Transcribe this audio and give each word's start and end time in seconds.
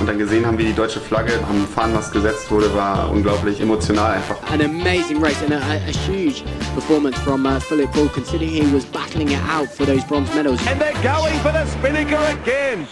und 0.00 0.06
dann 0.06 0.18
gesehen 0.18 0.46
haben, 0.46 0.56
wie 0.56 0.64
die 0.64 0.72
deutsche 0.72 0.98
Flagge 0.98 1.32
am 1.48 1.66
Fahnenmast 1.66 2.12
gesetzt 2.12 2.50
wurde, 2.50 2.74
war 2.74 3.10
unglaublich 3.10 3.60
emotional 3.60 4.12
einfach. 4.12 4.42
An 4.50 4.62
amazing 4.62 5.22
race 5.22 5.42
and 5.42 5.52
a, 5.52 5.58
a, 5.58 5.92
huge 6.08 6.42
performance 6.74 7.18
from 7.20 7.44
uh, 7.44 7.60
Philip 7.60 7.92
Bull, 7.92 8.08
considering 8.08 8.50
he 8.50 8.74
was 8.74 8.86
battling 8.86 9.28
it 9.28 9.40
out 9.50 9.68
for 9.68 9.84
those 9.84 10.02
bronze 10.06 10.34
medals. 10.34 10.58
And 10.66 10.80
they're 10.80 10.94
going 11.02 11.38
for 11.40 11.52
the 11.52 11.66
Spinnaker 11.66 12.18
again. 12.42 12.88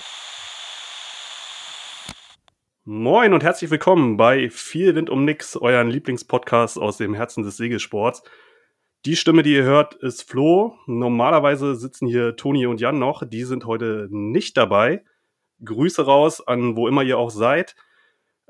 Moin 2.85 3.33
und 3.35 3.43
herzlich 3.43 3.71
willkommen 3.71 4.17
bei 4.17 4.51
Viel 4.51 4.95
Wind 4.95 5.11
um 5.11 5.25
Nix, 5.25 5.57
euren 5.57 5.91
Lieblingspodcast 5.91 6.79
aus 6.79 6.99
dem 6.99 7.15
Herzen 7.15 7.43
des 7.43 7.57
Segelsports. 7.57 8.23
Die 9.07 9.17
Stimme, 9.17 9.43
die 9.43 9.55
ihr 9.55 9.63
hört, 9.63 9.95
ist 9.95 10.29
Flo. 10.29 10.75
Normalerweise 10.87 11.75
sitzen 11.75 12.07
hier 12.07 12.37
Toni 12.37 12.67
und 12.67 12.81
Jan 12.81 12.99
noch. 12.99 13.23
Die 13.27 13.45
sind 13.45 13.65
heute 13.65 14.09
nicht 14.11 14.57
dabei. 14.57 15.05
Grüße 15.65 16.05
raus 16.05 16.47
an 16.47 16.77
wo 16.77 16.89
immer 16.89 17.03
ihr 17.03 17.19
auch 17.19 17.31
seid. 17.31 17.75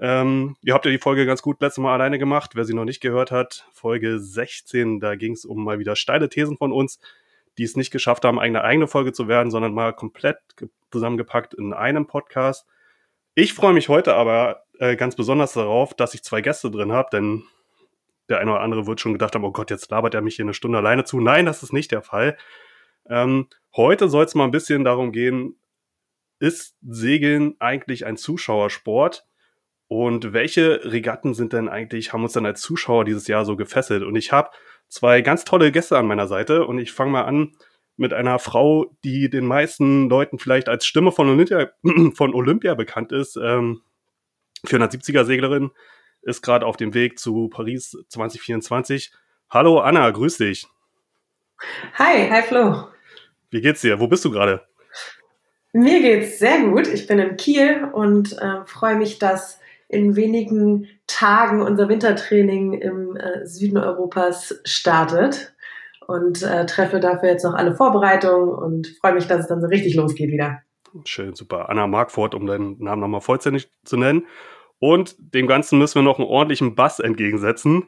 Ähm, 0.00 0.56
ihr 0.62 0.74
habt 0.74 0.84
ja 0.84 0.90
die 0.90 0.98
Folge 0.98 1.26
ganz 1.26 1.42
gut 1.42 1.60
letztes 1.60 1.82
Mal 1.82 1.94
alleine 1.94 2.18
gemacht. 2.18 2.52
Wer 2.54 2.64
sie 2.64 2.74
noch 2.74 2.84
nicht 2.84 3.00
gehört 3.00 3.30
hat, 3.30 3.66
Folge 3.72 4.20
16, 4.20 5.00
da 5.00 5.16
ging 5.16 5.32
es 5.32 5.44
um 5.44 5.64
mal 5.64 5.78
wieder 5.78 5.96
steile 5.96 6.28
Thesen 6.28 6.56
von 6.56 6.72
uns, 6.72 7.00
die 7.58 7.64
es 7.64 7.76
nicht 7.76 7.90
geschafft 7.90 8.24
haben, 8.24 8.38
eine 8.38 8.62
eigene 8.62 8.86
Folge 8.86 9.12
zu 9.12 9.26
werden, 9.26 9.50
sondern 9.50 9.74
mal 9.74 9.92
komplett 9.92 10.38
zusammengepackt 10.92 11.54
in 11.54 11.72
einem 11.72 12.06
Podcast. 12.06 12.66
Ich 13.34 13.54
freue 13.54 13.72
mich 13.72 13.88
heute 13.88 14.14
aber 14.14 14.64
äh, 14.78 14.96
ganz 14.96 15.16
besonders 15.16 15.52
darauf, 15.52 15.94
dass 15.94 16.14
ich 16.14 16.22
zwei 16.22 16.40
Gäste 16.40 16.70
drin 16.70 16.92
habe, 16.92 17.08
denn 17.12 17.44
der 18.28 18.38
eine 18.38 18.52
oder 18.52 18.60
andere 18.60 18.86
wird 18.86 19.00
schon 19.00 19.12
gedacht 19.12 19.34
haben, 19.34 19.44
oh 19.44 19.52
Gott, 19.52 19.70
jetzt 19.70 19.90
labert 19.90 20.14
er 20.14 20.20
mich 20.20 20.36
hier 20.36 20.44
eine 20.44 20.54
Stunde 20.54 20.78
alleine 20.78 21.04
zu. 21.04 21.20
Nein, 21.20 21.46
das 21.46 21.62
ist 21.62 21.72
nicht 21.72 21.90
der 21.90 22.02
Fall. 22.02 22.36
Ähm, 23.08 23.48
heute 23.74 24.08
soll 24.08 24.24
es 24.24 24.34
mal 24.34 24.44
ein 24.44 24.50
bisschen 24.50 24.84
darum 24.84 25.12
gehen, 25.12 25.56
ist 26.38 26.76
Segeln 26.86 27.56
eigentlich 27.58 28.06
ein 28.06 28.16
Zuschauersport? 28.16 29.24
Und 29.88 30.34
welche 30.34 30.84
Regatten 30.84 31.32
sind 31.32 31.54
denn 31.54 31.68
eigentlich, 31.68 32.12
haben 32.12 32.22
uns 32.22 32.34
dann 32.34 32.44
als 32.44 32.60
Zuschauer 32.60 33.04
dieses 33.04 33.26
Jahr 33.26 33.44
so 33.44 33.56
gefesselt? 33.56 34.02
Und 34.02 34.16
ich 34.16 34.32
habe 34.32 34.50
zwei 34.88 35.22
ganz 35.22 35.44
tolle 35.44 35.72
Gäste 35.72 35.96
an 35.96 36.06
meiner 36.06 36.26
Seite 36.26 36.66
und 36.66 36.78
ich 36.78 36.92
fange 36.92 37.12
mal 37.12 37.24
an 37.24 37.52
mit 37.96 38.12
einer 38.12 38.38
Frau, 38.38 38.94
die 39.02 39.30
den 39.30 39.46
meisten 39.46 40.08
Leuten 40.08 40.38
vielleicht 40.38 40.68
als 40.68 40.86
Stimme 40.86 41.10
von 41.10 41.28
Olympia, 41.28 41.70
von 42.14 42.34
Olympia 42.34 42.74
bekannt 42.74 43.12
ist. 43.12 43.36
Ähm, 43.36 43.80
470er 44.66 45.24
Seglerin, 45.24 45.70
ist 46.22 46.42
gerade 46.42 46.66
auf 46.66 46.76
dem 46.76 46.94
Weg 46.94 47.18
zu 47.18 47.48
Paris 47.48 47.96
2024. 48.08 49.12
Hallo 49.50 49.80
Anna, 49.80 50.10
grüß 50.10 50.38
dich. 50.38 50.66
Hi, 51.94 52.28
hi 52.28 52.42
Flo. 52.42 52.88
Wie 53.50 53.60
geht's 53.60 53.80
dir? 53.80 53.98
Wo 53.98 54.08
bist 54.08 54.24
du 54.24 54.30
gerade? 54.30 54.66
Mir 55.78 56.00
geht's 56.00 56.40
sehr 56.40 56.62
gut. 56.62 56.88
Ich 56.88 57.06
bin 57.06 57.20
in 57.20 57.36
Kiel 57.36 57.88
und 57.92 58.32
äh, 58.32 58.64
freue 58.64 58.96
mich, 58.96 59.20
dass 59.20 59.60
in 59.88 60.16
wenigen 60.16 60.88
Tagen 61.06 61.62
unser 61.62 61.88
Wintertraining 61.88 62.72
im 62.72 63.16
äh, 63.16 63.46
Süden 63.46 63.78
Europas 63.78 64.60
startet 64.64 65.54
und 66.04 66.42
äh, 66.42 66.66
treffe 66.66 66.98
dafür 66.98 67.28
jetzt 67.28 67.44
noch 67.44 67.54
alle 67.54 67.76
Vorbereitungen 67.76 68.48
und 68.48 68.88
freue 69.00 69.14
mich, 69.14 69.28
dass 69.28 69.42
es 69.42 69.46
dann 69.46 69.60
so 69.60 69.68
richtig 69.68 69.94
losgeht 69.94 70.32
wieder. 70.32 70.62
Schön, 71.04 71.36
super. 71.36 71.68
Anna 71.68 71.86
Markfort, 71.86 72.34
um 72.34 72.44
deinen 72.46 72.82
Namen 72.82 73.00
nochmal 73.00 73.20
vollständig 73.20 73.70
zu 73.84 73.96
nennen. 73.96 74.26
Und 74.80 75.14
dem 75.18 75.46
Ganzen 75.46 75.78
müssen 75.78 75.94
wir 75.94 76.02
noch 76.02 76.18
einen 76.18 76.26
ordentlichen 76.26 76.74
Bass 76.74 76.98
entgegensetzen. 76.98 77.84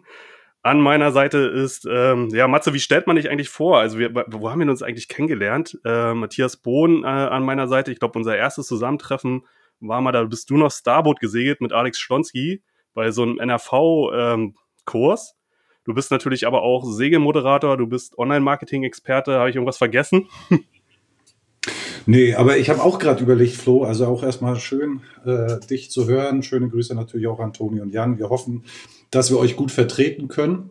An 0.62 0.80
meiner 0.80 1.10
Seite 1.10 1.38
ist, 1.38 1.86
ähm, 1.90 2.28
ja, 2.30 2.46
Matze, 2.46 2.74
wie 2.74 2.80
stellt 2.80 3.06
man 3.06 3.16
dich 3.16 3.30
eigentlich 3.30 3.48
vor? 3.48 3.78
Also, 3.78 3.98
wir, 3.98 4.14
wo 4.28 4.50
haben 4.50 4.60
wir 4.60 4.68
uns 4.68 4.82
eigentlich 4.82 5.08
kennengelernt? 5.08 5.78
Äh, 5.84 6.12
Matthias 6.12 6.58
Bohn 6.58 7.02
äh, 7.02 7.06
an 7.06 7.44
meiner 7.44 7.66
Seite. 7.66 7.90
Ich 7.92 7.98
glaube, 7.98 8.18
unser 8.18 8.36
erstes 8.36 8.66
Zusammentreffen 8.66 9.42
war 9.80 10.02
mal, 10.02 10.12
da 10.12 10.22
bist 10.24 10.50
du 10.50 10.58
noch 10.58 10.70
Starboat 10.70 11.20
gesegelt 11.20 11.62
mit 11.62 11.72
Alex 11.72 11.98
Schlonski 11.98 12.62
bei 12.92 13.10
so 13.10 13.22
einem 13.22 13.38
NRV-Kurs. 13.38 15.30
Ähm, 15.30 15.36
du 15.84 15.94
bist 15.94 16.10
natürlich 16.10 16.46
aber 16.46 16.60
auch 16.62 16.84
Segelmoderator, 16.84 17.78
du 17.78 17.86
bist 17.86 18.18
Online-Marketing-Experte. 18.18 19.38
Habe 19.38 19.48
ich 19.48 19.56
irgendwas 19.56 19.78
vergessen? 19.78 20.28
Nee, 22.06 22.34
aber 22.34 22.56
ich 22.56 22.70
habe 22.70 22.82
auch 22.82 22.98
gerade 22.98 23.22
überlegt, 23.22 23.54
Flo, 23.54 23.84
also 23.84 24.06
auch 24.06 24.22
erstmal 24.22 24.56
schön, 24.56 25.02
äh, 25.24 25.60
dich 25.60 25.90
zu 25.90 26.08
hören. 26.08 26.42
Schöne 26.42 26.68
Grüße 26.68 26.94
natürlich 26.94 27.26
auch 27.26 27.40
an 27.40 27.52
Toni 27.52 27.80
und 27.80 27.92
Jan. 27.92 28.18
Wir 28.18 28.30
hoffen, 28.30 28.64
dass 29.10 29.30
wir 29.30 29.38
euch 29.38 29.56
gut 29.56 29.70
vertreten 29.70 30.28
können. 30.28 30.70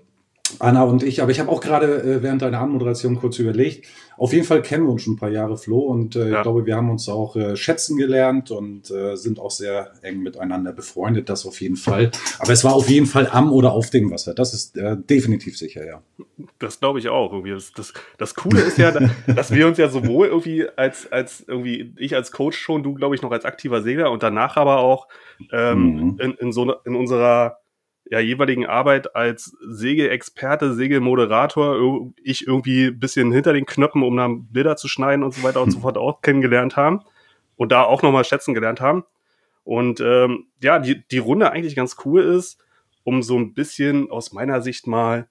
Anna 0.58 0.84
und 0.84 1.04
ich, 1.04 1.22
aber 1.22 1.32
ich 1.32 1.40
habe 1.40 1.52
auch 1.52 1.62
gerade 1.62 2.02
äh, 2.02 2.24
während 2.24 2.42
deiner 2.42 2.60
Anmoderation 2.60 3.16
kurz 3.16 3.38
überlegt. 3.38 3.86
Auf 4.18 4.34
jeden 4.34 4.46
Fall 4.46 4.62
kennen 4.62 4.86
wir 4.86 4.92
uns 4.92 5.04
schon 5.04 5.14
ein 5.14 5.18
paar 5.18 5.30
Jahre, 5.30 5.58
Flo, 5.58 5.80
und 5.80 6.16
äh, 6.16 6.30
ja. 6.30 6.38
ich 6.38 6.42
glaube, 6.42 6.66
wir 6.66 6.76
haben 6.76 6.90
uns 6.90 7.08
auch 7.08 7.36
äh, 7.36 7.56
schätzen 7.56 7.98
gelernt 7.98 8.52
und 8.52 8.90
äh, 8.92 9.16
sind 9.16 9.40
auch 9.40 9.52
sehr 9.52 9.94
eng 10.02 10.22
miteinander 10.22 10.74
befreundet, 10.74 11.30
das 11.30 11.46
auf 11.46 11.62
jeden 11.62 11.76
Fall. 11.76 12.12
Aber 12.40 12.52
es 12.52 12.64
war 12.64 12.74
auf 12.74 12.90
jeden 12.90 13.06
Fall 13.06 13.30
am 13.32 13.54
oder 13.54 13.72
auf 13.72 13.92
dem 13.92 14.12
Wasser, 14.12 14.34
das 14.34 14.54
ist 14.54 14.76
äh, 14.76 14.98
definitiv 14.98 15.58
sicher, 15.58 15.86
ja. 15.86 16.02
Das 16.58 16.80
glaube 16.80 17.00
ich 17.00 17.10
auch. 17.10 17.32
Irgendwie. 17.32 17.52
Das, 17.52 17.72
das, 17.74 17.94
das 18.18 18.36
Coole 18.36 18.62
ist 18.62 18.78
ja, 18.78 18.92
dass 19.28 19.52
wir 19.52 19.68
uns 19.68 19.78
ja 19.78 19.88
sowohl 19.88 20.28
irgendwie 20.28 20.68
als, 20.76 21.12
als 21.12 21.44
irgendwie 21.48 21.94
ich 21.98 22.16
als 22.16 22.32
Coach 22.32 22.58
schon, 22.58 22.84
du 22.84 22.94
glaube 22.94 23.16
ich 23.16 23.22
noch 23.22 23.32
als 23.32 23.46
aktiver 23.46 23.82
Segler 23.82 24.12
und 24.12 24.24
danach 24.24 24.58
aber 24.58 24.80
auch 24.80 25.08
ähm, 25.52 25.96
mhm. 25.96 26.20
in, 26.20 26.34
in, 26.34 26.52
so, 26.52 26.74
in 26.86 26.96
unserer 26.96 27.60
ja, 28.10 28.20
jeweiligen 28.20 28.66
Arbeit 28.66 29.16
als 29.16 29.56
Segelexperte, 29.62 30.74
Segelmoderator, 30.74 32.12
ich 32.24 32.48
irgendwie 32.48 32.88
ein 32.88 33.00
bisschen 33.00 33.32
hinter 33.32 33.54
den 33.54 33.66
Knöpfen, 33.66 34.04
um 34.04 34.18
dann 34.18 34.48
Bilder 34.48 34.76
zu 34.76 34.88
schneiden 34.88 35.24
und 35.24 35.34
so 35.34 35.44
weiter 35.44 35.62
und 35.62 35.72
so 35.72 35.80
fort 35.80 35.98
auch 35.98 36.22
kennengelernt 36.22 36.76
haben 36.76 37.02
und 37.56 37.72
da 37.72 37.84
auch 37.84 38.02
nochmal 38.02 38.26
schätzen 38.26 38.54
gelernt 38.54 38.82
haben. 38.82 39.04
Und 39.64 40.00
ähm, 40.00 40.48
ja, 40.62 40.80
die, 40.80 41.08
die 41.08 41.20
Runde 41.20 41.52
eigentlich 41.52 41.76
ganz 41.76 41.98
cool 42.04 42.24
ist, 42.24 42.58
um 43.04 43.22
so 43.22 43.38
ein 43.38 43.54
bisschen 43.54 44.10
aus 44.10 44.34
meiner 44.34 44.62
Sicht 44.62 44.88
mal 44.88 45.28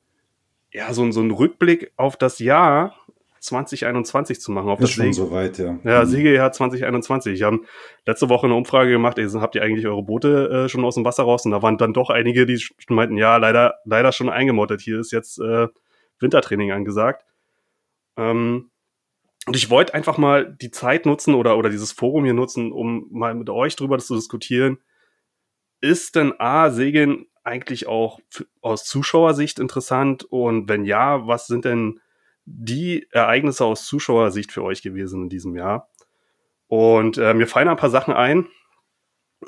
ja, 0.72 0.93
so, 0.93 1.11
so 1.11 1.21
ein 1.21 1.31
Rückblick 1.31 1.93
auf 1.97 2.17
das 2.17 2.38
Jahr 2.38 2.94
2021 3.41 4.41
zu 4.41 4.53
machen. 4.53 4.69
Auf 4.69 4.81
ist 4.81 4.97
das 4.99 5.04
schon 5.04 5.12
soweit, 5.12 5.59
ja. 5.59 5.78
Ja, 5.84 6.04
mhm. 6.04 6.09
Segeljahr 6.09 6.53
2021. 6.53 7.38
Wir 7.38 7.47
haben 7.47 7.65
letzte 8.06 8.28
Woche 8.28 8.47
eine 8.47 8.54
Umfrage 8.54 8.91
gemacht, 8.91 9.19
ey, 9.19 9.28
habt 9.28 9.54
ihr 9.54 9.62
eigentlich 9.62 9.87
eure 9.87 10.03
Boote 10.03 10.65
äh, 10.65 10.69
schon 10.69 10.84
aus 10.84 10.94
dem 10.94 11.04
Wasser 11.04 11.25
raus? 11.25 11.44
Und 11.44 11.53
da 11.53 11.62
waren 11.62 11.78
dann 11.78 11.93
doch 11.93 12.10
einige, 12.10 12.47
die 12.47 12.62
meinten, 12.88 13.16
ja, 13.16 13.37
leider, 13.37 13.75
leider 13.84 14.12
schon 14.12 14.28
eingemottet. 14.28 14.81
Hier 14.81 14.99
ist 15.00 15.12
jetzt 15.12 15.38
äh, 15.38 15.69
Wintertraining 16.19 16.72
angesagt. 16.72 17.25
Ähm, 18.16 18.71
und 19.47 19.56
ich 19.56 19.70
wollte 19.70 19.94
einfach 19.94 20.19
mal 20.19 20.56
die 20.60 20.70
Zeit 20.70 21.06
nutzen 21.06 21.34
oder, 21.34 21.56
oder 21.56 21.70
dieses 21.70 21.93
Forum 21.93 22.25
hier 22.25 22.34
nutzen, 22.34 22.70
um 22.70 23.06
mal 23.10 23.34
mit 23.34 23.49
euch 23.49 23.76
drüber 23.76 23.99
zu 23.99 24.15
diskutieren. 24.15 24.78
Ist 25.81 26.16
denn 26.16 26.34
A, 26.38 26.70
Segeln 26.70 27.26
eigentlich 27.44 27.87
auch 27.87 28.20
aus 28.60 28.84
Zuschauersicht 28.84 29.59
interessant? 29.59 30.25
Und 30.25 30.69
wenn 30.69 30.84
ja, 30.84 31.26
was 31.26 31.47
sind 31.47 31.65
denn 31.65 32.00
die 32.50 33.06
Ereignisse 33.10 33.64
aus 33.64 33.84
Zuschauersicht 33.86 34.53
für 34.53 34.62
euch 34.62 34.82
gewesen 34.82 35.25
in 35.25 35.28
diesem 35.28 35.54
Jahr. 35.54 35.88
Und 36.66 37.19
äh, 37.19 37.34
mir 37.34 37.47
fallen 37.47 37.69
ein 37.69 37.76
paar 37.76 37.91
Sachen 37.91 38.14
ein, 38.14 38.47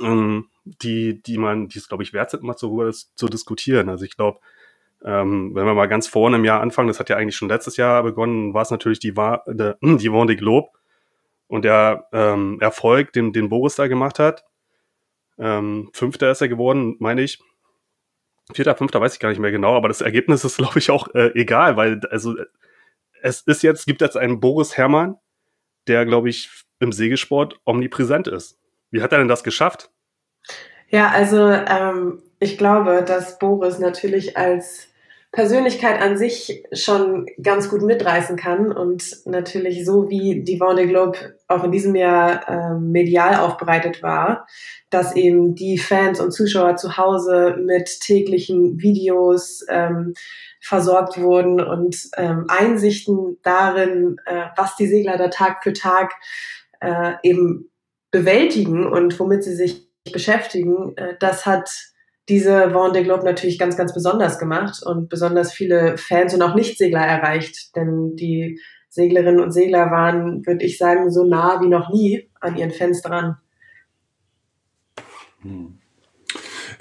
ähm, 0.00 0.48
die, 0.64 1.22
die 1.22 1.38
man, 1.38 1.68
die 1.68 1.78
es, 1.78 1.88
glaube 1.88 2.02
ich, 2.02 2.12
wert 2.12 2.30
sind, 2.30 2.42
mal 2.42 2.56
zu, 2.56 2.90
zu 3.14 3.28
diskutieren. 3.28 3.88
Also 3.88 4.04
ich 4.04 4.16
glaube, 4.16 4.40
ähm, 5.02 5.54
wenn 5.54 5.66
wir 5.66 5.74
mal 5.74 5.88
ganz 5.88 6.08
vorne 6.08 6.36
im 6.36 6.44
Jahr 6.44 6.60
anfangen, 6.60 6.88
das 6.88 7.00
hat 7.00 7.08
ja 7.08 7.16
eigentlich 7.16 7.36
schon 7.36 7.48
letztes 7.48 7.76
Jahr 7.76 8.02
begonnen, 8.02 8.52
war 8.52 8.62
es 8.62 8.70
natürlich 8.70 8.98
die, 8.98 9.12
die, 9.12 9.16
die 9.96 10.10
Vendée 10.10 10.36
Globe 10.36 10.68
und 11.46 11.64
der 11.64 12.06
ähm, 12.12 12.58
Erfolg, 12.60 13.12
den, 13.12 13.32
den 13.32 13.48
Boris 13.48 13.76
da 13.76 13.88
gemacht 13.88 14.18
hat. 14.18 14.44
Ähm, 15.38 15.90
Fünfter 15.94 16.30
ist 16.30 16.42
er 16.42 16.48
geworden, 16.48 16.96
meine 16.98 17.22
ich. 17.22 17.38
Vierter, 18.52 18.74
fünfter 18.74 19.00
weiß 19.00 19.14
ich 19.14 19.20
gar 19.20 19.28
nicht 19.28 19.38
mehr 19.38 19.52
genau, 19.52 19.76
aber 19.76 19.88
das 19.88 20.00
Ergebnis 20.00 20.44
ist, 20.44 20.56
glaube 20.58 20.78
ich, 20.80 20.90
auch 20.90 21.14
äh, 21.14 21.30
egal, 21.34 21.76
weil 21.76 22.00
also 22.10 22.34
es 23.22 23.42
ist 23.42 23.62
jetzt, 23.62 23.86
gibt 23.86 24.00
jetzt 24.00 24.16
einen 24.16 24.40
Boris 24.40 24.76
Herrmann, 24.76 25.16
der, 25.86 26.04
glaube 26.06 26.28
ich, 26.28 26.50
im 26.78 26.92
Segelsport 26.92 27.60
omnipräsent 27.64 28.26
ist. 28.26 28.58
Wie 28.90 29.02
hat 29.02 29.12
er 29.12 29.18
denn 29.18 29.28
das 29.28 29.44
geschafft? 29.44 29.90
Ja, 30.88 31.08
also 31.10 31.48
ähm, 31.48 32.22
ich 32.40 32.58
glaube, 32.58 33.04
dass 33.06 33.38
Boris 33.38 33.78
natürlich 33.78 34.36
als 34.36 34.88
Persönlichkeit 35.32 36.02
an 36.02 36.18
sich 36.18 36.64
schon 36.72 37.26
ganz 37.40 37.68
gut 37.68 37.82
mitreißen 37.82 38.36
kann 38.36 38.72
und 38.72 39.24
natürlich 39.26 39.84
so 39.84 40.10
wie 40.10 40.42
die 40.42 40.60
Vendée 40.60 40.88
Globe 40.88 41.36
auch 41.46 41.62
in 41.62 41.70
diesem 41.70 41.94
Jahr 41.94 42.48
äh, 42.48 42.78
medial 42.78 43.36
aufbereitet 43.36 44.02
war, 44.02 44.48
dass 44.90 45.14
eben 45.14 45.54
die 45.54 45.78
Fans 45.78 46.20
und 46.20 46.32
Zuschauer 46.32 46.76
zu 46.76 46.96
Hause 46.96 47.56
mit 47.64 48.00
täglichen 48.00 48.80
Videos 48.80 49.64
ähm, 49.68 50.14
versorgt 50.60 51.20
wurden 51.20 51.60
und 51.60 51.96
ähm, 52.16 52.46
Einsichten 52.48 53.38
darin, 53.44 54.16
äh, 54.26 54.46
was 54.56 54.74
die 54.74 54.88
Segler 54.88 55.16
da 55.16 55.28
Tag 55.28 55.62
für 55.62 55.72
Tag 55.72 56.12
äh, 56.80 57.12
eben 57.22 57.70
bewältigen 58.10 58.84
und 58.84 59.18
womit 59.20 59.44
sie 59.44 59.54
sich 59.54 59.86
beschäftigen, 60.12 60.96
äh, 60.96 61.14
das 61.20 61.46
hat 61.46 61.89
diese 62.30 62.72
Vendée 62.72 63.02
Globe 63.02 63.24
natürlich 63.24 63.58
ganz, 63.58 63.76
ganz 63.76 63.92
besonders 63.92 64.38
gemacht 64.38 64.80
und 64.84 65.08
besonders 65.08 65.52
viele 65.52 65.98
Fans 65.98 66.32
und 66.32 66.42
auch 66.42 66.54
Nichtsegler 66.54 67.00
erreicht. 67.04 67.74
Denn 67.74 68.14
die 68.14 68.60
Seglerinnen 68.88 69.40
und 69.40 69.50
Segler 69.50 69.90
waren, 69.90 70.46
würde 70.46 70.64
ich 70.64 70.78
sagen, 70.78 71.10
so 71.10 71.24
nah 71.24 71.60
wie 71.60 71.68
noch 71.68 71.90
nie 71.90 72.30
an 72.40 72.56
ihren 72.56 72.70
Fans 72.70 73.02
dran. 73.02 73.36
Hm. 75.42 75.79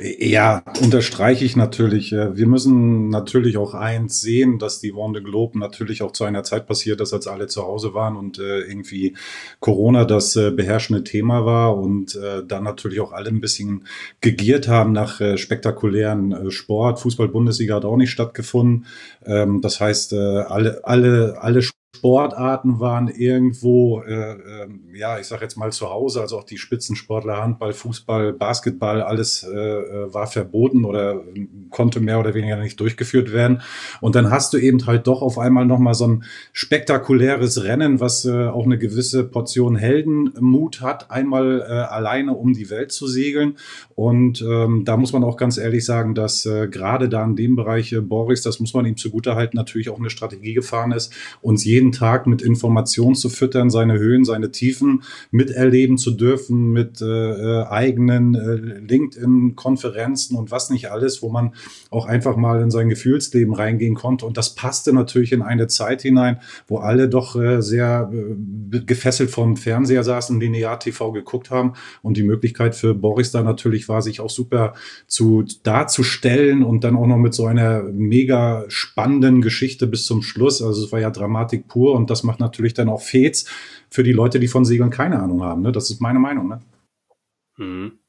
Ja, 0.01 0.63
unterstreiche 0.81 1.43
ich 1.43 1.57
natürlich. 1.57 2.13
Wir 2.13 2.47
müssen 2.47 3.09
natürlich 3.09 3.57
auch 3.57 3.73
eins 3.73 4.21
sehen, 4.21 4.57
dass 4.57 4.79
die 4.79 4.93
Vendée 4.93 5.21
Globe 5.21 5.59
natürlich 5.59 6.01
auch 6.01 6.13
zu 6.13 6.23
einer 6.23 6.43
Zeit 6.43 6.67
passiert 6.67 7.01
ist, 7.01 7.11
als 7.13 7.27
alle 7.27 7.47
zu 7.47 7.63
Hause 7.63 7.93
waren 7.93 8.15
und 8.15 8.39
äh, 8.39 8.61
irgendwie 8.61 9.17
Corona 9.59 10.05
das 10.05 10.37
äh, 10.37 10.51
beherrschende 10.51 11.03
Thema 11.03 11.45
war 11.45 11.77
und 11.77 12.15
äh, 12.15 12.45
dann 12.47 12.63
natürlich 12.63 13.01
auch 13.01 13.11
alle 13.11 13.27
ein 13.27 13.41
bisschen 13.41 13.87
gegiert 14.21 14.69
haben 14.69 14.93
nach 14.93 15.19
spektakulären 15.37 16.49
Sport. 16.49 17.01
Fußball-Bundesliga 17.01 17.75
hat 17.75 17.83
auch 17.83 17.97
nicht 17.97 18.11
stattgefunden. 18.11 18.85
Ähm, 19.25 19.59
das 19.59 19.81
heißt, 19.81 20.13
alle, 20.13 20.79
alle, 20.85 21.41
alle 21.41 21.61
Sportarten 21.95 22.79
waren 22.79 23.07
irgendwo, 23.07 24.01
äh, 24.03 24.33
äh, 24.33 24.67
ja, 24.93 25.19
ich 25.19 25.25
sage 25.25 25.41
jetzt 25.41 25.57
mal 25.57 25.71
zu 25.71 25.89
Hause, 25.89 26.21
also 26.21 26.37
auch 26.37 26.43
die 26.43 26.59
Spitzensportler, 26.59 27.41
Handball, 27.41 27.73
Fußball, 27.73 28.31
Basketball, 28.31 29.01
alles 29.01 29.43
äh, 29.43 29.57
äh, 29.57 30.13
war 30.13 30.27
verboten 30.27 30.85
oder 30.85 31.23
konnte 31.71 31.99
mehr 31.99 32.19
oder 32.19 32.35
weniger 32.35 32.57
nicht 32.57 32.79
durchgeführt 32.79 33.33
werden. 33.33 33.63
Und 34.01 34.13
dann 34.13 34.29
hast 34.29 34.53
du 34.53 34.59
eben 34.59 34.85
halt 34.85 35.07
doch 35.07 35.23
auf 35.23 35.39
einmal 35.39 35.65
nochmal 35.65 35.95
so 35.95 36.05
ein 36.07 36.23
spektakuläres 36.53 37.63
Rennen, 37.63 37.99
was 37.99 38.23
äh, 38.23 38.45
auch 38.45 38.65
eine 38.65 38.77
gewisse 38.77 39.23
Portion 39.23 39.75
Heldenmut 39.75 40.81
hat, 40.81 41.09
einmal 41.09 41.61
äh, 41.61 41.73
alleine 41.73 42.33
um 42.33 42.53
die 42.53 42.69
Welt 42.69 42.91
zu 42.91 43.07
segeln. 43.07 43.57
Und 43.95 44.41
ähm, 44.41 44.85
da 44.85 44.95
muss 44.95 45.11
man 45.11 45.23
auch 45.23 45.37
ganz 45.37 45.57
ehrlich 45.57 45.83
sagen, 45.85 46.13
dass 46.13 46.43
gerade 46.43 47.09
da 47.09 47.25
in 47.25 47.35
dem 47.35 47.55
Bereich 47.55 47.95
Boris, 48.01 48.41
das 48.41 48.59
muss 48.59 48.73
man 48.73 48.85
ihm 48.85 48.95
zugutehalten, 48.95 49.57
natürlich 49.57 49.89
auch 49.89 49.99
eine 49.99 50.09
Strategie 50.09 50.53
gefahren 50.53 50.91
ist, 50.91 51.13
uns 51.41 51.65
jeden 51.65 51.78
jeden 51.79 51.93
Tag 51.93 52.27
mit 52.27 52.41
Informationen 52.41 53.15
zu 53.15 53.29
füttern, 53.29 53.69
seine 53.69 53.97
Höhen, 53.97 54.25
seine 54.25 54.51
Tiefen 54.51 55.03
miterleben 55.31 55.97
zu 55.97 56.11
dürfen, 56.11 56.73
mit 56.73 57.01
äh, 57.01 57.05
äh 57.05 57.65
eigenen 57.69 58.35
äh, 58.35 58.55
LinkedIn-Konferenzen 58.55 60.35
und 60.35 60.51
was 60.51 60.69
nicht 60.69 60.91
alles, 60.91 61.21
wo 61.21 61.29
man 61.29 61.53
auch 61.89 62.05
einfach 62.05 62.35
mal 62.35 62.61
in 62.61 62.69
sein 62.69 62.89
Gefühlsleben 62.89 63.53
reingehen 63.53 63.95
konnte. 63.95 64.25
Und 64.25 64.35
das 64.35 64.55
passte 64.55 64.91
natürlich 64.91 65.31
in 65.31 65.41
eine 65.41 65.67
Zeit 65.67 66.01
hinein, 66.01 66.39
wo 66.67 66.79
alle 66.79 67.07
doch 67.07 67.37
äh, 67.37 67.61
sehr 67.61 68.11
äh, 68.13 68.79
gefesselt 68.81 69.31
vom 69.31 69.55
Fernseher 69.55 70.03
saßen, 70.03 70.39
linear 70.39 70.79
TV 70.79 71.13
geguckt 71.13 71.49
haben. 71.49 71.73
Und 72.01 72.17
die 72.17 72.23
Möglichkeit 72.23 72.75
für 72.75 72.93
Boris 72.93 73.31
da 73.31 73.41
natürlich 73.41 73.87
war, 73.87 74.01
sich 74.01 74.19
auch 74.19 74.29
super 74.29 74.73
zu 75.07 75.45
darzustellen 75.63 76.63
und 76.63 76.83
dann 76.83 76.97
auch 76.97 77.07
noch 77.07 77.17
mit 77.17 77.33
so 77.33 77.45
einer 77.45 77.83
mega 77.83 78.65
spannenden 78.67 79.41
Geschichte 79.41 79.87
bis 79.87 80.05
zum 80.05 80.21
Schluss. 80.21 80.61
Also 80.61 80.83
es 80.83 80.91
war 80.91 80.99
ja 80.99 81.09
Dramatik 81.09 81.68
pur 81.69 81.93
und 81.95 82.09
das 82.09 82.23
macht 82.23 82.41
natürlich 82.41 82.73
dann 82.73 82.89
auch 82.89 83.01
Fets 83.01 83.49
für 83.89 84.03
die 84.03 84.11
Leute, 84.11 84.39
die 84.39 84.49
von 84.49 84.65
Segeln 84.65 84.89
keine 84.89 85.19
Ahnung 85.19 85.41
haben. 85.43 85.61
Ne? 85.61 85.71
Das 85.71 85.89
ist 85.89 86.01
meine 86.01 86.19
Meinung. 86.19 86.49
Ne? 86.49 86.59
Mhm. 87.57 87.99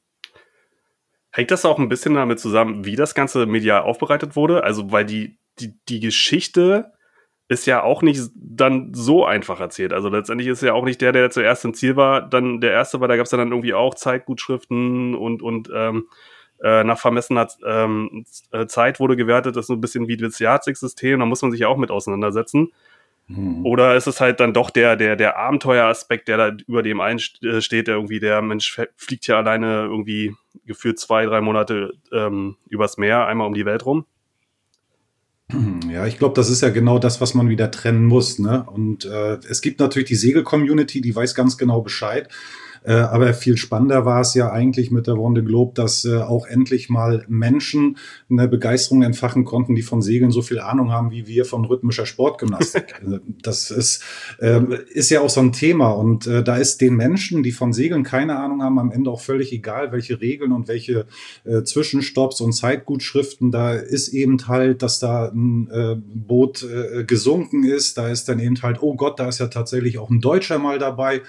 Hängt 1.31 1.51
das 1.51 1.63
auch 1.63 1.79
ein 1.79 1.87
bisschen 1.87 2.15
damit 2.15 2.41
zusammen, 2.41 2.83
wie 2.83 2.97
das 2.97 3.15
Ganze 3.15 3.45
medial 3.45 3.83
aufbereitet 3.83 4.35
wurde? 4.35 4.65
Also, 4.65 4.91
weil 4.91 5.05
die, 5.05 5.37
die, 5.59 5.79
die 5.87 6.01
Geschichte 6.01 6.91
ist 7.51 7.65
ja 7.65 7.83
auch 7.83 8.01
nicht 8.01 8.31
dann 8.35 8.93
so 8.93 9.25
einfach 9.25 9.59
erzählt. 9.59 9.91
Also 9.91 10.07
letztendlich 10.07 10.47
ist 10.47 10.63
ja 10.63 10.73
auch 10.73 10.85
nicht 10.85 11.01
der, 11.01 11.11
der 11.11 11.29
zuerst 11.31 11.65
im 11.65 11.73
Ziel 11.73 11.97
war, 11.97 12.21
dann 12.21 12.61
der 12.61 12.71
Erste, 12.71 13.01
weil 13.01 13.09
da 13.09 13.17
gab 13.17 13.25
es 13.25 13.31
dann 13.31 13.51
irgendwie 13.51 13.73
auch 13.73 13.93
Zeitgutschriften 13.93 15.15
und, 15.15 15.41
und 15.41 15.69
ähm, 15.73 16.07
äh, 16.63 16.85
nach 16.85 16.97
vermessener 16.97 17.49
ähm, 17.65 18.23
Zeit 18.67 19.01
wurde 19.01 19.17
gewertet. 19.17 19.57
Das 19.57 19.63
ist 19.63 19.67
so 19.67 19.73
ein 19.73 19.81
bisschen 19.81 20.07
wie 20.07 20.15
das 20.15 20.39
Jahrzig-System, 20.39 21.19
da 21.19 21.25
muss 21.25 21.41
man 21.41 21.51
sich 21.51 21.59
ja 21.59 21.67
auch 21.67 21.77
mit 21.77 21.91
auseinandersetzen. 21.91 22.71
Hm. 23.27 23.65
Oder 23.65 23.95
ist 23.95 24.07
es 24.07 24.19
halt 24.19 24.39
dann 24.39 24.53
doch 24.53 24.69
der, 24.69 24.95
der, 24.95 25.15
der 25.15 25.37
Abenteueraspekt, 25.37 26.27
der 26.27 26.37
da 26.37 26.51
über 26.67 26.83
dem 26.83 26.99
einsteht, 27.01 27.87
der 27.87 27.95
irgendwie, 27.95 28.19
der 28.19 28.41
Mensch 28.41 28.79
fliegt 28.95 29.27
ja 29.27 29.37
alleine 29.37 29.83
irgendwie 29.83 30.35
gefühlt 30.65 30.99
zwei, 30.99 31.25
drei 31.25 31.41
Monate 31.41 31.93
ähm, 32.11 32.57
übers 32.69 32.97
Meer, 32.97 33.27
einmal 33.27 33.47
um 33.47 33.53
die 33.53 33.65
Welt 33.65 33.85
rum? 33.85 34.05
Ja, 35.91 36.05
ich 36.07 36.17
glaube, 36.17 36.35
das 36.35 36.49
ist 36.49 36.61
ja 36.61 36.69
genau 36.69 36.99
das, 36.99 37.19
was 37.19 37.33
man 37.33 37.49
wieder 37.49 37.69
trennen 37.69 38.05
muss. 38.05 38.39
Ne? 38.39 38.63
Und 38.63 39.03
äh, 39.03 39.39
es 39.49 39.61
gibt 39.61 39.81
natürlich 39.81 40.07
die 40.07 40.15
Segel-Community, 40.15 41.01
die 41.01 41.13
weiß 41.13 41.35
ganz 41.35 41.57
genau 41.57 41.81
Bescheid. 41.81 42.29
Äh, 42.83 42.93
aber 42.93 43.33
viel 43.33 43.57
spannender 43.57 44.05
war 44.05 44.21
es 44.21 44.33
ja 44.33 44.51
eigentlich 44.51 44.89
mit 44.89 45.05
der 45.05 45.17
Wonde 45.17 45.43
Globe, 45.43 45.73
dass 45.75 46.03
äh, 46.03 46.17
auch 46.17 46.47
endlich 46.47 46.89
mal 46.89 47.23
Menschen 47.27 47.97
eine 48.29 48.47
Begeisterung 48.47 49.03
entfachen 49.03 49.45
konnten, 49.45 49.75
die 49.75 49.83
von 49.83 50.01
Segeln 50.01 50.31
so 50.31 50.41
viel 50.41 50.59
Ahnung 50.59 50.91
haben 50.91 51.11
wie 51.11 51.27
wir 51.27 51.45
von 51.45 51.65
rhythmischer 51.65 52.05
Sportgymnastik. 52.05 52.95
Also 53.01 53.19
das 53.41 53.71
ist, 53.71 54.03
äh, 54.39 54.61
ist 54.93 55.09
ja 55.09 55.21
auch 55.21 55.29
so 55.29 55.41
ein 55.41 55.53
Thema. 55.53 55.89
Und 55.89 56.27
äh, 56.27 56.43
da 56.43 56.57
ist 56.57 56.81
den 56.81 56.95
Menschen, 56.95 57.41
die 57.41 57.51
von 57.51 57.73
Segeln 57.73 58.03
keine 58.03 58.37
Ahnung 58.37 58.61
haben, 58.61 58.77
am 58.77 58.91
Ende 58.91 59.09
auch 59.09 59.21
völlig 59.21 59.51
egal, 59.51 59.91
welche 59.91 60.21
Regeln 60.21 60.51
und 60.51 60.67
welche 60.67 61.07
äh, 61.43 61.63
Zwischenstopps 61.63 62.41
und 62.41 62.53
Zeitgutschriften. 62.53 63.51
Da 63.51 63.73
ist 63.73 64.09
eben 64.09 64.47
halt, 64.47 64.83
dass 64.83 64.99
da 64.99 65.31
ein 65.33 66.03
Boot 66.13 66.65
gesunken 67.07 67.63
ist. 67.63 67.97
Da 67.97 68.09
ist 68.09 68.29
dann 68.29 68.39
eben 68.39 68.61
halt, 68.61 68.81
oh 68.81 68.95
Gott, 68.95 69.19
da 69.19 69.27
ist 69.27 69.39
ja 69.39 69.47
tatsächlich 69.47 69.97
auch 69.97 70.09
ein 70.09 70.21
Deutscher 70.21 70.59
mal 70.59 70.79
dabei. 70.79 71.21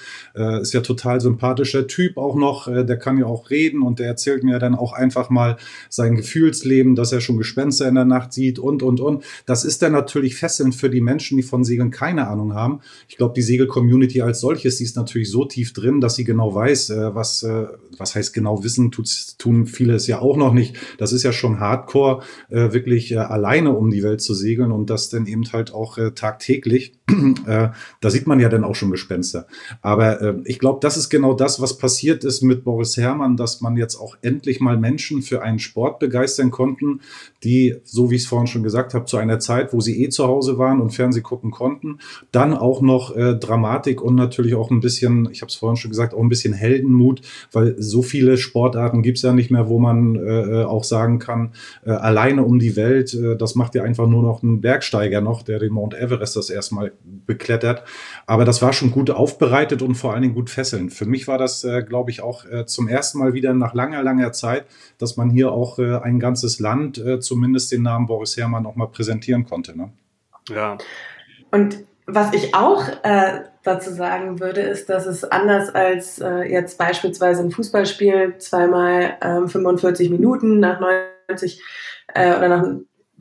Ist 0.60 0.72
ja 0.72 0.80
total 0.80 1.20
sympathisch 1.20 1.41
sympathischer 1.42 1.88
Typ 1.88 2.18
auch 2.18 2.36
noch, 2.36 2.68
äh, 2.68 2.84
der 2.84 2.98
kann 2.98 3.18
ja 3.18 3.26
auch 3.26 3.50
reden 3.50 3.82
und 3.82 3.98
der 3.98 4.06
erzählt 4.06 4.44
mir 4.44 4.60
dann 4.60 4.76
auch 4.76 4.92
einfach 4.92 5.28
mal 5.28 5.56
sein 5.88 6.14
Gefühlsleben, 6.14 6.94
dass 6.94 7.10
er 7.10 7.20
schon 7.20 7.36
Gespenster 7.36 7.88
in 7.88 7.96
der 7.96 8.04
Nacht 8.04 8.32
sieht 8.32 8.60
und, 8.60 8.82
und, 8.82 9.00
und. 9.00 9.24
Das 9.44 9.64
ist 9.64 9.82
dann 9.82 9.92
natürlich 9.92 10.36
fesselnd 10.36 10.74
für 10.74 10.88
die 10.88 11.00
Menschen, 11.00 11.36
die 11.36 11.42
von 11.42 11.64
Segeln 11.64 11.90
keine 11.90 12.28
Ahnung 12.28 12.54
haben. 12.54 12.80
Ich 13.08 13.16
glaube, 13.16 13.34
die 13.34 13.42
Segel-Community 13.42 14.22
als 14.22 14.40
solches, 14.40 14.76
die 14.76 14.84
ist 14.84 14.96
natürlich 14.96 15.30
so 15.30 15.44
tief 15.44 15.72
drin, 15.72 16.00
dass 16.00 16.14
sie 16.14 16.24
genau 16.24 16.54
weiß, 16.54 16.90
äh, 16.90 17.14
was, 17.14 17.42
äh, 17.42 17.66
was 17.98 18.14
heißt 18.14 18.32
genau 18.32 18.62
wissen, 18.62 18.92
tun 18.92 19.66
viele 19.66 19.94
es 19.94 20.06
ja 20.06 20.20
auch 20.20 20.36
noch 20.36 20.52
nicht. 20.52 20.76
Das 20.98 21.12
ist 21.12 21.24
ja 21.24 21.32
schon 21.32 21.60
Hardcore, 21.60 22.22
wirklich 22.48 23.18
alleine 23.18 23.70
um 23.70 23.90
die 23.90 24.02
Welt 24.02 24.20
zu 24.20 24.34
segeln 24.34 24.72
und 24.72 24.90
das 24.90 25.08
dann 25.08 25.26
eben 25.26 25.44
halt 25.52 25.72
auch 25.74 25.98
tagtäglich. 26.14 26.94
Da 27.44 28.10
sieht 28.10 28.26
man 28.26 28.40
ja 28.40 28.48
dann 28.48 28.64
auch 28.64 28.74
schon 28.74 28.90
Gespenster. 28.90 29.46
Aber 29.80 30.36
ich 30.44 30.58
glaube, 30.58 30.78
das 30.80 30.96
ist 30.96 31.10
genau 31.10 31.31
das, 31.34 31.60
was 31.60 31.78
passiert 31.78 32.24
ist 32.24 32.42
mit 32.42 32.64
Boris 32.64 32.96
Herrmann, 32.96 33.36
dass 33.36 33.60
man 33.60 33.76
jetzt 33.76 33.96
auch 33.96 34.16
endlich 34.22 34.60
mal 34.60 34.76
Menschen 34.76 35.22
für 35.22 35.42
einen 35.42 35.58
Sport 35.58 35.98
begeistern 35.98 36.50
konnten, 36.50 37.00
die, 37.44 37.76
so 37.84 38.10
wie 38.10 38.16
ich 38.16 38.22
es 38.22 38.28
vorhin 38.28 38.46
schon 38.46 38.62
gesagt 38.62 38.94
habe, 38.94 39.04
zu 39.04 39.16
einer 39.16 39.38
Zeit, 39.38 39.72
wo 39.72 39.80
sie 39.80 40.02
eh 40.02 40.08
zu 40.08 40.26
Hause 40.26 40.58
waren 40.58 40.80
und 40.80 40.90
Fernseh 40.90 41.20
gucken 41.20 41.50
konnten, 41.50 41.98
dann 42.30 42.54
auch 42.54 42.80
noch 42.80 43.16
äh, 43.16 43.34
Dramatik 43.34 44.02
und 44.02 44.14
natürlich 44.14 44.54
auch 44.54 44.70
ein 44.70 44.80
bisschen, 44.80 45.28
ich 45.30 45.42
habe 45.42 45.50
es 45.50 45.56
vorhin 45.56 45.76
schon 45.76 45.90
gesagt, 45.90 46.14
auch 46.14 46.20
ein 46.20 46.28
bisschen 46.28 46.52
Heldenmut, 46.52 47.22
weil 47.52 47.74
so 47.78 48.02
viele 48.02 48.36
Sportarten 48.36 49.02
gibt 49.02 49.18
es 49.18 49.22
ja 49.22 49.32
nicht 49.32 49.50
mehr, 49.50 49.68
wo 49.68 49.78
man 49.78 50.16
äh, 50.16 50.64
auch 50.64 50.84
sagen 50.84 51.18
kann, 51.18 51.52
äh, 51.84 51.90
alleine 51.90 52.44
um 52.44 52.58
die 52.58 52.76
Welt, 52.76 53.14
äh, 53.14 53.36
das 53.36 53.54
macht 53.54 53.74
ja 53.74 53.82
einfach 53.82 54.06
nur 54.06 54.22
noch 54.22 54.42
ein 54.42 54.60
Bergsteiger 54.60 55.20
noch, 55.20 55.42
der 55.42 55.58
den 55.58 55.72
Mount 55.72 55.94
Everest 55.94 56.36
das 56.36 56.50
erstmal 56.50 56.92
beklettert. 57.26 57.84
Aber 58.26 58.44
das 58.44 58.62
war 58.62 58.72
schon 58.72 58.90
gut 58.90 59.10
aufbereitet 59.10 59.82
und 59.82 59.94
vor 59.94 60.12
allen 60.12 60.22
Dingen 60.22 60.34
gut 60.34 60.50
fesselnd. 60.50 60.92
Für 60.92 61.06
mich 61.06 61.28
war 61.28 61.38
das, 61.38 61.64
äh, 61.64 61.82
glaube 61.82 62.10
ich, 62.10 62.22
auch 62.22 62.44
äh, 62.44 62.66
zum 62.66 62.88
ersten 62.88 63.18
Mal 63.18 63.34
wieder 63.34 63.54
nach 63.54 63.74
langer, 63.74 64.02
langer 64.02 64.32
Zeit, 64.32 64.66
dass 64.98 65.16
man 65.16 65.30
hier 65.30 65.52
auch 65.52 65.78
äh, 65.78 65.96
ein 65.96 66.20
ganzes 66.20 66.60
Land, 66.60 66.98
äh, 66.98 67.20
zumindest 67.32 67.72
den 67.72 67.82
Namen 67.82 68.06
Boris 68.06 68.36
Herrmann, 68.36 68.62
noch 68.64 68.76
mal 68.76 68.88
präsentieren 68.88 69.46
konnte. 69.46 69.74
Ne? 69.74 69.90
Ja. 70.50 70.76
Und 71.50 71.78
was 72.06 72.34
ich 72.34 72.54
auch 72.54 72.86
äh, 73.04 73.44
dazu 73.62 73.90
sagen 73.90 74.38
würde, 74.38 74.60
ist, 74.60 74.90
dass 74.90 75.06
es 75.06 75.24
anders 75.24 75.74
als 75.74 76.18
äh, 76.18 76.42
jetzt 76.42 76.76
beispielsweise 76.76 77.42
ein 77.42 77.50
Fußballspiel 77.50 78.36
zweimal 78.36 79.16
ähm, 79.22 79.48
45 79.48 80.10
Minuten 80.10 80.60
nach 80.60 80.78
90 81.28 81.62
äh, 82.08 82.36
oder 82.36 82.48
nach 82.48 82.64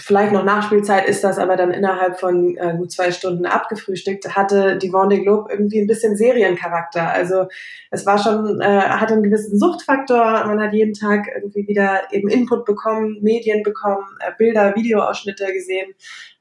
vielleicht 0.02 0.34
noch 0.34 0.44
Nachspielzeit 0.44 1.08
ist 1.08 1.24
das 1.24 1.38
aber 1.38 1.56
dann 1.56 1.72
innerhalb 1.72 2.20
von 2.20 2.58
äh, 2.58 2.76
gut 2.76 2.92
zwei 2.92 3.12
Stunden 3.12 3.46
abgefrühstückt, 3.46 4.36
hatte 4.36 4.78
die 4.78 4.92
Vendée 4.92 5.22
Globe 5.22 5.52
irgendwie 5.52 5.80
ein 5.80 5.88
bisschen 5.88 6.16
Seriencharakter. 6.16 7.10
Also 7.10 7.46
es 7.92 8.06
war 8.06 8.18
schon, 8.18 8.62
äh, 8.62 8.66
hatte 8.66 9.14
einen 9.14 9.24
gewissen 9.24 9.58
Suchtfaktor. 9.58 10.46
Man 10.46 10.60
hat 10.60 10.74
jeden 10.74 10.94
Tag 10.94 11.28
irgendwie 11.34 11.68
wieder 11.68 12.02
eben 12.12 12.30
Input 12.30 12.66
bekommen, 12.66 13.20
Medien 13.22 13.64
bekommen, 13.64 14.06
äh, 14.20 14.32
Bilder, 14.38 14.76
Videoausschnitte 14.76 15.54
gesehen, 15.54 15.94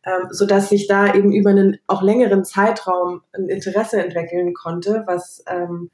ähm, 0.05 0.29
so 0.31 0.47
dass 0.47 0.69
sich 0.69 0.87
da 0.87 1.14
eben 1.14 1.33
über 1.33 1.50
einen 1.50 1.79
auch 1.87 2.02
längeren 2.02 2.45
Zeitraum 2.45 3.23
ein 3.33 3.49
Interesse 3.49 4.02
entwickeln 4.02 4.55
konnte, 4.55 5.05
was 5.07 5.45
ähm, 5.49 5.90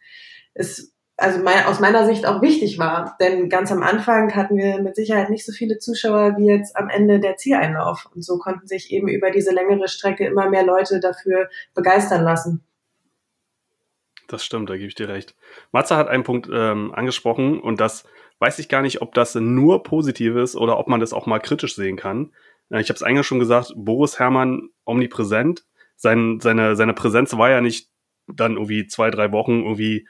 es 0.55 0.96
also 1.17 1.43
mein, 1.43 1.65
aus 1.65 1.81
meiner 1.81 2.05
Sicht 2.07 2.27
auch 2.27 2.43
wichtig 2.43 2.79
war. 2.79 3.17
Denn 3.21 3.49
ganz 3.49 3.73
am 3.73 3.83
Anfang 3.83 4.35
hatten 4.35 4.57
wir 4.57 4.81
mit 4.83 4.97
Sicherheit 4.97 5.31
nicht 5.31 5.47
so 5.47 5.53
viele 5.53 5.79
Zuschauer 5.79 6.37
wie 6.37 6.47
jetzt 6.47 6.77
am 6.77 6.89
Ende 6.89 7.21
der 7.21 7.37
Zieleinlauf. 7.37 8.09
Und 8.15 8.23
so 8.23 8.39
konnten 8.39 8.67
sich 8.67 8.93
eben 8.93 9.09
über 9.09 9.31
diese 9.31 9.53
längere 9.53 9.89
Strecke 9.89 10.27
immer 10.27 10.51
mehr 10.51 10.65
Leute 10.65 11.01
dafür 11.01 11.49
begeistern 11.75 12.23
lassen. 12.23 12.63
Das 14.29 14.45
stimmt, 14.45 14.69
da 14.69 14.75
gebe 14.75 14.89
ich 14.89 14.95
dir 14.95 15.09
recht. 15.09 15.35
Matze 15.73 15.97
hat 15.97 16.09
einen 16.09 16.25
Punkt 16.25 16.49
ähm, 16.53 16.93
angesprochen 16.93 17.61
und 17.61 17.81
das 17.81 18.05
weiß 18.41 18.59
ich 18.59 18.69
gar 18.69 18.83
nicht, 18.83 19.01
ob 19.01 19.15
das 19.15 19.35
nur 19.37 19.85
positiv 19.85 20.35
ist 20.35 20.57
oder 20.57 20.79
ob 20.79 20.89
man 20.89 21.01
das 21.01 21.13
auch 21.13 21.27
mal 21.27 21.39
kritisch 21.39 21.77
sehen 21.77 21.97
kann. 21.97 22.33
Äh, 22.71 22.81
ich 22.81 22.89
habe 22.89 22.97
es 22.97 23.03
eingangs 23.03 23.27
schon 23.27 23.39
gesagt, 23.39 23.73
Boris 23.77 24.19
Herrmann 24.19 24.71
omnipräsent. 24.85 25.65
Sein, 25.95 26.41
seine, 26.41 26.77
seine 26.77 26.93
Präsenz 26.93 27.37
war 27.39 27.51
ja 27.51 27.61
nicht 27.61 27.89
dann 28.27 28.55
irgendwie 28.55 28.87
zwei, 28.87 29.11
drei 29.11 29.33
Wochen 29.33 29.63
irgendwie 29.63 30.07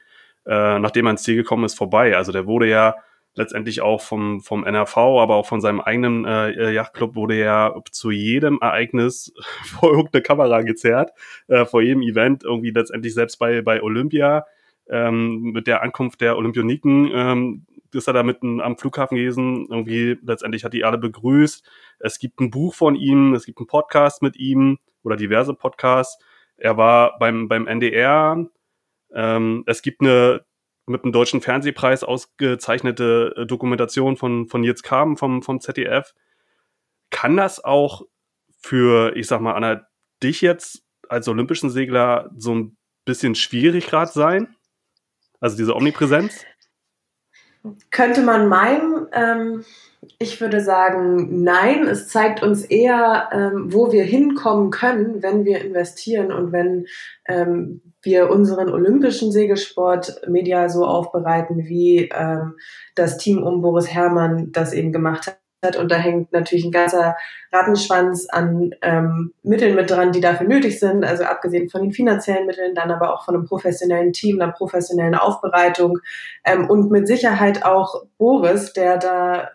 äh, 0.47 0.79
nachdem 0.79 1.07
er 1.07 1.13
ins 1.13 1.23
Ziel 1.23 1.37
gekommen 1.37 1.65
ist, 1.65 1.75
vorbei. 1.75 2.17
Also 2.17 2.33
der 2.33 2.47
wurde 2.47 2.69
ja 2.69 2.95
letztendlich 3.37 3.83
auch 3.83 4.01
vom, 4.01 4.41
vom 4.41 4.65
NRV, 4.65 4.97
aber 4.97 5.35
auch 5.35 5.47
von 5.47 5.61
seinem 5.61 5.81
eigenen 5.81 6.25
äh, 6.25 6.73
Yachtclub 6.73 7.15
wurde 7.15 7.39
ja 7.39 7.75
zu 7.91 8.11
jedem 8.11 8.59
Ereignis 8.61 9.33
vor 9.65 9.91
irgendeine 9.91 10.23
Kamera 10.23 10.63
gezerrt, 10.63 11.11
äh, 11.49 11.65
vor 11.65 11.83
jedem 11.83 12.03
Event, 12.03 12.45
irgendwie 12.45 12.71
letztendlich 12.71 13.15
selbst 13.15 13.39
bei, 13.39 13.63
bei 13.63 13.83
Olympia, 13.83 14.47
ähm, 14.89 15.53
mit 15.53 15.67
der 15.67 15.83
Ankunft 15.83 16.21
der 16.21 16.37
Olympioniken, 16.37 17.11
ähm, 17.13 17.67
ist 17.93 18.09
er 18.09 18.13
da 18.13 18.23
mitten 18.23 18.61
am 18.61 18.77
Flughafen 18.77 19.17
gewesen, 19.17 19.67
irgendwie 19.71 20.19
letztendlich 20.23 20.65
hat 20.65 20.73
die 20.73 20.85
alle 20.85 20.99
begrüßt. 20.99 21.67
Es 21.99 22.19
gibt 22.19 22.41
ein 22.41 22.51
Buch 22.51 22.75
von 22.75 22.95
ihm, 22.95 23.35
es 23.35 23.47
gibt 23.47 23.59
einen 23.59 23.67
Podcast 23.67 24.23
mit 24.23 24.37
ihm 24.37 24.79
oder 25.03 25.17
diverse 25.17 25.55
Podcasts. 25.55 26.23
Er 26.59 26.77
war 26.77 27.19
beim, 27.19 27.49
beim 27.49 27.67
NDR, 27.67 28.47
ähm, 29.13 29.65
es 29.67 29.83
gibt 29.83 30.01
eine 30.01 30.45
mit 30.87 31.03
einem 31.03 31.13
deutschen 31.13 31.41
Fernsehpreis 31.41 32.05
ausgezeichnete 32.05 33.35
äh, 33.37 33.47
Dokumentation 33.47 34.17
von, 34.17 34.49
von 34.49 34.61
Nils 34.61 34.83
Kaben 34.83 35.17
vom, 35.17 35.43
vom 35.43 35.61
ZDF. 35.61 36.15
Kann 37.11 37.37
das 37.37 37.63
auch 37.63 38.03
für, 38.59 39.17
ich 39.17 39.27
sag 39.27 39.41
mal, 39.41 39.55
Anna, 39.55 39.87
dich 40.23 40.41
jetzt 40.41 40.85
als 41.09 41.29
olympischen 41.29 41.71
Segler 41.71 42.31
so 42.37 42.55
ein 42.55 42.77
bisschen 43.05 43.35
schwierig 43.35 43.87
gerade 43.87 44.11
sein? 44.13 44.55
Also 45.41 45.57
diese 45.57 45.75
Omnipräsenz? 45.75 46.45
Könnte 47.91 48.23
man 48.23 48.49
meinen. 48.49 49.09
Ähm, 49.13 49.65
ich 50.19 50.41
würde 50.41 50.61
sagen, 50.61 51.43
nein. 51.43 51.87
Es 51.87 52.09
zeigt 52.09 52.43
uns 52.43 52.65
eher, 52.65 53.29
ähm, 53.33 53.73
wo 53.73 53.93
wir 53.93 54.05
hinkommen 54.05 54.71
können, 54.71 55.23
wenn 55.23 55.45
wir 55.45 55.65
investieren 55.65 56.33
und 56.33 56.53
wenn 56.53 56.87
ähm, 57.27 57.83
wir 58.03 58.31
unseren 58.31 58.71
olympischen 58.71 59.33
Segelsport 59.33 60.23
medial 60.29 60.71
so 60.71 60.87
aufbereiten, 60.87 61.67
wie 61.67 62.09
ähm, 62.15 62.55
das 62.95 63.19
Team 63.19 63.43
um 63.43 63.61
Boris 63.61 63.93
Herrmann 63.93 64.53
das 64.53 64.73
eben 64.73 64.93
gemacht 64.93 65.27
hat. 65.27 65.77
Und 65.77 65.91
da 65.91 65.97
hängt 65.97 66.33
natürlich 66.33 66.65
ein 66.65 66.71
ganzer 66.71 67.17
Rattenschwanz 67.53 68.29
an 68.31 68.71
ähm, 68.83 69.33
Mitteln 69.43 69.75
mit 69.75 69.91
dran, 69.91 70.13
die 70.13 70.21
dafür 70.21 70.47
nötig 70.47 70.79
sind. 70.79 71.05
Also 71.05 71.25
abgesehen 71.25 71.69
von 71.69 71.83
den 71.83 71.93
finanziellen 71.93 72.47
Mitteln, 72.47 72.75
dann 72.75 72.91
aber 72.91 73.13
auch 73.13 73.25
von 73.25 73.35
einem 73.35 73.47
professionellen 73.47 74.13
Team, 74.13 74.41
einer 74.41 74.53
professionellen 74.53 75.17
Aufbereitung 75.17 75.99
ähm, 76.45 76.71
und 76.71 76.91
mit 76.91 77.09
Sicherheit 77.09 77.65
auch 77.65 78.05
Boris, 78.19 78.73
der 78.73 78.99
da 78.99 79.51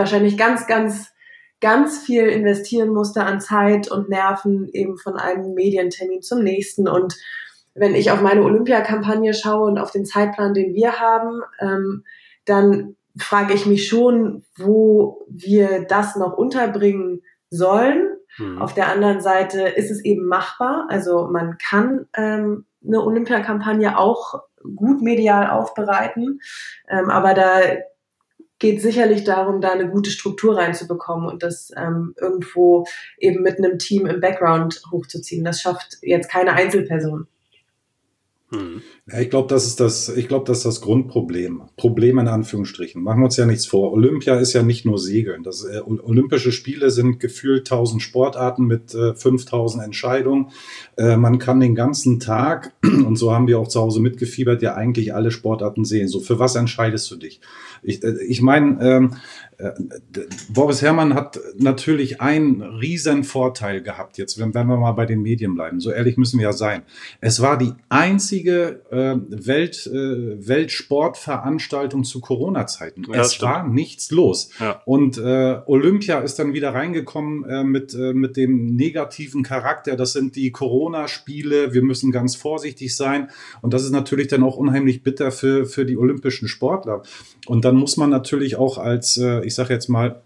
wahrscheinlich 0.00 0.36
ganz, 0.36 0.66
ganz, 0.66 1.10
ganz 1.60 1.98
viel 1.98 2.26
investieren 2.26 2.88
musste 2.88 3.22
an 3.22 3.40
Zeit 3.40 3.90
und 3.90 4.08
Nerven 4.08 4.68
eben 4.72 4.98
von 4.98 5.16
einem 5.16 5.54
Medientermin 5.54 6.22
zum 6.22 6.42
nächsten. 6.42 6.88
Und 6.88 7.16
wenn 7.74 7.94
ich 7.94 8.10
auf 8.10 8.20
meine 8.20 8.42
Olympiakampagne 8.42 9.34
schaue 9.34 9.68
und 9.68 9.78
auf 9.78 9.92
den 9.92 10.04
Zeitplan, 10.04 10.54
den 10.54 10.74
wir 10.74 10.98
haben, 11.00 11.42
ähm, 11.60 12.04
dann 12.44 12.96
frage 13.16 13.54
ich 13.54 13.66
mich 13.66 13.86
schon, 13.86 14.44
wo 14.56 15.26
wir 15.28 15.84
das 15.86 16.16
noch 16.16 16.36
unterbringen 16.36 17.22
sollen. 17.50 18.08
Mhm. 18.38 18.62
Auf 18.62 18.74
der 18.74 18.88
anderen 18.88 19.20
Seite 19.20 19.62
ist 19.62 19.90
es 19.90 20.04
eben 20.04 20.26
machbar. 20.26 20.86
Also 20.88 21.28
man 21.30 21.58
kann 21.58 22.06
ähm, 22.16 22.64
eine 22.84 23.02
Olympiakampagne 23.02 23.98
auch 23.98 24.42
gut 24.76 25.02
medial 25.02 25.50
aufbereiten, 25.50 26.40
ähm, 26.88 27.10
aber 27.10 27.34
da 27.34 27.60
geht 28.60 28.80
sicherlich 28.80 29.24
darum, 29.24 29.60
da 29.60 29.72
eine 29.72 29.90
gute 29.90 30.10
Struktur 30.10 30.56
reinzubekommen 30.56 31.28
und 31.28 31.42
das 31.42 31.72
ähm, 31.76 32.14
irgendwo 32.20 32.86
eben 33.18 33.42
mit 33.42 33.58
einem 33.58 33.78
Team 33.78 34.06
im 34.06 34.20
Background 34.20 34.82
hochzuziehen. 34.92 35.44
Das 35.44 35.60
schafft 35.60 35.98
jetzt 36.02 36.30
keine 36.30 36.52
Einzelperson. 36.52 37.26
Hm. 38.50 38.82
Ja, 39.06 39.20
ich 39.20 39.30
glaube, 39.30 39.46
das 39.48 39.64
ist 39.66 39.78
das, 39.78 40.08
ich 40.08 40.26
glaube, 40.26 40.44
das 40.44 40.58
ist 40.58 40.66
das 40.66 40.80
Grundproblem. 40.80 41.62
Problem 41.76 42.18
in 42.18 42.26
Anführungsstrichen. 42.26 43.00
Machen 43.00 43.20
wir 43.20 43.26
uns 43.26 43.36
ja 43.36 43.46
nichts 43.46 43.66
vor. 43.66 43.92
Olympia 43.92 44.36
ist 44.36 44.54
ja 44.54 44.64
nicht 44.64 44.84
nur 44.84 44.98
Segeln. 44.98 45.44
Das, 45.44 45.64
äh, 45.64 45.80
Olympische 45.80 46.50
Spiele 46.50 46.90
sind 46.90 47.20
gefühlt 47.20 47.70
1000 47.70 48.02
Sportarten 48.02 48.66
mit 48.66 48.92
äh, 48.92 49.14
5000 49.14 49.84
Entscheidungen. 49.84 50.48
Äh, 50.96 51.16
man 51.16 51.38
kann 51.38 51.60
den 51.60 51.76
ganzen 51.76 52.18
Tag, 52.18 52.74
und 52.82 53.16
so 53.16 53.32
haben 53.32 53.46
wir 53.46 53.60
auch 53.60 53.68
zu 53.68 53.80
Hause 53.80 54.00
mitgefiebert, 54.00 54.62
ja 54.62 54.74
eigentlich 54.74 55.14
alle 55.14 55.30
Sportarten 55.30 55.84
sehen. 55.84 56.08
So, 56.08 56.18
für 56.18 56.40
was 56.40 56.56
entscheidest 56.56 57.08
du 57.12 57.16
dich? 57.16 57.40
Ich, 57.84 58.02
äh, 58.02 58.20
ich 58.26 58.42
meine, 58.42 58.78
ähm, 58.82 59.14
äh, 59.49 59.49
Boris 60.48 60.82
Herrmann 60.82 61.14
hat 61.14 61.38
natürlich 61.58 62.20
einen 62.20 62.62
riesen 62.62 63.24
Vorteil 63.24 63.82
gehabt, 63.82 64.18
jetzt 64.18 64.38
wenn, 64.38 64.54
wenn, 64.54 64.66
wir 64.66 64.76
mal 64.76 64.92
bei 64.92 65.06
den 65.06 65.22
Medien 65.22 65.54
bleiben. 65.54 65.80
So 65.80 65.90
ehrlich 65.90 66.16
müssen 66.16 66.38
wir 66.38 66.44
ja 66.44 66.52
sein. 66.52 66.82
Es 67.20 67.40
war 67.40 67.58
die 67.58 67.72
einzige 67.88 68.82
äh, 68.90 69.16
Welt, 69.28 69.86
äh, 69.86 70.48
Weltsportveranstaltung 70.48 72.04
zu 72.04 72.20
Corona-Zeiten. 72.20 73.06
Ja, 73.12 73.20
es 73.20 73.40
war 73.42 73.66
nichts 73.66 74.10
los. 74.10 74.50
Ja. 74.58 74.80
Und 74.84 75.18
äh, 75.18 75.58
Olympia 75.66 76.20
ist 76.20 76.38
dann 76.38 76.54
wieder 76.54 76.74
reingekommen 76.74 77.44
äh, 77.44 77.64
mit, 77.64 77.94
äh, 77.94 78.12
mit 78.12 78.36
dem 78.36 78.76
negativen 78.76 79.42
Charakter. 79.42 79.96
Das 79.96 80.12
sind 80.12 80.36
die 80.36 80.52
Corona-Spiele. 80.52 81.74
Wir 81.74 81.82
müssen 81.82 82.12
ganz 82.12 82.36
vorsichtig 82.36 82.96
sein. 82.96 83.28
Und 83.60 83.74
das 83.74 83.84
ist 83.84 83.90
natürlich 83.90 84.28
dann 84.28 84.42
auch 84.42 84.56
unheimlich 84.56 85.02
bitter 85.02 85.32
für, 85.32 85.66
für 85.66 85.84
die 85.84 85.96
olympischen 85.96 86.48
Sportler. 86.48 87.02
Und 87.46 87.64
dann 87.64 87.76
muss 87.76 87.96
man 87.96 88.10
natürlich 88.10 88.56
auch 88.56 88.78
als, 88.78 89.16
äh, 89.16 89.49
ich 89.50 89.56
sage 89.56 89.74
jetzt 89.74 89.88
mal, 89.88 90.22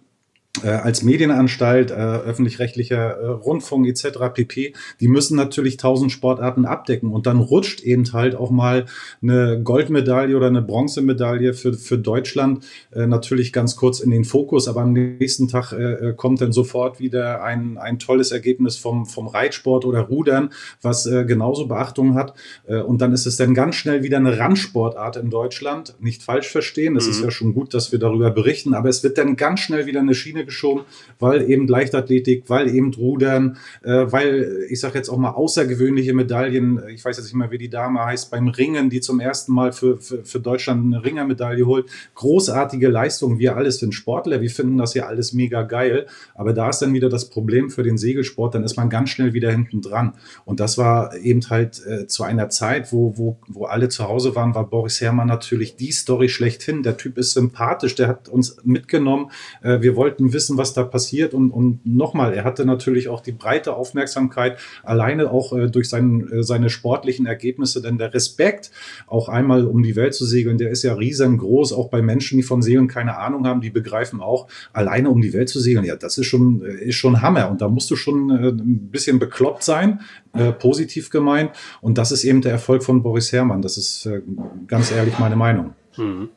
äh, 0.64 0.68
als 0.68 1.02
Medienanstalt, 1.02 1.90
äh, 1.90 1.94
öffentlich-rechtlicher 1.94 2.96
äh, 2.96 3.26
Rundfunk 3.26 3.86
etc. 3.86 4.18
pp, 4.32 4.72
die 5.00 5.08
müssen 5.08 5.36
natürlich 5.36 5.76
tausend 5.76 6.10
Sportarten 6.10 6.64
abdecken 6.64 7.12
und 7.12 7.26
dann 7.26 7.38
rutscht 7.38 7.80
eben 7.80 8.04
halt 8.12 8.34
auch 8.34 8.50
mal 8.50 8.86
eine 9.22 9.60
Goldmedaille 9.62 10.36
oder 10.36 10.46
eine 10.46 10.62
Bronzemedaille 10.62 11.52
für, 11.52 11.74
für 11.74 11.98
Deutschland 11.98 12.64
äh, 12.92 13.06
natürlich 13.06 13.52
ganz 13.52 13.76
kurz 13.76 14.00
in 14.00 14.10
den 14.10 14.24
Fokus, 14.24 14.66
aber 14.66 14.80
am 14.80 14.92
nächsten 14.92 15.48
Tag 15.48 15.72
äh, 15.72 16.14
kommt 16.16 16.40
dann 16.40 16.52
sofort 16.52 16.98
wieder 16.98 17.42
ein, 17.42 17.76
ein 17.76 17.98
tolles 17.98 18.32
Ergebnis 18.32 18.76
vom, 18.76 19.06
vom 19.06 19.28
Reitsport 19.28 19.84
oder 19.84 20.00
Rudern, 20.00 20.50
was 20.80 21.04
genauso 21.04 21.66
Beachtung 21.66 22.14
hat 22.14 22.34
und 22.66 23.00
dann 23.00 23.12
ist 23.12 23.26
es 23.26 23.36
dann 23.36 23.54
ganz 23.54 23.74
schnell 23.74 24.02
wieder 24.02 24.16
eine 24.16 24.38
Randsportart 24.38 25.16
in 25.16 25.30
Deutschland, 25.30 25.94
nicht 26.00 26.22
falsch 26.22 26.48
verstehen, 26.48 26.96
es 26.96 27.04
mhm. 27.06 27.10
ist 27.10 27.22
ja 27.22 27.30
schon 27.30 27.54
gut, 27.54 27.74
dass 27.74 27.92
wir 27.92 27.98
darüber 27.98 28.30
berichten, 28.30 28.74
aber 28.74 28.88
es 28.88 29.02
wird 29.02 29.18
dann 29.18 29.36
ganz 29.36 29.60
schnell 29.60 29.86
wieder 29.86 30.00
eine 30.00 30.14
Schiene 30.14 30.44
geschoben, 30.54 30.84
weil 31.18 31.50
eben 31.50 31.66
Leichtathletik, 31.68 32.44
weil 32.48 32.74
eben 32.74 32.94
Rudern, 32.94 33.58
äh, 33.82 34.06
weil 34.10 34.66
ich 34.68 34.80
sage 34.80 34.98
jetzt 34.98 35.08
auch 35.08 35.18
mal 35.18 35.30
außergewöhnliche 35.30 36.14
Medaillen, 36.14 36.80
ich 36.88 37.04
weiß 37.04 37.16
jetzt 37.16 37.26
nicht 37.26 37.34
mehr, 37.34 37.50
wie 37.50 37.58
die 37.58 37.68
Dame 37.68 38.04
heißt, 38.04 38.30
beim 38.30 38.48
Ringen, 38.48 38.88
die 38.90 39.00
zum 39.00 39.20
ersten 39.20 39.52
Mal 39.52 39.72
für, 39.72 39.98
für, 39.98 40.24
für 40.24 40.40
Deutschland 40.40 40.84
eine 40.84 41.04
Ringermedaille 41.04 41.66
holt. 41.66 41.86
Großartige 42.14 42.88
Leistung, 42.88 43.38
wir 43.38 43.56
alles 43.56 43.78
sind 43.78 43.92
Sportler, 43.94 44.40
wir 44.40 44.50
finden 44.50 44.78
das 44.78 44.94
ja 44.94 45.06
alles 45.06 45.32
mega 45.32 45.62
geil, 45.62 46.06
aber 46.34 46.52
da 46.52 46.70
ist 46.70 46.80
dann 46.80 46.94
wieder 46.94 47.08
das 47.08 47.28
Problem 47.28 47.70
für 47.70 47.82
den 47.82 47.98
Segelsport, 47.98 48.54
dann 48.54 48.64
ist 48.64 48.76
man 48.76 48.88
ganz 48.88 49.10
schnell 49.10 49.34
wieder 49.34 49.50
hinten 49.50 49.82
dran. 49.82 50.14
Und 50.44 50.60
das 50.60 50.78
war 50.78 51.16
eben 51.16 51.40
halt 51.50 51.84
äh, 51.86 52.06
zu 52.06 52.22
einer 52.22 52.48
Zeit, 52.48 52.92
wo, 52.92 53.16
wo, 53.16 53.36
wo 53.48 53.64
alle 53.64 53.88
zu 53.88 54.04
Hause 54.04 54.34
waren, 54.36 54.54
war 54.54 54.68
Boris 54.68 55.00
Herrmann 55.00 55.28
natürlich 55.28 55.76
die 55.76 55.92
Story 55.92 56.28
schlechthin. 56.28 56.82
Der 56.82 56.96
Typ 56.96 57.18
ist 57.18 57.32
sympathisch, 57.32 57.94
der 57.94 58.08
hat 58.08 58.28
uns 58.28 58.56
mitgenommen. 58.64 59.30
Äh, 59.62 59.80
wir 59.80 59.96
wollten 59.96 60.32
wissen, 60.32 60.43
wissen, 60.44 60.58
was 60.58 60.74
da 60.74 60.84
passiert. 60.84 61.34
Und, 61.34 61.50
und 61.50 61.86
nochmal, 61.86 62.34
er 62.34 62.44
hatte 62.44 62.66
natürlich 62.66 63.08
auch 63.08 63.20
die 63.20 63.32
breite 63.32 63.74
Aufmerksamkeit, 63.74 64.58
alleine 64.82 65.30
auch 65.30 65.52
äh, 65.52 65.68
durch 65.68 65.88
sein, 65.88 66.28
äh, 66.30 66.42
seine 66.42 66.68
sportlichen 66.68 67.26
Ergebnisse, 67.26 67.80
denn 67.80 67.98
der 67.98 68.12
Respekt, 68.12 68.70
auch 69.06 69.28
einmal 69.28 69.66
um 69.66 69.82
die 69.82 69.96
Welt 69.96 70.14
zu 70.14 70.26
segeln, 70.26 70.58
der 70.58 70.70
ist 70.70 70.82
ja 70.82 70.94
riesengroß, 70.94 71.72
auch 71.72 71.88
bei 71.88 72.02
Menschen, 72.02 72.36
die 72.36 72.42
von 72.42 72.62
Segeln 72.62 72.88
keine 72.88 73.16
Ahnung 73.16 73.46
haben, 73.46 73.60
die 73.60 73.70
begreifen 73.70 74.20
auch, 74.20 74.48
alleine 74.72 75.10
um 75.10 75.20
die 75.20 75.32
Welt 75.32 75.48
zu 75.48 75.60
segeln, 75.60 75.84
ja, 75.84 75.96
das 75.96 76.18
ist 76.18 76.26
schon, 76.26 76.62
äh, 76.62 76.88
ist 76.88 76.96
schon 76.96 77.22
Hammer. 77.22 77.50
Und 77.50 77.60
da 77.60 77.68
musst 77.68 77.90
du 77.90 77.96
schon 77.96 78.30
äh, 78.30 78.48
ein 78.48 78.90
bisschen 78.90 79.18
bekloppt 79.18 79.62
sein, 79.62 80.00
äh, 80.34 80.52
positiv 80.52 81.10
gemeint. 81.10 81.52
Und 81.80 81.96
das 81.98 82.12
ist 82.12 82.24
eben 82.24 82.42
der 82.42 82.52
Erfolg 82.52 82.82
von 82.82 83.02
Boris 83.02 83.32
Herrmann. 83.32 83.62
Das 83.62 83.78
ist 83.78 84.06
äh, 84.06 84.20
ganz 84.66 84.92
ehrlich 84.92 85.18
meine 85.18 85.36
Meinung. 85.36 85.74
Mhm. 85.96 86.28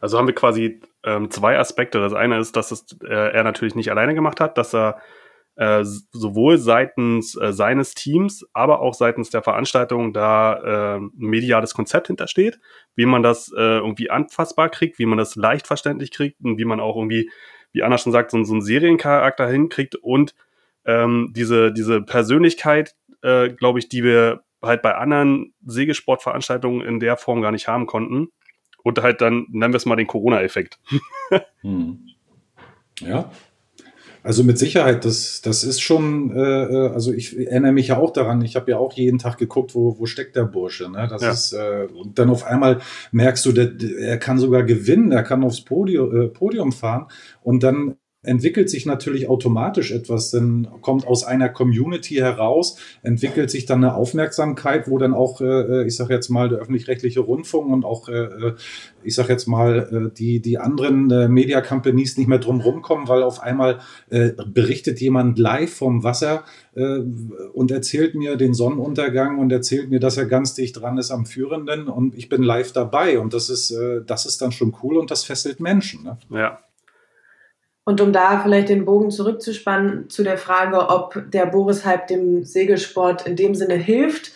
Also 0.00 0.18
haben 0.18 0.26
wir 0.26 0.34
quasi 0.34 0.80
ähm, 1.06 1.30
zwei 1.30 1.58
Aspekte. 1.58 2.00
Das 2.00 2.12
eine 2.12 2.38
ist, 2.38 2.56
dass 2.56 2.72
es, 2.72 2.84
äh, 3.02 3.32
er 3.32 3.44
natürlich 3.44 3.74
nicht 3.74 3.90
alleine 3.90 4.14
gemacht 4.14 4.40
hat, 4.40 4.58
dass 4.58 4.74
er 4.74 5.00
äh, 5.54 5.84
sowohl 5.84 6.58
seitens 6.58 7.34
äh, 7.40 7.52
seines 7.52 7.94
Teams, 7.94 8.44
aber 8.52 8.80
auch 8.80 8.92
seitens 8.92 9.30
der 9.30 9.42
Veranstaltung 9.42 10.12
da 10.12 10.96
äh, 10.96 10.98
ein 10.98 11.10
mediales 11.16 11.72
Konzept 11.72 12.08
hintersteht, 12.08 12.58
wie 12.94 13.06
man 13.06 13.22
das 13.22 13.50
äh, 13.56 13.78
irgendwie 13.78 14.10
anfassbar 14.10 14.68
kriegt, 14.68 14.98
wie 14.98 15.06
man 15.06 15.16
das 15.16 15.34
leicht 15.34 15.66
verständlich 15.66 16.10
kriegt 16.10 16.40
und 16.42 16.58
wie 16.58 16.66
man 16.66 16.80
auch 16.80 16.96
irgendwie, 16.96 17.30
wie 17.72 17.82
Anna 17.82 17.96
schon 17.96 18.12
sagt, 18.12 18.32
so, 18.32 18.42
so 18.44 18.52
einen 18.52 18.62
Seriencharakter 18.62 19.48
hinkriegt 19.48 19.94
und 19.94 20.34
ähm, 20.84 21.32
diese, 21.34 21.72
diese 21.72 22.02
Persönlichkeit, 22.02 22.94
äh, 23.22 23.48
glaube 23.48 23.78
ich, 23.78 23.88
die 23.88 24.04
wir 24.04 24.42
halt 24.62 24.82
bei 24.82 24.94
anderen 24.94 25.54
Segelsportveranstaltungen 25.64 26.86
in 26.86 27.00
der 27.00 27.16
Form 27.16 27.40
gar 27.40 27.52
nicht 27.52 27.68
haben 27.68 27.86
konnten. 27.86 28.28
Und 28.86 29.02
halt 29.02 29.20
dann, 29.20 29.46
nennen 29.50 29.72
wir 29.72 29.78
es 29.78 29.84
mal 29.84 29.96
den 29.96 30.06
Corona-Effekt. 30.06 30.78
hm. 31.62 31.98
Ja, 33.00 33.32
also 34.22 34.44
mit 34.44 34.58
Sicherheit, 34.58 35.04
das, 35.04 35.40
das 35.40 35.64
ist 35.64 35.80
schon, 35.80 36.30
äh, 36.30 36.64
äh, 36.64 36.88
also 36.90 37.12
ich 37.12 37.36
erinnere 37.36 37.72
mich 37.72 37.88
ja 37.88 37.96
auch 37.98 38.12
daran, 38.12 38.42
ich 38.42 38.54
habe 38.54 38.70
ja 38.70 38.78
auch 38.78 38.92
jeden 38.92 39.18
Tag 39.18 39.38
geguckt, 39.38 39.74
wo, 39.74 39.98
wo 39.98 40.06
steckt 40.06 40.36
der 40.36 40.44
Bursche. 40.44 40.88
Ne? 40.88 41.08
Das 41.10 41.22
Ja. 41.22 41.30
ist, 41.32 41.52
äh, 41.52 41.88
und 41.92 42.20
dann 42.20 42.30
auf 42.30 42.44
einmal 42.44 42.80
merkst 43.10 43.44
du, 43.46 43.50
der, 43.50 43.66
der, 43.66 43.98
er 43.98 44.18
kann 44.18 44.38
sogar 44.38 44.62
gewinnen, 44.62 45.10
er 45.10 45.24
kann 45.24 45.42
aufs 45.42 45.62
Podium, 45.62 46.20
äh, 46.20 46.28
Podium 46.28 46.70
fahren 46.70 47.06
und 47.42 47.64
dann 47.64 47.96
entwickelt 48.26 48.68
sich 48.68 48.86
natürlich 48.86 49.28
automatisch 49.28 49.92
etwas, 49.92 50.30
dann 50.30 50.68
kommt 50.80 51.06
aus 51.06 51.24
einer 51.24 51.48
Community 51.48 52.16
heraus, 52.16 52.78
entwickelt 53.02 53.50
sich 53.50 53.66
dann 53.66 53.84
eine 53.84 53.94
Aufmerksamkeit, 53.94 54.88
wo 54.88 54.98
dann 54.98 55.14
auch, 55.14 55.40
äh, 55.40 55.86
ich 55.86 55.96
sage 55.96 56.14
jetzt 56.14 56.28
mal, 56.28 56.48
der 56.48 56.58
öffentlich-rechtliche 56.58 57.20
Rundfunk 57.20 57.72
und 57.72 57.84
auch, 57.84 58.08
äh, 58.08 58.54
ich 59.04 59.14
sage 59.14 59.32
jetzt 59.32 59.46
mal, 59.46 60.10
äh, 60.10 60.16
die, 60.16 60.40
die 60.40 60.58
anderen 60.58 61.10
äh, 61.10 61.28
Media 61.28 61.60
Companies 61.60 62.16
nicht 62.16 62.26
mehr 62.26 62.38
drum 62.38 62.60
rumkommen, 62.60 63.08
weil 63.08 63.22
auf 63.22 63.40
einmal 63.40 63.78
äh, 64.10 64.32
berichtet 64.46 65.00
jemand 65.00 65.38
live 65.38 65.72
vom 65.72 66.02
Wasser 66.02 66.44
äh, 66.74 67.00
und 67.52 67.70
erzählt 67.70 68.14
mir 68.14 68.36
den 68.36 68.54
Sonnenuntergang 68.54 69.38
und 69.38 69.52
erzählt 69.52 69.88
mir, 69.88 70.00
dass 70.00 70.16
er 70.16 70.26
ganz 70.26 70.54
dicht 70.54 70.80
dran 70.80 70.98
ist 70.98 71.10
am 71.10 71.26
Führenden 71.26 71.88
und 71.88 72.14
ich 72.16 72.28
bin 72.28 72.42
live 72.42 72.72
dabei 72.72 73.18
und 73.18 73.34
das 73.34 73.50
ist, 73.50 73.70
äh, 73.70 74.02
das 74.04 74.26
ist 74.26 74.42
dann 74.42 74.52
schon 74.52 74.74
cool 74.82 74.96
und 74.96 75.10
das 75.10 75.24
fesselt 75.24 75.60
Menschen. 75.60 76.02
Ne? 76.02 76.18
Ja. 76.30 76.58
Und 77.88 78.00
um 78.00 78.12
da 78.12 78.40
vielleicht 78.40 78.68
den 78.68 78.84
Bogen 78.84 79.12
zurückzuspannen 79.12 80.10
zu 80.10 80.24
der 80.24 80.38
Frage, 80.38 80.88
ob 80.88 81.22
der 81.30 81.46
Boris-Hype 81.46 82.08
dem 82.08 82.44
Segelsport 82.44 83.28
in 83.28 83.36
dem 83.36 83.54
Sinne 83.54 83.74
hilft. 83.74 84.32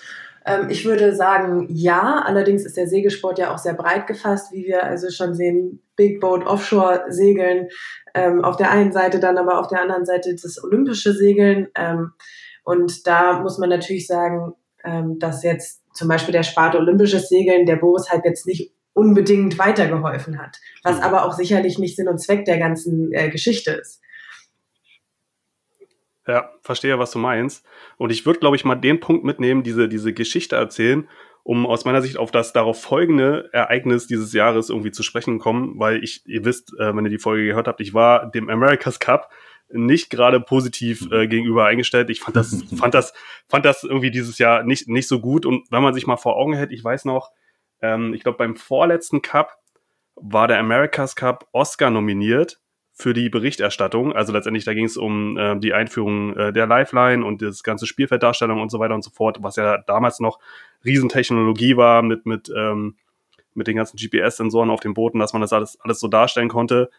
Ähm, 0.47 0.69
ich 0.71 0.85
würde 0.85 1.17
sagen, 1.17 1.67
ja. 1.69 2.23
Allerdings 2.25 2.65
ist 2.65 2.77
der 2.77 2.87
Segelsport 2.87 3.41
ja 3.41 3.53
auch 3.53 3.59
sehr 3.59 3.75
breit 3.75 4.07
gefasst, 4.07 4.53
wie 4.53 4.67
wir 4.67 4.85
also 4.85 5.11
schon 5.11 5.35
sehen. 5.35 5.83
Big 5.97 6.21
Boat 6.21 6.47
Offshore 6.47 7.07
Segeln 7.09 7.69
ähm, 8.15 8.45
auf 8.45 8.57
der 8.57 8.71
einen 8.71 8.93
Seite, 8.93 9.19
dann 9.19 9.37
aber 9.37 9.59
auf 9.59 9.67
der 9.67 9.83
anderen 9.83 10.07
Seite 10.07 10.33
das 10.33 10.63
olympische 10.63 11.13
Segeln. 11.13 11.67
Ähm, 11.75 12.13
und 12.63 13.05
da 13.09 13.41
muss 13.41 13.59
man 13.59 13.69
natürlich 13.69 14.07
sagen, 14.07 14.55
dass 15.19 15.43
jetzt 15.43 15.83
zum 15.93 16.09
Beispiel 16.09 16.33
der 16.33 16.43
Sparte 16.43 16.79
olympisches 16.79 17.29
Segeln 17.29 17.67
der 17.67 17.77
Boris-Hype 17.77 18.25
jetzt 18.25 18.47
nicht 18.47 18.73
unbedingt 19.01 19.59
weitergeholfen 19.59 20.39
hat, 20.39 20.59
was 20.83 20.99
Mhm. 20.99 21.03
aber 21.03 21.25
auch 21.25 21.33
sicherlich 21.33 21.79
nicht 21.79 21.97
Sinn 21.97 22.09
und 22.09 22.19
Zweck 22.19 22.45
der 22.45 22.59
ganzen 22.59 23.11
äh, 23.13 23.31
Geschichte 23.31 23.71
ist. 23.73 24.03
Ja, 26.27 26.51
verstehe, 26.63 26.99
was 26.99 27.11
du 27.11 27.19
meinst. 27.19 27.65
Und 27.97 28.11
ich 28.11 28.27
würde, 28.27 28.41
glaube 28.41 28.57
ich, 28.57 28.65
mal 28.67 28.75
den 28.75 29.01
Punkt 29.01 29.25
mitnehmen, 29.25 29.63
diese, 29.63 29.89
diese 29.89 30.13
Geschichte 30.13 30.55
erzählen, 30.55 31.09
um 31.43 31.67
aus 31.67 31.87
meiner 31.87 32.03
Sicht 32.03 32.19
auf 32.19 32.31
das 32.31 32.53
darauf 32.53 32.81
folgende 32.81 33.49
Ereignis 33.53 34.07
dieses 34.07 34.35
Jahres 34.35 34.69
irgendwie 34.69 34.91
zu 34.91 35.03
sprechen 35.03 35.39
kommen, 35.39 35.79
weil 35.79 36.05
ich, 36.05 36.23
ihr 36.27 36.45
wisst, 36.45 36.73
äh, 36.79 36.95
wenn 36.95 37.07
ihr 37.07 37.11
die 37.11 37.19
Folge 37.19 37.47
gehört 37.47 37.67
habt, 37.67 37.81
ich 37.81 37.95
war 37.95 38.31
dem 38.31 38.51
America's 38.51 39.01
Cup 39.01 39.31
nicht 39.73 40.11
gerade 40.11 40.41
positiv 40.41 41.09
äh, 41.11 41.27
gegenüber 41.27 41.65
eingestellt. 41.65 42.11
Ich 42.11 42.21
fand 42.21 42.37
das, 42.37 42.63
fand 42.77 42.93
das, 42.93 43.15
fand 43.49 43.65
das 43.65 43.83
irgendwie 43.83 44.11
dieses 44.11 44.37
Jahr 44.39 44.63
nicht, 44.63 44.89
nicht 44.89 45.09
so 45.09 45.21
gut. 45.21 45.47
Und 45.47 45.67
wenn 45.71 45.83
man 45.83 45.95
sich 45.95 46.07
mal 46.07 46.19
vor 46.19 46.37
Augen 46.37 46.53
hält, 46.53 46.71
ich 46.71 46.85
weiß 46.85 47.07
noch, 47.07 47.31
ähm, 47.83 48.15
ich 48.15 48.23
glaube, 48.23 48.39
beim 48.39 48.57
vorletzten 48.57 49.23
Cup 49.23 49.59
war 50.17 50.49
der 50.49 50.59
America's 50.59 51.17
Cup 51.17 51.49
Oscar 51.53 51.91
nominiert 51.91 52.61
für 52.93 53.15
die 53.15 53.31
Berichterstattung. 53.31 54.13
Also 54.13 54.33
letztendlich, 54.33 54.65
da 54.65 54.75
ging 54.75 54.85
es 54.85 54.97
um 54.97 55.37
äh, 55.37 55.59
die 55.59 55.73
Einführung 55.73 56.37
äh, 56.37 56.53
der 56.53 56.67
Lifeline 56.67 57.25
und 57.25 57.43
das 57.43 57.63
ganze 57.63 57.87
Spielfelddarstellung 57.87 58.61
und 58.61 58.71
so 58.71 58.79
weiter 58.79 58.95
und 58.95 59.03
so 59.03 59.11
fort, 59.11 59.39
was 59.43 59.57
ja 59.57 59.79
damals 59.79 60.21
noch 60.21 60.39
Riesentechnologie 60.85 61.77
war 61.77 62.03
mit, 62.03 62.27
mit, 62.27 62.53
ähm, 62.55 62.97
mit 63.55 63.67
den 63.67 63.77
ganzen 63.77 63.97
GPS-Sensoren 63.97 64.71
auf 64.71 64.81
den 64.81 64.95
Booten, 64.95 65.19
dass 65.19 65.33
man 65.33 65.43
das 65.43 65.53
alles, 65.53 65.81
alles 65.81 66.01
so 66.01 66.09
darstellen 66.09 66.49
konnte. 66.49 66.91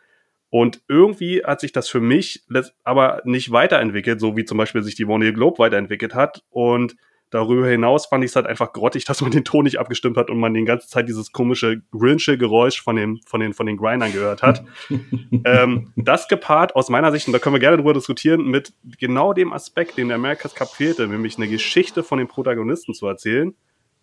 Und 0.49 0.81
irgendwie 0.89 1.43
hat 1.45 1.61
sich 1.61 1.71
das 1.71 1.87
für 1.87 2.01
mich 2.01 2.43
aber 2.83 3.21
nicht 3.23 3.51
weiterentwickelt, 3.51 4.19
so 4.19 4.35
wie 4.35 4.43
zum 4.43 4.57
Beispiel 4.57 4.83
sich 4.83 4.95
die 4.95 5.05
Vendée 5.05 5.31
Globe 5.31 5.59
weiterentwickelt 5.59 6.13
hat. 6.13 6.43
Und 6.49 6.97
darüber 7.31 7.67
hinaus 7.67 8.05
fand 8.05 8.23
ich 8.23 8.31
es 8.31 8.35
halt 8.35 8.45
einfach 8.45 8.73
grottig, 8.73 9.05
dass 9.05 9.21
man 9.21 9.31
den 9.31 9.43
Ton 9.43 9.63
nicht 9.63 9.79
abgestimmt 9.79 10.17
hat 10.17 10.29
und 10.29 10.39
man 10.39 10.53
die 10.53 10.63
ganze 10.63 10.87
Zeit 10.87 11.07
dieses 11.07 11.31
komische 11.31 11.81
Grinche 11.91 12.37
Geräusch 12.37 12.81
von 12.81 12.95
den, 12.95 13.19
von 13.25 13.39
den, 13.39 13.53
von 13.53 13.65
den 13.65 13.77
Grindern 13.77 14.11
gehört 14.11 14.43
hat. 14.43 14.63
ähm, 15.45 15.91
das 15.95 16.27
gepaart 16.27 16.75
aus 16.75 16.89
meiner 16.89 17.11
Sicht, 17.11 17.27
und 17.27 17.33
da 17.33 17.39
können 17.39 17.55
wir 17.55 17.59
gerne 17.59 17.77
drüber 17.77 17.93
diskutieren, 17.93 18.45
mit 18.45 18.73
genau 18.99 19.33
dem 19.33 19.53
Aspekt, 19.53 19.97
den 19.97 20.09
der 20.09 20.15
America's 20.15 20.53
Cup 20.53 20.69
fehlte, 20.69 21.07
nämlich 21.07 21.37
eine 21.37 21.47
Geschichte 21.47 22.03
von 22.03 22.19
den 22.19 22.27
Protagonisten 22.27 22.93
zu 22.93 23.07
erzählen, 23.07 23.55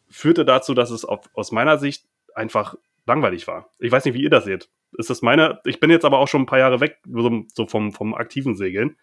führte 0.08 0.44
dazu, 0.44 0.74
dass 0.74 0.90
es 0.90 1.04
auf, 1.04 1.28
aus 1.34 1.52
meiner 1.52 1.78
Sicht 1.78 2.04
einfach 2.34 2.74
langweilig 3.06 3.46
war. 3.46 3.70
Ich 3.78 3.92
weiß 3.92 4.04
nicht, 4.04 4.14
wie 4.14 4.22
ihr 4.22 4.30
das 4.30 4.44
seht. 4.44 4.68
Ist 4.96 5.10
das 5.10 5.22
meine, 5.22 5.60
ich 5.64 5.80
bin 5.80 5.90
jetzt 5.90 6.04
aber 6.04 6.18
auch 6.18 6.28
schon 6.28 6.42
ein 6.42 6.46
paar 6.46 6.58
Jahre 6.58 6.80
weg, 6.80 6.98
so, 7.06 7.44
so 7.52 7.66
vom, 7.66 7.92
vom 7.92 8.14
aktiven 8.14 8.54
Segeln. 8.54 8.96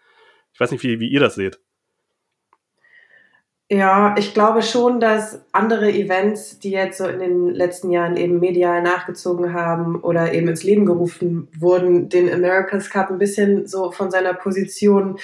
Ich 0.53 0.59
weiß 0.59 0.71
nicht, 0.71 0.83
wie, 0.83 0.99
wie 0.99 1.09
ihr 1.09 1.19
das 1.19 1.35
seht. 1.35 1.59
Ja, 3.67 4.13
ich 4.15 4.35
glaube 4.35 4.61
schon, 4.61 4.99
dass 4.99 5.43
andere 5.51 5.91
Events, 5.91 6.59
die 6.59 6.69
jetzt 6.69 6.99
so 6.99 7.07
in 7.07 7.17
den 7.17 7.49
letzten 7.49 7.89
Jahren 7.89 8.15
eben 8.15 8.39
medial 8.39 8.83
nachgezogen 8.83 9.53
haben 9.53 9.99
oder 10.01 10.33
eben 10.33 10.47
ins 10.49 10.61
Leben 10.61 10.85
gerufen 10.85 11.47
wurden, 11.57 12.07
den 12.07 12.31
America's 12.31 12.91
Cup 12.91 13.09
ein 13.09 13.17
bisschen 13.17 13.65
so 13.65 13.91
von 13.91 14.11
seiner 14.11 14.35
Position 14.35 15.17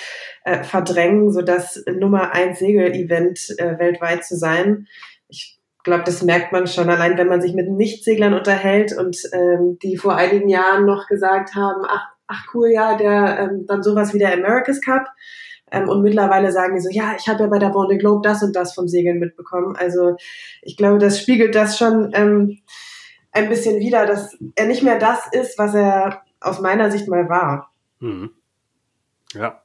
äh, 0.43 0.63
verdrängen, 0.63 1.31
so 1.31 1.43
das 1.43 1.83
Nummer 1.85 2.31
eins 2.31 2.57
Segel-Event 2.57 3.59
äh, 3.59 3.77
weltweit 3.77 4.25
zu 4.25 4.35
sein. 4.35 4.87
Ich 5.27 5.59
glaube, 5.83 6.03
das 6.03 6.23
merkt 6.23 6.51
man 6.51 6.65
schon 6.65 6.89
allein, 6.89 7.19
wenn 7.19 7.27
man 7.27 7.41
sich 7.41 7.53
mit 7.53 7.69
Nichtseglern 7.69 8.33
unterhält 8.33 8.97
und 8.97 9.17
ähm, 9.33 9.77
die 9.83 9.97
vor 9.97 10.15
einigen 10.15 10.49
Jahren 10.49 10.87
noch 10.87 11.07
gesagt 11.07 11.53
haben, 11.53 11.83
ach, 11.87 12.07
ach 12.25 12.43
cool, 12.55 12.71
ja, 12.71 12.97
der 12.97 13.37
ähm, 13.39 13.65
dann 13.67 13.83
sowas 13.83 14.15
wie 14.15 14.19
der 14.19 14.33
America's 14.33 14.81
Cup. 14.81 15.05
Ähm, 15.71 15.89
und 15.89 16.01
mittlerweile 16.01 16.51
sagen 16.51 16.75
die 16.75 16.81
so, 16.81 16.89
ja, 16.89 17.15
ich 17.17 17.27
habe 17.27 17.43
ja 17.43 17.47
bei 17.47 17.59
der 17.59 17.71
Vendée 17.71 17.97
Globe 17.97 18.21
das 18.27 18.43
und 18.43 18.55
das 18.55 18.73
vom 18.73 18.87
Segeln 18.87 19.19
mitbekommen. 19.19 19.75
Also 19.77 20.15
ich 20.61 20.77
glaube, 20.77 20.99
das 20.99 21.19
spiegelt 21.19 21.55
das 21.55 21.77
schon 21.77 22.11
ähm, 22.13 22.59
ein 23.31 23.49
bisschen 23.49 23.79
wider, 23.79 24.05
dass 24.05 24.37
er 24.55 24.67
nicht 24.67 24.83
mehr 24.83 24.99
das 24.99 25.27
ist, 25.31 25.57
was 25.57 25.73
er 25.73 26.21
aus 26.41 26.59
meiner 26.59 26.91
Sicht 26.91 27.07
mal 27.07 27.29
war. 27.29 27.71
Mhm. 27.99 28.31
Ja. 29.33 29.60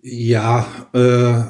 Ja, 0.00 0.66
äh, 0.94 1.42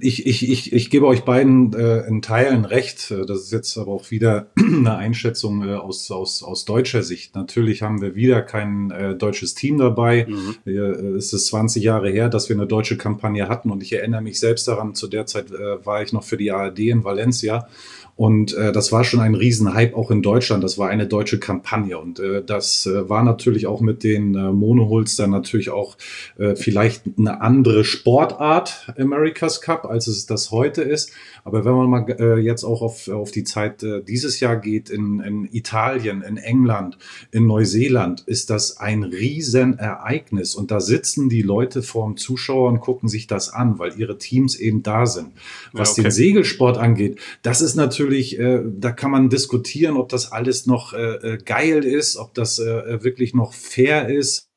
ich, 0.00 0.26
ich, 0.26 0.50
ich, 0.50 0.72
ich 0.72 0.88
gebe 0.88 1.06
euch 1.06 1.22
beiden 1.24 1.74
äh, 1.74 2.06
in 2.06 2.22
Teilen 2.22 2.64
recht. 2.64 3.10
Das 3.10 3.40
ist 3.40 3.52
jetzt 3.52 3.76
aber 3.76 3.92
auch 3.92 4.10
wieder 4.10 4.50
eine 4.58 4.96
Einschätzung 4.96 5.62
äh, 5.62 5.74
aus, 5.74 6.10
aus, 6.10 6.42
aus 6.42 6.64
deutscher 6.64 7.02
Sicht. 7.02 7.34
Natürlich 7.34 7.82
haben 7.82 8.00
wir 8.00 8.14
wieder 8.14 8.40
kein 8.40 8.90
äh, 8.90 9.14
deutsches 9.14 9.54
Team 9.54 9.76
dabei. 9.76 10.26
Mhm. 10.28 10.56
Äh, 10.64 10.78
es 11.16 11.34
ist 11.34 11.46
20 11.48 11.84
Jahre 11.84 12.10
her, 12.10 12.30
dass 12.30 12.48
wir 12.48 12.56
eine 12.56 12.66
deutsche 12.66 12.96
Kampagne 12.96 13.48
hatten 13.48 13.70
und 13.70 13.82
ich 13.82 13.92
erinnere 13.92 14.22
mich 14.22 14.40
selbst 14.40 14.66
daran, 14.66 14.94
zu 14.94 15.06
der 15.06 15.26
Zeit 15.26 15.50
äh, 15.50 15.84
war 15.84 16.02
ich 16.02 16.14
noch 16.14 16.24
für 16.24 16.38
die 16.38 16.50
ARD 16.50 16.78
in 16.78 17.04
Valencia 17.04 17.68
Und 18.14 18.54
äh, 18.54 18.72
das 18.72 18.92
war 18.92 19.04
schon 19.04 19.20
ein 19.20 19.34
Riesenhype 19.34 19.96
auch 19.96 20.10
in 20.10 20.22
Deutschland. 20.22 20.62
Das 20.62 20.78
war 20.78 20.88
eine 20.88 21.06
deutsche 21.06 21.38
Kampagne. 21.38 21.98
Und 21.98 22.20
äh, 22.20 22.42
das 22.44 22.86
äh, 22.86 23.08
war 23.08 23.22
natürlich 23.22 23.66
auch 23.66 23.80
mit 23.80 24.04
den 24.04 24.34
äh, 24.34 24.52
Monohols 24.52 25.16
dann 25.16 25.30
natürlich 25.30 25.70
auch 25.70 25.96
äh, 26.38 26.54
vielleicht 26.54 27.02
eine 27.18 27.40
andere 27.40 27.84
Sportart, 27.84 28.92
America's 28.98 29.60
Cup, 29.60 29.86
als 29.86 30.06
es 30.06 30.26
das 30.26 30.50
heute 30.50 30.82
ist. 30.82 31.12
Aber 31.44 31.64
wenn 31.64 31.74
man 31.74 31.90
mal 31.90 32.16
äh, 32.20 32.38
jetzt 32.38 32.64
auch 32.64 32.82
auf, 32.82 33.08
auf 33.08 33.30
die 33.32 33.44
Zeit 33.44 33.82
äh, 33.82 34.02
dieses 34.02 34.40
Jahr 34.40 34.56
geht, 34.56 34.90
in, 34.90 35.20
in 35.20 35.48
Italien, 35.52 36.22
in 36.22 36.36
England, 36.36 36.98
in 37.32 37.46
Neuseeland, 37.46 38.20
ist 38.26 38.50
das 38.50 38.78
ein 38.78 39.02
Riesenereignis. 39.02 40.54
Und 40.54 40.70
da 40.70 40.80
sitzen 40.80 41.28
die 41.28 41.42
Leute 41.42 41.82
vorm 41.82 42.16
Zuschauer 42.16 42.68
und 42.68 42.80
gucken 42.80 43.08
sich 43.08 43.26
das 43.26 43.48
an, 43.48 43.78
weil 43.78 43.98
ihre 43.98 44.18
Teams 44.18 44.54
eben 44.54 44.82
da 44.82 45.06
sind. 45.06 45.32
Was 45.72 45.90
ja, 45.90 45.92
okay. 45.92 46.02
den 46.02 46.10
Segelsport 46.12 46.78
angeht, 46.78 47.18
das 47.42 47.60
ist 47.60 47.74
natürlich, 47.74 48.11
äh, 48.12 48.62
da 48.64 48.92
kann 48.92 49.10
man 49.10 49.28
diskutieren, 49.28 49.96
ob 49.96 50.08
das 50.08 50.32
alles 50.32 50.66
noch 50.66 50.92
äh, 50.92 51.34
äh 51.34 51.38
geil 51.38 51.84
ist, 51.84 52.16
ob 52.16 52.34
das 52.34 52.58
äh, 52.58 53.02
wirklich 53.02 53.34
noch 53.34 53.52
fair 53.52 54.08
ist. 54.08 54.48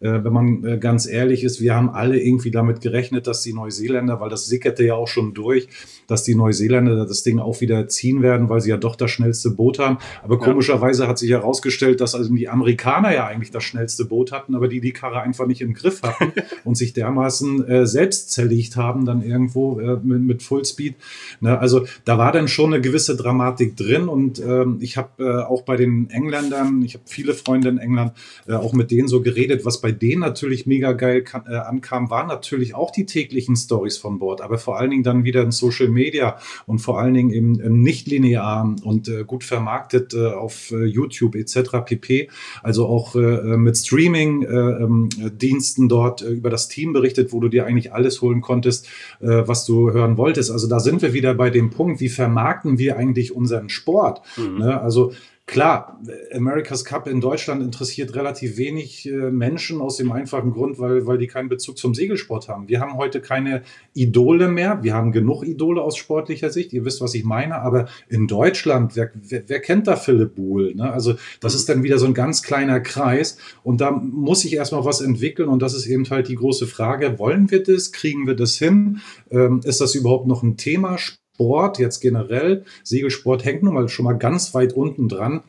Äh, 0.00 0.24
wenn 0.24 0.32
man 0.32 0.64
äh, 0.64 0.78
ganz 0.78 1.06
ehrlich 1.06 1.44
ist, 1.44 1.60
wir 1.60 1.74
haben 1.74 1.90
alle 1.90 2.20
irgendwie 2.20 2.50
damit 2.50 2.80
gerechnet, 2.80 3.26
dass 3.26 3.42
die 3.42 3.54
Neuseeländer, 3.54 4.20
weil 4.20 4.30
das 4.30 4.46
sickerte 4.46 4.84
ja 4.84 4.94
auch 4.94 5.08
schon 5.08 5.34
durch, 5.34 5.68
dass 6.06 6.22
die 6.24 6.34
Neuseeländer 6.34 7.06
das 7.06 7.22
Ding 7.22 7.38
auch 7.38 7.60
wieder 7.60 7.88
ziehen 7.88 8.22
werden, 8.22 8.48
weil 8.48 8.60
sie 8.60 8.70
ja 8.70 8.76
doch 8.76 8.96
das 8.96 9.10
schnellste 9.10 9.50
Boot 9.50 9.78
haben. 9.78 9.98
Aber 10.22 10.38
komischerweise 10.38 11.08
hat 11.08 11.18
sich 11.18 11.30
herausgestellt, 11.30 12.00
dass 12.00 12.14
also 12.14 12.34
die 12.34 12.48
Amerikaner 12.48 13.14
ja 13.14 13.26
eigentlich 13.26 13.50
das 13.50 13.64
schnellste 13.64 14.04
Boot 14.04 14.32
hatten, 14.32 14.54
aber 14.54 14.68
die 14.68 14.80
die 14.80 14.92
Karre 14.92 15.20
einfach 15.20 15.46
nicht 15.46 15.60
im 15.60 15.74
Griff 15.74 16.02
hatten 16.02 16.32
und 16.64 16.76
sich 16.76 16.92
dermaßen 16.92 17.66
äh, 17.66 17.86
selbst 17.86 18.32
zerlegt 18.32 18.76
haben, 18.76 19.04
dann 19.04 19.22
irgendwo 19.22 19.80
äh, 19.80 19.98
mit, 20.02 20.22
mit 20.22 20.42
Fullspeed. 20.42 20.94
Ne? 21.40 21.58
Also 21.58 21.86
da 22.04 22.18
war 22.18 22.32
dann 22.32 22.48
schon 22.48 22.72
eine 22.72 22.82
gewisse 22.82 23.16
Dramatik 23.16 23.76
drin 23.76 24.08
und 24.08 24.40
ähm, 24.40 24.78
ich 24.80 24.96
habe 24.96 25.24
äh, 25.24 25.42
auch 25.44 25.62
bei 25.62 25.76
den 25.76 26.10
Engländern, 26.10 26.82
ich 26.82 26.94
habe 26.94 27.04
viele 27.06 27.34
Freunde 27.34 27.68
in 27.68 27.78
England, 27.78 28.12
äh, 28.46 28.54
auch 28.54 28.72
mit 28.72 28.90
denen 28.90 29.08
so 29.08 29.22
geredet, 29.22 29.64
was 29.64 29.80
bei 29.80 29.92
denen 29.92 30.20
natürlich 30.20 30.66
mega 30.66 30.92
geil 30.92 31.22
kann, 31.22 31.44
äh, 31.48 31.56
ankam, 31.56 32.10
waren 32.10 32.28
natürlich 32.28 32.74
auch 32.74 32.90
die 32.90 33.06
täglichen 33.06 33.56
Stories 33.56 33.96
von 33.96 34.18
Bord, 34.18 34.40
aber 34.40 34.58
vor 34.58 34.78
allen 34.78 34.90
Dingen 34.90 35.02
dann 35.02 35.24
wieder 35.24 35.42
in 35.42 35.50
Social 35.50 35.88
Media 35.94 36.36
und 36.66 36.80
vor 36.80 37.00
allen 37.00 37.14
Dingen 37.14 37.30
im, 37.30 37.58
im 37.60 37.80
nicht 37.80 38.06
linear 38.06 38.74
und 38.82 39.08
äh, 39.08 39.24
gut 39.24 39.44
vermarktet 39.44 40.12
äh, 40.14 40.26
auf 40.26 40.70
äh, 40.70 40.84
YouTube 40.84 41.36
etc. 41.36 41.84
pp. 41.84 42.28
Also 42.62 42.86
auch 42.86 43.14
mit 43.14 43.76
Streaming-Diensten 43.76 45.82
äh, 45.82 45.84
ähm, 45.84 45.88
dort 45.88 46.22
über 46.22 46.50
das 46.50 46.68
Team 46.68 46.92
berichtet, 46.92 47.32
wo 47.32 47.40
du 47.40 47.48
dir 47.48 47.66
eigentlich 47.66 47.92
alles 47.92 48.22
holen 48.22 48.40
konntest, 48.40 48.88
was 49.20 49.64
du 49.64 49.92
hören 49.92 50.16
wolltest. 50.16 50.50
Also 50.50 50.68
da 50.68 50.80
sind 50.80 51.02
wir 51.02 51.12
wieder 51.12 51.34
bei 51.34 51.50
dem 51.50 51.70
Punkt, 51.70 52.00
wie 52.00 52.08
vermarkten 52.08 52.78
wir 52.78 52.96
eigentlich 52.96 53.34
unseren 53.34 53.68
Sport? 53.68 54.22
Mhm. 54.36 54.58
Ne? 54.58 54.80
Also 54.80 55.12
Klar, 55.46 56.00
America's 56.32 56.86
Cup 56.86 57.06
in 57.06 57.20
Deutschland 57.20 57.62
interessiert 57.62 58.14
relativ 58.14 58.56
wenig 58.56 59.06
äh, 59.06 59.30
Menschen 59.30 59.82
aus 59.82 59.98
dem 59.98 60.10
einfachen 60.10 60.52
Grund, 60.52 60.78
weil, 60.78 61.06
weil 61.06 61.18
die 61.18 61.26
keinen 61.26 61.50
Bezug 61.50 61.76
zum 61.76 61.94
Segelsport 61.94 62.48
haben. 62.48 62.66
Wir 62.66 62.80
haben 62.80 62.96
heute 62.96 63.20
keine 63.20 63.62
Idole 63.92 64.48
mehr. 64.48 64.82
Wir 64.82 64.94
haben 64.94 65.12
genug 65.12 65.44
Idole 65.44 65.82
aus 65.82 65.98
sportlicher 65.98 66.48
Sicht. 66.48 66.72
Ihr 66.72 66.86
wisst, 66.86 67.02
was 67.02 67.14
ich 67.14 67.24
meine. 67.24 67.60
Aber 67.60 67.88
in 68.08 68.26
Deutschland, 68.26 68.96
wer, 68.96 69.10
wer, 69.14 69.42
wer 69.46 69.60
kennt 69.60 69.86
da 69.86 69.96
Philipp 69.96 70.34
Buhl? 70.34 70.74
Ne? 70.74 70.90
Also 70.90 71.14
das 71.40 71.54
ist 71.54 71.68
dann 71.68 71.82
wieder 71.82 71.98
so 71.98 72.06
ein 72.06 72.14
ganz 72.14 72.42
kleiner 72.42 72.80
Kreis. 72.80 73.36
Und 73.62 73.82
da 73.82 73.90
muss 73.90 74.40
sich 74.40 74.54
erstmal 74.54 74.86
was 74.86 75.02
entwickeln. 75.02 75.50
Und 75.50 75.60
das 75.60 75.74
ist 75.74 75.86
eben 75.86 76.08
halt 76.08 76.28
die 76.28 76.36
große 76.36 76.66
Frage. 76.66 77.18
Wollen 77.18 77.50
wir 77.50 77.62
das? 77.62 77.92
Kriegen 77.92 78.26
wir 78.26 78.34
das 78.34 78.56
hin? 78.56 79.00
Ähm, 79.30 79.60
ist 79.62 79.82
das 79.82 79.94
überhaupt 79.94 80.26
noch 80.26 80.42
ein 80.42 80.56
Thema? 80.56 80.96
Sport 81.34 81.78
jetzt 81.78 82.00
generell, 82.00 82.64
Segelsport 82.84 83.44
hängt 83.44 83.62
nun 83.62 83.74
mal 83.74 83.88
schon 83.88 84.04
mal 84.04 84.14
ganz 84.14 84.54
weit 84.54 84.72
unten 84.72 85.08
dran. 85.08 85.42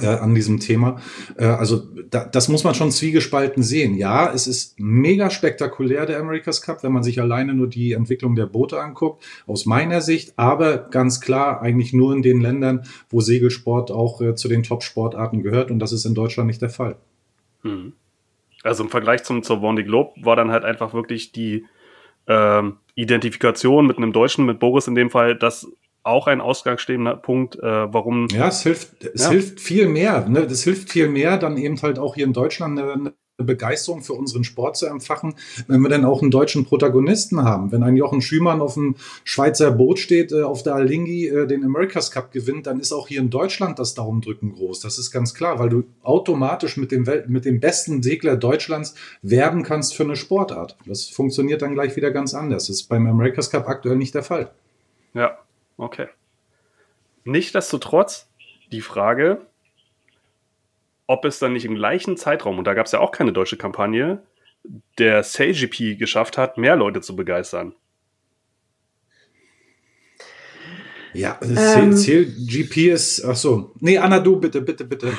Äh, 0.00 0.06
an 0.06 0.34
diesem 0.34 0.58
Thema. 0.58 1.02
Äh, 1.36 1.44
also 1.44 1.82
da, 2.08 2.24
das 2.24 2.48
muss 2.48 2.64
man 2.64 2.74
schon 2.74 2.90
zwiegespalten 2.90 3.62
sehen. 3.62 3.94
Ja, 3.94 4.32
es 4.32 4.46
ist 4.46 4.80
mega 4.80 5.28
spektakulär, 5.28 6.06
der 6.06 6.18
America's 6.18 6.62
Cup, 6.62 6.82
wenn 6.82 6.92
man 6.92 7.02
sich 7.02 7.20
alleine 7.20 7.52
nur 7.52 7.66
die 7.66 7.92
Entwicklung 7.92 8.34
der 8.34 8.46
Boote 8.46 8.80
anguckt, 8.80 9.22
aus 9.46 9.66
meiner 9.66 10.00
Sicht, 10.00 10.32
aber 10.38 10.78
ganz 10.78 11.20
klar 11.20 11.60
eigentlich 11.60 11.92
nur 11.92 12.14
in 12.14 12.22
den 12.22 12.40
Ländern, 12.40 12.86
wo 13.10 13.20
Segelsport 13.20 13.90
auch 13.90 14.22
äh, 14.22 14.34
zu 14.34 14.48
den 14.48 14.62
Top-Sportarten 14.62 15.42
gehört 15.42 15.70
und 15.70 15.78
das 15.78 15.92
ist 15.92 16.06
in 16.06 16.14
Deutschland 16.14 16.46
nicht 16.46 16.62
der 16.62 16.70
Fall. 16.70 16.96
Hm. 17.60 17.92
Also 18.62 18.84
im 18.84 18.88
Vergleich 18.88 19.24
zum, 19.24 19.42
zur 19.42 19.58
Vendée 19.58 19.84
Globe 19.84 20.12
war 20.22 20.36
dann 20.36 20.50
halt 20.50 20.64
einfach 20.64 20.94
wirklich 20.94 21.32
die 21.32 21.66
ähm, 22.26 22.78
Identifikation 22.94 23.86
mit 23.86 23.96
einem 23.96 24.12
Deutschen, 24.12 24.44
mit 24.44 24.58
Boris 24.58 24.86
in 24.86 24.94
dem 24.94 25.10
Fall, 25.10 25.36
das 25.36 25.66
auch 26.02 26.26
ein 26.26 26.40
ausgangsstehender 26.40 27.16
Punkt, 27.16 27.56
äh, 27.56 27.62
warum. 27.62 28.26
Ja, 28.32 28.48
es 28.48 28.62
hilft, 28.62 29.04
es 29.04 29.24
ja. 29.24 29.30
hilft 29.30 29.60
viel 29.60 29.88
mehr. 29.88 30.28
Ne? 30.28 30.46
Das 30.46 30.64
hilft 30.64 30.90
viel 30.90 31.08
mehr, 31.08 31.38
dann 31.38 31.56
eben 31.56 31.80
halt 31.80 31.98
auch 31.98 32.16
hier 32.16 32.24
in 32.24 32.32
Deutschland 32.32 32.78
eine, 32.78 33.14
Begeisterung 33.42 34.02
für 34.02 34.14
unseren 34.14 34.44
Sport 34.44 34.76
zu 34.76 34.86
empfachen, 34.86 35.34
wenn 35.66 35.80
wir 35.80 35.88
dann 35.88 36.04
auch 36.04 36.22
einen 36.22 36.30
deutschen 36.30 36.64
Protagonisten 36.64 37.42
haben. 37.42 37.72
Wenn 37.72 37.82
ein 37.82 37.96
Jochen 37.96 38.22
Schümann 38.22 38.60
auf 38.60 38.74
dem 38.74 38.96
Schweizer 39.24 39.70
Boot 39.70 39.98
steht, 39.98 40.32
äh, 40.32 40.42
auf 40.42 40.62
der 40.62 40.74
Alingi 40.74 41.26
äh, 41.26 41.46
den 41.46 41.64
America's 41.64 42.10
Cup 42.10 42.32
gewinnt, 42.32 42.66
dann 42.66 42.80
ist 42.80 42.92
auch 42.92 43.08
hier 43.08 43.20
in 43.20 43.30
Deutschland 43.30 43.78
das 43.78 43.94
Daumendrücken 43.94 44.52
groß. 44.52 44.80
Das 44.80 44.98
ist 44.98 45.10
ganz 45.10 45.34
klar, 45.34 45.58
weil 45.58 45.68
du 45.68 45.84
automatisch 46.02 46.76
mit 46.76 46.92
dem, 46.92 47.06
Welt 47.06 47.28
mit 47.28 47.44
dem 47.44 47.60
besten 47.60 48.02
Segler 48.02 48.36
Deutschlands 48.36 48.94
werben 49.22 49.62
kannst 49.62 49.94
für 49.94 50.04
eine 50.04 50.16
Sportart. 50.16 50.76
Das 50.86 51.06
funktioniert 51.06 51.62
dann 51.62 51.74
gleich 51.74 51.96
wieder 51.96 52.10
ganz 52.10 52.34
anders. 52.34 52.66
Das 52.66 52.76
ist 52.76 52.88
beim 52.88 53.06
America's 53.06 53.50
Cup 53.50 53.68
aktuell 53.68 53.96
nicht 53.96 54.14
der 54.14 54.22
Fall. 54.22 54.50
Ja, 55.14 55.38
okay. 55.76 56.06
Nichtsdestotrotz 57.24 58.28
die 58.72 58.80
Frage, 58.80 59.46
ob 61.06 61.24
es 61.24 61.38
dann 61.38 61.52
nicht 61.52 61.64
im 61.64 61.74
gleichen 61.74 62.16
Zeitraum, 62.16 62.58
und 62.58 62.64
da 62.64 62.74
gab 62.74 62.86
es 62.86 62.92
ja 62.92 63.00
auch 63.00 63.12
keine 63.12 63.32
deutsche 63.32 63.56
Kampagne, 63.56 64.22
der 64.98 65.22
SailGP 65.22 65.98
geschafft 65.98 66.38
hat, 66.38 66.58
mehr 66.58 66.76
Leute 66.76 67.00
zu 67.00 67.16
begeistern. 67.16 67.74
Ja, 71.14 71.38
ähm, 71.42 71.94
GP 71.94 72.90
ist, 72.90 73.22
ach 73.24 73.36
so. 73.36 73.72
Nee, 73.80 73.98
Anna, 73.98 74.18
du 74.18 74.40
bitte, 74.40 74.62
bitte, 74.62 74.84
bitte. 74.84 75.12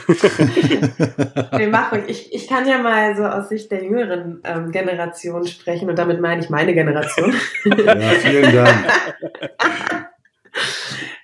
nee, 1.57 1.67
mach 1.67 1.91
ruhig. 1.91 2.05
Ich, 2.07 2.33
ich 2.33 2.47
kann 2.47 2.67
ja 2.67 2.79
mal 2.79 3.15
so 3.15 3.23
aus 3.23 3.49
Sicht 3.49 3.69
der 3.71 3.83
jüngeren 3.83 4.41
ähm, 4.43 4.71
Generation 4.71 5.45
sprechen 5.45 5.89
und 5.89 5.99
damit 5.99 6.19
meine 6.19 6.41
ich 6.41 6.49
meine 6.49 6.73
Generation. 6.73 7.35
ja, 7.65 8.09
vielen 8.09 8.55
Dank. 8.55 8.87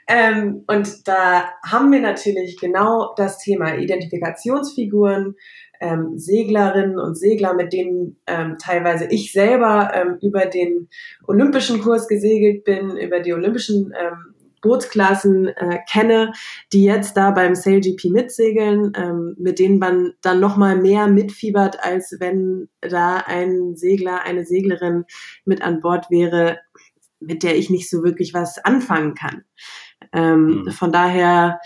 Ähm, 0.09 0.63
und 0.65 1.07
da 1.07 1.51
haben 1.63 1.91
wir 1.91 2.01
natürlich 2.01 2.57
genau 2.59 3.13
das 3.15 3.37
Thema 3.37 3.77
Identifikationsfiguren, 3.77 5.35
ähm, 5.79 6.17
Seglerinnen 6.17 6.99
und 6.99 7.15
Segler, 7.15 7.53
mit 7.53 7.71
denen 7.71 8.19
ähm, 8.25 8.57
teilweise 8.59 9.05
ich 9.05 9.31
selber 9.31 9.91
ähm, 9.93 10.17
über 10.23 10.47
den 10.47 10.89
olympischen 11.27 11.79
Kurs 11.81 12.07
gesegelt 12.07 12.63
bin, 12.63 12.97
über 12.97 13.19
die 13.19 13.33
olympischen 13.33 13.93
ähm, 13.97 14.33
Bootsklassen 14.63 15.47
äh, 15.47 15.77
kenne, 15.87 16.33
die 16.73 16.83
jetzt 16.83 17.15
da 17.15 17.29
beim 17.29 17.53
SailGP 17.53 18.05
mitsegeln, 18.05 18.91
ähm, 18.97 19.35
mit 19.37 19.59
denen 19.59 19.77
man 19.77 20.13
dann 20.21 20.39
nochmal 20.39 20.75
mehr 20.75 21.07
mitfiebert, 21.07 21.83
als 21.83 22.17
wenn 22.19 22.67
da 22.81 23.17
ein 23.17 23.75
Segler, 23.75 24.23
eine 24.23 24.43
Seglerin 24.43 25.05
mit 25.45 25.61
an 25.61 25.81
Bord 25.81 26.09
wäre, 26.09 26.57
mit 27.19 27.43
der 27.43 27.55
ich 27.57 27.69
nicht 27.69 27.89
so 27.89 28.03
wirklich 28.03 28.33
was 28.33 28.57
anfangen 28.65 29.13
kann. 29.13 29.43
Ähm, 30.13 30.63
mhm. 30.63 30.71
Von 30.71 30.91
daher, 30.91 31.59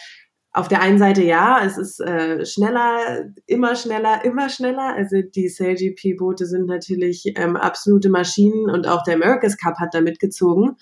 auf 0.51 0.67
der 0.67 0.81
einen 0.81 0.99
Seite 0.99 1.23
ja, 1.23 1.65
es 1.65 1.77
ist 1.77 1.99
äh, 1.99 2.45
schneller, 2.45 3.25
immer 3.47 3.75
schneller, 3.75 4.23
immer 4.23 4.49
schneller. 4.49 4.93
Also 4.95 5.21
die 5.21 5.49
SailGP-Boote 5.49 6.45
sind 6.45 6.67
natürlich 6.67 7.33
ähm, 7.35 7.57
absolute 7.57 8.09
Maschinen 8.09 8.69
und 8.69 8.87
auch 8.87 9.03
der 9.03 9.15
America's 9.15 9.57
Cup 9.57 9.79
hat 9.79 9.93
da 9.93 10.01
mitgezogen. 10.01 10.77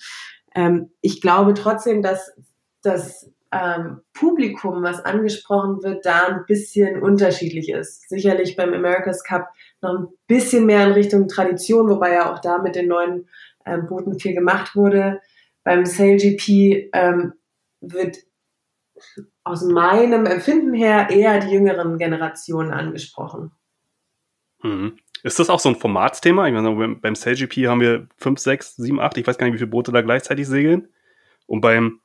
Ähm, 0.54 0.92
ich 1.00 1.22
glaube 1.22 1.54
trotzdem, 1.54 2.02
dass 2.02 2.34
das 2.82 3.32
ähm, 3.52 4.02
Publikum, 4.14 4.82
was 4.84 5.04
angesprochen 5.04 5.84
wird, 5.84 6.06
da 6.06 6.28
ein 6.28 6.46
bisschen 6.48 7.02
unterschiedlich 7.02 7.70
ist. 7.70 8.10
Sicherlich 8.10 8.56
beim 8.56 8.74
America's 8.74 9.24
Cup 9.24 9.50
noch 9.82 10.00
ein 10.00 10.08
bisschen 10.28 10.66
mehr 10.66 10.88
in 10.88 10.94
Richtung 10.94 11.28
Tradition, 11.28 11.90
wobei 11.90 12.14
ja 12.14 12.32
auch 12.32 12.40
da 12.40 12.60
mit 12.60 12.76
den 12.76 12.88
neuen 12.88 13.28
ähm, 13.66 13.88
Booten 13.88 14.20
viel 14.20 14.34
gemacht 14.34 14.76
wurde. 14.76 15.20
Beim 15.64 15.86
SailGP 15.86 16.90
ähm, 16.94 17.34
wird 17.82 18.18
aus 19.44 19.64
meinem 19.64 20.26
Empfinden 20.26 20.74
her 20.74 21.10
eher 21.10 21.40
die 21.40 21.52
jüngeren 21.52 21.98
Generationen 21.98 22.72
angesprochen. 22.72 23.52
Mhm. 24.64 24.98
Ist 25.24 25.40
das 25.40 25.50
auch 25.50 25.60
so 25.60 25.70
ein 25.70 25.76
Formatsthema? 25.76 26.48
Ich 26.48 26.54
meine, 26.54 26.96
beim 26.96 27.16
SailGP 27.16 27.68
haben 27.68 27.82
wir 27.82 28.08
5, 28.18 28.40
6, 28.40 28.76
7, 28.78 29.00
8, 29.00 29.18
ich 29.18 29.28
weiß 29.28 29.38
gar 29.38 29.46
nicht, 29.46 29.54
wie 29.54 29.60
viele 29.60 29.70
Boote 29.70 29.92
da 29.92 30.02
gleichzeitig 30.02 30.48
segeln. 30.48 30.88
Und 31.46 31.62
beim 31.62 32.00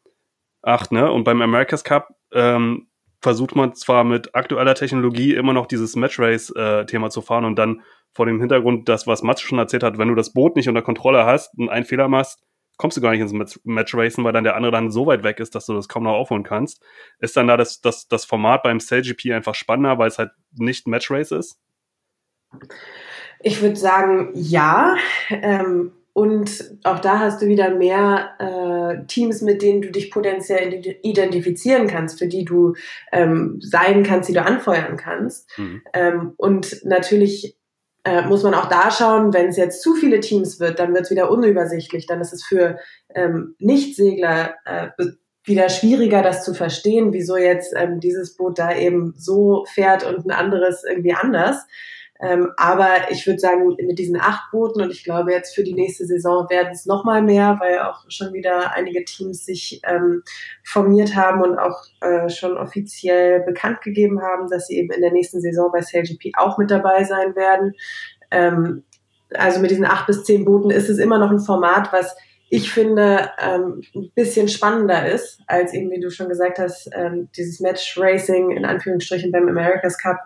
8, 0.62 0.93
ne? 0.93 1.11
Und 1.11 1.25
beim 1.25 1.41
America's 1.41 1.85
Cup 1.85 2.15
ähm, 2.33 2.89
versucht 3.23 3.57
man 3.57 3.75
zwar 3.75 4.05
mit 4.05 4.35
aktueller 4.35 4.75
Technologie 4.75 5.35
immer 5.35 5.53
noch 5.53 5.67
dieses 5.67 5.97
Match 5.97 6.19
Race-Thema 6.19 7.07
äh, 7.07 7.11
zu 7.11 7.23
fahren 7.23 7.45
und 7.45 7.57
dann 7.57 7.83
vor 8.12 8.27
dem 8.27 8.41
Hintergrund, 8.41 8.89
das, 8.89 9.07
was 9.07 9.23
Mats 9.23 9.43
schon 9.43 9.59
erzählt 9.59 9.83
hat, 9.83 9.99
wenn 9.99 10.09
du 10.09 10.15
das 10.15 10.33
Boot 10.33 10.57
nicht 10.57 10.69
unter 10.69 10.83
Kontrolle 10.83 11.25
hast 11.27 11.57
und 11.59 11.69
einen 11.69 11.85
Fehler 11.85 12.09
machst, 12.09 12.43
kommst 12.77 12.97
du 12.97 13.01
gar 13.01 13.11
nicht 13.11 13.21
ins 13.21 13.33
Match, 13.65 13.95
Racen, 13.95 14.25
weil 14.25 14.33
dann 14.33 14.45
der 14.45 14.57
andere 14.57 14.73
dann 14.73 14.91
so 14.91 15.07
weit 15.07 15.23
weg 15.23 15.41
ist, 15.41 15.55
dass 15.55 15.67
du 15.67 15.75
das 15.75 15.89
kaum 15.89 16.05
noch 16.05 16.12
aufholen 16.12 16.43
kannst. 16.43 16.83
Ist 17.21 17.37
dann 17.37 17.49
da 17.49 17.57
das, 17.57 17.81
das, 17.81 18.09
das 18.09 18.25
Format 18.25 18.62
beim 18.62 18.81
CellGP 18.81 19.33
einfach 19.33 19.55
spannender, 19.55 19.99
weil 19.99 20.09
es 20.09 20.19
halt 20.19 20.31
nicht 20.53 20.87
Match 20.87 21.11
Race 21.11 21.31
ist? 21.31 21.59
Ich 23.41 23.62
würde 23.62 23.77
sagen, 23.77 24.31
ja. 24.35 24.97
Ähm, 25.31 25.93
und 26.12 26.79
auch 26.85 27.01
da 27.01 27.19
hast 27.19 27.43
du 27.43 27.47
wieder 27.47 27.75
mehr 27.75 28.31
äh, 28.39 29.07
Teams, 29.07 29.43
mit 29.43 29.61
denen 29.61 29.83
du 29.83 29.91
dich 29.91 30.11
potenziell 30.11 30.97
identifizieren 31.03 31.87
kannst, 31.87 32.19
für 32.19 32.27
die 32.27 32.47
du 32.47 32.75
ähm, 33.12 33.59
sein 33.61 34.03
kannst, 34.03 34.31
die 34.31 34.33
du 34.33 34.43
anfeuern 34.43 34.97
kannst. 34.97 35.47
Mhm. 35.59 35.83
Ähm, 35.93 36.33
und 36.39 36.81
natürlich 36.85 37.59
äh, 38.07 38.23
muss 38.23 38.45
man 38.45 38.55
auch 38.55 38.69
da 38.69 38.92
schauen, 38.92 39.35
wenn 39.35 39.49
es 39.49 39.57
jetzt 39.57 39.83
zu 39.83 39.95
viele 39.95 40.21
Teams 40.21 40.61
wird, 40.61 40.79
dann 40.79 40.95
wird 40.95 41.05
es 41.05 41.11
wieder 41.11 41.29
unübersichtlich. 41.29 42.07
Dann 42.07 42.21
ist 42.21 42.33
es 42.33 42.45
für 42.45 42.79
ähm, 43.14 43.57
Nichtsegler 43.59 44.55
äh, 44.64 44.88
wieder 45.42 45.69
schwieriger, 45.69 46.23
das 46.23 46.45
zu 46.45 46.55
verstehen, 46.55 47.12
wieso 47.12 47.37
jetzt 47.37 47.75
ähm, 47.77 47.99
dieses 47.99 48.37
Boot 48.37 48.61
da 48.61 48.73
eben 48.75 49.14
so 49.16 49.64
fährt 49.66 50.05
und 50.05 50.25
ein 50.25 50.31
anderes 50.31 50.85
irgendwie 50.88 51.14
anders. 51.14 51.66
Ähm, 52.20 52.50
aber 52.57 53.11
ich 53.11 53.26
würde 53.26 53.38
sagen, 53.38 53.66
mit 53.66 53.98
diesen 53.98 54.18
acht 54.18 54.50
Booten 54.50 54.81
und 54.81 54.90
ich 54.90 55.05
glaube 55.05 55.33
jetzt 55.33 55.55
für 55.55 55.64
die 55.64 55.74
nächste 55.74 56.07
Saison 56.07 56.48
werden 56.48 56.70
es 56.72 56.87
nochmal 56.87 57.22
mehr, 57.22 57.59
weil 57.61 57.81
auch 57.81 58.05
schon 58.09 58.33
wieder 58.33 58.72
einige 58.72 59.05
Teams 59.05 59.44
sich 59.44 59.83
ähm, 59.87 60.22
formiert 60.64 61.14
haben 61.14 61.42
und 61.42 61.59
auch 61.59 61.85
äh, 62.00 62.29
schon 62.31 62.57
offiziell 62.57 63.40
bekannt 63.40 63.83
gegeben 63.83 64.22
haben, 64.22 64.48
dass 64.48 64.68
sie 64.68 64.79
eben 64.79 64.90
in 64.90 65.02
der 65.02 65.12
nächsten 65.12 65.40
Saison 65.40 65.70
bei 65.70 65.83
SailGP 65.83 66.33
auch 66.38 66.57
mit 66.57 66.70
dabei 66.70 67.05
sein 67.05 67.37
werden. 67.37 67.74
Ähm, 68.31 68.85
also 69.35 69.61
mit 69.61 69.70
diesen 69.70 69.85
acht 69.85 70.07
bis 70.07 70.24
zehn 70.24 70.44
Booten 70.44 70.70
ist 70.70 70.88
es 70.88 70.98
immer 70.98 71.18
noch 71.18 71.31
ein 71.31 71.40
Format, 71.40 71.92
was 71.92 72.16
ich 72.48 72.70
finde, 72.70 73.31
ähm, 73.40 73.83
ein 73.94 74.11
bisschen 74.14 74.48
spannender 74.48 75.11
ist, 75.11 75.40
als 75.48 75.74
eben, 75.74 75.90
wie 75.90 76.00
du 76.00 76.11
schon 76.11 76.29
gesagt 76.29 76.59
hast, 76.59 76.88
ähm, 76.94 77.29
dieses 77.37 77.59
Match 77.59 77.98
Racing 77.98 78.52
in 78.52 78.64
Anführungsstrichen 78.64 79.33
beim 79.33 79.48
America's 79.48 79.98
Cup 79.98 80.18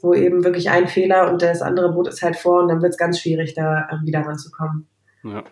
wo 0.00 0.14
eben 0.14 0.44
wirklich 0.44 0.70
ein 0.70 0.88
Fehler 0.88 1.30
und 1.30 1.42
das 1.42 1.62
andere 1.62 1.92
Boot 1.92 2.08
ist 2.08 2.22
halt 2.22 2.36
vor 2.36 2.62
und 2.62 2.68
dann 2.68 2.82
wird 2.82 2.92
es 2.92 2.98
ganz 2.98 3.20
schwierig, 3.20 3.54
da 3.54 3.88
ähm, 3.90 4.06
wieder 4.06 4.20
ranzukommen. 4.20 4.86
Ja. 5.24 5.44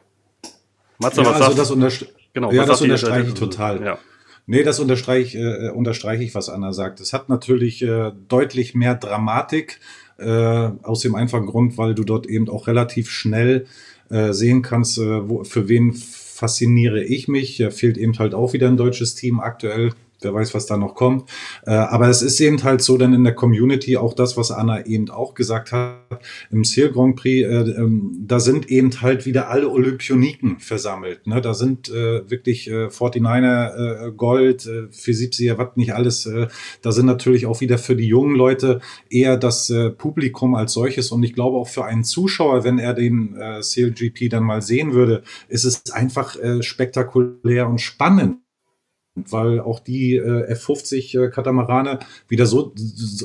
Matze, 0.99 1.23
ja, 1.23 1.31
was 1.31 1.41
also 1.41 1.57
das, 1.57 1.71
unterst 1.71 2.07
genau, 2.33 2.53
ja, 2.53 2.65
das 2.65 2.81
unterstreiche 2.81 3.29
ich 3.29 3.35
total. 3.35 3.85
Ja. 3.85 3.99
Nee, 4.47 4.63
das 4.63 4.79
unterstreiche, 4.79 5.39
äh, 5.39 5.71
unterstreiche 5.71 6.23
ich, 6.23 6.35
was 6.35 6.49
Anna 6.51 6.73
sagt. 6.73 7.01
Es 7.01 7.13
hat 7.13 7.29
natürlich 7.29 7.83
äh, 7.83 8.13
deutlich 8.29 8.75
mehr 8.75 8.95
Dramatik, 8.95 9.81
äh, 10.19 10.71
aus 10.83 11.01
dem 11.01 11.15
einfachen 11.15 11.47
Grund, 11.47 11.79
weil 11.79 11.95
du 11.95 12.05
dort 12.05 12.27
eben 12.27 12.49
auch 12.49 12.67
relativ 12.67 13.11
schnell 13.11 13.67
äh, 14.11 14.33
sehen 14.33 14.63
kannst, 14.63 14.99
äh, 14.99 15.29
wo, 15.29 15.45
für 15.45 15.69
wen 15.69 15.93
fasziniere 15.95 17.03
ich 17.03 17.27
mich. 17.27 17.57
Da 17.57 17.71
fehlt 17.71 17.97
eben 17.97 18.19
halt 18.19 18.35
auch 18.35 18.53
wieder 18.53 18.69
ein 18.69 18.77
deutsches 18.77 19.15
Team 19.15 19.41
aktuell 19.41 19.93
wer 20.25 20.35
weiß, 20.35 20.55
was 20.55 20.67
da 20.67 20.77
noch 20.77 20.95
kommt. 20.95 21.29
Äh, 21.67 21.73
aber 21.73 22.09
es 22.09 22.23
ist 22.23 22.41
eben 22.41 22.63
halt 22.63 22.83
so 22.83 22.97
dann 22.97 23.13
in 23.13 23.25
der 23.25 23.35
Community 23.35 23.97
auch 23.97 24.15
das, 24.15 24.37
was 24.37 24.51
Anna 24.51 24.87
eben 24.87 25.11
auch 25.11 25.35
gesagt 25.35 25.73
hat, 25.73 25.99
im 26.51 26.65
Seal 26.65 26.91
Grand 26.91 27.17
Prix, 27.17 27.47
äh, 27.47 27.71
ähm, 27.79 28.25
da 28.27 28.41
sind 28.41 28.71
eben 28.71 29.01
halt 29.03 29.27
wieder 29.27 29.49
alle 29.49 29.69
Olympioniken 29.69 30.59
versammelt. 30.59 31.27
Ne? 31.27 31.41
Da 31.41 31.55
sind 31.55 31.89
äh, 31.89 32.29
wirklich 32.31 32.69
äh, 32.69 32.87
49er 32.87 34.09
äh, 34.09 34.13
Gold, 34.13 34.67
äh, 34.67 34.89
470er, 34.93 35.59
was 35.59 35.77
nicht 35.77 35.95
alles. 35.95 36.29
Da 36.83 36.93
sind 36.93 37.07
natürlich 37.07 37.47
auch 37.47 37.61
wieder 37.61 37.79
für 37.79 37.97
die 37.97 38.07
jungen 38.07 38.37
Leute 38.37 38.81
eher 39.11 39.37
das 39.37 39.73
Publikum 39.99 40.55
als 40.55 40.73
solches. 40.73 41.11
Und 41.11 41.23
ich 41.23 41.35
glaube 41.35 41.57
auch 41.59 41.69
für 41.69 41.85
einen 41.85 42.05
Zuschauer, 42.05 42.65
wenn 42.65 42.79
er 42.79 42.95
den 42.95 43.37
äh, 43.37 43.61
CLGP 43.61 44.31
dann 44.31 44.45
mal 44.45 44.63
sehen 44.63 44.93
würde, 44.93 45.23
ist 45.49 45.65
es 45.65 45.93
einfach 45.93 46.37
spektakulär 46.61 47.69
und 47.69 47.81
spannend 47.81 48.39
weil 49.14 49.61
auch 49.61 49.79
die 49.79 50.16
äh, 50.16 50.53
F50 50.53 51.27
äh, 51.27 51.31
Katamarane 51.31 52.00
wieder 52.27 52.46
so, 52.46 52.74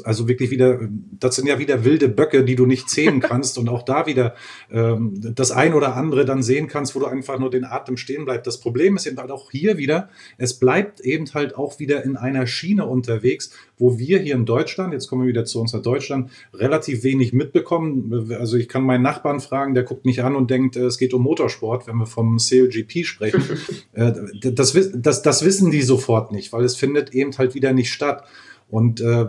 also 0.04 0.28
wirklich 0.28 0.52
wieder, 0.52 0.80
das 1.20 1.36
sind 1.36 1.48
ja 1.48 1.58
wieder 1.58 1.84
wilde 1.84 2.10
Böcke, 2.10 2.44
die 2.44 2.56
du 2.56 2.68
nicht 2.68 2.90
zähmen 2.90 3.20
kannst 3.22 3.58
und 3.58 3.70
auch 3.70 3.82
da 3.82 4.06
wieder 4.06 4.36
ähm, 4.72 5.16
das 5.36 5.50
ein 5.52 5.74
oder 5.74 5.96
andere 5.96 6.26
dann 6.26 6.44
sehen 6.44 6.68
kannst, 6.68 6.96
wo 6.96 7.00
du 7.00 7.08
einfach 7.08 7.40
nur 7.40 7.50
den 7.50 7.66
Atem 7.66 7.98
stehen 7.98 8.26
bleibt. 8.26 8.46
Das 8.46 8.60
Problem 8.60 8.98
ist 8.98 9.08
eben 9.08 9.18
halt 9.18 9.32
auch 9.32 9.50
hier 9.50 9.78
wieder, 9.78 10.10
es 10.38 10.60
bleibt 10.60 11.00
eben 11.00 11.26
halt 11.34 11.56
auch 11.56 11.80
wieder 11.80 12.04
in 12.04 12.18
einer 12.18 12.46
Schiene 12.46 12.86
unterwegs, 12.86 13.52
wo 13.80 13.98
wir 13.98 14.20
hier 14.20 14.36
in 14.36 14.46
Deutschland, 14.46 14.94
jetzt 14.94 15.08
kommen 15.08 15.24
wir 15.24 15.30
wieder 15.30 15.46
zu 15.46 15.60
uns 15.60 15.74
nach 15.74 15.82
Deutschland, 15.82 16.30
relativ 16.54 17.04
wenig 17.04 17.34
mitbekommen. 17.34 18.32
Also 18.38 18.58
ich 18.58 18.70
kann 18.70 18.84
meinen 18.84 19.02
Nachbarn 19.02 19.40
fragen, 19.40 19.74
der 19.74 19.84
guckt 19.84 20.06
mich 20.06 20.24
an 20.24 20.36
und 20.36 20.52
denkt, 20.52 20.76
äh, 20.76 20.82
es 20.82 21.00
geht 21.00 21.16
um 21.16 21.24
Motorsport, 21.24 21.88
wenn 21.88 21.96
wir 21.96 22.06
vom 22.06 22.38
CLGP 22.38 23.06
sprechen. 23.06 23.42
Äh, 23.94 24.14
das, 24.42 24.78
das, 24.94 25.22
das 25.24 25.44
wissen 25.44 25.72
die 25.72 25.80
die 25.80 25.86
sofort 25.86 26.32
nicht, 26.32 26.52
weil 26.52 26.66
es 26.66 26.76
findet 26.76 27.14
eben 27.14 27.36
halt 27.38 27.56
wieder 27.56 27.72
nicht 27.72 27.92
statt. 27.92 28.26
Und 28.70 29.02
äh, 29.02 29.26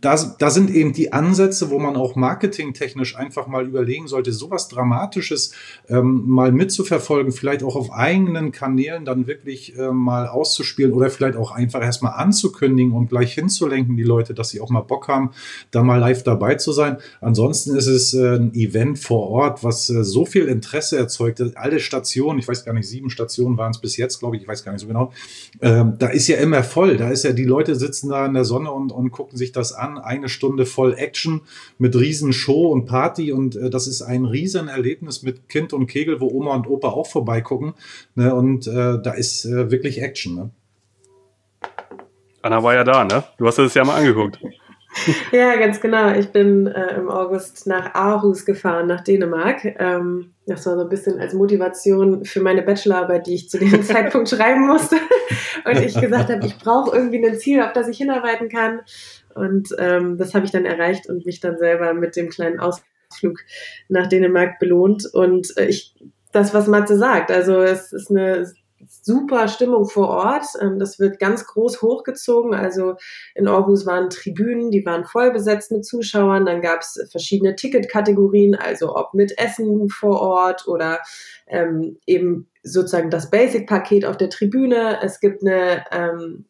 da, 0.00 0.16
da 0.38 0.50
sind 0.50 0.70
eben 0.70 0.92
die 0.92 1.12
Ansätze, 1.12 1.70
wo 1.70 1.80
man 1.80 1.96
auch 1.96 2.14
marketingtechnisch 2.14 3.16
einfach 3.16 3.48
mal 3.48 3.66
überlegen 3.66 4.06
sollte, 4.06 4.32
sowas 4.32 4.68
Dramatisches 4.68 5.52
ähm, 5.88 6.24
mal 6.26 6.52
mitzuverfolgen, 6.52 7.32
vielleicht 7.32 7.64
auch 7.64 7.74
auf 7.74 7.92
eigenen 7.92 8.52
Kanälen 8.52 9.04
dann 9.04 9.26
wirklich 9.26 9.76
äh, 9.76 9.90
mal 9.90 10.28
auszuspielen 10.28 10.92
oder 10.92 11.10
vielleicht 11.10 11.36
auch 11.36 11.50
einfach 11.50 11.82
erstmal 11.82 12.14
anzukündigen 12.14 12.92
und 12.92 13.08
gleich 13.08 13.34
hinzulenken, 13.34 13.96
die 13.96 14.04
Leute, 14.04 14.32
dass 14.32 14.50
sie 14.50 14.60
auch 14.60 14.70
mal 14.70 14.82
Bock 14.82 15.08
haben, 15.08 15.32
da 15.72 15.82
mal 15.82 15.98
live 15.98 16.22
dabei 16.22 16.54
zu 16.54 16.70
sein. 16.70 16.98
Ansonsten 17.20 17.74
ist 17.74 17.88
es 17.88 18.14
äh, 18.14 18.36
ein 18.36 18.54
Event 18.54 19.00
vor 19.00 19.28
Ort, 19.28 19.64
was 19.64 19.90
äh, 19.90 20.04
so 20.04 20.24
viel 20.24 20.44
Interesse 20.44 20.96
erzeugt. 20.96 21.42
Alle 21.56 21.80
Stationen, 21.80 22.38
ich 22.38 22.46
weiß 22.46 22.64
gar 22.64 22.72
nicht, 22.72 22.88
sieben 22.88 23.10
Stationen 23.10 23.58
waren 23.58 23.72
es 23.72 23.78
bis 23.78 23.96
jetzt, 23.96 24.20
glaube 24.20 24.36
ich, 24.36 24.42
ich 24.42 24.48
weiß 24.48 24.64
gar 24.64 24.70
nicht 24.70 24.82
so 24.82 24.86
genau, 24.86 25.12
ähm, 25.60 25.94
da 25.98 26.08
ist 26.08 26.28
ja 26.28 26.36
immer 26.36 26.62
voll. 26.62 26.96
Da 26.96 27.10
ist 27.10 27.24
ja, 27.24 27.32
die 27.32 27.44
Leute 27.44 27.74
sitzen 27.74 28.10
da 28.10 28.26
in 28.26 28.34
der 28.34 28.44
Sonne 28.44 28.70
und 28.70 28.83
und, 28.84 28.92
und 28.92 29.10
gucken 29.10 29.38
sich 29.38 29.52
das 29.52 29.72
an. 29.72 29.98
Eine 29.98 30.28
Stunde 30.28 30.66
voll 30.66 30.94
Action 30.94 31.42
mit 31.78 31.96
riesen 31.96 32.32
Show 32.32 32.68
und 32.68 32.86
Party 32.86 33.32
und 33.32 33.56
äh, 33.56 33.70
das 33.70 33.86
ist 33.86 34.02
ein 34.02 34.24
riesen 34.24 34.68
Erlebnis 34.68 35.22
mit 35.22 35.48
Kind 35.48 35.72
und 35.72 35.86
Kegel, 35.86 36.20
wo 36.20 36.28
Oma 36.28 36.54
und 36.54 36.66
Opa 36.66 36.88
auch 36.88 37.06
vorbeigucken. 37.06 37.74
Ne? 38.14 38.34
Und 38.34 38.66
äh, 38.66 39.00
da 39.02 39.12
ist 39.12 39.44
äh, 39.44 39.70
wirklich 39.70 40.02
Action. 40.02 40.34
Ne? 40.34 40.50
Anna 42.42 42.62
war 42.62 42.74
ja 42.74 42.84
da, 42.84 43.04
ne? 43.04 43.24
Du 43.38 43.46
hast 43.46 43.58
das 43.58 43.74
ja 43.74 43.84
mal 43.84 43.96
angeguckt. 43.96 44.38
ja, 45.32 45.56
ganz 45.56 45.80
genau. 45.80 46.12
Ich 46.12 46.30
bin 46.30 46.66
äh, 46.66 46.96
im 46.96 47.10
August 47.10 47.66
nach 47.66 47.94
Aarhus 47.94 48.44
gefahren, 48.44 48.86
nach 48.86 49.02
Dänemark. 49.02 49.64
Ähm, 49.78 50.34
das 50.46 50.66
war 50.66 50.76
so 50.76 50.82
ein 50.82 50.88
bisschen 50.88 51.18
als 51.20 51.34
Motivation 51.34 52.24
für 52.24 52.40
meine 52.40 52.62
Bachelorarbeit, 52.62 53.26
die 53.26 53.34
ich 53.34 53.48
zu 53.48 53.58
dem 53.58 53.82
Zeitpunkt 53.82 54.28
schreiben 54.28 54.66
musste. 54.66 54.96
Und 55.64 55.78
ich 55.78 56.00
gesagt 56.00 56.30
habe, 56.30 56.46
ich 56.46 56.58
brauche 56.58 56.96
irgendwie 56.96 57.24
ein 57.24 57.38
Ziel, 57.38 57.62
auf 57.62 57.72
das 57.72 57.88
ich 57.88 57.98
hinarbeiten 57.98 58.48
kann. 58.48 58.80
Und 59.34 59.74
ähm, 59.78 60.16
das 60.16 60.34
habe 60.34 60.44
ich 60.44 60.52
dann 60.52 60.64
erreicht 60.64 61.08
und 61.08 61.26
mich 61.26 61.40
dann 61.40 61.58
selber 61.58 61.92
mit 61.94 62.16
dem 62.16 62.28
kleinen 62.28 62.60
Ausflug 62.60 63.40
nach 63.88 64.06
Dänemark 64.06 64.58
belohnt. 64.58 65.06
Und 65.12 65.56
äh, 65.56 65.66
ich, 65.66 65.94
das, 66.32 66.54
was 66.54 66.68
Matze 66.68 66.96
sagt, 66.98 67.30
also 67.30 67.60
es 67.60 67.92
ist 67.92 68.10
eine 68.10 68.46
super 68.88 69.48
Stimmung 69.48 69.86
vor 69.86 70.08
Ort. 70.08 70.46
Ähm, 70.60 70.78
das 70.78 70.98
wird 70.98 71.18
ganz 71.18 71.46
groß 71.46 71.82
hochgezogen. 71.82 72.54
Also 72.54 72.94
in 73.34 73.48
Aarhus 73.48 73.86
waren 73.86 74.10
Tribünen, 74.10 74.70
die 74.70 74.84
waren 74.84 75.04
voll 75.04 75.32
besetzt 75.32 75.72
mit 75.72 75.84
Zuschauern. 75.84 76.46
Dann 76.46 76.60
gab 76.60 76.80
es 76.80 77.06
verschiedene 77.10 77.56
Ticketkategorien, 77.56 78.54
also 78.54 78.94
ob 78.96 79.14
mit 79.14 79.38
Essen 79.38 79.88
vor 79.88 80.20
Ort 80.20 80.66
oder 80.66 81.00
ähm, 81.46 81.98
eben 82.06 82.48
sozusagen 82.62 83.10
das 83.10 83.30
Basic-Paket 83.30 84.04
auf 84.04 84.16
der 84.16 84.30
Tribüne. 84.30 84.98
Es 85.02 85.20
gibt 85.20 85.42
eine 85.42 85.84
ähm, 85.92 86.46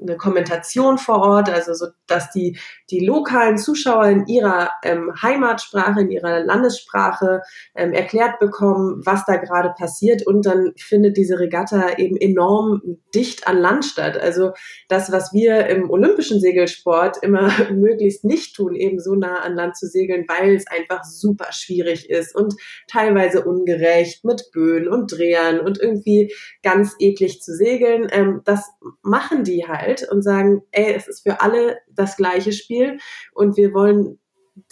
eine 0.00 0.16
Kommentation 0.16 0.98
vor 0.98 1.18
Ort, 1.18 1.50
also 1.50 1.74
so, 1.74 1.86
dass 2.06 2.30
die, 2.30 2.56
die 2.90 3.04
lokalen 3.04 3.58
Zuschauer 3.58 4.06
in 4.06 4.26
ihrer 4.26 4.70
ähm, 4.84 5.12
Heimatsprache, 5.20 6.00
in 6.00 6.10
ihrer 6.10 6.44
Landessprache 6.44 7.42
ähm, 7.74 7.92
erklärt 7.92 8.38
bekommen, 8.38 9.02
was 9.04 9.24
da 9.26 9.36
gerade 9.36 9.74
passiert 9.76 10.26
und 10.26 10.46
dann 10.46 10.72
findet 10.76 11.16
diese 11.16 11.40
Regatta 11.40 11.98
eben 11.98 12.16
enorm 12.16 12.80
dicht 13.14 13.48
an 13.48 13.58
Land 13.58 13.84
statt. 13.84 14.16
Also 14.16 14.52
das, 14.88 15.10
was 15.10 15.32
wir 15.32 15.66
im 15.66 15.90
olympischen 15.90 16.40
Segelsport 16.40 17.18
immer 17.22 17.50
möglichst 17.72 18.24
nicht 18.24 18.54
tun, 18.54 18.76
eben 18.76 19.00
so 19.00 19.14
nah 19.14 19.40
an 19.40 19.54
Land 19.54 19.76
zu 19.76 19.86
segeln, 19.86 20.26
weil 20.28 20.54
es 20.54 20.66
einfach 20.68 21.04
super 21.04 21.48
schwierig 21.50 22.08
ist 22.08 22.36
und 22.36 22.54
teilweise 22.86 23.44
ungerecht 23.44 24.24
mit 24.24 24.50
Böen 24.52 24.86
und 24.86 25.12
Drehern 25.12 25.58
und 25.58 25.80
irgendwie 25.80 26.32
ganz 26.62 26.94
eklig 27.00 27.42
zu 27.42 27.52
segeln. 27.54 28.06
Ähm, 28.12 28.42
das 28.44 28.70
machen 29.02 29.42
die 29.42 29.66
halt 29.66 29.87
Welt 29.88 30.06
und 30.10 30.22
sagen, 30.22 30.62
ey, 30.70 30.94
es 30.94 31.08
ist 31.08 31.22
für 31.22 31.40
alle 31.40 31.78
das 31.90 32.16
gleiche 32.16 32.52
Spiel 32.52 32.98
und 33.32 33.56
wir 33.56 33.72
wollen 33.72 34.18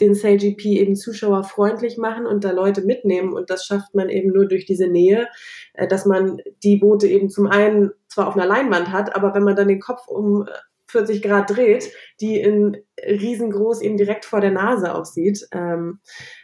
den 0.01 0.15
SailGP 0.15 0.65
eben 0.67 0.97
zuschauerfreundlich 0.97 1.97
machen 1.97 2.27
und 2.27 2.45
da 2.45 2.51
Leute 2.51 2.83
mitnehmen. 2.83 3.33
Und 3.33 3.51
das 3.51 3.65
schafft 3.65 3.95
man 3.95 4.09
eben 4.09 4.33
nur 4.33 4.47
durch 4.47 4.67
diese 4.67 4.89
Nähe, 4.89 5.29
äh, 5.75 5.87
dass 5.87 6.07
man 6.07 6.39
die 6.65 6.77
Boote 6.77 7.07
eben 7.07 7.29
zum 7.31 7.47
einen 7.47 7.93
zwar 8.09 8.29
auf 8.29 8.35
einer 8.35 8.47
Leinwand 8.47 8.91
hat, 8.91 9.15
aber 9.15 9.35
wenn 9.35 9.45
man 9.45 9.57
dann 9.57 9.69
den 9.69 9.81
Kopf 9.81 10.09
um 10.09 10.47
40 10.89 11.23
Grad 11.23 11.51
dreht, 11.51 11.91
die 12.21 12.41
in 12.41 12.77
riesengroß 13.05 13.81
eben 13.83 13.97
direkt 13.97 14.25
vor 14.25 14.41
der 14.41 14.53
Nase 14.53 14.95
aussieht. 14.95 15.47
Ähm, 15.53 16.01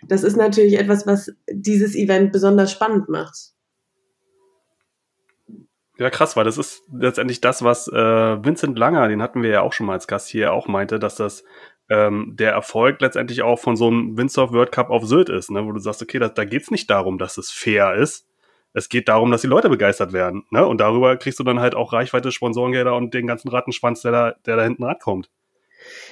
das 0.06 0.24
ist 0.24 0.36
natürlich 0.36 0.78
etwas, 0.78 1.06
was 1.06 1.32
dieses 1.50 1.94
Event 1.94 2.32
besonders 2.32 2.72
spannend 2.72 3.08
macht. 3.08 3.52
Ja, 6.02 6.10
krass, 6.10 6.36
weil 6.36 6.42
das 6.42 6.58
ist 6.58 6.82
letztendlich 6.92 7.40
das, 7.40 7.62
was 7.62 7.86
äh, 7.86 7.94
Vincent 8.44 8.76
Langer, 8.76 9.06
den 9.06 9.22
hatten 9.22 9.44
wir 9.44 9.50
ja 9.50 9.60
auch 9.60 9.72
schon 9.72 9.86
mal 9.86 9.92
als 9.92 10.08
Gast 10.08 10.28
hier, 10.28 10.52
auch 10.52 10.66
meinte, 10.66 10.98
dass 10.98 11.14
das 11.14 11.44
ähm, 11.88 12.32
der 12.34 12.50
Erfolg 12.50 13.00
letztendlich 13.00 13.42
auch 13.42 13.60
von 13.60 13.76
so 13.76 13.86
einem 13.86 14.18
Windsurf 14.18 14.50
World 14.50 14.72
Cup 14.72 14.90
auf 14.90 15.06
Sylt 15.06 15.28
ist, 15.28 15.52
ne? 15.52 15.64
wo 15.64 15.70
du 15.70 15.78
sagst, 15.78 16.02
okay, 16.02 16.18
da, 16.18 16.28
da 16.28 16.44
geht 16.44 16.62
es 16.62 16.72
nicht 16.72 16.90
darum, 16.90 17.18
dass 17.18 17.38
es 17.38 17.52
fair 17.52 17.94
ist. 17.94 18.26
Es 18.72 18.88
geht 18.88 19.06
darum, 19.08 19.30
dass 19.30 19.42
die 19.42 19.46
Leute 19.46 19.68
begeistert 19.68 20.12
werden. 20.12 20.42
Ne? 20.50 20.66
Und 20.66 20.80
darüber 20.80 21.16
kriegst 21.16 21.38
du 21.38 21.44
dann 21.44 21.60
halt 21.60 21.76
auch 21.76 21.92
Reichweite, 21.92 22.32
Sponsorengelder 22.32 22.96
und 22.96 23.14
den 23.14 23.28
ganzen 23.28 23.48
Rattenschwanz, 23.48 24.02
der 24.02 24.10
da, 24.10 24.34
der 24.44 24.56
da 24.56 24.64
hinten 24.64 24.82
rankommt. 24.82 25.30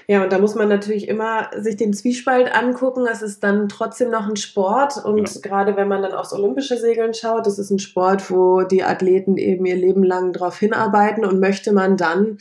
Ja, 0.07 0.23
und 0.23 0.33
da 0.33 0.38
muss 0.38 0.55
man 0.55 0.69
natürlich 0.69 1.09
immer 1.09 1.51
sich 1.57 1.77
den 1.77 1.93
Zwiespalt 1.93 2.55
angucken. 2.55 3.07
Es 3.11 3.23
ist 3.23 3.43
dann 3.45 3.69
trotzdem 3.69 4.11
noch 4.11 4.29
ein 4.29 4.37
Sport. 4.37 5.05
Und 5.05 5.35
ja. 5.35 5.40
gerade 5.40 5.77
wenn 5.77 5.88
man 5.88 6.03
dann 6.03 6.12
aufs 6.12 6.33
olympische 6.33 6.77
Segeln 6.77 7.14
schaut, 7.14 7.47
das 7.47 7.59
ist 7.59 7.71
ein 7.71 7.79
Sport, 7.79 8.31
wo 8.31 8.62
die 8.62 8.83
Athleten 8.83 9.37
eben 9.37 9.66
ihr 9.66 9.77
Leben 9.77 10.03
lang 10.03 10.33
darauf 10.33 10.59
hinarbeiten. 10.59 11.25
Und 11.25 11.40
möchte 11.40 11.73
man 11.73 11.97
dann 11.97 12.38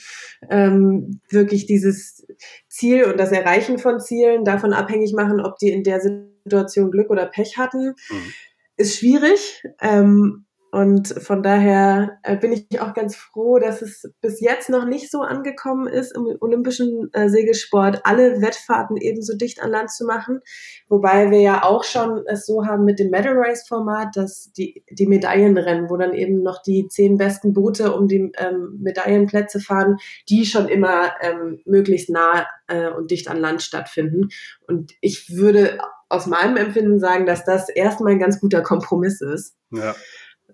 ähm, 0.49 1.21
wirklich 1.30 1.65
dieses 1.65 2.25
Ziel 2.67 3.06
und 3.06 3.19
das 3.19 3.32
Erreichen 3.32 3.78
von 3.78 3.99
Zielen 3.99 4.43
davon 4.43 4.73
abhängig 4.73 5.13
machen, 5.13 5.39
ob 5.39 5.58
die 5.58 5.71
in 5.71 5.84
der 5.84 6.02
Situation 6.02 6.91
Glück 6.91 7.10
oder 7.10 7.25
Pech 7.25 7.58
hatten, 7.58 7.95
mhm. 8.10 8.34
ist 8.78 8.97
schwierig. 8.97 9.63
Ähm, 9.82 10.45
und 10.71 11.08
von 11.08 11.41
daher 11.41 12.19
äh, 12.21 12.38
bin 12.38 12.51
ich 12.51 12.79
auch 12.79 12.93
ganz 12.93 13.15
froh, 13.15 13.58
dass 13.58 13.82
es 13.82 14.03
bis 14.21 14.39
jetzt 14.39 14.69
noch 14.69 14.86
nicht 14.86 15.10
so 15.10 15.21
angekommen 15.21 15.88
ist, 15.88 16.15
im 16.15 16.27
olympischen 16.39 17.10
äh, 17.13 17.27
Segelsport 17.27 18.01
alle 18.03 18.41
Wettfahrten 18.41 18.95
ebenso 18.97 19.36
dicht 19.36 19.63
an 19.63 19.71
Land 19.71 19.91
zu 19.91 20.05
machen. 20.05 20.41
Wobei 20.88 21.32
wir 21.32 21.41
ja 21.41 21.63
auch 21.63 21.84
schon 21.84 22.23
es 22.27 22.45
so 22.45 22.65
haben 22.67 22.86
mit 22.86 22.99
dem 22.99 23.10
Medal 23.10 23.34
Race 23.36 23.67
Format, 23.67 24.15
dass 24.15 24.51
die, 24.53 24.84
die 24.91 25.08
Medaillenrennen, 25.08 25.89
wo 25.89 25.97
dann 25.97 26.13
eben 26.13 26.43
noch 26.43 26.62
die 26.62 26.88
zehn 26.88 27.17
besten 27.17 27.53
Boote 27.53 27.95
um 27.95 28.08
die 28.08 28.32
ähm, 28.38 28.77
Medaillenplätze 28.79 29.60
fahren, 29.60 29.97
die 30.29 30.45
schon 30.45 30.67
immer 30.67 31.13
ähm, 31.21 31.62
möglichst 31.65 32.12
nah 32.12 32.45
äh, 32.67 32.89
und 32.89 33.10
dicht 33.10 33.27
an 33.27 33.38
Land 33.38 33.63
stattfinden. 33.63 34.29
Und 34.67 34.93
ich 35.01 35.36
würde 35.36 35.79
aus 36.10 36.27
meinem 36.27 36.58
Empfinden 36.58 36.99
sagen, 36.99 37.25
dass 37.25 37.43
das 37.43 37.69
erstmal 37.69 38.13
ein 38.13 38.19
ganz 38.19 38.39
guter 38.39 38.62
Kompromiss 38.62 39.21
ist. 39.21 39.55
Ja 39.71 39.95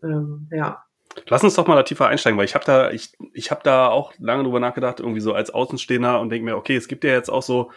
ähm, 0.04 0.48
ja. 0.52 0.84
Lass 1.28 1.44
uns 1.44 1.56
doch 1.56 1.68
mal 1.68 1.76
da 1.76 1.84
tiefer 1.84 2.08
einsteigen, 2.08 2.38
weil 2.38 2.46
ich 2.46 2.56
habe 2.56 2.66
da, 2.66 2.92
ich, 2.92 3.14
ich 3.34 3.50
habe 3.52 3.62
da 3.64 3.88
auch 3.88 4.14
lange 4.20 4.44
drüber 4.44 4.60
nachgedacht, 4.60 5.00
irgendwie 5.00 5.22
so 5.22 5.34
als 5.34 5.50
Außenstehender 5.50 6.20
und 6.20 6.30
denke 6.30 6.46
mir, 6.46 6.58
okay, 6.58 6.76
es 6.76 6.88
gibt 6.88 7.04
ja 7.04 7.12
jetzt 7.12 7.30
auch 7.30 7.42
so 7.42 7.72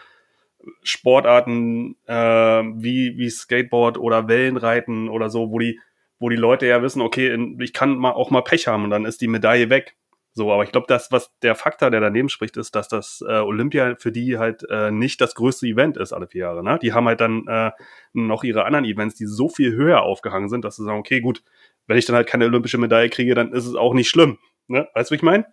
Sportarten 0.83 1.95
äh, 2.05 2.13
wie, 2.13 3.17
wie 3.17 3.29
Skateboard 3.29 3.97
oder 3.97 4.27
Wellenreiten 4.27 5.07
oder 5.07 5.29
so, 5.29 5.51
wo 5.51 5.59
die, 5.59 5.79
wo 6.19 6.27
die 6.27 6.35
Leute 6.35 6.67
ja 6.67 6.81
wissen, 6.81 7.01
okay, 7.01 7.33
ich 7.59 7.71
kann 7.71 7.97
mal 7.97 8.11
auch 8.11 8.29
mal 8.29 8.41
Pech 8.41 8.67
haben 8.67 8.83
und 8.83 8.89
dann 8.89 9.05
ist 9.05 9.21
die 9.21 9.27
Medaille 9.27 9.69
weg. 9.69 9.95
So, 10.33 10.53
aber 10.53 10.63
ich 10.63 10.71
glaube, 10.71 10.85
das, 10.87 11.11
was 11.11 11.33
der 11.41 11.55
Faktor, 11.55 11.89
der 11.91 12.01
daneben 12.01 12.29
spricht, 12.29 12.55
ist, 12.55 12.75
dass 12.75 12.87
das 12.87 13.23
äh, 13.27 13.39
Olympia 13.39 13.95
für 13.97 14.11
die 14.11 14.37
halt 14.37 14.63
äh, 14.69 14.91
nicht 14.91 15.19
das 15.21 15.33
größte 15.33 15.65
Event 15.65 15.97
ist 15.97 16.13
alle 16.13 16.27
vier 16.27 16.41
Jahre. 16.41 16.63
Ne? 16.63 16.77
Die 16.81 16.93
haben 16.93 17.07
halt 17.07 17.19
dann 17.19 17.47
äh, 17.47 17.71
noch 18.13 18.43
ihre 18.43 18.63
anderen 18.65 18.85
Events, 18.85 19.15
die 19.15 19.25
so 19.25 19.49
viel 19.49 19.73
höher 19.73 20.03
aufgehangen 20.03 20.49
sind, 20.49 20.63
dass 20.65 20.75
sie 20.75 20.83
sagen, 20.83 20.99
okay, 20.99 21.19
gut, 21.19 21.43
wenn 21.89 21.97
ich 21.97 22.05
dann 22.05 22.15
halt 22.15 22.27
keine 22.27 22.45
olympische 22.45 22.77
Medaille 22.77 23.09
kriege, 23.09 23.33
dann 23.33 23.51
ist 23.51 23.65
es 23.65 23.75
auch 23.75 23.93
nicht 23.93 24.09
schlimm. 24.09 24.37
Ne? 24.67 24.87
Weißt 24.93 25.09
du, 25.09 25.13
wie 25.13 25.17
ich 25.17 25.23
meine? 25.23 25.45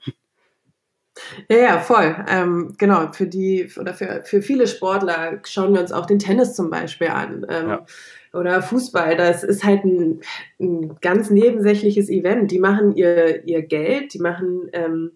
Ja, 1.49 1.57
ja, 1.57 1.79
voll. 1.81 2.15
Ähm, 2.29 2.75
genau, 2.77 3.11
für 3.13 3.27
die 3.27 3.71
oder 3.81 3.95
für, 3.95 4.23
für 4.23 4.43
viele 4.43 4.67
Sportler 4.67 5.41
schauen 5.45 5.73
wir 5.73 5.81
uns 5.81 5.93
auch 5.93 6.05
den 6.05 6.19
Tennis 6.19 6.55
zum 6.55 6.69
Beispiel 6.69 7.09
an. 7.09 7.47
Ähm, 7.49 7.69
ja. 7.69 7.87
Oder 8.35 8.61
Fußball, 8.61 9.17
das 9.17 9.45
ist 9.45 9.65
halt 9.65 9.85
ein, 9.85 10.21
ein, 10.61 10.99
ganz 11.01 11.31
nebensächliches 11.31 12.11
Event. 12.11 12.51
Die 12.51 12.59
machen 12.59 12.95
ihr, 12.95 13.47
ihr 13.47 13.63
Geld, 13.63 14.13
die 14.13 14.19
machen 14.19 14.69
ähm, 14.75 15.13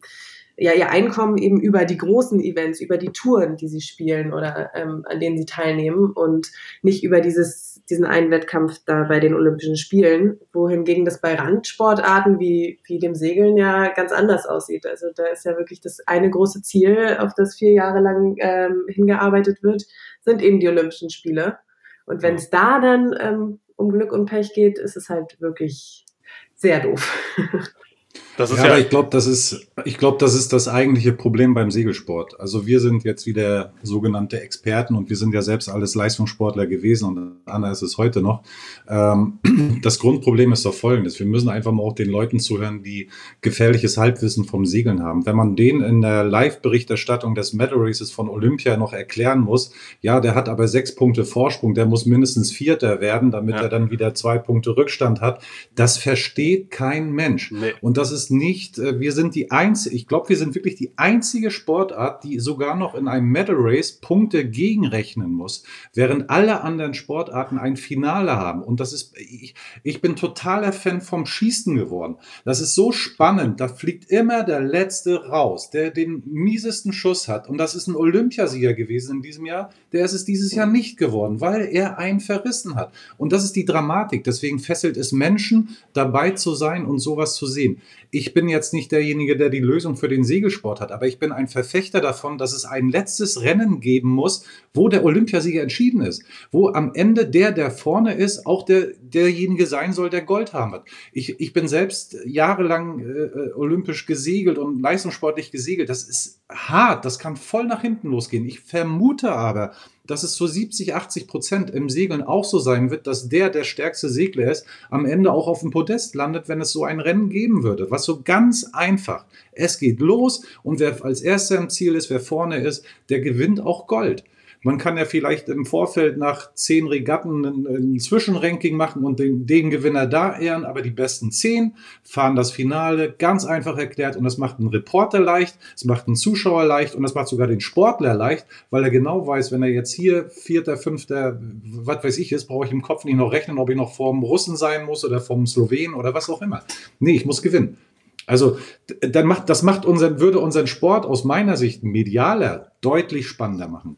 ja 0.57 0.73
ihr 0.73 0.89
Einkommen 0.89 1.37
eben 1.37 1.61
über 1.61 1.85
die 1.85 1.99
großen 1.99 2.41
Events, 2.41 2.81
über 2.81 2.97
die 2.97 3.13
Touren, 3.13 3.57
die 3.57 3.69
sie 3.69 3.83
spielen 3.83 4.33
oder 4.33 4.71
ähm, 4.75 5.05
an 5.07 5.21
denen 5.21 5.37
sie 5.37 5.45
teilnehmen 5.45 6.13
und 6.13 6.51
nicht 6.81 7.05
über 7.05 7.21
dieses, 7.21 7.70
diesen 7.91 8.07
einen 8.07 8.31
Wettkampf 8.31 8.81
da 8.87 9.05
bei 9.05 9.21
den 9.21 9.35
Olympischen 9.35 9.77
Spielen, 9.77 10.39
wohingegen 10.53 11.05
das 11.05 11.21
bei 11.21 11.35
Randsportarten 11.35 12.39
wie, 12.39 12.81
wie 12.85 12.99
dem 12.99 13.15
Segeln 13.15 13.57
ja 13.57 13.93
ganz 13.93 14.13
anders 14.13 14.47
aussieht. 14.47 14.87
Also 14.87 15.09
da 15.15 15.27
ist 15.27 15.45
ja 15.45 15.57
wirklich 15.57 15.81
das 15.81 15.99
eine 16.07 16.31
große 16.31 16.63
Ziel, 16.63 17.17
auf 17.19 17.35
das 17.35 17.57
vier 17.57 17.73
Jahre 17.73 18.01
lang 18.01 18.37
ähm, 18.39 18.85
hingearbeitet 18.89 19.63
wird, 19.63 19.85
sind 20.21 20.41
eben 20.43 20.61
die 20.61 20.69
Olympischen 20.69 21.11
Spiele. 21.11 21.59
Und 22.07 22.23
wenn 22.23 22.37
es 22.37 22.49
da 22.51 22.81
dann 22.81 23.15
ähm, 23.19 23.61
um 23.77 23.91
Glück 23.91 24.13
und 24.13 24.27
Pech 24.27 24.53
geht, 24.55 24.79
ist 24.79 24.97
es 24.97 25.09
halt 25.09 25.41
wirklich 25.41 26.07
sehr 26.55 26.81
doof. 26.81 27.37
Das 28.37 28.51
ist 28.51 28.59
ja, 28.59 28.65
ja 28.65 28.71
aber 28.71 28.81
ich 28.81 28.89
glaube, 28.89 29.09
das 29.11 29.27
ist, 29.27 29.69
ich 29.85 29.99
glaube, 29.99 30.19
das 30.19 30.35
ist 30.35 30.53
das 30.53 30.69
eigentliche 30.69 31.13
Problem 31.13 31.55
beim 31.55 31.71
Segelsport. 31.71 32.39
Also 32.41 32.67
wir 32.67 32.81
sind 32.81 33.05
jetzt 33.05 33.27
wieder 33.27 33.73
sogenannte 33.83 34.41
Experten 34.41 34.95
und 34.95 35.09
wir 35.09 35.17
sind 35.17 35.35
ja 35.35 35.43
selbst 35.43 35.69
alles 35.69 35.95
Leistungssportler 35.95 36.67
gewesen 36.67 37.07
und 37.07 37.33
Anna 37.47 37.71
ist 37.71 37.83
es 37.83 37.99
heute 37.99 38.23
noch. 38.23 38.43
Ähm, 38.89 39.39
das 39.83 39.99
Grundproblem 39.99 40.53
ist 40.53 40.65
doch 40.65 40.75
folgendes. 40.75 41.19
Wir 41.19 41.27
müssen 41.27 41.49
einfach 41.49 41.73
mal 41.73 41.83
auch 41.83 41.95
den 41.95 42.09
Leuten 42.09 42.41
zuhören, 42.41 42.83
die 42.83 43.09
gefährliches 43.41 43.97
Halbwissen 43.97 44.45
vom 44.45 44.65
Segeln 44.65 45.03
haben. 45.03 45.27
Wenn 45.27 45.37
man 45.37 45.57
denen 45.57 45.83
in 45.83 46.01
der 46.01 46.25
Live-Berichterstattung 46.25 47.35
des 47.35 47.53
Medal 47.53 47.79
Races 47.79 48.11
von 48.11 48.29
Olympia 48.29 48.77
noch 48.77 48.93
erklären 48.93 49.41
muss, 49.41 49.73
ja, 50.01 50.21
der 50.21 50.35
hat 50.35 50.49
aber 50.49 50.69
sechs 50.69 50.95
Punkte 50.95 51.25
Vorsprung, 51.25 51.75
der 51.75 51.87
muss 51.87 52.07
mindestens 52.07 52.53
Vierter 52.53 53.01
werden, 53.01 53.31
damit 53.31 53.57
ja. 53.57 53.63
er 53.63 53.69
dann 53.69 53.91
wieder 53.91 54.15
zwei 54.15 54.39
Punkte 54.39 54.77
Rückstand 54.77 55.21
hat. 55.21 55.43
Das 55.75 55.99
versteht 55.99 56.71
kein 56.71 57.13
Mensch. 57.13 57.51
Nee. 57.51 57.73
Und 57.81 57.97
das 57.97 58.13
ist 58.13 58.20
nicht, 58.29 58.79
äh, 58.79 59.01
wir 59.01 59.13
sind 59.13 59.35
die 59.35 59.51
einzige, 59.51 59.97
ich 59.97 60.07
glaube, 60.07 60.29
wir 60.29 60.37
sind 60.37 60.55
wirklich 60.55 60.75
die 60.75 60.93
einzige 60.97 61.51
Sportart, 61.51 62.25
die 62.25 62.39
sogar 62.41 62.77
noch 62.77 62.95
in 62.95 63.09
einem 63.09 63.29
Medal 63.29 63.57
Race 63.59 63.93
Punkte 63.93 64.45
gegenrechnen 64.45 65.33
muss, 65.33 65.63
während 65.95 66.29
alle 66.29 66.61
anderen 66.61 66.93
Sportarten 66.93 67.57
ein 67.57 67.77
Finale 67.77 68.33
haben. 68.33 68.63
Und 68.63 68.81
das 68.81 68.93
ist, 68.93 69.17
ich, 69.17 69.55
ich 69.83 70.03
bin 70.03 70.17
totaler 70.17 70.73
Fan 70.73 71.01
vom 71.01 71.25
Schießen 71.25 71.75
geworden. 71.77 72.17
Das 72.45 72.61
ist 72.61 72.75
so 72.75 72.93
spannend. 72.93 73.61
Da 73.61 73.69
fliegt 73.69 74.11
immer 74.11 74.43
der 74.43 74.61
Letzte 74.61 75.25
raus, 75.27 75.71
der 75.71 75.91
den 75.91 76.23
miesesten 76.27 76.93
Schuss 76.93 77.29
hat. 77.29 77.49
Und 77.49 77.59
das 77.59 77.75
ist 77.75 77.87
ein 77.87 77.97
Olympiasieger 77.97 78.75
gewesen 78.75 79.17
in 79.17 79.23
diesem 79.23 79.47
Jahr. 79.47 79.71
Der 79.93 80.05
ist 80.05 80.13
es 80.13 80.25
dieses 80.25 80.53
Jahr 80.53 80.67
nicht 80.67 80.99
geworden, 80.99 81.41
weil 81.41 81.69
er 81.73 81.99
einen 81.99 82.21
verrissen 82.21 82.75
hat. 82.75 82.93
Und 83.17 83.33
das 83.33 83.45
ist 83.45 83.57
die 83.57 83.65
Dramatik. 83.65 84.25
Deswegen 84.25 84.59
fesselt 84.59 84.97
es 84.97 85.13
Menschen, 85.13 85.77
dabei 85.93 86.33
zu 86.33 86.55
sein 86.55 86.85
und 86.85 86.99
sowas 86.99 87.35
zu 87.35 87.47
sehen 87.47 87.81
ich 88.11 88.35
bin 88.35 88.49
jetzt 88.49 88.75
nicht 88.75 88.93
derjenige, 88.93 89.37
der 89.37 89.51
die 89.51 89.61
Lösung 89.61 89.97
für 89.97 90.09
den 90.09 90.25
Segelsport 90.25 90.81
hat, 90.81 90.93
aber 90.93 91.07
ich 91.07 91.19
bin 91.19 91.33
ein 91.33 91.49
Verfechter 91.49 92.01
davon, 92.01 92.39
dass 92.39 92.53
es 92.53 92.65
ein 92.65 92.89
letztes 92.89 93.43
Rennen 93.43 93.81
geben 93.81 94.11
muss, 94.11 94.45
wo 94.75 94.89
der 94.89 95.05
Olympiasieger 95.05 95.63
entschieden 95.63 96.01
ist, 96.01 96.25
wo 96.51 96.69
am 96.69 96.93
Ende 96.95 97.27
der, 97.27 97.53
der 97.53 97.71
vorne 97.71 98.15
ist, 98.15 98.47
auch 98.47 98.65
der, 98.65 98.89
derjenige 99.01 99.67
sein 99.67 99.93
soll, 99.93 100.11
der 100.11 100.23
Gold 100.23 100.53
haben 100.53 100.73
wird. 100.73 100.85
Ich, 101.13 101.41
ich 101.41 101.53
bin 101.53 101.69
selbst 101.69 102.17
jahrelang 102.25 103.01
äh, 103.01 103.05
äh 103.05 103.53
olympisch 103.55 104.07
gesegelt 104.07 104.59
und 104.59 104.81
leistungssportlich 104.81 105.51
gesegelt. 105.51 105.89
Das 105.89 106.09
ist 106.09 106.41
hart, 106.49 107.05
das 107.05 107.19
kann 107.19 107.37
voll 107.37 107.67
nach 107.67 107.83
hinten 107.83 108.09
losgehen. 108.09 108.47
Ich 108.47 108.61
vermute 108.61 109.33
aber, 109.33 109.73
dass 110.11 110.25
es 110.25 110.35
zu 110.35 110.47
70, 110.47 110.95
80 110.95 111.27
Prozent 111.29 111.71
im 111.71 111.89
Segeln 111.89 112.23
auch 112.23 112.45
so 112.45 112.59
sein 112.59 112.91
wird, 112.91 113.07
dass 113.07 113.29
der, 113.29 113.49
der 113.49 113.65
stärkste 113.65 114.09
Segler 114.09 114.51
ist, 114.51 114.67
am 114.91 115.07
Ende 115.07 115.33
auch 115.33 115.47
auf 115.47 115.61
dem 115.61 115.71
Podest 115.71 116.15
landet, 116.15 116.49
wenn 116.49 116.61
es 116.61 116.73
so 116.73 116.85
ein 116.85 117.01
Rennen 117.01 117.31
geben 117.31 117.63
würde. 117.63 117.91
Was 117.91 118.05
so 118.05 118.23
ganz 118.23 118.67
einfach. 118.73 119.25
Es 119.53 119.79
geht 119.79 120.01
los 120.01 120.43
und 120.63 120.81
wer 120.81 121.05
als 121.05 121.21
erster 121.21 121.59
im 121.59 121.71
Ziel 121.71 121.95
ist, 121.95 122.11
wer 122.11 122.21
vorne 122.21 122.59
ist, 122.59 122.85
der 123.09 123.21
gewinnt 123.21 123.61
auch 123.61 123.87
Gold. 123.87 124.25
Man 124.63 124.77
kann 124.77 124.99
ja 124.99 125.07
vielleicht 125.07 125.49
im 125.49 125.65
Vorfeld 125.65 126.19
nach 126.19 126.53
zehn 126.55 126.87
Regatten 126.87 127.45
ein, 127.45 127.67
ein 127.67 127.99
Zwischenranking 127.99 128.77
machen 128.77 129.05
und 129.05 129.19
den, 129.19 129.47
den, 129.47 129.71
Gewinner 129.71 130.07
da 130.07 130.39
ehren, 130.39 130.65
aber 130.65 130.83
die 130.83 130.91
besten 130.91 131.31
zehn 131.31 131.75
fahren 132.03 132.37
das 132.37 132.51
Finale, 132.51 133.15
ganz 133.17 133.47
einfach 133.47 133.79
erklärt. 133.79 134.17
Und 134.17 134.25
das 134.25 134.37
macht 134.37 134.59
einen 134.59 134.69
Reporter 134.69 135.21
leicht, 135.21 135.59
es 135.75 135.85
macht 135.85 136.07
einen 136.07 136.17
Zuschauer 136.17 136.65
leicht 136.65 136.95
und 136.95 137.03
das 137.03 137.15
macht 137.15 137.29
sogar 137.29 137.47
den 137.47 137.61
Sportler 137.61 138.15
leicht, 138.15 138.47
weil 138.71 138.85
er 138.85 138.91
genau 138.91 139.27
weiß, 139.27 139.51
wenn 139.53 139.63
er 139.63 139.71
jetzt 139.71 139.95
hier 139.95 140.29
Vierter, 140.29 140.77
Fünfter, 140.77 141.41
was 141.41 142.05
weiß 142.05 142.19
ich 142.19 142.33
ist, 142.33 142.47
brauche 142.47 142.67
ich 142.67 142.73
im 142.73 142.83
Kopf 142.83 143.05
nicht 143.05 143.17
noch 143.17 143.33
rechnen, 143.33 143.59
ob 143.59 143.71
ich 143.71 143.77
noch 143.77 143.95
vorm 143.95 144.23
Russen 144.23 144.57
sein 144.57 144.85
muss 144.85 145.05
oder 145.05 145.21
vom 145.21 145.47
Slowen 145.47 145.95
oder 145.95 146.13
was 146.13 146.29
auch 146.29 146.43
immer. 146.43 146.63
Nee, 146.99 147.13
ich 147.13 147.25
muss 147.25 147.41
gewinnen. 147.41 147.79
Also 148.27 148.59
dann 149.01 149.27
macht, 149.27 149.49
das 149.49 149.63
macht 149.63 149.85
unseren, 149.85 150.21
würde 150.21 150.39
unseren 150.39 150.67
Sport 150.67 151.07
aus 151.07 151.25
meiner 151.25 151.57
Sicht 151.57 151.83
medialer 151.83 152.73
deutlich 152.81 153.27
spannender 153.27 153.67
machen. 153.67 153.97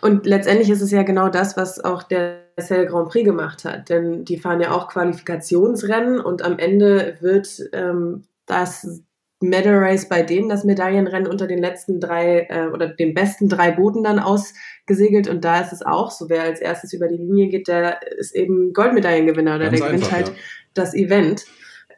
Und 0.00 0.26
letztendlich 0.26 0.70
ist 0.70 0.80
es 0.80 0.90
ja 0.90 1.02
genau 1.02 1.28
das, 1.28 1.56
was 1.56 1.82
auch 1.82 2.02
der 2.02 2.40
Cell 2.58 2.86
Grand 2.86 3.10
Prix 3.10 3.24
gemacht 3.24 3.64
hat. 3.64 3.88
Denn 3.88 4.24
die 4.24 4.38
fahren 4.38 4.60
ja 4.60 4.72
auch 4.72 4.88
Qualifikationsrennen 4.88 6.20
und 6.20 6.42
am 6.42 6.58
Ende 6.58 7.16
wird 7.20 7.60
ähm, 7.72 8.24
das 8.46 9.02
Medal 9.42 9.78
Race 9.78 10.06
bei 10.06 10.22
denen 10.22 10.50
das 10.50 10.64
Medaillenrennen 10.64 11.26
unter 11.26 11.46
den 11.46 11.58
letzten 11.58 11.98
drei 11.98 12.46
äh, 12.50 12.66
oder 12.66 12.88
den 12.88 13.14
besten 13.14 13.48
drei 13.48 13.70
Booten 13.70 14.02
dann 14.02 14.18
ausgesegelt. 14.18 15.28
Und 15.28 15.44
da 15.44 15.60
ist 15.60 15.72
es 15.72 15.82
auch 15.82 16.10
so, 16.10 16.28
wer 16.28 16.42
als 16.42 16.60
erstes 16.60 16.92
über 16.92 17.08
die 17.08 17.16
Linie 17.16 17.48
geht, 17.48 17.68
der 17.68 18.00
ist 18.18 18.34
eben 18.34 18.72
Goldmedaillengewinner 18.72 19.56
oder 19.56 19.70
Ganz 19.70 19.80
der 19.80 19.88
gewinnt 19.88 20.12
halt 20.12 20.28
ja. 20.28 20.34
das 20.74 20.94
Event. 20.94 21.46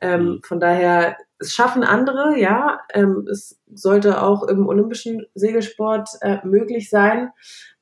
Ähm, 0.01 0.25
mhm. 0.25 0.41
Von 0.45 0.61
daher 0.61 1.17
es 1.43 1.55
schaffen 1.55 1.83
andere, 1.83 2.39
ja. 2.39 2.81
Ähm, 2.95 3.27
es 3.31 3.61
sollte 3.73 4.23
auch 4.23 4.45
im 4.45 4.67
olympischen 4.67 5.27
Segelsport 5.35 6.09
äh, 6.21 6.39
möglich 6.45 6.89
sein, 6.89 7.31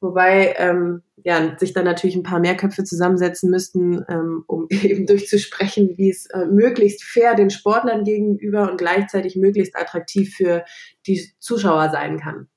wobei 0.01 0.55
ähm, 0.59 1.03
ja, 1.23 1.57
sich 1.59 1.73
dann 1.73 1.85
natürlich 1.85 2.17
ein 2.17 2.23
paar 2.23 2.41
mehr 2.41 2.57
Köpfe 2.57 2.85
zusammensetzen 2.85 3.51
müssten, 3.51 4.05
ähm, 4.09 4.45
um 4.47 4.67
eben 4.71 5.07
durchzusprechen, 5.07 5.97
wie 5.97 6.11
es 6.11 6.27
äh, 6.27 6.47
möglichst 6.47 7.05
fair 7.05 7.35
den 7.35 7.51
Sportlern 7.51 8.05
gegenüber 8.05 8.71
und 8.71 8.79
gleichzeitig 8.79 9.37
möglichst 9.37 9.77
attraktiv 9.77 10.35
für 10.35 10.65
die 11.07 11.23
Zuschauer 11.39 11.91
sein 11.91 12.19
kann. 12.19 12.49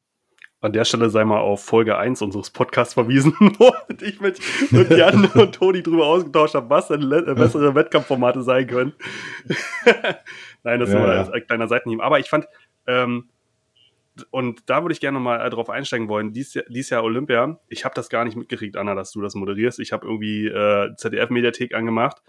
An 0.63 0.71
der 0.71 0.85
Stelle 0.85 1.09
sei 1.09 1.25
mal 1.25 1.41
auf 1.41 1.61
Folge 1.61 1.97
1 1.97 2.21
unseres 2.21 2.49
Podcasts 2.49 2.93
verwiesen, 2.93 3.33
wo 3.59 3.73
ich 4.01 4.21
mit, 4.21 4.39
mit 4.71 4.91
Jan 4.91 5.25
und 5.33 5.55
Toni 5.55 5.83
drüber 5.83 6.05
ausgetauscht 6.05 6.55
habe, 6.55 6.69
was 6.69 6.87
denn 6.87 7.11
äh, 7.11 7.33
bessere 7.35 7.75
Wettkampfformate 7.75 8.43
sein 8.43 8.65
können. 8.65 8.93
Nein, 10.63 10.79
das 10.79 10.91
ja, 10.91 10.99
war 10.99 11.13
ja. 11.13 11.31
ein 11.31 11.45
kleiner 11.45 11.67
Seitenhieb. 11.67 12.01
Aber 12.01 12.19
ich 12.19 12.29
fand, 12.29 12.47
ähm, 12.87 13.29
und 14.29 14.69
da 14.69 14.83
würde 14.83 14.93
ich 14.93 14.99
gerne 14.99 15.19
mal 15.19 15.45
äh, 15.45 15.49
drauf 15.49 15.69
einsteigen 15.69 16.07
wollen. 16.07 16.33
Dies, 16.33 16.59
dies 16.69 16.89
Jahr 16.89 17.03
Olympia. 17.03 17.59
Ich 17.67 17.83
habe 17.83 17.95
das 17.95 18.09
gar 18.09 18.25
nicht 18.25 18.35
mitgekriegt, 18.35 18.77
Anna, 18.77 18.95
dass 18.95 19.11
du 19.11 19.21
das 19.21 19.35
moderierst. 19.35 19.79
Ich 19.79 19.91
habe 19.91 20.05
irgendwie 20.05 20.47
äh, 20.47 20.95
ZDF-Mediathek 20.95 21.73
angemacht. 21.73 22.21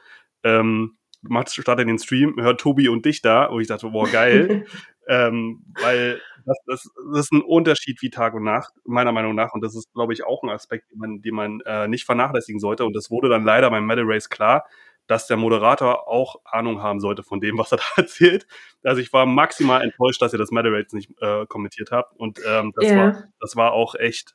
Ähm, 0.43 0.97
macht 1.23 1.51
startet 1.51 1.89
den 1.89 1.99
Stream, 1.99 2.37
hört 2.39 2.61
Tobi 2.61 2.89
und 2.89 3.05
dich 3.05 3.23
da, 3.23 3.49
wo 3.51 3.61
ich 3.61 3.69
dachte, 3.69 3.89
boah, 3.91 4.09
geil. 4.09 4.67
ähm, 5.09 5.65
weil 5.81 6.21
das, 6.47 6.59
das, 6.67 6.91
das, 7.13 7.21
ist 7.21 7.33
ein 7.33 7.43
Unterschied 7.43 8.01
wie 8.03 8.11
Tag 8.11 8.35
und 8.35 8.45
Nacht, 8.45 8.73
meiner 8.85 9.13
Meinung 9.13 9.35
nach. 9.35 9.53
Und 9.53 9.63
das 9.63 9.75
ist, 9.75 9.93
glaube 9.93 10.13
ich, 10.13 10.25
auch 10.25 10.43
ein 10.43 10.51
Aspekt, 10.51 10.91
den 10.91 10.99
man, 10.99 11.23
den 11.23 11.35
man 11.35 11.61
äh, 11.67 11.89
nicht 11.89 12.05
vernachlässigen 12.05 12.61
sollte. 12.61 12.85
Und 12.85 12.95
das 12.95 13.11
wurde 13.11 13.29
dann 13.29 13.45
leider 13.45 13.71
beim 13.71 13.87
Medal 13.87 14.05
Race 14.07 14.29
klar, 14.29 14.65
dass 15.07 15.27
der 15.27 15.37
Moderator 15.37 16.09
auch 16.09 16.37
Ahnung 16.45 16.83
haben 16.83 17.01
sollte 17.01 17.23
von 17.23 17.41
dem, 17.41 17.59
was 17.59 17.73
er 17.73 17.79
da 17.97 18.03
erzählt. 18.03 18.47
Also 18.83 19.01
ich 19.01 19.13
war 19.13 19.27
maximal 19.27 19.83
enttäuscht, 19.83 20.23
dass 20.23 20.33
ihr 20.33 20.39
das 20.39 20.51
Race 20.53 20.93
nicht 20.93 21.11
äh, 21.21 21.47
kommentiert 21.47 21.91
habt. 21.91 22.19
Und 22.19 22.41
ähm, 22.47 22.73
das, 22.77 22.91
yeah. 22.91 22.97
war, 22.97 23.25
das 23.41 23.57
war 23.57 23.73
auch 23.73 23.95
echt 23.95 24.35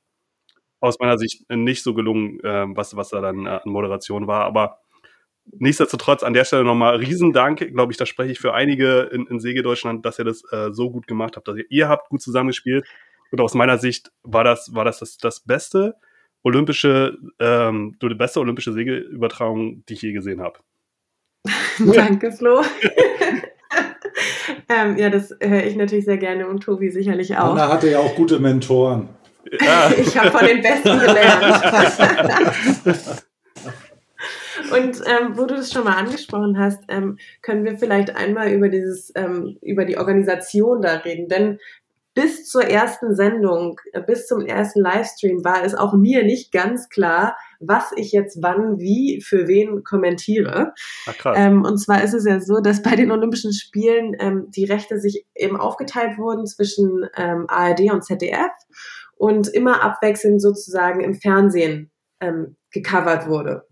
aus 0.79 0.99
meiner 0.99 1.17
Sicht 1.17 1.49
nicht 1.49 1.83
so 1.83 1.93
gelungen, 1.93 2.39
äh, 2.41 2.65
was, 2.69 2.95
was 2.95 3.09
da 3.09 3.21
dann 3.21 3.45
äh, 3.45 3.49
an 3.49 3.61
Moderation 3.71 4.27
war. 4.27 4.45
Aber 4.45 4.79
nichtsdestotrotz 5.45 6.23
an 6.23 6.33
der 6.33 6.45
Stelle 6.45 6.63
nochmal 6.63 6.95
Riesendank. 6.97 7.59
Glaube 7.73 7.91
ich, 7.91 7.97
da 7.97 8.05
spreche 8.05 8.31
ich 8.31 8.39
für 8.39 8.53
einige 8.53 9.01
in, 9.11 9.27
in 9.27 9.39
Säge 9.39 9.63
Deutschland, 9.63 10.05
dass 10.05 10.19
ihr 10.19 10.25
das 10.25 10.43
äh, 10.51 10.71
so 10.71 10.89
gut 10.91 11.07
gemacht 11.07 11.35
habt. 11.35 11.47
Dass 11.47 11.57
ihr, 11.57 11.65
ihr 11.69 11.89
habt 11.89 12.09
gut 12.09 12.21
zusammengespielt. 12.21 12.85
Und 13.31 13.41
aus 13.41 13.53
meiner 13.53 13.77
Sicht 13.77 14.11
war 14.23 14.43
das, 14.43 14.73
war 14.73 14.85
das, 14.85 14.99
das, 14.99 15.17
das 15.17 15.41
Beste 15.41 15.95
olympische, 16.43 17.17
ähm, 17.39 17.97
die 18.01 18.15
beste 18.15 18.39
olympische 18.39 18.73
Segelübertragung, 18.73 19.83
die 19.87 19.93
ich 19.93 20.01
je 20.01 20.13
gesehen 20.13 20.41
habe. 20.41 20.59
Danke, 21.79 22.31
Flo. 22.31 22.61
ähm, 24.69 24.97
ja, 24.97 25.09
das 25.09 25.35
höre 25.41 25.65
ich 25.65 25.75
natürlich 25.75 26.05
sehr 26.05 26.17
gerne 26.17 26.47
und 26.47 26.61
Tobi 26.61 26.89
sicherlich 26.89 27.37
auch. 27.37 27.53
Anna 27.53 27.69
hatte 27.69 27.89
ja 27.89 27.99
auch 27.99 28.15
gute 28.15 28.39
Mentoren. 28.39 29.09
Ja. 29.59 29.91
ich 29.97 30.17
habe 30.17 30.31
von 30.31 30.45
den 30.45 30.61
Besten 30.61 30.99
gelernt. 30.99 31.63
Und 34.71 35.01
ähm, 35.05 35.37
wo 35.37 35.45
du 35.45 35.55
das 35.55 35.71
schon 35.71 35.85
mal 35.85 35.95
angesprochen 35.95 36.59
hast, 36.59 36.83
ähm, 36.89 37.17
können 37.41 37.65
wir 37.65 37.77
vielleicht 37.77 38.15
einmal 38.15 38.51
über 38.51 38.69
dieses, 38.69 39.11
ähm, 39.15 39.57
über 39.61 39.85
die 39.85 39.97
Organisation 39.97 40.81
da 40.81 40.97
reden. 40.97 41.27
Denn 41.27 41.59
bis 42.13 42.47
zur 42.47 42.63
ersten 42.63 43.15
Sendung, 43.15 43.79
äh, 43.93 44.01
bis 44.01 44.27
zum 44.27 44.41
ersten 44.41 44.81
Livestream 44.81 45.43
war 45.43 45.63
es 45.63 45.75
auch 45.75 45.93
mir 45.93 46.23
nicht 46.23 46.51
ganz 46.51 46.89
klar, 46.89 47.37
was 47.59 47.91
ich 47.95 48.11
jetzt 48.11 48.39
wann, 48.41 48.79
wie, 48.79 49.21
für 49.21 49.47
wen 49.47 49.83
kommentiere. 49.83 50.73
Ach, 51.07 51.33
ähm, 51.35 51.63
und 51.63 51.77
zwar 51.77 52.03
ist 52.03 52.13
es 52.13 52.25
ja 52.25 52.39
so, 52.39 52.59
dass 52.61 52.81
bei 52.81 52.95
den 52.95 53.11
Olympischen 53.11 53.53
Spielen 53.53 54.15
ähm, 54.19 54.47
die 54.55 54.65
Rechte 54.65 54.99
sich 54.99 55.25
eben 55.35 55.57
aufgeteilt 55.57 56.17
wurden 56.17 56.45
zwischen 56.45 57.07
ähm, 57.15 57.45
ARD 57.47 57.91
und 57.91 58.03
ZDF 58.03 58.51
und 59.15 59.47
immer 59.49 59.83
abwechselnd 59.83 60.41
sozusagen 60.41 61.01
im 61.01 61.13
Fernsehen 61.13 61.91
ähm, 62.21 62.55
gecovert 62.71 63.27
wurde. 63.27 63.65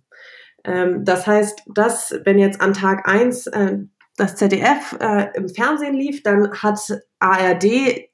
Ähm, 0.64 1.06
das 1.06 1.26
heißt, 1.26 1.64
dass 1.74 2.14
wenn 2.26 2.38
jetzt 2.38 2.62
an 2.62 2.74
Tag 2.74 3.08
eins 3.08 3.48
äh, 3.48 3.78
das 4.18 4.36
ZDF 4.36 4.98
äh, 5.00 5.30
im 5.36 5.48
Fernsehen 5.48 5.94
lief, 5.94 6.24
dann 6.24 6.52
hat 6.52 6.80
ARD 7.20 7.64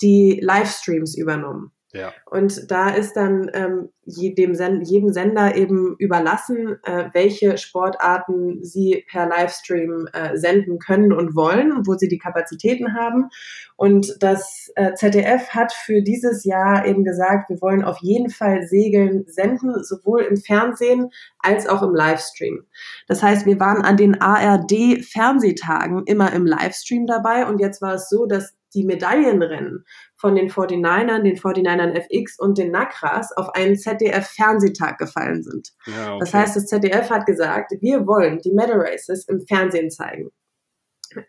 die 0.02 0.40
Livestreams 0.42 1.16
übernommen. 1.18 1.72
Ja. 1.94 2.12
Und 2.26 2.72
da 2.72 2.90
ist 2.90 3.14
dann 3.14 3.52
ähm, 3.54 3.90
jedem, 4.04 4.56
Sen 4.56 4.82
jedem 4.82 5.14
Sender 5.14 5.56
eben 5.56 5.96
überlassen, 6.00 6.80
äh, 6.84 7.10
welche 7.14 7.60
Sportarten 7.60 8.64
sie 8.64 9.06
per 9.08 9.28
Livestream 9.28 10.08
äh, 10.12 10.36
senden 10.36 10.80
können 10.80 11.14
und 11.14 11.36
wollen, 11.36 11.86
wo 11.86 11.94
sie 11.94 12.08
die 12.08 12.18
Kapazitäten 12.18 12.96
haben. 12.96 13.30
Und 13.76 14.18
das 14.22 14.72
äh, 14.76 14.96
ZDF 14.96 15.50
hat 15.50 15.72
für 15.72 16.02
dieses 16.02 16.44
Jahr 16.46 16.88
eben 16.88 17.04
gesagt, 17.04 17.52
wir 17.52 17.62
wollen 17.62 17.84
auf 17.84 18.00
jeden 18.02 18.32
Fall 18.32 18.64
Segeln 18.64 19.26
senden, 19.28 19.84
sowohl 19.84 20.22
im 20.22 20.38
Fernsehen 20.38 21.12
als 21.38 21.68
auch 21.68 21.84
im 21.84 21.94
Livestream. 21.94 22.66
Das 23.08 23.22
heißt, 23.22 23.46
wir 23.46 23.60
waren 23.60 23.84
an 23.84 23.98
den 23.98 24.20
ARD-Fernsehtagen 24.20 26.06
immer 26.08 26.34
im 26.34 26.48
Livestream 26.48 27.06
dabei 27.06 27.46
und 27.46 27.60
jetzt 27.60 27.84
war 27.84 27.94
es 27.94 28.10
so, 28.10 28.26
dass 28.26 28.56
die 28.74 28.86
Medaillenrennen 28.86 29.86
von 30.16 30.36
den 30.36 30.50
49ern, 30.50 31.24
den 31.24 31.38
49ern 31.38 31.94
FX 31.94 32.40
und 32.40 32.58
den 32.58 32.72
Nakras 32.72 33.32
auf 33.36 33.50
einen 33.56 33.78
ZDF-Fernsehtag 33.78 34.98
gefallen 34.98 35.44
sind. 35.44 35.70
Ja, 35.86 36.12
okay. 36.14 36.20
Das 36.20 36.34
heißt, 36.34 36.56
das 36.56 36.66
ZDF 36.68 37.10
hat 37.10 37.26
gesagt, 37.26 37.74
wir 37.80 38.08
wollen 38.08 38.40
die 38.40 38.52
Medal 38.52 38.80
Races 38.80 39.28
im 39.28 39.42
Fernsehen 39.42 39.92
zeigen. 39.92 40.32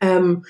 Ähm, 0.01 0.45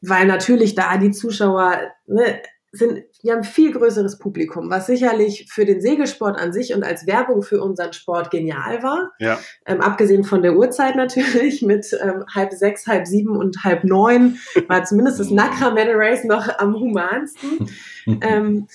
weil 0.00 0.26
natürlich 0.26 0.74
da 0.74 0.96
die 0.96 1.10
Zuschauer 1.10 1.80
ne, 2.06 2.42
sind, 2.74 3.04
wir 3.22 3.32
haben 3.32 3.44
viel 3.44 3.72
größeres 3.72 4.18
Publikum, 4.18 4.68
was 4.68 4.86
sicherlich 4.86 5.46
für 5.50 5.64
den 5.64 5.80
Segelsport 5.80 6.38
an 6.38 6.52
sich 6.52 6.74
und 6.74 6.82
als 6.84 7.06
Werbung 7.06 7.42
für 7.42 7.62
unseren 7.62 7.92
Sport 7.92 8.30
genial 8.30 8.82
war. 8.82 9.12
Ja. 9.18 9.38
Ähm, 9.66 9.80
abgesehen 9.80 10.24
von 10.24 10.42
der 10.42 10.56
Uhrzeit 10.56 10.96
natürlich 10.96 11.62
mit 11.66 11.86
ähm, 12.02 12.24
halb 12.34 12.52
sechs, 12.52 12.86
halb 12.86 13.06
sieben 13.06 13.36
und 13.36 13.64
halb 13.64 13.84
neun 13.84 14.38
war 14.68 14.84
zumindest 14.84 15.20
das 15.20 15.30
Nakra 15.30 15.70
Medal 15.70 15.96
Race 15.96 16.24
noch 16.24 16.48
am 16.58 16.74
humansten. 16.74 17.70
ähm, 18.20 18.66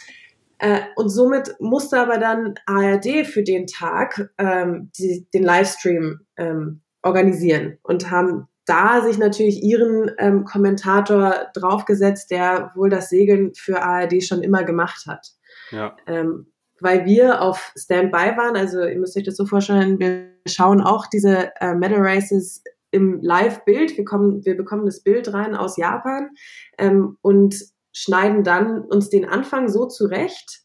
äh, 0.60 0.82
und 0.95 1.10
somit 1.10 1.56
musste 1.60 2.00
aber 2.00 2.18
dann 2.18 2.56
ARD 2.66 3.26
für 3.26 3.43
den 3.43 3.68
Tag 3.68 4.32
ähm, 4.38 4.91
die, 4.97 5.28
den 5.34 5.43
Livestream 5.43 6.20
ähm, 6.38 6.82
organisieren 7.02 7.78
und 7.84 8.12
haben 8.12 8.47
da 8.70 9.02
sich 9.02 9.18
natürlich 9.18 9.64
ihren 9.64 10.12
ähm, 10.20 10.46
Kommentator 10.46 11.48
draufgesetzt, 11.54 12.30
der 12.32 12.72
wohl 12.76 12.90
das 12.90 13.10
Segeln 13.10 13.54
für 13.56 13.82
ARD 13.82 14.24
schon 14.24 14.44
immer 14.44 14.64
gemacht 14.64 15.06
hat. 15.08 15.28
Ja. 15.72 15.96
Ähm, 16.08 16.52
weil 16.80 17.06
wir 17.06 17.42
auf 17.42 17.74
Standby 17.76 18.38
waren, 18.38 18.56
also 18.56 18.82
ihr 18.84 19.00
müsst 19.00 19.18
euch 19.18 19.24
das 19.24 19.36
so 19.36 19.46
vorstellen, 19.46 20.00
wir 20.00 20.30
schauen 20.48 20.82
auch 20.82 21.08
diese 21.08 21.52
äh, 21.60 21.74
Medal 21.74 22.00
Races 22.00 22.64
im 22.92 23.20
Live-Bild. 23.22 23.98
Wir, 23.98 24.06
wir 24.06 24.58
bekommen 24.58 24.86
das 24.86 25.02
Bild 25.02 25.34
rein 25.34 25.56
aus 25.56 25.78
Japan 25.78 26.30
ähm, 26.78 27.18
und 27.22 27.56
schneiden 27.92 28.44
dann 28.44 28.82
uns 28.82 29.10
den 29.10 29.26
Anfang 29.26 29.68
so 29.68 29.88
zurecht, 29.88 30.62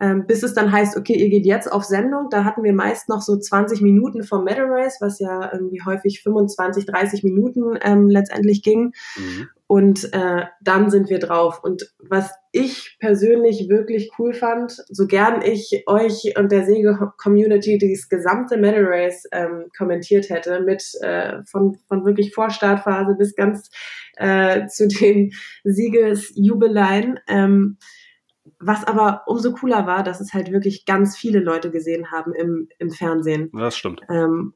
ähm, 0.00 0.26
bis 0.26 0.42
es 0.42 0.54
dann 0.54 0.72
heißt, 0.72 0.96
okay, 0.96 1.14
ihr 1.14 1.28
geht 1.30 1.46
jetzt 1.46 1.70
auf 1.70 1.84
Sendung. 1.84 2.28
Da 2.30 2.44
hatten 2.44 2.62
wir 2.62 2.72
meist 2.72 3.08
noch 3.08 3.22
so 3.22 3.36
20 3.36 3.80
Minuten 3.80 4.22
vom 4.22 4.44
Medal 4.44 4.66
Race, 4.68 4.98
was 5.00 5.18
ja 5.18 5.50
irgendwie 5.52 5.82
häufig 5.84 6.22
25, 6.22 6.86
30 6.86 7.22
Minuten 7.24 7.78
ähm, 7.82 8.08
letztendlich 8.08 8.62
ging. 8.62 8.92
Mhm. 9.16 9.48
Und 9.66 10.12
äh, 10.12 10.44
dann 10.60 10.90
sind 10.90 11.08
wir 11.08 11.18
drauf. 11.18 11.60
Und 11.64 11.90
was 11.98 12.30
ich 12.52 12.96
persönlich 13.00 13.68
wirklich 13.68 14.10
cool 14.18 14.34
fand, 14.34 14.84
so 14.88 15.06
gern 15.06 15.40
ich 15.42 15.84
euch 15.86 16.34
und 16.36 16.52
der 16.52 16.64
Säge-Community 16.64 17.78
das 17.78 18.08
gesamte 18.08 18.58
Medal 18.58 18.84
Race 18.84 19.26
ähm, 19.32 19.66
kommentiert 19.76 20.28
hätte, 20.28 20.60
mit 20.60 20.84
äh, 21.00 21.42
von, 21.44 21.78
von 21.88 22.04
wirklich 22.04 22.34
Vorstartphase 22.34 23.14
bis 23.16 23.34
ganz 23.34 23.70
äh, 24.16 24.66
zu 24.66 24.86
den 24.86 25.32
Siegesjubeleien, 25.64 27.18
ähm, 27.26 27.78
was 28.58 28.84
aber 28.84 29.22
umso 29.26 29.52
cooler 29.52 29.86
war, 29.86 30.02
dass 30.02 30.20
es 30.20 30.34
halt 30.34 30.52
wirklich 30.52 30.84
ganz 30.84 31.16
viele 31.16 31.40
Leute 31.40 31.70
gesehen 31.70 32.10
haben 32.10 32.32
im, 32.34 32.68
im 32.78 32.90
Fernsehen. 32.90 33.50
Das 33.52 33.76
stimmt. 33.76 34.02
Ähm, 34.08 34.54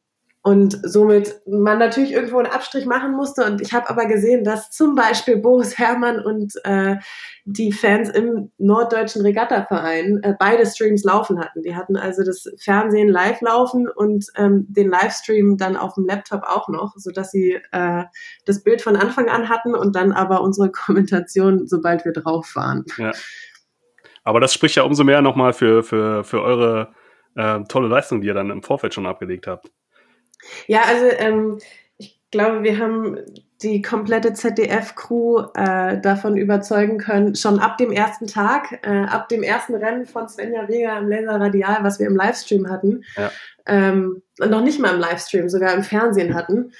und 0.49 0.79
somit 0.83 1.43
man 1.47 1.79
natürlich 1.79 2.13
irgendwo 2.13 2.39
einen 2.39 2.51
Abstrich 2.51 2.87
machen 2.87 3.13
musste. 3.13 3.45
Und 3.45 3.61
ich 3.61 3.75
habe 3.75 3.91
aber 3.91 4.07
gesehen, 4.07 4.45
dass 4.45 4.71
zum 4.71 4.95
Beispiel 4.95 5.37
Boris 5.37 5.77
Herrmann 5.77 6.25
und 6.25 6.55
äh, 6.65 6.97
die 7.45 7.73
Fans 7.73 8.09
im 8.09 8.51
Norddeutschen 8.57 9.23
Regattaverein 9.23 10.21
äh, 10.23 10.35
beide 10.39 10.65
Streams 10.65 11.05
laufen 11.05 11.39
hatten. 11.39 11.63
Die 11.63 11.75
hatten 11.75 11.97
also 11.97 12.23
das 12.25 12.45
Fernsehen 12.59 13.09
live 13.09 13.43
laufen 13.43 13.89
und 13.89 14.27
ähm, 14.37 14.65
den 14.69 14.89
Livestream 14.89 15.59
dann 15.59 15.77
auf 15.77 15.95
dem 15.95 16.07
Laptop 16.07 16.45
auch 16.45 16.69
noch, 16.69 16.95
sodass 16.97 17.31
sie 17.31 17.59
äh, 17.73 18.05
das 18.47 18.63
Bild 18.63 18.81
von 18.81 18.97
Anfang 18.97 19.29
an 19.29 19.51
hatten 19.51 19.75
und 19.75 19.97
dann 19.97 20.13
aber 20.13 20.41
unsere 20.41 20.71
Kommentation, 20.73 21.67
sobald 21.67 22.05
wir 22.05 22.13
drauf 22.13 22.53
waren. 22.55 22.85
Ja. 22.97 23.13
Aber 24.29 24.41
das 24.41 24.53
spricht 24.53 24.77
ja 24.77 24.83
umso 24.83 25.05
mehr 25.05 25.23
nochmal 25.23 25.55
für, 25.55 25.83
für, 25.83 26.23
für 26.23 26.43
eure 26.43 26.93
äh, 27.35 27.61
tolle 27.67 27.89
Leistung, 27.89 28.21
die 28.21 28.27
ihr 28.27 28.35
dann 28.35 28.51
im 28.51 28.63
Vorfeld 28.63 28.93
schon 28.93 29.07
abgelegt 29.07 29.47
habt. 29.47 29.71
Ja, 30.67 30.83
also 30.87 31.07
ähm, 31.17 31.59
ich 31.97 32.21
glaube, 32.31 32.63
wir 32.63 32.79
haben 32.79 33.17
die 33.63 33.81
komplette 33.81 34.35
ZDF-Crew 34.35 35.47
äh, 35.55 35.99
davon 36.03 36.37
überzeugen 36.37 36.99
können, 36.99 37.37
schon 37.37 37.59
ab 37.59 37.79
dem 37.79 37.91
ersten 37.91 38.27
Tag, 38.27 38.81
äh, 38.83 39.07
ab 39.07 39.31
dem 39.31 39.43
ersten 39.43 39.75
Rennen 39.75 40.05
von 40.05 40.29
Svenja 40.29 40.69
Vega 40.69 40.99
im 40.99 41.09
Laser 41.09 41.41
Radial, 41.41 41.79
was 41.81 41.99
wir 41.99 42.07
im 42.07 42.15
Livestream 42.15 42.69
hatten, 42.69 43.05
Ja. 43.17 43.31
ähm, 43.65 44.21
noch 44.39 44.61
nicht 44.61 44.79
mal 44.79 44.93
im 44.93 45.01
Livestream, 45.01 45.49
sogar 45.49 45.73
im 45.73 45.83
Fernsehen 45.83 46.35
hatten, 46.35 46.73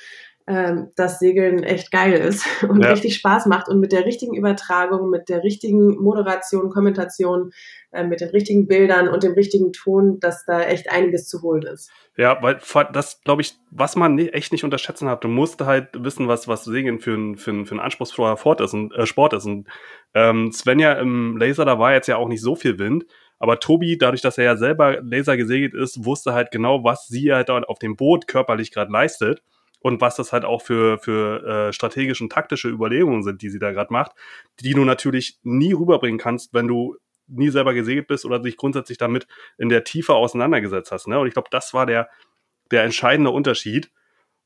ähm, 0.49 0.93
dass 0.97 1.19
Segeln 1.19 1.63
echt 1.63 1.91
geil 1.91 2.15
ist 2.15 2.47
und 2.69 2.83
Ja. 2.83 2.91
richtig 2.91 3.15
Spaß 3.17 3.47
macht 3.47 3.69
und 3.69 3.81
mit 3.81 3.93
der 3.93 4.07
richtigen 4.07 4.35
Übertragung, 4.35 5.11
mit 5.11 5.29
der 5.29 5.45
richtigen 5.45 6.01
Moderation, 6.03 6.71
Kommentation, 6.71 7.53
äh, 7.91 8.05
mit 8.05 8.23
den 8.23 8.31
richtigen 8.31 8.67
Bildern 8.67 9.09
und 9.09 9.23
dem 9.23 9.35
richtigen 9.35 9.73
Ton, 9.73 10.21
dass 10.21 10.47
da 10.47 10.63
echt 10.63 10.91
einiges 10.91 11.29
zu 11.29 11.43
holen 11.43 11.63
ist. 11.63 11.91
Ja, 12.17 12.39
weil 12.43 12.59
das, 12.93 13.21
glaube 13.23 13.43
ich, 13.43 13.57
was 13.71 13.95
man 13.95 14.19
echt 14.19 14.51
nicht 14.53 14.65
unterschätzen 14.65 15.09
hat, 15.09 15.23
du 15.23 15.29
musst 15.29 15.61
halt 15.61 15.89
wissen, 16.03 16.29
was, 16.29 16.49
was 16.49 16.65
Segeln 16.65 16.99
für 16.99 17.13
ein, 17.15 17.37
für 17.37 17.51
ein, 17.51 17.67
für 17.67 17.75
ein 17.75 17.81
anspruchsvoller 17.81 18.39
Sport 18.39 18.63
ist. 18.63 18.73
Und, 18.73 18.95
äh, 18.95 19.05
Sport 19.05 19.35
ist. 19.35 19.45
Und 19.45 19.69
ähm, 20.15 20.51
Svenja 20.51 20.95
im 20.95 21.37
Laser, 21.37 21.67
da 21.67 21.79
war 21.79 21.93
jetzt 21.93 22.09
ja 22.09 22.17
auch 22.17 22.29
nicht 22.29 22.41
so 22.41 22.57
viel 22.57 22.79
Wind. 22.79 23.05
Aber 23.39 23.61
Tobi, 23.61 23.99
dadurch, 23.99 24.23
dass 24.23 24.39
er 24.39 24.45
ja 24.45 24.57
selber 24.57 25.01
Laser 25.03 25.37
gesegelt 25.37 25.75
ist, 25.75 26.05
wusste 26.05 26.33
halt 26.33 26.51
genau, 26.51 26.83
was 26.85 27.07
sie 27.07 27.33
halt 27.33 27.51
dort 27.51 27.69
auf 27.69 27.79
dem 27.79 27.97
Boot 27.97 28.27
körperlich 28.27 28.73
gerade 28.73 28.91
leistet 28.91 29.43
und 29.81 30.01
was 30.01 30.17
das 30.17 30.33
halt 30.33 30.45
auch 30.45 30.63
für, 30.63 30.99
für 30.99 31.69
äh, 31.69 31.73
strategische 31.73 32.25
und 32.25 32.33
taktische 32.33 32.69
Überlegungen 32.69 33.23
sind, 33.23 33.43
die 33.43 33.49
sie 33.49 33.59
da 33.59 33.73
gerade 33.73 33.93
macht, 33.93 34.13
die 34.61 34.73
du 34.73 34.85
natürlich 34.85 35.39
nie 35.43 35.73
rüberbringen 35.73 36.19
kannst, 36.19 36.53
wenn 36.53 36.67
du 36.67 36.97
nie 37.29 37.51
selber 37.51 37.75
gesegelt 37.75 38.07
bist 38.07 38.25
oder 38.25 38.39
dich 38.39 38.57
grundsätzlich 38.57 38.99
damit 38.99 39.27
in 39.59 39.69
der 39.69 39.85
Tiefe 39.85 40.15
auseinandergesetzt 40.15 40.91
hast. 40.91 41.07
Ne? 41.09 41.19
Und 41.19 41.27
ich 41.27 41.35
glaube, 41.35 41.49
das 41.51 41.75
war 41.75 41.87
der, 41.87 42.09
der 42.71 42.85
entscheidende 42.85 43.31
Unterschied. 43.31 43.91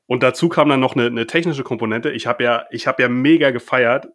Und 0.05 0.21
dazu 0.21 0.49
kam 0.49 0.69
dann 0.69 0.81
noch 0.81 0.95
eine, 0.95 1.05
eine 1.05 1.25
technische 1.25 1.63
Komponente. 1.63 2.11
Ich 2.11 2.27
habe 2.27 2.43
ja, 2.43 2.65
habe 2.71 3.01
ja 3.01 3.09
mega 3.09 3.51
gefeiert, 3.51 4.07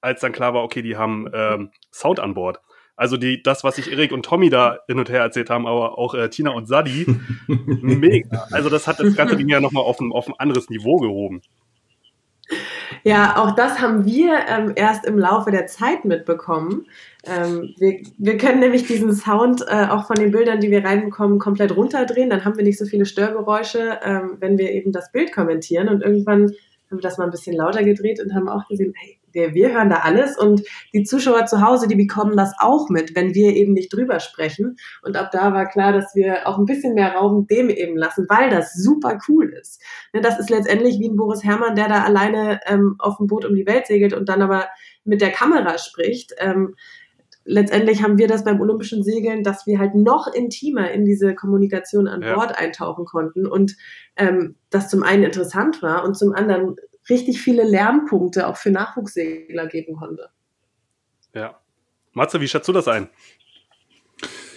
als 0.00 0.20
dann 0.20 0.32
klar 0.32 0.54
war, 0.54 0.62
okay, 0.62 0.82
die 0.82 0.96
haben 0.96 1.28
ähm, 1.32 1.70
Sound 1.92 2.18
an 2.18 2.34
Bord. 2.34 2.60
Also 2.96 3.16
die, 3.16 3.42
das, 3.42 3.64
was 3.64 3.76
sich 3.76 3.90
Erik 3.90 4.12
und 4.12 4.24
Tommy 4.24 4.50
da 4.50 4.78
hin 4.86 4.98
und 4.98 5.08
her 5.10 5.20
erzählt 5.20 5.50
haben, 5.50 5.66
aber 5.66 5.98
auch 5.98 6.14
äh, 6.14 6.30
Tina 6.30 6.50
und 6.50 6.66
Sadi, 6.66 7.06
mega. 7.48 8.46
Also 8.52 8.70
das 8.70 8.86
hat 8.86 9.00
das 9.00 9.16
ganze 9.16 9.36
Ding 9.36 9.48
ja 9.48 9.60
nochmal 9.60 9.82
auf 9.82 10.00
ein, 10.00 10.12
auf 10.12 10.28
ein 10.28 10.34
anderes 10.38 10.70
Niveau 10.70 10.98
gehoben. 10.98 11.42
Ja, 13.02 13.36
auch 13.36 13.54
das 13.54 13.80
haben 13.80 14.04
wir 14.04 14.46
ähm, 14.48 14.72
erst 14.76 15.06
im 15.06 15.18
Laufe 15.18 15.50
der 15.50 15.66
Zeit 15.66 16.04
mitbekommen. 16.04 16.86
Ähm, 17.24 17.74
wir, 17.78 18.00
wir 18.18 18.36
können 18.36 18.60
nämlich 18.60 18.86
diesen 18.86 19.12
Sound 19.14 19.64
äh, 19.66 19.86
auch 19.86 20.06
von 20.06 20.16
den 20.16 20.30
Bildern, 20.30 20.60
die 20.60 20.70
wir 20.70 20.84
reinbekommen, 20.84 21.38
komplett 21.38 21.74
runterdrehen. 21.76 22.30
Dann 22.30 22.44
haben 22.44 22.56
wir 22.56 22.64
nicht 22.64 22.78
so 22.78 22.84
viele 22.84 23.06
Störgeräusche, 23.06 23.98
ähm, 24.02 24.36
wenn 24.40 24.58
wir 24.58 24.70
eben 24.70 24.92
das 24.92 25.10
Bild 25.10 25.32
kommentieren. 25.32 25.88
Und 25.88 26.02
irgendwann 26.02 26.52
haben 26.90 26.98
wir 26.98 27.00
das 27.00 27.18
mal 27.18 27.24
ein 27.24 27.30
bisschen 27.30 27.56
lauter 27.56 27.82
gedreht 27.82 28.20
und 28.22 28.34
haben 28.34 28.48
auch 28.48 28.68
gesehen, 28.68 28.94
hey, 28.96 29.18
wir, 29.34 29.54
wir 29.54 29.72
hören 29.72 29.90
da 29.90 29.96
alles 29.96 30.38
und 30.38 30.62
die 30.92 31.02
Zuschauer 31.02 31.46
zu 31.46 31.60
Hause, 31.60 31.88
die 31.88 31.96
bekommen 31.96 32.36
das 32.36 32.52
auch 32.58 32.88
mit, 32.88 33.14
wenn 33.14 33.34
wir 33.34 33.54
eben 33.54 33.72
nicht 33.72 33.92
drüber 33.92 34.20
sprechen. 34.20 34.76
Und 35.02 35.16
ab 35.16 35.30
da 35.32 35.52
war 35.52 35.68
klar, 35.68 35.92
dass 35.92 36.14
wir 36.14 36.48
auch 36.48 36.58
ein 36.58 36.64
bisschen 36.64 36.94
mehr 36.94 37.14
Raum 37.14 37.46
dem 37.46 37.68
eben 37.68 37.96
lassen, 37.96 38.26
weil 38.28 38.50
das 38.50 38.74
super 38.74 39.18
cool 39.28 39.52
ist. 39.60 39.82
Ne, 40.12 40.20
das 40.20 40.38
ist 40.38 40.50
letztendlich 40.50 40.98
wie 40.98 41.08
ein 41.08 41.16
Boris 41.16 41.44
Herrmann, 41.44 41.76
der 41.76 41.88
da 41.88 42.04
alleine 42.04 42.60
ähm, 42.66 42.96
auf 42.98 43.18
dem 43.18 43.26
Boot 43.26 43.44
um 43.44 43.54
die 43.54 43.66
Welt 43.66 43.86
segelt 43.86 44.14
und 44.14 44.28
dann 44.28 44.42
aber 44.42 44.66
mit 45.04 45.20
der 45.20 45.30
Kamera 45.30 45.78
spricht. 45.78 46.34
Ähm, 46.38 46.74
letztendlich 47.44 48.02
haben 48.02 48.18
wir 48.18 48.28
das 48.28 48.44
beim 48.44 48.60
olympischen 48.60 49.02
Segeln, 49.02 49.42
dass 49.42 49.66
wir 49.66 49.78
halt 49.78 49.94
noch 49.94 50.26
intimer 50.32 50.90
in 50.90 51.04
diese 51.04 51.34
Kommunikation 51.34 52.08
an 52.08 52.22
Ja. 52.22 52.34
Bord 52.34 52.56
eintauchen 52.58 53.04
konnten 53.04 53.46
und 53.46 53.76
ähm, 54.16 54.56
das 54.70 54.88
zum 54.88 55.02
einen 55.02 55.24
interessant 55.24 55.82
war 55.82 56.04
und 56.04 56.16
zum 56.16 56.32
anderen 56.32 56.76
richtig 57.08 57.40
viele 57.40 57.64
Lernpunkte 57.64 58.46
auch 58.46 58.56
für 58.56 58.70
Nachwuchssegler 58.70 59.66
geben 59.66 59.96
konnte. 59.96 60.30
Ja. 61.34 61.60
Matze, 62.12 62.40
wie 62.40 62.48
schätzt 62.48 62.68
du 62.68 62.72
das 62.72 62.88
ein? 62.88 63.08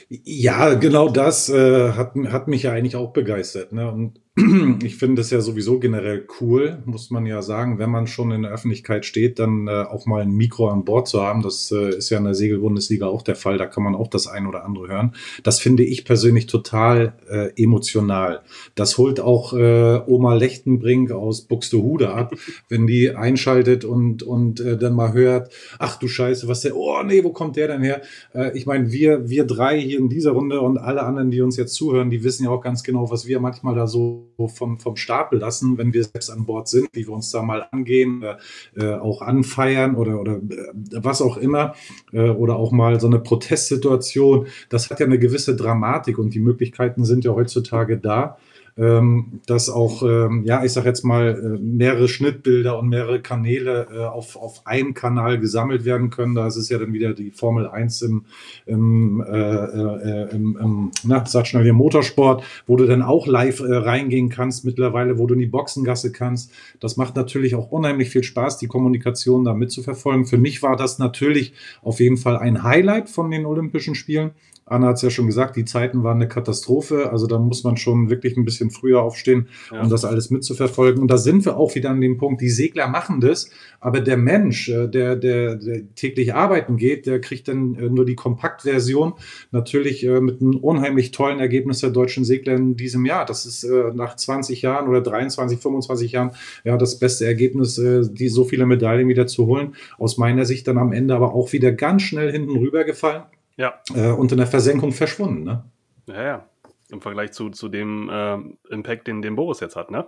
Ja, 0.09 0.75
genau 0.75 1.09
das 1.09 1.49
äh, 1.49 1.91
hat, 1.91 2.15
hat 2.15 2.47
mich 2.47 2.63
ja 2.63 2.71
eigentlich 2.71 2.95
auch 2.95 3.11
begeistert. 3.11 3.73
Ne? 3.73 3.91
Und 3.91 4.21
ich 4.83 4.97
finde 4.97 5.23
es 5.23 5.31
ja 5.31 5.41
sowieso 5.41 5.79
generell 5.79 6.27
cool, 6.39 6.83
muss 6.85 7.09
man 7.09 7.25
ja 7.25 7.41
sagen, 7.41 7.79
wenn 7.79 7.89
man 7.89 8.05
schon 8.05 8.31
in 8.31 8.43
der 8.43 8.51
Öffentlichkeit 8.51 9.03
steht, 9.03 9.39
dann 9.39 9.67
äh, 9.67 9.71
auch 9.71 10.05
mal 10.05 10.21
ein 10.21 10.29
Mikro 10.29 10.69
an 10.69 10.85
Bord 10.85 11.07
zu 11.07 11.23
haben. 11.23 11.41
Das 11.41 11.71
äh, 11.71 11.97
ist 11.97 12.11
ja 12.11 12.19
in 12.19 12.23
der 12.23 12.35
Segelbundesliga 12.35 13.07
auch 13.07 13.23
der 13.23 13.35
Fall. 13.35 13.57
Da 13.57 13.65
kann 13.65 13.81
man 13.83 13.95
auch 13.95 14.07
das 14.07 14.27
ein 14.27 14.45
oder 14.45 14.63
andere 14.63 14.89
hören. 14.89 15.15
Das 15.41 15.59
finde 15.59 15.83
ich 15.83 16.05
persönlich 16.05 16.45
total 16.45 17.13
äh, 17.27 17.49
emotional. 17.61 18.41
Das 18.75 18.99
holt 18.99 19.19
auch 19.19 19.53
äh, 19.53 20.01
Oma 20.05 20.35
Lechtenbrink 20.35 21.11
aus 21.11 21.41
Buxtehude 21.41 22.13
ab, 22.13 22.35
wenn 22.69 22.85
die 22.85 23.09
einschaltet 23.15 23.85
und, 23.85 24.21
und 24.21 24.59
äh, 24.59 24.77
dann 24.77 24.93
mal 24.93 25.13
hört, 25.13 25.51
ach 25.79 25.97
du 25.97 26.07
Scheiße, 26.07 26.47
was 26.47 26.61
der, 26.61 26.77
oh 26.77 27.01
nee, 27.01 27.23
wo 27.23 27.31
kommt 27.31 27.55
der 27.55 27.69
denn 27.69 27.81
her? 27.81 28.03
Äh, 28.35 28.55
ich 28.55 28.67
meine, 28.67 28.91
wir, 28.91 29.29
wir 29.29 29.45
drei 29.45 29.81
hier 29.81 29.97
in 29.97 30.09
dieser 30.09 30.31
Runde 30.31 30.61
und 30.61 30.77
alle 30.77 31.01
anderen, 31.01 31.31
die 31.31 31.41
uns 31.41 31.57
jetzt 31.57 31.73
zuhören, 31.73 32.11
die 32.11 32.23
wissen 32.23 32.43
ja 32.43 32.51
auch 32.51 32.61
ganz 32.61 32.83
genau, 32.83 33.09
was 33.09 33.25
wir 33.25 33.39
manchmal 33.39 33.73
da 33.73 33.87
so 33.87 34.26
vom, 34.47 34.79
vom 34.79 34.95
Stapel 34.95 35.39
lassen, 35.39 35.77
wenn 35.77 35.93
wir 35.93 36.03
selbst 36.03 36.29
an 36.29 36.45
Bord 36.45 36.67
sind, 36.67 36.89
wie 36.93 37.07
wir 37.07 37.13
uns 37.13 37.31
da 37.31 37.41
mal 37.41 37.67
angehen, 37.71 38.23
äh, 38.23 38.35
äh, 38.75 38.95
auch 38.95 39.21
anfeiern 39.21 39.95
oder, 39.95 40.19
oder 40.19 40.35
äh, 40.35 40.71
was 40.91 41.21
auch 41.21 41.37
immer, 41.37 41.75
äh, 42.11 42.29
oder 42.29 42.55
auch 42.57 42.71
mal 42.71 42.99
so 42.99 43.07
eine 43.07 43.19
Protestsituation. 43.19 44.47
Das 44.69 44.89
hat 44.89 44.99
ja 44.99 45.05
eine 45.05 45.19
gewisse 45.19 45.55
Dramatik 45.55 46.17
und 46.17 46.33
die 46.33 46.39
Möglichkeiten 46.39 47.05
sind 47.05 47.25
ja 47.25 47.33
heutzutage 47.33 47.97
da 47.97 48.37
ähm, 48.77 49.41
dass 49.47 49.69
auch, 49.69 50.03
ähm, 50.03 50.43
ja, 50.45 50.63
ich 50.63 50.71
sag 50.71 50.85
jetzt 50.85 51.03
mal, 51.03 51.29
äh, 51.29 51.59
mehrere 51.59 52.07
Schnittbilder 52.07 52.77
und 52.77 52.89
mehrere 52.89 53.21
Kanäle 53.21 53.87
äh, 53.91 54.03
auf, 54.03 54.35
auf 54.35 54.67
einem 54.67 54.93
Kanal 54.93 55.39
gesammelt 55.39 55.83
werden 55.83 56.11
können. 56.11 56.35
Da 56.35 56.45
ist 56.45 56.57
es 56.57 56.69
ja 56.69 56.77
dann 56.77 56.93
wieder 56.93 57.13
die 57.13 57.31
Formel 57.31 57.67
1 57.67 58.03
im, 58.03 58.25
im, 58.67 59.23
äh, 59.27 59.35
äh, 59.35 60.29
im, 60.35 60.57
im 60.57 60.91
na, 61.03 61.25
sag 61.25 61.47
schnell 61.47 61.63
hier 61.63 61.73
Motorsport, 61.73 62.43
wo 62.67 62.75
du 62.75 62.85
dann 62.85 63.01
auch 63.01 63.25
live 63.25 63.61
äh, 63.61 63.75
reingehen 63.75 64.29
kannst 64.29 64.63
mittlerweile, 64.63 65.17
wo 65.17 65.25
du 65.25 65.33
in 65.33 65.39
die 65.39 65.47
Boxengasse 65.47 66.11
kannst. 66.11 66.51
Das 66.79 66.97
macht 66.97 67.15
natürlich 67.15 67.55
auch 67.55 67.71
unheimlich 67.71 68.09
viel 68.09 68.23
Spaß, 68.23 68.59
die 68.59 68.67
Kommunikation 68.67 69.43
da 69.43 69.55
mitzuverfolgen. 69.55 70.25
Für 70.25 70.37
mich 70.37 70.61
war 70.61 70.75
das 70.75 70.99
natürlich 70.99 71.53
auf 71.81 71.99
jeden 71.99 72.17
Fall 72.17 72.37
ein 72.37 72.61
Highlight 72.61 73.09
von 73.09 73.31
den 73.31 73.45
Olympischen 73.47 73.95
Spielen. 73.95 74.31
Anna 74.67 74.87
hat 74.87 74.97
es 74.97 75.01
ja 75.01 75.09
schon 75.09 75.27
gesagt, 75.27 75.55
die 75.55 75.65
Zeiten 75.65 76.03
waren 76.03 76.17
eine 76.17 76.27
Katastrophe. 76.27 77.09
Also 77.11 77.25
da 77.25 77.39
muss 77.39 77.63
man 77.63 77.77
schon 77.77 78.09
wirklich 78.09 78.35
ein 78.37 78.45
bisschen 78.45 78.69
früher 78.69 79.01
aufstehen, 79.01 79.47
Ja. 79.71 79.81
um 79.81 79.89
das 79.89 80.05
alles 80.05 80.29
mitzuverfolgen. 80.29 81.01
Und 81.01 81.09
da 81.09 81.17
sind 81.17 81.45
wir 81.45 81.57
auch 81.57 81.75
wieder 81.75 81.89
an 81.89 82.01
dem 82.01 82.17
Punkt, 82.17 82.41
die 82.41 82.49
Segler 82.49 82.87
machen 82.87 83.21
das, 83.21 83.49
aber 83.79 84.01
der 84.01 84.17
Mensch, 84.17 84.69
äh, 84.69 84.87
der, 84.87 85.15
der, 85.15 85.55
der 85.55 85.81
täglich 85.95 86.33
arbeiten 86.33 86.77
geht, 86.77 87.05
der 87.05 87.21
kriegt 87.21 87.47
dann 87.47 87.75
äh, 87.75 87.89
nur 87.89 88.05
die 88.05 88.15
Kompaktversion. 88.15 89.13
Natürlich 89.51 90.05
äh, 90.05 90.19
mit 90.19 90.41
einem 90.41 90.55
unheimlich 90.57 91.11
tollen 91.11 91.39
Ergebnis 91.39 91.79
der 91.79 91.91
deutschen 91.91 92.25
Segler 92.25 92.55
in 92.55 92.75
diesem 92.75 93.05
Jahr. 93.05 93.25
Das 93.25 93.45
ist 93.45 93.65
nach 93.93 94.15
20 94.15 94.61
Jahren 94.61 94.87
oder 94.87 95.01
23, 95.01 95.59
25 95.59 96.11
Jahren 96.11 96.31
ja 96.63 96.77
das 96.77 96.99
beste 96.99 97.25
Ergebnis, 97.25 97.75
die 97.75 98.29
so 98.29 98.43
viele 98.43 98.65
Medaillen 98.65 99.07
wieder 99.07 99.27
zu 99.27 99.45
holen. 99.45 99.75
Aus 99.97 100.17
meiner 100.17 100.45
Sicht 100.45 100.67
dann 100.67 100.77
am 100.77 100.91
Ende 100.91 101.15
aber 101.15 101.33
auch 101.33 101.53
wieder 101.53 101.71
ganz 101.71 102.03
schnell 102.03 102.31
hinten 102.31 102.57
rübergefallen 102.57 103.23
Ja. 103.57 103.81
äh, 103.93 104.11
und 104.11 104.31
in 104.31 104.37
der 104.37 104.47
Versenkung 104.47 104.91
verschwunden. 104.91 105.43
Ne? 105.43 105.63
Ja, 106.07 106.23
ja. 106.23 106.49
Im 106.89 107.01
Vergleich 107.01 107.33
zu, 107.33 107.49
zu 107.49 107.67
dem 107.67 108.09
ähm, 108.11 108.57
Impact, 108.69 109.07
den, 109.07 109.21
den 109.21 109.35
Boris 109.35 109.59
jetzt 109.59 109.75
hat, 109.75 109.91
ne? 109.91 110.07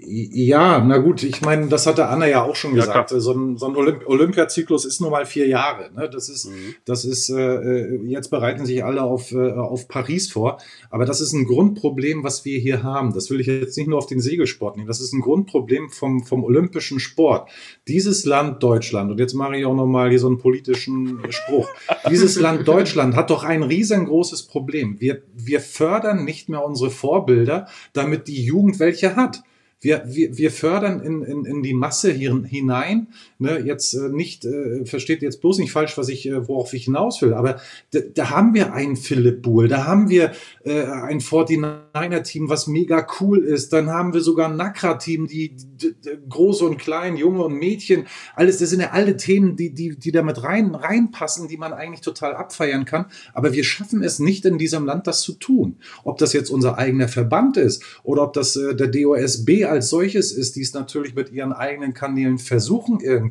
Ja, 0.00 0.78
na 0.84 0.98
gut, 0.98 1.24
ich 1.24 1.40
meine, 1.42 1.66
das 1.66 1.86
hatte 1.88 2.06
Anna 2.06 2.28
ja 2.28 2.42
auch 2.44 2.54
schon 2.54 2.70
Ja, 2.76 2.82
gesagt. 2.84 3.08
klar. 3.08 3.20
so 3.20 3.32
ein, 3.32 3.56
so 3.56 3.66
ein 3.66 3.74
Olymp 3.74 4.06
Olympiazyklus 4.08 4.84
ist 4.84 5.00
nur 5.00 5.10
mal 5.10 5.26
vier 5.26 5.48
Jahre. 5.48 5.90
Ne? 5.92 6.08
Das 6.08 6.28
ist, 6.28 6.46
Mhm. 6.48 6.74
das 6.84 7.04
ist, 7.04 7.30
äh, 7.30 7.96
jetzt 8.04 8.30
bereiten 8.30 8.64
sich 8.64 8.84
alle 8.84 9.02
auf, 9.02 9.32
äh, 9.32 9.50
auf 9.52 9.88
Paris 9.88 10.30
vor. 10.30 10.58
Aber 10.90 11.04
das 11.04 11.20
ist 11.20 11.32
ein 11.32 11.46
Grundproblem, 11.46 12.22
was 12.22 12.44
wir 12.44 12.60
hier 12.60 12.84
haben. 12.84 13.12
Das 13.12 13.28
will 13.30 13.40
ich 13.40 13.48
jetzt 13.48 13.76
nicht 13.76 13.88
nur 13.88 13.98
auf 13.98 14.06
den 14.06 14.20
Segelsport 14.20 14.76
nehmen. 14.76 14.86
Das 14.86 15.00
ist 15.00 15.12
ein 15.12 15.20
Grundproblem 15.20 15.90
vom, 15.90 16.22
vom 16.22 16.44
olympischen 16.44 17.00
Sport. 17.00 17.50
Dieses 17.88 18.24
Land 18.24 18.62
Deutschland, 18.62 19.10
und 19.10 19.18
jetzt 19.18 19.34
mache 19.34 19.56
ich 19.56 19.66
auch 19.66 19.74
nochmal 19.74 20.10
hier 20.10 20.20
so 20.20 20.28
einen 20.28 20.38
politischen 20.38 21.20
Spruch. 21.30 21.68
Dieses 22.08 22.38
Land 22.38 22.68
Deutschland 22.68 23.16
hat 23.16 23.30
doch 23.30 23.42
ein 23.42 23.64
riesengroßes 23.64 24.44
Problem. 24.44 25.00
Wir, 25.00 25.22
wir 25.34 25.60
fördern 25.60 26.24
nicht 26.24 26.48
mehr 26.48 26.64
unsere 26.64 26.90
Vorbilder, 26.90 27.66
damit 27.94 28.28
die 28.28 28.44
Jugend 28.44 28.78
welche 28.78 29.16
hat. 29.16 29.42
Wir, 29.80 30.04
wir, 30.06 30.36
wir 30.36 30.50
fördern 30.50 31.00
in, 31.00 31.22
in, 31.22 31.44
in 31.44 31.62
die 31.62 31.74
Masse 31.74 32.12
hier 32.12 32.42
hinein. 32.44 33.08
Ne, 33.40 33.60
jetzt 33.60 33.94
äh, 33.94 34.08
nicht, 34.08 34.44
äh, 34.44 34.84
versteht 34.84 35.22
jetzt 35.22 35.40
bloß 35.40 35.58
nicht 35.58 35.70
falsch, 35.70 35.96
was 35.96 36.08
ich, 36.08 36.26
äh, 36.26 36.48
worauf 36.48 36.72
ich 36.72 36.86
hinaus 36.86 37.22
will, 37.22 37.34
aber 37.34 37.60
da, 37.92 38.30
haben 38.30 38.52
wir 38.52 38.72
einen 38.72 38.96
Philipp 38.96 39.42
Buhl, 39.42 39.68
da 39.68 39.84
haben 39.84 40.08
wir 40.08 40.32
äh, 40.64 40.82
ein 40.82 41.20
49er-Team, 41.20 42.48
was 42.48 42.66
mega 42.66 43.06
cool 43.20 43.38
ist. 43.38 43.72
Dann 43.72 43.90
haben 43.90 44.12
wir 44.12 44.22
sogar 44.22 44.48
ein 44.48 44.56
Nakra-Team, 44.56 45.28
die, 45.28 45.54
die, 45.54 45.94
die 45.94 46.18
große 46.28 46.64
und 46.64 46.78
klein, 46.78 47.16
Junge 47.16 47.44
und 47.44 47.54
Mädchen, 47.54 48.08
alles, 48.34 48.58
das 48.58 48.70
sind 48.70 48.80
ja 48.80 48.90
alle 48.90 49.16
Themen, 49.16 49.54
die, 49.54 49.72
die, 49.72 49.96
die 49.96 50.10
da 50.10 50.22
mit 50.22 50.42
rein, 50.42 50.74
reinpassen, 50.74 51.46
die 51.46 51.58
man 51.58 51.72
eigentlich 51.72 52.00
total 52.00 52.34
abfeiern 52.34 52.86
kann. 52.86 53.06
Aber 53.34 53.52
wir 53.52 53.62
schaffen 53.62 54.02
es 54.02 54.18
nicht 54.18 54.46
in 54.46 54.58
diesem 54.58 54.84
Land, 54.84 55.06
das 55.06 55.22
zu 55.22 55.34
tun. 55.34 55.76
Ob 56.02 56.18
das 56.18 56.32
jetzt 56.32 56.50
unser 56.50 56.76
eigener 56.76 57.06
Verband 57.06 57.56
ist 57.56 57.84
oder 58.02 58.24
ob 58.24 58.32
das 58.32 58.56
äh, 58.56 58.74
der 58.74 58.88
DOSB 58.88 59.64
als 59.64 59.90
solches 59.90 60.32
ist, 60.32 60.56
die 60.56 60.62
es 60.62 60.74
natürlich 60.74 61.14
mit 61.14 61.30
ihren 61.30 61.52
eigenen 61.52 61.94
Kanälen 61.94 62.38
versuchen 62.38 62.98
irgendwie. 63.00 63.27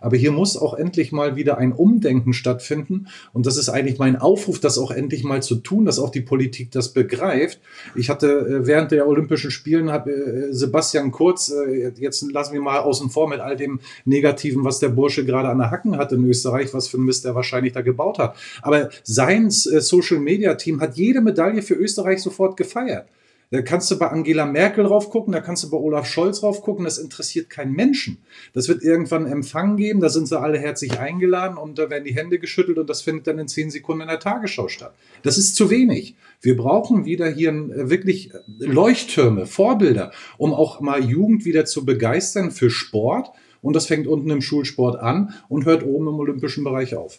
Aber 0.00 0.16
hier 0.16 0.32
muss 0.32 0.56
auch 0.56 0.74
endlich 0.74 1.12
mal 1.12 1.36
wieder 1.36 1.58
ein 1.58 1.72
Umdenken 1.72 2.32
stattfinden. 2.32 3.08
Und 3.32 3.46
das 3.46 3.56
ist 3.56 3.68
eigentlich 3.68 3.98
mein 3.98 4.16
Aufruf, 4.16 4.60
das 4.60 4.78
auch 4.78 4.90
endlich 4.90 5.24
mal 5.24 5.42
zu 5.42 5.56
tun, 5.56 5.84
dass 5.84 5.98
auch 5.98 6.10
die 6.10 6.20
Politik 6.20 6.70
das 6.70 6.92
begreift. 6.92 7.60
Ich 7.94 8.10
hatte 8.10 8.28
äh, 8.28 8.66
während 8.66 8.90
der 8.90 9.06
Olympischen 9.06 9.50
Spielen 9.50 9.90
hat 9.90 10.06
äh, 10.06 10.52
Sebastian 10.52 11.10
Kurz, 11.10 11.50
äh, 11.50 11.92
jetzt 11.98 12.22
lassen 12.30 12.54
wir 12.54 12.60
mal 12.60 12.80
außen 12.80 13.10
vor 13.10 13.28
mit 13.28 13.40
all 13.40 13.56
dem 13.56 13.80
Negativen, 14.04 14.64
was 14.64 14.78
der 14.78 14.88
Bursche 14.88 15.24
gerade 15.24 15.48
an 15.48 15.58
der 15.58 15.70
Hacken 15.70 15.96
hat 15.96 16.12
in 16.12 16.24
Österreich, 16.24 16.72
was 16.74 16.88
für 16.88 16.98
ein 16.98 17.04
Mist 17.04 17.24
er 17.24 17.34
wahrscheinlich 17.34 17.72
da 17.72 17.80
gebaut 17.80 18.18
hat. 18.18 18.36
Aber 18.62 18.90
sein 19.02 19.50
Social 19.50 20.18
Media 20.18 20.54
Team 20.54 20.80
hat 20.80 20.96
jede 20.96 21.20
Medaille 21.20 21.62
für 21.62 21.74
Österreich 21.74 22.22
sofort 22.22 22.56
gefeiert. 22.56 23.08
Da 23.50 23.62
kannst 23.62 23.90
du 23.90 23.98
bei 23.98 24.08
Angela 24.08 24.44
Merkel 24.44 24.84
drauf 24.84 25.08
gucken, 25.08 25.32
da 25.32 25.40
kannst 25.40 25.64
du 25.64 25.70
bei 25.70 25.78
Olaf 25.78 26.06
Scholz 26.06 26.40
drauf 26.40 26.60
gucken, 26.60 26.84
das 26.84 26.98
interessiert 26.98 27.48
keinen 27.48 27.72
Menschen. 27.72 28.18
Das 28.52 28.68
wird 28.68 28.82
irgendwann 28.82 29.26
Empfang 29.26 29.76
geben, 29.76 30.00
da 30.00 30.10
sind 30.10 30.28
sie 30.28 30.38
alle 30.38 30.58
herzlich 30.58 30.98
eingeladen 30.98 31.56
und 31.56 31.78
da 31.78 31.88
werden 31.88 32.04
die 32.04 32.14
Hände 32.14 32.38
geschüttelt 32.38 32.76
und 32.76 32.90
das 32.90 33.00
findet 33.00 33.26
dann 33.26 33.38
in 33.38 33.48
zehn 33.48 33.70
Sekunden 33.70 34.02
in 34.02 34.08
der 34.08 34.20
Tagesschau 34.20 34.68
statt. 34.68 34.94
Das 35.22 35.38
ist 35.38 35.56
zu 35.56 35.70
wenig. 35.70 36.14
Wir 36.42 36.56
brauchen 36.56 37.06
wieder 37.06 37.28
hier 37.30 37.50
äh, 37.50 37.88
wirklich 37.88 38.34
äh, 38.34 38.38
Leuchttürme, 38.58 39.46
Vorbilder, 39.46 40.12
um 40.36 40.52
auch 40.52 40.80
mal 40.80 41.02
Jugend 41.02 41.46
wieder 41.46 41.64
zu 41.64 41.86
begeistern 41.86 42.50
für 42.50 42.70
Sport. 42.70 43.30
Und 43.62 43.74
das 43.74 43.86
fängt 43.86 44.06
unten 44.06 44.30
im 44.30 44.40
Schulsport 44.40 45.00
an 45.00 45.34
und 45.48 45.64
hört 45.64 45.84
oben 45.84 46.06
im 46.06 46.14
olympischen 46.14 46.62
Bereich 46.62 46.94
auf. 46.94 47.18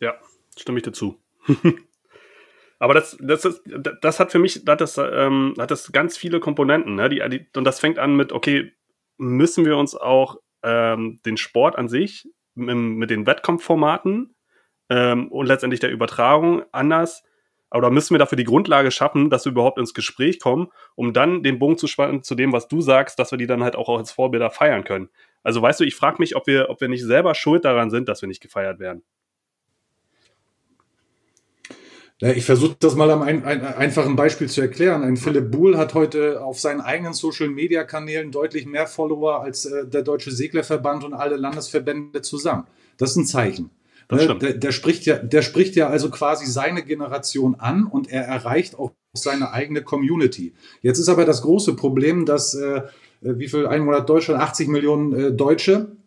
Ja, 0.00 0.14
stimme 0.56 0.78
ich 0.78 0.84
dazu. 0.84 1.16
Aber 2.78 2.94
das, 2.94 3.16
das, 3.20 3.44
ist, 3.44 3.62
das 4.02 4.20
hat 4.20 4.32
für 4.32 4.38
mich, 4.38 4.64
das, 4.64 4.98
ähm, 4.98 5.54
hat 5.58 5.70
das 5.70 5.92
ganz 5.92 6.16
viele 6.16 6.40
Komponenten. 6.40 6.94
Ne? 6.94 7.08
Die, 7.08 7.22
die, 7.30 7.46
und 7.56 7.64
das 7.64 7.80
fängt 7.80 7.98
an 7.98 8.16
mit, 8.16 8.32
okay, 8.32 8.72
müssen 9.16 9.64
wir 9.64 9.76
uns 9.76 9.94
auch 9.94 10.36
ähm, 10.62 11.20
den 11.24 11.36
Sport 11.36 11.76
an 11.76 11.88
sich 11.88 12.28
mit, 12.54 12.76
mit 12.76 13.10
den 13.10 13.26
Wettkampfformaten 13.26 14.34
ähm, 14.90 15.28
und 15.28 15.46
letztendlich 15.46 15.80
der 15.80 15.90
Übertragung 15.90 16.64
anders, 16.72 17.22
oder 17.72 17.90
müssen 17.90 18.14
wir 18.14 18.18
dafür 18.18 18.36
die 18.36 18.44
Grundlage 18.44 18.90
schaffen, 18.90 19.28
dass 19.28 19.44
wir 19.44 19.52
überhaupt 19.52 19.78
ins 19.78 19.94
Gespräch 19.94 20.38
kommen, 20.38 20.68
um 20.94 21.12
dann 21.12 21.42
den 21.42 21.58
Bogen 21.58 21.78
zu 21.78 21.86
spannen 21.86 22.22
zu 22.22 22.34
dem, 22.34 22.52
was 22.52 22.68
du 22.68 22.80
sagst, 22.80 23.18
dass 23.18 23.32
wir 23.32 23.38
die 23.38 23.46
dann 23.46 23.64
halt 23.64 23.74
auch 23.74 23.88
als 23.98 24.12
Vorbilder 24.12 24.50
feiern 24.50 24.84
können. 24.84 25.08
Also 25.42 25.62
weißt 25.62 25.80
du, 25.80 25.84
ich 25.84 25.94
frage 25.94 26.16
mich, 26.18 26.36
ob 26.36 26.46
wir, 26.46 26.70
ob 26.70 26.80
wir 26.80 26.88
nicht 26.88 27.04
selber 27.04 27.34
schuld 27.34 27.64
daran 27.64 27.90
sind, 27.90 28.08
dass 28.08 28.22
wir 28.22 28.28
nicht 28.28 28.42
gefeiert 28.42 28.78
werden. 28.78 29.02
Ich 32.18 32.46
versuche 32.46 32.76
das 32.78 32.94
mal 32.94 33.10
am 33.10 33.20
ein, 33.20 33.44
ein, 33.44 33.62
einfachen 33.62 34.16
Beispiel 34.16 34.48
zu 34.48 34.62
erklären. 34.62 35.02
Ein 35.02 35.18
Philipp 35.18 35.50
Buhl 35.50 35.76
hat 35.76 35.92
heute 35.92 36.42
auf 36.42 36.58
seinen 36.58 36.80
eigenen 36.80 37.12
Social-Media-Kanälen 37.12 38.32
deutlich 38.32 38.64
mehr 38.64 38.86
Follower 38.86 39.42
als 39.42 39.66
äh, 39.66 39.86
der 39.86 40.00
Deutsche 40.00 40.30
Seglerverband 40.30 41.04
und 41.04 41.12
alle 41.12 41.36
Landesverbände 41.36 42.22
zusammen. 42.22 42.64
Das 42.96 43.10
ist 43.10 43.16
ein 43.16 43.26
Zeichen. 43.26 43.70
Ne? 44.10 44.38
Der, 44.40 44.54
der, 44.54 44.72
spricht 44.72 45.04
ja, 45.04 45.16
der 45.16 45.42
spricht 45.42 45.76
ja 45.76 45.88
also 45.88 46.08
quasi 46.08 46.46
seine 46.46 46.82
Generation 46.82 47.54
an 47.56 47.84
und 47.84 48.10
er 48.10 48.22
erreicht 48.22 48.78
auch 48.78 48.92
seine 49.12 49.52
eigene 49.52 49.82
Community. 49.82 50.54
Jetzt 50.80 50.98
ist 50.98 51.10
aber 51.10 51.26
das 51.26 51.42
große 51.42 51.76
Problem, 51.76 52.24
dass 52.24 52.54
äh, 52.54 52.82
wie 53.20 53.48
viel 53.48 53.66
Einwohner 53.66 54.00
Deutschland? 54.00 54.40
80 54.40 54.68
Millionen 54.68 55.12
äh, 55.12 55.32
Deutsche 55.32 55.72
äh, 55.72 56.05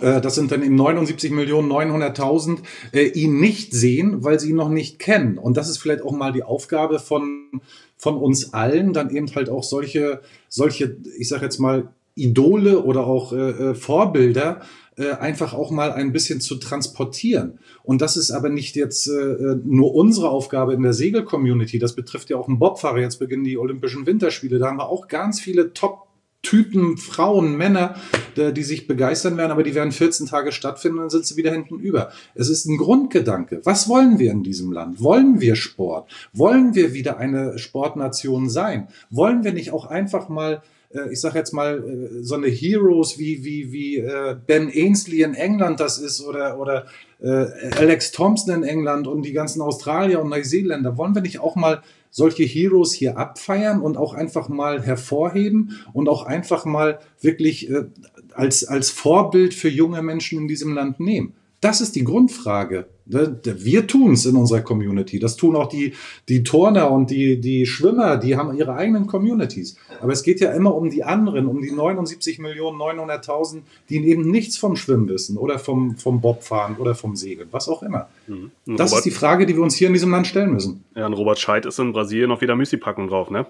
das 0.00 0.36
sind 0.36 0.52
dann 0.52 0.62
eben 0.62 0.76
79 0.76 1.32
Millionen 1.32 1.70
900.000, 1.70 2.58
äh, 2.92 3.06
ihn 3.06 3.40
nicht 3.40 3.72
sehen, 3.72 4.22
weil 4.22 4.38
sie 4.38 4.50
ihn 4.50 4.56
noch 4.56 4.68
nicht 4.68 4.98
kennen. 4.98 5.36
Und 5.36 5.56
das 5.56 5.68
ist 5.68 5.78
vielleicht 5.78 6.02
auch 6.02 6.12
mal 6.12 6.32
die 6.32 6.44
Aufgabe 6.44 7.00
von, 7.00 7.60
von 7.96 8.16
uns 8.16 8.54
allen, 8.54 8.92
dann 8.92 9.10
eben 9.10 9.34
halt 9.34 9.50
auch 9.50 9.64
solche, 9.64 10.20
solche, 10.48 10.96
ich 11.18 11.28
sage 11.28 11.44
jetzt 11.44 11.58
mal, 11.58 11.88
Idole 12.14 12.82
oder 12.82 13.06
auch 13.06 13.32
äh, 13.32 13.50
äh, 13.50 13.74
Vorbilder 13.74 14.60
äh, 14.96 15.12
einfach 15.12 15.54
auch 15.54 15.70
mal 15.70 15.92
ein 15.92 16.12
bisschen 16.12 16.40
zu 16.40 16.56
transportieren. 16.56 17.58
Und 17.82 18.00
das 18.00 18.16
ist 18.16 18.30
aber 18.30 18.48
nicht 18.48 18.76
jetzt 18.76 19.08
äh, 19.08 19.12
äh 19.12 19.60
nur 19.64 19.94
unsere 19.94 20.28
Aufgabe 20.28 20.74
in 20.74 20.82
der 20.82 20.92
Segel-Community. 20.92 21.78
Das 21.78 21.94
betrifft 21.94 22.30
ja 22.30 22.36
auch 22.36 22.48
einen 22.48 22.58
Bobfahrer. 22.58 22.98
Jetzt 22.98 23.18
beginnen 23.18 23.44
die 23.44 23.58
Olympischen 23.58 24.06
Winterspiele. 24.06 24.58
Da 24.58 24.68
haben 24.68 24.78
wir 24.78 24.88
auch 24.88 25.08
ganz 25.08 25.40
viele 25.40 25.72
Top- 25.72 26.09
Typen, 26.42 26.96
Frauen, 26.96 27.56
Männer, 27.56 27.96
die 28.36 28.62
sich 28.62 28.86
begeistern 28.86 29.36
werden, 29.36 29.50
aber 29.50 29.62
die 29.62 29.74
werden 29.74 29.92
14 29.92 30.26
Tage 30.26 30.52
stattfinden 30.52 30.98
und 30.98 31.04
dann 31.04 31.10
sind 31.10 31.26
sie 31.26 31.36
wieder 31.36 31.52
hinten 31.52 31.78
über. 31.78 32.10
Es 32.34 32.48
ist 32.48 32.66
ein 32.66 32.78
Grundgedanke. 32.78 33.60
Was 33.64 33.88
wollen 33.88 34.18
wir 34.18 34.30
in 34.30 34.42
diesem 34.42 34.72
Land? 34.72 35.02
Wollen 35.02 35.40
wir 35.40 35.56
Sport? 35.56 36.10
Wollen 36.32 36.74
wir 36.74 36.94
wieder 36.94 37.18
eine 37.18 37.58
Sportnation 37.58 38.48
sein? 38.48 38.88
Wollen 39.10 39.44
wir 39.44 39.52
nicht 39.52 39.72
auch 39.72 39.86
einfach 39.86 40.28
mal 40.28 40.62
äh, 40.94 41.12
ich 41.12 41.20
sage 41.20 41.38
jetzt 41.38 41.52
mal, 41.52 41.78
äh, 41.78 42.22
so 42.22 42.34
eine 42.34 42.48
Heroes 42.48 43.18
wie, 43.18 43.44
wie, 43.44 43.72
wie 43.72 43.98
äh, 43.98 44.36
Ben 44.46 44.70
Ainsley 44.74 45.22
in 45.22 45.34
England 45.34 45.80
das 45.80 45.98
ist 45.98 46.20
oder, 46.20 46.58
oder 46.58 46.86
Alex 47.22 48.12
Thompson 48.12 48.54
in 48.54 48.62
England 48.62 49.06
und 49.06 49.26
die 49.26 49.34
ganzen 49.34 49.60
Australier 49.60 50.22
und 50.22 50.30
Neuseeländer, 50.30 50.96
wollen 50.96 51.14
wir 51.14 51.20
nicht 51.20 51.38
auch 51.38 51.54
mal 51.54 51.82
solche 52.10 52.42
Heroes 52.42 52.92
hier 52.92 53.16
abfeiern 53.16 53.80
und 53.80 53.96
auch 53.96 54.14
einfach 54.14 54.48
mal 54.48 54.82
hervorheben 54.82 55.78
und 55.92 56.08
auch 56.08 56.24
einfach 56.24 56.64
mal 56.64 56.98
wirklich 57.20 57.70
äh, 57.70 57.84
als, 58.32 58.64
als 58.64 58.90
Vorbild 58.90 59.54
für 59.54 59.68
junge 59.68 60.02
Menschen 60.02 60.38
in 60.38 60.48
diesem 60.48 60.74
Land 60.74 61.00
nehmen. 61.00 61.34
Das 61.60 61.82
ist 61.82 61.94
die 61.94 62.04
Grundfrage. 62.04 62.86
Wir 63.04 63.86
tun 63.86 64.12
es 64.12 64.24
in 64.24 64.36
unserer 64.36 64.60
Community. 64.62 65.18
Das 65.18 65.36
tun 65.36 65.56
auch 65.56 65.68
die, 65.68 65.94
die 66.28 66.42
Turner 66.42 66.90
und 66.90 67.10
die, 67.10 67.40
die 67.40 67.66
Schwimmer, 67.66 68.16
die 68.16 68.36
haben 68.36 68.56
ihre 68.56 68.74
eigenen 68.74 69.06
Communities. 69.06 69.76
Aber 70.00 70.12
es 70.12 70.22
geht 70.22 70.40
ja 70.40 70.52
immer 70.52 70.74
um 70.74 70.88
die 70.88 71.04
anderen, 71.04 71.46
um 71.46 71.60
die 71.60 71.72
79 71.72 72.38
Millionen 72.38 72.78
900.000, 72.80 73.62
die 73.90 73.96
eben 74.08 74.30
nichts 74.30 74.56
vom 74.56 74.76
Schwimmen 74.76 75.08
wissen 75.08 75.36
oder 75.36 75.58
vom, 75.58 75.96
vom 75.96 76.20
Bobfahren 76.20 76.76
oder 76.76 76.94
vom 76.94 77.14
Segeln, 77.16 77.48
was 77.50 77.68
auch 77.68 77.82
immer. 77.82 78.08
Mhm. 78.26 78.52
Das 78.64 78.92
Robert, 78.92 78.98
ist 78.98 79.04
die 79.04 79.10
Frage, 79.10 79.44
die 79.44 79.56
wir 79.56 79.62
uns 79.62 79.74
hier 79.74 79.88
in 79.88 79.94
diesem 79.94 80.12
Land 80.12 80.28
stellen 80.28 80.52
müssen. 80.52 80.84
Ja, 80.94 81.04
und 81.06 81.12
Robert 81.14 81.38
Scheidt 81.38 81.66
ist 81.66 81.78
in 81.78 81.92
Brasilien 81.92 82.30
auf 82.30 82.40
jeder 82.40 82.56
Müsli-Packung 82.56 83.08
drauf, 83.08 83.28
ne? 83.28 83.46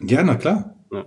Ja, 0.00 0.22
na 0.22 0.34
klar. 0.34 0.74
Ja. 0.92 1.06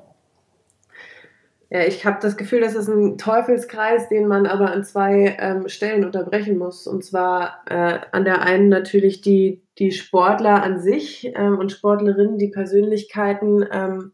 Ja, 1.69 1.81
ich 1.81 2.05
habe 2.05 2.19
das 2.21 2.37
Gefühl, 2.37 2.61
das 2.61 2.75
ist 2.75 2.87
ein 2.87 3.17
Teufelskreis, 3.17 4.07
den 4.07 4.27
man 4.27 4.45
aber 4.45 4.71
an 4.71 4.85
zwei 4.85 5.35
ähm, 5.37 5.67
Stellen 5.67 6.05
unterbrechen 6.05 6.57
muss. 6.57 6.87
Und 6.87 7.03
zwar 7.03 7.61
äh, 7.65 7.99
an 8.13 8.23
der 8.23 8.41
einen 8.41 8.69
natürlich 8.69 9.19
die, 9.19 9.61
die 9.77 9.91
Sportler 9.91 10.63
an 10.63 10.79
sich 10.79 11.29
ähm, 11.35 11.57
und 11.57 11.73
Sportlerinnen, 11.73 12.37
die 12.37 12.47
Persönlichkeiten, 12.47 13.65
ähm, 13.69 14.11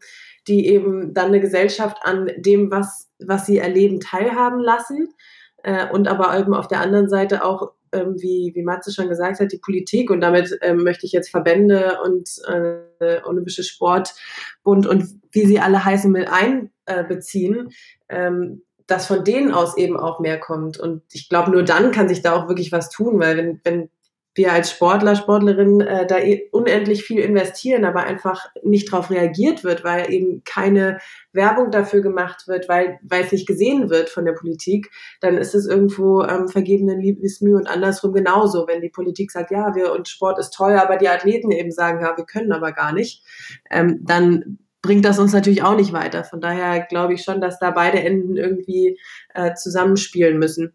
die 0.48 0.66
eben 0.66 1.14
dann 1.14 1.26
eine 1.26 1.40
Gesellschaft 1.40 1.98
an 2.02 2.28
dem, 2.36 2.72
was, 2.72 3.08
was 3.24 3.46
sie 3.46 3.58
erleben, 3.58 4.00
teilhaben 4.00 4.58
lassen. 4.58 5.14
Äh, 5.62 5.88
und 5.92 6.08
aber 6.08 6.36
eben 6.36 6.54
auf 6.54 6.66
der 6.66 6.80
anderen 6.80 7.08
Seite 7.08 7.44
auch 7.44 7.70
ähm, 7.94 8.16
wie, 8.18 8.52
wie 8.54 8.62
Matze 8.62 8.92
schon 8.92 9.08
gesagt 9.08 9.40
hat, 9.40 9.52
die 9.52 9.58
Politik 9.58 10.10
und 10.10 10.20
damit 10.20 10.58
ähm, 10.60 10.82
möchte 10.82 11.06
ich 11.06 11.12
jetzt 11.12 11.30
Verbände 11.30 11.98
und 12.04 12.28
äh, 12.48 13.20
Olympische 13.24 13.62
Sportbund 13.62 14.86
und 14.86 15.04
wie 15.32 15.46
sie 15.46 15.60
alle 15.60 15.84
heißen 15.84 16.10
mit 16.10 16.28
einbeziehen, 16.28 17.70
ähm, 18.08 18.62
dass 18.86 19.06
von 19.06 19.24
denen 19.24 19.52
aus 19.52 19.76
eben 19.76 19.96
auch 19.96 20.20
mehr 20.20 20.38
kommt. 20.38 20.78
Und 20.78 21.02
ich 21.12 21.28
glaube, 21.28 21.50
nur 21.50 21.62
dann 21.62 21.90
kann 21.90 22.08
sich 22.08 22.22
da 22.22 22.34
auch 22.34 22.48
wirklich 22.48 22.72
was 22.72 22.90
tun, 22.90 23.18
weil 23.18 23.36
wenn, 23.36 23.60
wenn 23.64 23.90
wir 24.34 24.52
als 24.52 24.70
Sportler, 24.70 25.14
Sportlerinnen 25.14 25.80
äh, 25.80 26.06
da 26.06 26.18
eh 26.18 26.48
unendlich 26.50 27.04
viel 27.04 27.20
investieren, 27.20 27.84
aber 27.84 28.04
einfach 28.04 28.46
nicht 28.62 28.92
darauf 28.92 29.10
reagiert 29.10 29.62
wird, 29.62 29.84
weil 29.84 30.12
eben 30.12 30.42
keine 30.44 30.98
Werbung 31.32 31.70
dafür 31.70 32.02
gemacht 32.02 32.48
wird, 32.48 32.68
weil, 32.68 32.98
weil 33.02 33.24
es 33.24 33.32
nicht 33.32 33.46
gesehen 33.46 33.90
wird 33.90 34.08
von 34.08 34.24
der 34.24 34.32
Politik, 34.32 34.90
dann 35.20 35.36
ist 35.36 35.54
es 35.54 35.66
irgendwo 35.66 36.22
ähm, 36.22 36.48
vergebene 36.48 36.96
Liebesmühe 36.96 37.56
und 37.56 37.68
andersrum 37.68 38.12
genauso. 38.12 38.66
Wenn 38.66 38.80
die 38.80 38.88
Politik 38.88 39.30
sagt, 39.30 39.50
ja, 39.52 39.74
wir 39.74 39.92
und 39.92 40.08
Sport 40.08 40.38
ist 40.38 40.52
toll, 40.52 40.72
aber 40.72 40.96
die 40.96 41.08
Athleten 41.08 41.50
eben 41.52 41.70
sagen, 41.70 42.00
ja, 42.02 42.16
wir 42.16 42.24
können 42.24 42.52
aber 42.52 42.72
gar 42.72 42.92
nicht, 42.92 43.22
ähm, 43.70 44.00
dann 44.04 44.58
bringt 44.82 45.04
das 45.04 45.18
uns 45.18 45.32
natürlich 45.32 45.62
auch 45.62 45.76
nicht 45.76 45.92
weiter. 45.92 46.24
Von 46.24 46.40
daher 46.40 46.80
glaube 46.80 47.14
ich 47.14 47.22
schon, 47.22 47.40
dass 47.40 47.58
da 47.58 47.70
beide 47.70 48.00
Enden 48.00 48.36
irgendwie 48.36 48.98
äh, 49.32 49.54
zusammenspielen 49.54 50.38
müssen. 50.38 50.74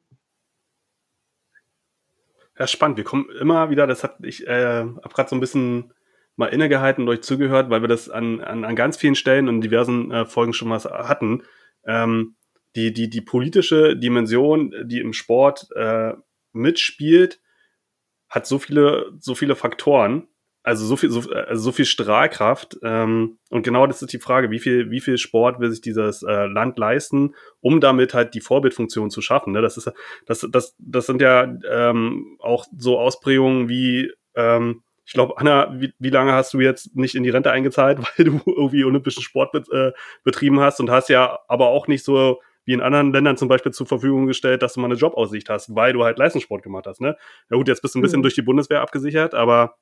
Ja, 2.60 2.68
spannend. 2.68 2.98
Wir 2.98 3.06
kommen 3.06 3.30
immer 3.40 3.70
wieder, 3.70 3.88
das 3.88 4.04
hat 4.04 4.18
ich 4.22 4.46
äh, 4.46 4.82
habe 4.82 5.14
gerade 5.14 5.30
so 5.30 5.36
ein 5.36 5.40
bisschen 5.40 5.94
mal 6.36 6.48
innegehalten 6.48 7.04
und 7.04 7.10
euch 7.10 7.22
zugehört, 7.22 7.70
weil 7.70 7.82
wir 7.82 7.88
das 7.88 8.10
an, 8.10 8.42
an, 8.42 8.66
an 8.66 8.76
ganz 8.76 8.98
vielen 8.98 9.16
Stellen 9.16 9.48
und 9.48 9.62
diversen 9.62 10.12
äh, 10.12 10.26
Folgen 10.26 10.54
schon 10.54 10.70
was 10.70 10.86
hatten. 10.86 11.44
Ähm, 11.86 12.36
die, 12.76 12.94
die, 12.94 13.10
die 13.10 13.22
politische 13.22 13.96
Dimension, 13.96 14.74
die 14.84 15.00
im 15.00 15.14
Sport 15.14 15.68
äh, 15.76 16.14
mitspielt, 16.52 17.42
hat 18.28 18.46
so 18.46 18.60
viele, 18.60 19.12
so 19.20 19.36
viele 19.36 19.56
Faktoren, 19.56 20.28
also 20.70 20.86
so 20.86 20.96
viel, 20.96 21.10
so, 21.10 21.22
also 21.32 21.64
so 21.64 21.72
viel 21.72 21.86
Strahlkraft. 21.86 22.78
Ähm, 22.84 23.40
und 23.50 23.64
genau 23.64 23.88
das 23.88 24.04
ist 24.04 24.14
die 24.14 24.20
Frage, 24.20 24.52
wie 24.52 24.60
viel, 24.60 24.92
wie 24.92 25.00
viel 25.00 25.18
Sport 25.18 25.60
will 25.60 25.72
sich 25.72 25.82
dieses 25.82 26.22
äh, 26.22 26.46
Land 26.46 26.78
leisten, 26.78 27.34
um 27.60 27.82
damit 27.82 28.14
halt 28.14 28.36
die 28.36 28.40
Vorbildfunktion 28.40 29.10
zu 29.10 29.22
schaffen. 29.22 29.52
Ne? 29.52 29.64
Das 29.64 29.78
ist, 29.78 29.92
das, 30.28 30.48
das, 30.52 30.76
das 30.78 31.08
sind 31.08 31.22
ja 31.22 31.52
ähm, 31.68 32.38
auch 32.40 32.66
so 32.78 33.00
Ausprägungen 33.00 33.68
wie, 33.68 34.12
ähm, 34.36 34.84
Ich 35.06 35.14
glaube, 35.14 35.40
Anna, 35.40 35.74
wie, 35.82 35.92
wie 35.98 36.12
lange 36.12 36.34
hast 36.34 36.54
du 36.54 36.60
jetzt 36.60 36.96
nicht 36.96 37.16
in 37.16 37.24
die 37.24 37.32
Rente 37.32 37.50
eingezahlt, 37.50 37.98
weil 38.18 38.26
du 38.26 38.40
irgendwie 38.46 38.84
olympischen 38.84 39.24
Sport 39.24 39.52
bet, 39.52 39.72
äh, 39.72 39.92
betrieben 40.24 40.60
hast 40.60 40.80
und 40.80 40.92
hast 40.92 41.10
ja 41.10 41.40
aber 41.48 41.70
auch 41.70 41.88
nicht 41.88 42.06
so 42.06 42.40
wie 42.66 42.74
in 42.74 42.82
anderen 42.82 43.12
Ländern 43.12 43.38
zum 43.38 43.48
Beispiel 43.48 43.72
zur 43.72 43.88
Verfügung 43.88 44.28
gestellt, 44.28 44.62
dass 44.62 44.74
du 44.74 44.82
mal 44.82 44.86
eine 44.86 45.00
Jobaussicht 45.00 45.50
hast, 45.50 45.74
weil 45.74 45.94
du 45.94 46.04
halt 46.04 46.20
Leistungssport 46.20 46.62
gemacht 46.62 46.86
hast. 46.86 47.02
Ne? 47.02 47.18
Ja 47.50 47.58
gut, 47.58 47.68
jetzt 47.68 47.82
bist 47.82 47.96
du 47.96 48.00
ein 48.00 48.04
bisschen 48.04 48.20
mhm. 48.20 48.24
durch 48.24 48.36
die 48.36 48.44
Bundeswehr 48.44 48.82
abgesichert, 48.82 49.34
aber 49.34 49.74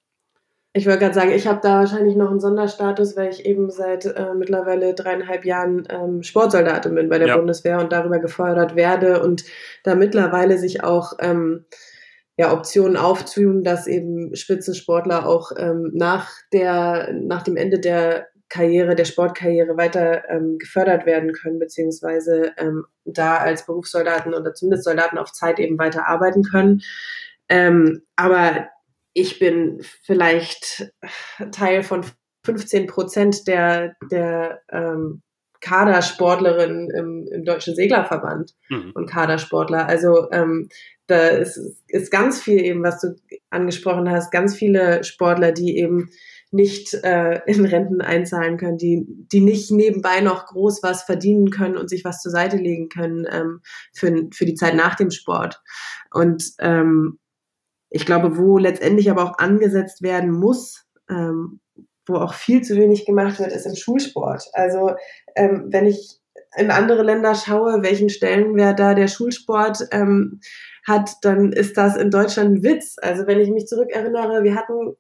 ich 0.73 0.85
wollte 0.85 0.99
gerade 0.99 1.15
sagen, 1.15 1.31
ich 1.31 1.47
habe 1.47 1.59
da 1.61 1.79
wahrscheinlich 1.79 2.15
noch 2.15 2.29
einen 2.29 2.39
Sonderstatus, 2.39 3.15
weil 3.17 3.29
ich 3.29 3.45
eben 3.45 3.69
seit 3.71 4.05
äh, 4.05 4.33
mittlerweile 4.35 4.93
dreieinhalb 4.93 5.43
Jahren 5.45 5.87
ähm, 5.89 6.21
Sportsoldatin 6.23 6.93
bin 6.93 7.09
bei 7.09 7.17
der 7.17 7.29
ja. 7.29 7.37
Bundeswehr 7.37 7.79
und 7.79 7.91
darüber 7.91 8.19
gefördert 8.19 8.75
werde 8.75 9.23
und 9.23 9.43
da 9.83 9.95
mittlerweile 9.95 10.57
sich 10.57 10.83
auch 10.83 11.13
ähm, 11.19 11.65
ja, 12.37 12.53
Optionen 12.53 12.97
auftun, 12.97 13.63
dass 13.63 13.87
eben 13.87 14.35
Spitzensportler 14.35 15.27
auch 15.27 15.51
ähm, 15.57 15.91
nach, 15.93 16.29
der, 16.53 17.11
nach 17.13 17.41
dem 17.41 17.57
Ende 17.57 17.79
der 17.79 18.27
Karriere, 18.49 18.95
der 18.95 19.05
Sportkarriere 19.05 19.75
weiter 19.75 20.29
ähm, 20.29 20.57
gefördert 20.57 21.05
werden 21.05 21.33
können, 21.33 21.59
beziehungsweise 21.59 22.51
ähm, 22.57 22.85
da 23.03 23.37
als 23.37 23.65
Berufssoldaten 23.65 24.33
oder 24.33 24.53
zumindest 24.53 24.85
Soldaten 24.85 25.17
auf 25.17 25.31
Zeit 25.33 25.59
eben 25.59 25.77
weiter 25.79 26.07
arbeiten 26.07 26.43
können. 26.43 26.81
Ähm, 27.49 28.03
aber 28.15 28.69
ich 29.17 29.39
bin 29.39 29.79
vielleicht 30.03 30.91
Teil 31.51 31.81
von 31.81 32.05
15 32.45 32.85
Prozent 32.85 33.47
der, 33.47 33.95
der 34.11 34.61
ähm, 34.71 35.23
Kadersportlerinnen 35.59 36.91
im, 36.91 37.27
im 37.31 37.43
Deutschen 37.43 37.73
Seglerverband 37.73 38.53
mhm. 38.69 38.91
und 38.93 39.09
Kadersportler. 39.09 39.87
Also 39.87 40.29
ähm, 40.31 40.69
da 41.07 41.29
ist, 41.29 41.59
ist 41.87 42.11
ganz 42.11 42.39
viel 42.39 42.63
eben, 42.63 42.83
was 42.83 43.01
du 43.01 43.15
angesprochen 43.49 44.07
hast, 44.11 44.31
ganz 44.31 44.55
viele 44.55 45.03
Sportler, 45.03 45.51
die 45.51 45.79
eben 45.79 46.11
nicht 46.51 46.93
äh, 47.03 47.41
in 47.47 47.65
Renten 47.65 48.01
einzahlen 48.01 48.57
können, 48.57 48.77
die, 48.77 49.03
die 49.07 49.41
nicht 49.41 49.71
nebenbei 49.71 50.21
noch 50.21 50.45
groß 50.45 50.83
was 50.83 51.03
verdienen 51.03 51.49
können 51.49 51.75
und 51.75 51.89
sich 51.89 52.05
was 52.05 52.21
zur 52.21 52.31
Seite 52.31 52.57
legen 52.57 52.87
können 52.89 53.25
ähm, 53.29 53.61
für, 53.95 54.27
für 54.31 54.45
die 54.45 54.55
Zeit 54.55 54.75
nach 54.75 54.93
dem 54.93 55.09
Sport. 55.09 55.59
Und 56.11 56.51
ähm, 56.59 57.17
ich 57.89 58.05
glaube, 58.05 58.37
wo 58.37 58.57
letztendlich 58.57 59.09
aber 59.09 59.23
auch 59.23 59.37
angesetzt 59.37 60.01
werden 60.01 60.31
muss, 60.31 60.85
ähm, 61.09 61.59
wo 62.05 62.15
auch 62.15 62.33
viel 62.33 62.61
zu 62.61 62.75
wenig 62.75 63.05
gemacht 63.05 63.39
wird, 63.39 63.51
ist 63.51 63.65
im 63.65 63.75
Schulsport. 63.75 64.49
Also 64.53 64.95
ähm, 65.35 65.67
wenn 65.69 65.85
ich 65.85 66.19
in 66.55 66.71
andere 66.71 67.03
Länder 67.03 67.35
schaue, 67.35 67.83
welchen 67.83 68.09
Stellenwert 68.09 68.79
da 68.79 68.93
der 68.93 69.07
Schulsport 69.07 69.79
ähm, 69.91 70.39
hat, 70.87 71.11
dann 71.21 71.51
ist 71.51 71.77
das 71.77 71.97
in 71.97 72.09
Deutschland 72.09 72.55
ein 72.55 72.63
Witz. 72.63 72.95
Also 73.01 73.27
wenn 73.27 73.39
ich 73.39 73.49
mich 73.49 73.67
zurückerinnere, 73.67 74.43
wir 74.43 74.55
hatten 74.55 74.95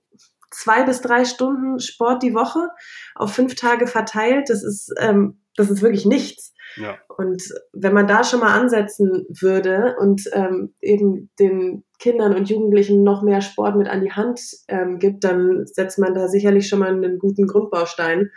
zwei 0.51 0.83
bis 0.83 1.01
drei 1.01 1.25
Stunden 1.25 1.79
Sport 1.79 2.23
die 2.23 2.33
Woche 2.33 2.69
auf 3.15 3.33
fünf 3.33 3.55
Tage 3.55 3.87
verteilt. 3.87 4.49
Das 4.49 4.63
ist, 4.63 4.93
ähm, 4.99 5.41
das 5.55 5.69
ist 5.69 5.81
wirklich 5.81 6.05
nichts. 6.05 6.53
Ja. 6.75 6.97
Und 7.17 7.43
wenn 7.73 7.93
man 7.93 8.07
da 8.07 8.23
schon 8.23 8.39
mal 8.39 8.59
ansetzen 8.59 9.25
würde 9.29 9.95
und 9.99 10.29
ähm, 10.33 10.73
eben 10.81 11.31
den 11.39 11.83
Kindern 11.99 12.35
und 12.35 12.49
Jugendlichen 12.49 13.03
noch 13.03 13.23
mehr 13.23 13.41
Sport 13.41 13.75
mit 13.75 13.87
an 13.87 14.01
die 14.01 14.11
Hand 14.11 14.39
ähm, 14.67 14.99
gibt, 14.99 15.23
dann 15.23 15.65
setzt 15.65 15.97
man 15.97 16.13
da 16.13 16.27
sicherlich 16.27 16.67
schon 16.67 16.79
mal 16.79 16.89
einen 16.89 17.17
guten 17.17 17.47
Grundbaustein, 17.47 18.31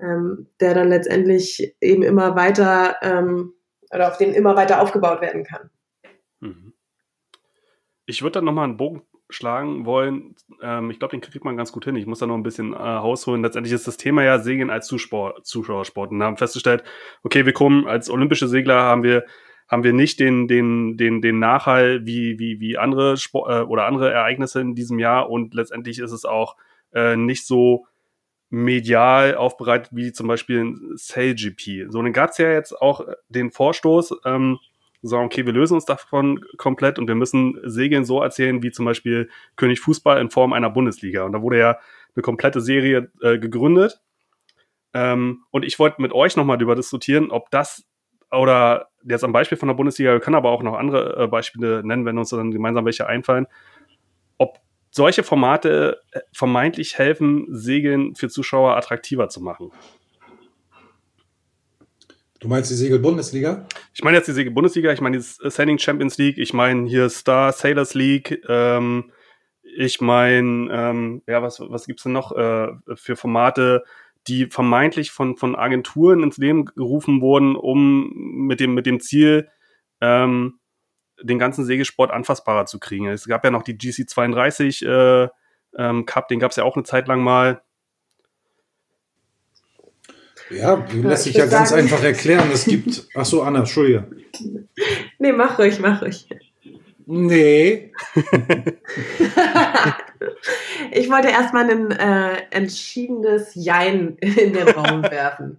ähm, 0.00 0.48
der 0.60 0.74
dann 0.74 0.88
letztendlich 0.88 1.74
eben 1.80 2.02
immer 2.02 2.36
weiter 2.36 2.96
ähm, 3.02 3.54
oder 3.92 4.08
auf 4.08 4.18
den 4.18 4.34
immer 4.34 4.54
weiter 4.56 4.82
aufgebaut 4.82 5.22
werden 5.22 5.44
kann. 5.44 5.70
Mhm. 6.40 6.74
Ich 8.04 8.22
würde 8.22 8.34
dann 8.34 8.44
nochmal 8.44 8.64
einen 8.64 8.76
Bogen 8.76 9.02
schlagen 9.30 9.84
wollen. 9.84 10.34
Ähm, 10.62 10.90
ich 10.90 10.98
glaube, 10.98 11.12
den 11.12 11.20
kriegt 11.20 11.44
man 11.44 11.56
ganz 11.56 11.72
gut 11.72 11.84
hin. 11.84 11.96
Ich 11.96 12.06
muss 12.06 12.18
da 12.18 12.26
noch 12.26 12.34
ein 12.34 12.42
bisschen 12.42 12.72
äh, 12.72 12.76
rausholen. 12.76 13.42
Letztendlich 13.42 13.74
ist 13.74 13.86
das 13.86 13.96
Thema 13.96 14.22
ja 14.22 14.38
Segeln 14.38 14.70
als 14.70 14.86
Zuschauer, 14.86 15.42
Zuschauersport. 15.42 16.10
Und 16.10 16.22
haben 16.22 16.36
festgestellt, 16.36 16.84
okay, 17.22 17.44
wir 17.44 17.52
kommen 17.52 17.86
als 17.86 18.10
olympische 18.10 18.48
Segler, 18.48 18.82
haben 18.82 19.02
wir 19.02 19.24
haben 19.68 19.84
wir 19.84 19.92
nicht 19.92 20.18
den, 20.18 20.48
den, 20.48 20.96
den, 20.96 21.20
den 21.20 21.38
Nachhall 21.38 22.06
wie, 22.06 22.38
wie, 22.38 22.58
wie 22.58 22.78
andere 22.78 23.18
Sport, 23.18 23.50
äh, 23.50 23.62
oder 23.64 23.84
andere 23.84 24.10
Ereignisse 24.10 24.60
in 24.60 24.74
diesem 24.74 24.98
Jahr 24.98 25.28
und 25.28 25.54
letztendlich 25.54 25.98
ist 25.98 26.12
es 26.12 26.24
auch 26.24 26.56
äh, 26.94 27.16
nicht 27.16 27.46
so 27.46 27.86
medial 28.50 29.34
aufbereitet 29.34 29.90
wie 29.92 30.10
zum 30.12 30.26
Beispiel 30.26 30.64
ein 30.64 30.92
SailGP. 30.96 31.90
So, 31.90 32.02
dann 32.02 32.14
gab 32.14 32.30
es 32.30 32.38
ja 32.38 32.50
jetzt 32.50 32.72
auch 32.72 33.06
den 33.28 33.50
Vorstoß, 33.50 34.20
ähm, 34.24 34.58
sagen, 35.02 35.26
okay, 35.26 35.46
wir 35.46 35.52
lösen 35.52 35.74
uns 35.74 35.84
davon 35.84 36.40
komplett 36.56 36.98
und 36.98 37.08
wir 37.08 37.14
müssen 37.14 37.58
Segeln 37.64 38.04
so 38.04 38.20
erzählen, 38.22 38.62
wie 38.62 38.70
zum 38.70 38.84
Beispiel 38.84 39.28
König 39.56 39.80
Fußball 39.80 40.20
in 40.20 40.30
Form 40.30 40.52
einer 40.52 40.70
Bundesliga. 40.70 41.24
Und 41.24 41.32
da 41.32 41.42
wurde 41.42 41.58
ja 41.58 41.78
eine 42.14 42.22
komplette 42.22 42.60
Serie 42.60 43.10
äh, 43.22 43.38
gegründet. 43.38 44.00
Ähm, 44.94 45.44
und 45.50 45.64
ich 45.64 45.78
wollte 45.78 46.02
mit 46.02 46.12
euch 46.12 46.36
nochmal 46.36 46.58
darüber 46.58 46.74
diskutieren, 46.74 47.30
ob 47.30 47.50
das 47.50 47.84
oder 48.30 48.88
jetzt 49.04 49.24
am 49.24 49.32
Beispiel 49.32 49.56
von 49.56 49.68
der 49.68 49.74
Bundesliga, 49.74 50.12
wir 50.12 50.20
können 50.20 50.36
aber 50.36 50.50
auch 50.50 50.62
noch 50.62 50.74
andere 50.74 51.24
äh, 51.24 51.26
Beispiele 51.28 51.82
nennen, 51.84 52.04
wenn 52.04 52.18
uns 52.18 52.30
dann 52.30 52.50
gemeinsam 52.50 52.84
welche 52.84 53.06
einfallen, 53.06 53.46
ob 54.36 54.58
solche 54.90 55.22
Formate 55.22 56.00
äh, 56.12 56.20
vermeintlich 56.32 56.98
helfen, 56.98 57.46
Segeln 57.50 58.14
für 58.14 58.28
Zuschauer 58.28 58.76
attraktiver 58.76 59.28
zu 59.28 59.40
machen. 59.40 59.70
Du 62.40 62.46
meinst 62.46 62.70
die 62.70 62.74
Segel-Bundesliga? 62.74 63.66
Ich 63.92 64.04
meine 64.04 64.16
jetzt 64.16 64.28
die 64.28 64.32
Segel-Bundesliga, 64.32 64.92
ich 64.92 65.00
meine 65.00 65.18
die 65.18 65.50
Sailing 65.50 65.78
Champions 65.78 66.18
League, 66.18 66.38
ich 66.38 66.52
meine 66.52 66.88
hier 66.88 67.08
Star 67.10 67.52
Sailors 67.52 67.94
League, 67.94 68.42
ähm, 68.48 69.10
ich 69.62 70.00
meine, 70.00 70.68
ähm, 70.70 71.22
ja, 71.26 71.42
was, 71.42 71.60
was 71.60 71.86
gibt 71.86 72.00
es 72.00 72.04
denn 72.04 72.12
noch 72.12 72.32
äh, 72.32 72.68
für 72.94 73.16
Formate, 73.16 73.82
die 74.28 74.46
vermeintlich 74.46 75.10
von, 75.10 75.36
von 75.36 75.56
Agenturen 75.56 76.22
ins 76.22 76.36
Leben 76.36 76.64
gerufen 76.64 77.20
wurden, 77.20 77.56
um 77.56 78.10
mit 78.46 78.60
dem, 78.60 78.74
mit 78.74 78.86
dem 78.86 79.00
Ziel, 79.00 79.48
ähm, 80.00 80.60
den 81.20 81.38
ganzen 81.38 81.64
Segelsport 81.64 82.12
anfassbarer 82.12 82.66
zu 82.66 82.78
kriegen. 82.78 83.08
Es 83.08 83.26
gab 83.26 83.44
ja 83.44 83.50
noch 83.50 83.62
die 83.62 83.76
GC32 83.76 84.86
äh, 84.86 85.28
ähm, 85.76 86.06
Cup, 86.06 86.28
den 86.28 86.38
gab 86.38 86.52
es 86.52 86.56
ja 86.56 86.64
auch 86.64 86.76
eine 86.76 86.84
Zeit 86.84 87.08
lang 87.08 87.20
mal. 87.20 87.62
Ja, 90.50 90.76
die 90.76 91.02
lässt 91.02 91.24
sich 91.24 91.34
ja 91.34 91.46
sagen, 91.46 91.64
ganz 91.64 91.72
einfach 91.72 92.02
erklären. 92.02 92.50
Es 92.52 92.64
gibt. 92.64 93.06
Ach 93.14 93.24
so, 93.24 93.42
Anna, 93.42 93.60
Entschuldige. 93.60 94.06
Nee, 95.18 95.32
mach 95.32 95.58
ruhig, 95.58 95.78
mach 95.80 96.02
ruhig. 96.02 96.28
Nee. 97.06 97.92
ich 100.92 101.10
wollte 101.10 101.28
erstmal 101.28 101.70
ein 101.70 101.90
äh, 101.90 102.42
entschiedenes 102.50 103.52
Jein 103.54 104.16
in 104.20 104.52
den 104.52 104.68
Raum 104.68 105.02
werfen. 105.10 105.56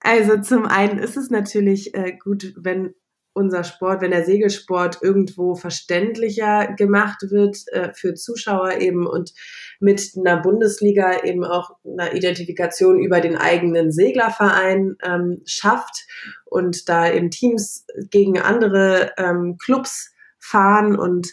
also 0.00 0.36
zum 0.40 0.66
einen 0.66 1.00
ist 1.00 1.16
es 1.16 1.30
natürlich 1.30 1.94
äh, 1.94 2.12
gut, 2.12 2.54
wenn 2.56 2.94
unser 3.36 3.64
Sport, 3.64 4.00
wenn 4.00 4.10
der 4.10 4.24
Segelsport 4.24 4.98
irgendwo 5.02 5.54
verständlicher 5.54 6.72
gemacht 6.76 7.22
wird 7.30 7.58
äh, 7.70 7.92
für 7.92 8.14
Zuschauer 8.14 8.80
eben 8.80 9.06
und 9.06 9.32
mit 9.78 10.12
einer 10.16 10.38
Bundesliga 10.40 11.22
eben 11.22 11.44
auch 11.44 11.76
eine 11.84 12.14
Identifikation 12.14 12.98
über 12.98 13.20
den 13.20 13.36
eigenen 13.36 13.92
Seglerverein 13.92 14.96
ähm, 15.04 15.42
schafft 15.44 16.06
und 16.46 16.88
da 16.88 17.12
eben 17.12 17.30
Teams 17.30 17.84
gegen 18.10 18.40
andere 18.40 19.12
ähm, 19.18 19.58
Clubs 19.62 20.14
fahren 20.38 20.98
und 20.98 21.28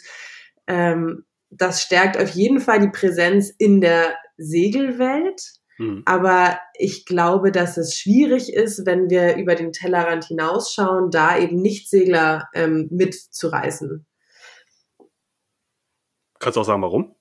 ähm, 0.66 1.24
das 1.50 1.82
stärkt 1.82 2.18
auf 2.18 2.30
jeden 2.30 2.60
Fall 2.60 2.80
die 2.80 2.90
Präsenz 2.90 3.50
in 3.56 3.80
der 3.80 4.14
Segelwelt. 4.36 5.40
Mhm. 5.78 6.02
Aber 6.06 6.58
ich 6.74 7.04
glaube, 7.06 7.52
dass 7.52 7.76
es 7.76 7.96
schwierig 7.96 8.52
ist, 8.52 8.86
wenn 8.86 9.10
wir 9.10 9.36
über 9.36 9.54
den 9.54 9.72
Tellerrand 9.72 10.26
hinausschauen, 10.26 11.10
da 11.10 11.38
eben 11.38 11.60
Nichtsegler 11.60 12.48
ähm, 12.54 12.88
mitzureißen. 12.90 14.06
Kannst 16.38 16.56
du 16.56 16.60
auch 16.60 16.64
sagen, 16.64 16.82
warum? 16.82 17.14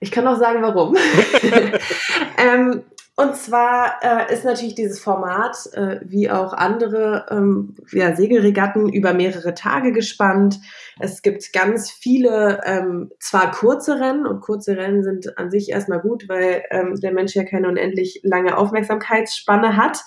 Ich 0.00 0.10
kann 0.10 0.26
auch 0.26 0.38
sagen, 0.38 0.62
warum. 0.62 0.96
ähm, 2.38 2.84
und 3.20 3.34
zwar 3.34 3.98
äh, 4.00 4.32
ist 4.32 4.44
natürlich 4.44 4.76
dieses 4.76 5.00
Format, 5.00 5.56
äh, 5.72 5.98
wie 6.04 6.30
auch 6.30 6.52
andere 6.52 7.26
ähm, 7.32 7.74
ja, 7.90 8.14
Segelregatten, 8.14 8.88
über 8.88 9.12
mehrere 9.12 9.54
Tage 9.54 9.90
gespannt. 9.90 10.60
Es 11.00 11.20
gibt 11.22 11.52
ganz 11.52 11.90
viele, 11.90 12.60
ähm, 12.64 13.10
zwar 13.18 13.50
kurze 13.50 13.98
Rennen, 13.98 14.24
und 14.24 14.40
kurze 14.40 14.76
Rennen 14.76 15.02
sind 15.02 15.36
an 15.36 15.50
sich 15.50 15.70
erstmal 15.70 15.98
gut, 15.98 16.28
weil 16.28 16.62
ähm, 16.70 16.94
der 16.94 17.12
Mensch 17.12 17.34
ja 17.34 17.42
keine 17.42 17.66
unendlich 17.66 18.20
lange 18.22 18.56
Aufmerksamkeitsspanne 18.56 19.76
hat. 19.76 19.98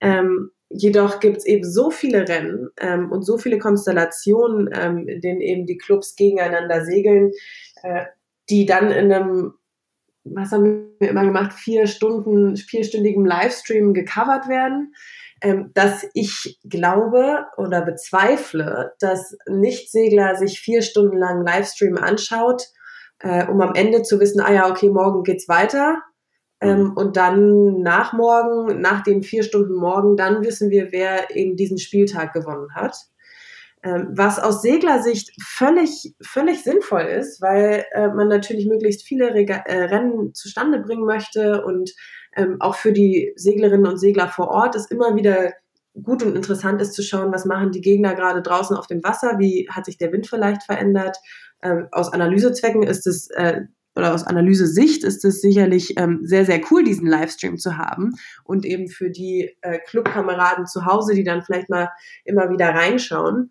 Ähm, 0.00 0.52
jedoch 0.68 1.18
gibt 1.18 1.38
es 1.38 1.46
eben 1.46 1.64
so 1.64 1.90
viele 1.90 2.28
Rennen 2.28 2.68
ähm, 2.78 3.10
und 3.10 3.22
so 3.22 3.36
viele 3.36 3.58
Konstellationen, 3.58 4.70
ähm, 4.72 5.08
in 5.08 5.20
denen 5.20 5.40
eben 5.40 5.66
die 5.66 5.76
Clubs 5.76 6.14
gegeneinander 6.14 6.84
segeln, 6.84 7.32
äh, 7.82 8.04
die 8.48 8.64
dann 8.64 8.92
in 8.92 9.12
einem 9.12 9.54
was 10.24 10.52
haben 10.52 10.88
wir 10.98 11.10
immer 11.10 11.24
gemacht, 11.24 11.52
vier 11.52 11.86
Stunden, 11.86 12.56
vierstündigem 12.56 13.24
Livestream 13.24 13.92
gecovert 13.94 14.48
werden, 14.48 14.94
ähm, 15.42 15.70
dass 15.74 16.06
ich 16.14 16.58
glaube 16.64 17.46
oder 17.56 17.82
bezweifle, 17.82 18.92
dass 19.00 19.36
Nichtsegler 19.46 20.36
sich 20.36 20.60
vier 20.60 20.82
Stunden 20.82 21.16
lang 21.16 21.44
Livestream 21.44 21.96
anschaut 21.98 22.68
äh, 23.24 23.46
um 23.46 23.60
am 23.60 23.74
Ende 23.74 24.02
zu 24.02 24.20
wissen, 24.20 24.40
ah 24.40 24.52
ja, 24.52 24.70
okay, 24.70 24.90
morgen 24.90 25.22
geht's 25.22 25.48
weiter. 25.48 26.02
Ähm, 26.60 26.92
und 26.94 27.16
dann 27.16 27.80
nach 27.80 28.12
morgen, 28.12 28.80
nach 28.80 29.02
den 29.02 29.22
vier 29.22 29.42
Stunden 29.42 29.74
morgen, 29.74 30.16
dann 30.16 30.44
wissen 30.44 30.70
wir, 30.70 30.92
wer 30.92 31.34
eben 31.34 31.56
diesen 31.56 31.78
Spieltag 31.78 32.32
gewonnen 32.32 32.74
hat. 32.74 32.96
Ähm, 33.84 34.08
was 34.12 34.38
aus 34.38 34.62
Seglersicht 34.62 35.30
völlig, 35.42 36.14
völlig 36.22 36.62
sinnvoll 36.62 37.02
ist, 37.02 37.42
weil 37.42 37.84
äh, 37.92 38.08
man 38.08 38.28
natürlich 38.28 38.66
möglichst 38.66 39.02
viele 39.02 39.34
Rega 39.34 39.56
äh, 39.66 39.84
Rennen 39.84 40.32
zustande 40.32 40.78
bringen 40.78 41.04
möchte 41.04 41.62
und 41.66 41.92
ähm, 42.34 42.56
auch 42.60 42.76
für 42.76 42.92
die 42.92 43.34
Seglerinnen 43.36 43.86
und 43.86 43.98
Segler 43.98 44.28
vor 44.28 44.48
Ort 44.48 44.74
ist 44.74 44.90
immer 44.90 45.14
wieder 45.16 45.52
gut 46.02 46.22
und 46.22 46.34
interessant 46.34 46.80
ist 46.80 46.94
zu 46.94 47.02
schauen, 47.02 47.30
was 47.30 47.44
machen 47.44 47.72
die 47.72 47.82
Gegner 47.82 48.14
gerade 48.14 48.40
draußen 48.40 48.74
auf 48.74 48.86
dem 48.86 49.04
Wasser, 49.04 49.38
wie 49.38 49.68
hat 49.70 49.84
sich 49.84 49.98
der 49.98 50.12
Wind 50.12 50.26
vielleicht 50.28 50.62
verändert. 50.62 51.18
Ähm, 51.62 51.88
aus 51.92 52.10
Analysezwecken 52.10 52.84
ist 52.84 53.06
es 53.06 53.28
äh, 53.32 53.64
oder 53.96 54.14
aus 54.14 54.24
Analysesicht 54.24 55.04
ist 55.04 55.24
es 55.24 55.40
sicherlich 55.40 55.94
ähm, 55.98 56.20
sehr, 56.22 56.44
sehr 56.44 56.60
cool, 56.70 56.84
diesen 56.84 57.06
Livestream 57.06 57.58
zu 57.58 57.76
haben 57.76 58.12
und 58.44 58.64
eben 58.64 58.88
für 58.88 59.10
die 59.10 59.56
äh, 59.62 59.78
Clubkameraden 59.78 60.66
zu 60.66 60.86
Hause, 60.86 61.14
die 61.14 61.24
dann 61.24 61.42
vielleicht 61.42 61.70
mal 61.70 61.90
immer 62.24 62.50
wieder 62.50 62.68
reinschauen. 62.70 63.50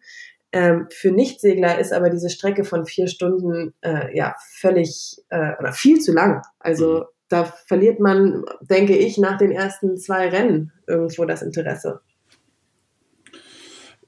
Ähm, 0.52 0.88
für 0.91 1.12
Nichtsegler 1.12 1.80
ist 1.80 1.94
aber 1.94 2.10
diese 2.10 2.30
Strecke 2.30 2.64
von 2.64 2.86
vier 2.86 3.08
Stunden 3.08 3.74
äh, 3.82 4.16
ja 4.16 4.36
völlig 4.60 5.18
äh, 5.30 5.54
oder 5.60 5.72
viel 5.72 6.00
zu 6.00 6.14
lang. 6.14 6.44
Also 6.60 7.00
mhm. 7.00 7.04
da 7.30 7.46
verliert 7.46 8.00
man, 8.00 8.44
denke 8.62 8.96
ich, 8.96 9.18
nach 9.18 9.38
den 9.38 9.52
ersten 9.52 9.98
zwei 9.98 10.30
Rennen 10.30 10.72
irgendwo 10.88 11.26
das 11.26 11.41
Interesse. 11.41 12.02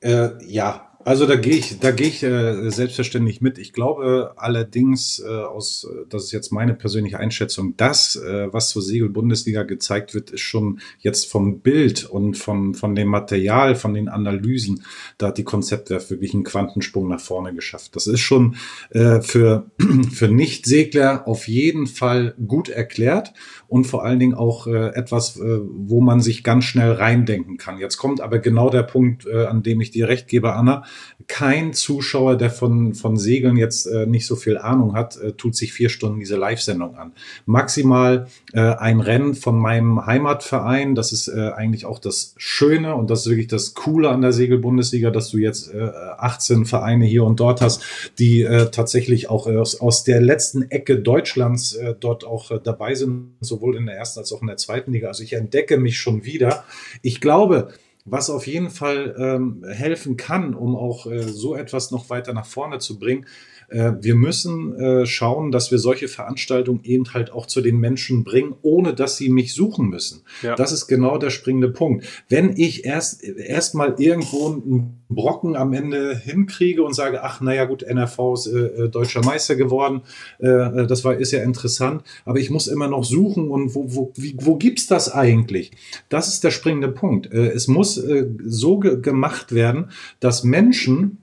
Äh, 0.01 0.31
ja, 0.45 0.84
also 1.05 1.27
da 1.27 1.35
gehe 1.35 1.55
ich, 1.55 1.79
da 1.79 1.91
gehe 1.91 2.07
ich 2.07 2.23
äh, 2.23 2.71
selbstverständlich 2.71 3.39
mit. 3.39 3.59
Ich 3.59 3.73
glaube 3.73 4.33
allerdings 4.37 5.19
äh, 5.19 5.29
aus, 5.29 5.87
das 6.09 6.23
ist 6.23 6.31
jetzt 6.31 6.51
meine 6.51 6.73
persönliche 6.73 7.19
Einschätzung, 7.19 7.75
das, 7.77 8.15
äh, 8.15 8.51
was 8.51 8.69
zur 8.69 8.81
Segel-Bundesliga 8.81 9.63
gezeigt 9.63 10.15
wird, 10.15 10.31
ist 10.31 10.41
schon 10.41 10.79
jetzt 10.97 11.29
vom 11.29 11.59
Bild 11.59 12.05
und 12.05 12.37
vom, 12.37 12.73
von 12.73 12.95
dem 12.95 13.09
Material, 13.09 13.75
von 13.75 13.93
den 13.93 14.09
Analysen, 14.09 14.83
da 15.19 15.27
hat 15.27 15.37
die 15.37 15.43
Konzeptwerft 15.43 16.09
wirklich 16.09 16.33
einen 16.33 16.43
Quantensprung 16.43 17.07
nach 17.07 17.21
vorne 17.21 17.53
geschafft. 17.53 17.95
Das 17.95 18.07
ist 18.07 18.21
schon 18.21 18.55
äh, 18.89 19.21
für, 19.21 19.69
für 20.11 20.27
Nicht-Segler 20.27 21.27
auf 21.27 21.47
jeden 21.47 21.85
Fall 21.85 22.33
gut 22.47 22.67
erklärt 22.67 23.31
und 23.67 23.85
vor 23.85 24.03
allen 24.03 24.19
Dingen 24.19 24.33
auch 24.33 24.65
äh, 24.65 24.87
etwas, 24.95 25.37
äh, 25.37 25.59
wo 25.61 26.01
man 26.01 26.21
sich 26.21 26.43
ganz 26.43 26.65
schnell 26.65 26.93
reindenken 26.93 27.57
kann. 27.57 27.77
Jetzt 27.77 27.97
kommt 27.97 28.21
aber 28.21 28.39
genau 28.39 28.71
der 28.71 28.83
Punkt, 28.83 29.27
äh, 29.27 29.45
an 29.45 29.61
dem 29.61 29.81
ich 29.81 29.91
dir 29.91 30.07
recht 30.07 30.27
gebe, 30.27 30.53
Anna. 30.53 30.83
Kein 31.27 31.73
Zuschauer, 31.73 32.35
der 32.35 32.49
von, 32.49 32.93
von 32.93 33.17
Segeln 33.17 33.57
jetzt 33.57 33.85
äh, 33.85 34.05
nicht 34.05 34.25
so 34.25 34.35
viel 34.35 34.57
Ahnung 34.57 34.93
hat, 34.93 35.17
äh, 35.17 35.31
tut 35.33 35.55
sich 35.55 35.73
vier 35.73 35.89
Stunden 35.89 36.19
diese 36.19 36.35
Live-Sendung 36.35 36.95
an. 36.97 37.13
Maximal 37.45 38.27
äh, 38.53 38.59
ein 38.59 38.99
Rennen 38.99 39.33
von 39.33 39.57
meinem 39.57 40.05
Heimatverein. 40.05 40.95
Das 40.95 41.11
ist 41.11 41.27
äh, 41.27 41.51
eigentlich 41.55 41.85
auch 41.85 41.99
das 41.99 42.35
Schöne 42.37 42.95
und 42.95 43.09
das 43.09 43.21
ist 43.21 43.29
wirklich 43.29 43.47
das 43.47 43.73
Coole 43.73 44.09
an 44.09 44.21
der 44.21 44.33
Segelbundesliga, 44.33 45.09
dass 45.09 45.29
du 45.29 45.37
jetzt 45.37 45.73
äh, 45.73 45.89
18 46.17 46.65
Vereine 46.65 47.05
hier 47.05 47.23
und 47.23 47.39
dort 47.39 47.61
hast, 47.61 47.83
die 48.19 48.41
äh, 48.41 48.69
tatsächlich 48.71 49.29
auch 49.29 49.47
aus, 49.47 49.79
aus 49.79 50.03
der 50.03 50.21
letzten 50.21 50.63
Ecke 50.69 50.99
Deutschlands 50.99 51.73
äh, 51.73 51.95
dort 51.99 52.25
auch 52.25 52.51
äh, 52.51 52.59
dabei 52.63 52.95
sind, 52.95 53.35
sowohl 53.41 53.75
in 53.77 53.85
der 53.85 53.95
ersten 53.95 54.19
als 54.19 54.31
auch 54.31 54.41
in 54.41 54.47
der 54.47 54.57
zweiten 54.57 54.91
Liga. 54.91 55.07
Also 55.07 55.23
ich 55.23 55.33
entdecke 55.33 55.77
mich 55.77 55.97
schon 55.97 56.25
wieder. 56.25 56.65
Ich 57.01 57.21
glaube, 57.21 57.69
was 58.05 58.29
auf 58.29 58.45
jeden 58.45 58.69
Fall 58.69 59.15
ähm, 59.17 59.65
helfen 59.67 60.15
kann, 60.15 60.53
um 60.53 60.75
auch 60.75 61.07
äh, 61.07 61.23
so 61.23 61.55
etwas 61.55 61.91
noch 61.91 62.09
weiter 62.09 62.33
nach 62.33 62.45
vorne 62.45 62.77
zu 62.77 62.99
bringen, 62.99 63.25
wir 63.69 64.15
müssen 64.15 64.75
äh, 64.75 65.05
schauen, 65.05 65.51
dass 65.51 65.71
wir 65.71 65.79
solche 65.79 66.07
Veranstaltungen 66.07 66.81
eben 66.83 67.13
halt 67.13 67.31
auch 67.31 67.45
zu 67.45 67.61
den 67.61 67.79
Menschen 67.79 68.23
bringen, 68.23 68.55
ohne 68.61 68.93
dass 68.93 69.17
sie 69.17 69.29
mich 69.29 69.53
suchen 69.53 69.87
müssen. 69.89 70.23
Ja. 70.41 70.55
Das 70.55 70.71
ist 70.71 70.87
genau 70.87 71.17
der 71.17 71.29
springende 71.29 71.69
Punkt. 71.69 72.05
Wenn 72.29 72.55
ich 72.57 72.85
erst 72.85 73.23
erst 73.23 73.75
mal 73.75 73.95
irgendwo 73.97 74.47
einen 74.47 75.03
Brocken 75.09 75.55
am 75.55 75.73
Ende 75.73 76.15
hinkriege 76.15 76.83
und 76.83 76.93
sage, 76.93 77.23
ach 77.23 77.41
naja 77.41 77.65
gut, 77.65 77.83
NRV 77.83 78.33
ist 78.33 78.47
äh, 78.47 78.57
äh, 78.57 78.89
deutscher 78.89 79.23
Meister 79.23 79.55
geworden, 79.55 80.01
äh, 80.39 80.47
äh, 80.47 80.87
das 80.87 81.03
war 81.03 81.15
ist 81.15 81.31
ja 81.31 81.43
interessant, 81.43 82.03
aber 82.25 82.39
ich 82.39 82.49
muss 82.49 82.67
immer 82.67 82.87
noch 82.87 83.03
suchen 83.03 83.49
und 83.49 83.75
wo 83.75 83.85
wo 83.87 84.11
wie, 84.15 84.35
wo 84.39 84.55
gibt's 84.55 84.87
das 84.87 85.11
eigentlich? 85.11 85.71
Das 86.09 86.27
ist 86.27 86.43
der 86.43 86.51
springende 86.51 86.89
Punkt. 86.89 87.31
Äh, 87.31 87.49
es 87.49 87.67
muss 87.67 87.97
äh, 87.97 88.27
so 88.45 88.79
ge 88.79 88.99
gemacht 89.01 89.53
werden, 89.53 89.91
dass 90.19 90.43
Menschen 90.43 91.19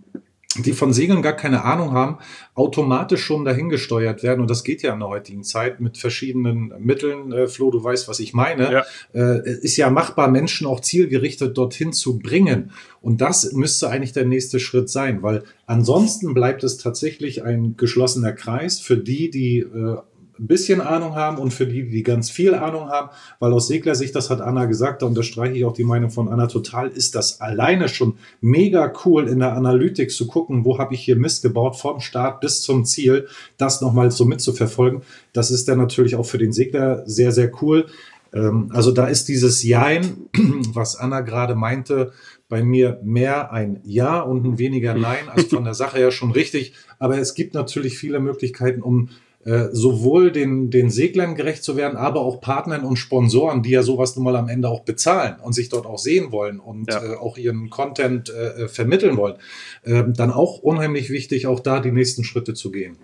die 0.59 0.73
von 0.73 0.93
Segeln 0.93 1.23
gar 1.23 1.33
keine 1.35 1.65
Ahnung 1.65 1.93
haben, 1.93 2.19
automatisch 2.55 3.23
schon 3.23 3.45
dahingesteuert 3.45 4.23
werden. 4.23 4.41
Und 4.41 4.51
das 4.51 4.65
geht 4.65 4.83
ja 4.83 4.93
in 4.93 5.01
der 5.01 5.09
heutigen 5.09 5.45
Zeit 5.45 5.81
mit 5.81 5.97
verschiedenen 5.97 6.75
Mitteln. 6.79 7.33
Äh, 7.33 7.47
Flo, 7.47 7.71
du 7.71 7.83
weißt, 7.83 8.09
was 8.09 8.21
ich 8.21 8.35
meine. 8.35 8.73
Ja. 8.73 8.85
Äh, 9.15 9.51
ist 9.63 9.77
ja 9.77 9.89
machbar, 9.91 10.29
Menschen 10.29 10.67
auch 10.67 10.81
zielgerichtet 10.81 11.57
dorthin 11.57 11.93
zu 11.93 12.19
bringen. 12.19 12.73
Und 13.01 13.21
das 13.21 13.53
müsste 13.53 13.89
eigentlich 13.89 14.13
der 14.13 14.27
nächste 14.27 14.61
Schritt 14.61 14.91
sein, 14.91 15.23
weil 15.23 15.45
ansonsten 15.67 16.35
bleibt 16.35 16.65
es 16.65 16.77
tatsächlich 16.77 17.43
ein 17.43 17.77
geschlossener 17.77 18.33
Kreis 18.33 18.79
für 18.79 18.97
die, 18.97 19.31
die 19.31 19.61
äh, 19.61 19.97
ein 20.39 20.47
bisschen 20.47 20.81
Ahnung 20.81 21.15
haben 21.15 21.39
und 21.39 21.53
für 21.53 21.67
die, 21.67 21.89
die 21.89 22.03
ganz 22.03 22.31
viel 22.31 22.55
Ahnung 22.55 22.89
haben, 22.89 23.11
weil 23.39 23.53
aus 23.53 23.69
Seglersicht, 23.69 24.15
das 24.15 24.31
hat 24.31 24.41
Anna 24.41 24.65
gesagt, 24.65 25.03
da 25.03 25.07
unterstreiche 25.07 25.55
ich 25.55 25.65
auch 25.65 25.75
die 25.75 25.85
Meinung 25.85 26.11
von 26.11 26.29
Anna 26.29 26.47
total, 26.47 26.89
ist 26.89 27.15
das 27.15 27.41
alleine 27.41 27.89
schon 27.89 28.15
mega 28.41 28.93
cool 29.05 29.29
in 29.29 29.41
der 29.41 29.55
Analytik 29.55 30.11
zu 30.11 30.27
gucken, 30.27 30.65
wo 30.65 30.79
habe 30.79 30.95
ich 30.95 31.01
hier 31.01 31.17
Mist 31.17 31.43
gebaut, 31.43 31.77
vom 31.77 32.01
Start 32.01 32.41
bis 32.41 32.63
zum 32.63 32.85
Ziel, 32.85 33.29
das 33.57 33.81
nochmal 33.81 34.11
so 34.11 34.25
mitzuverfolgen. 34.25 35.03
Das 35.33 35.51
ist 35.51 35.69
dann 35.69 35.79
natürlich 35.79 36.17
auch 36.17 36.27
für 36.27 36.39
den 36.39 36.53
Segler 36.53 37.03
sehr, 37.07 37.33
sehr 37.33 37.51
cool. 37.63 37.87
Ähm, 38.33 38.71
also 38.73 38.91
da 38.93 39.07
ist 39.07 39.29
dieses 39.29 39.63
Jein, 39.63 40.29
was 40.73 40.97
Anna 40.97 41.21
gerade 41.21 41.55
meinte, 41.55 42.13
bei 42.49 42.63
mir 42.63 43.01
mehr 43.03 43.53
ein 43.53 43.81
Ja 43.85 44.21
und 44.21 44.45
ein 44.45 44.59
weniger 44.59 44.95
Nein, 44.95 45.29
also 45.29 45.49
von 45.49 45.65
der 45.65 45.75
Sache 45.83 45.99
her 45.99 46.11
schon 46.11 46.33
richtig. 46.33 46.75
Aber 46.99 47.19
es 47.19 47.35
gibt 47.35 47.55
natürlich 47.55 47.99
viele 47.99 48.21
Möglichkeiten, 48.21 48.83
um 48.83 49.09
äh, 49.45 49.69
sowohl 49.73 50.31
den, 50.31 50.71
den 50.71 50.91
Seglern 50.91 51.35
gerecht 51.35 51.65
zu 51.65 51.77
werden, 51.77 51.97
aber 51.97 52.21
auch 52.21 52.41
Partnern 52.41 52.85
und 52.85 52.97
Sponsoren, 52.97 53.63
die 53.63 53.71
ja 53.71 53.83
sowas 53.83 54.15
nun 54.15 54.25
mal 54.25 54.37
am 54.37 54.49
Ende 54.49 54.69
auch 54.69 54.85
bezahlen 54.85 55.37
und 55.43 55.53
sich 55.53 55.69
dort 55.69 55.87
auch 55.87 55.99
sehen 55.99 56.31
wollen 56.31 56.61
und 56.61 56.93
ja. 56.93 57.03
äh, 57.03 57.17
auch 57.17 57.37
ihren 57.37 57.69
Content 57.69 58.31
äh, 58.31 58.69
vermitteln 58.69 59.17
wollen, 59.17 59.37
ähm, 59.85 60.15
dann 60.15 60.31
auch 60.31 60.59
unheimlich 60.59 61.11
wichtig, 61.11 61.47
auch 61.47 61.61
da 61.61 61.81
die 61.81 61.93
nächsten 61.93 62.23
Schritte 62.23 62.55
zu 62.55 62.71
gehen. 62.71 62.99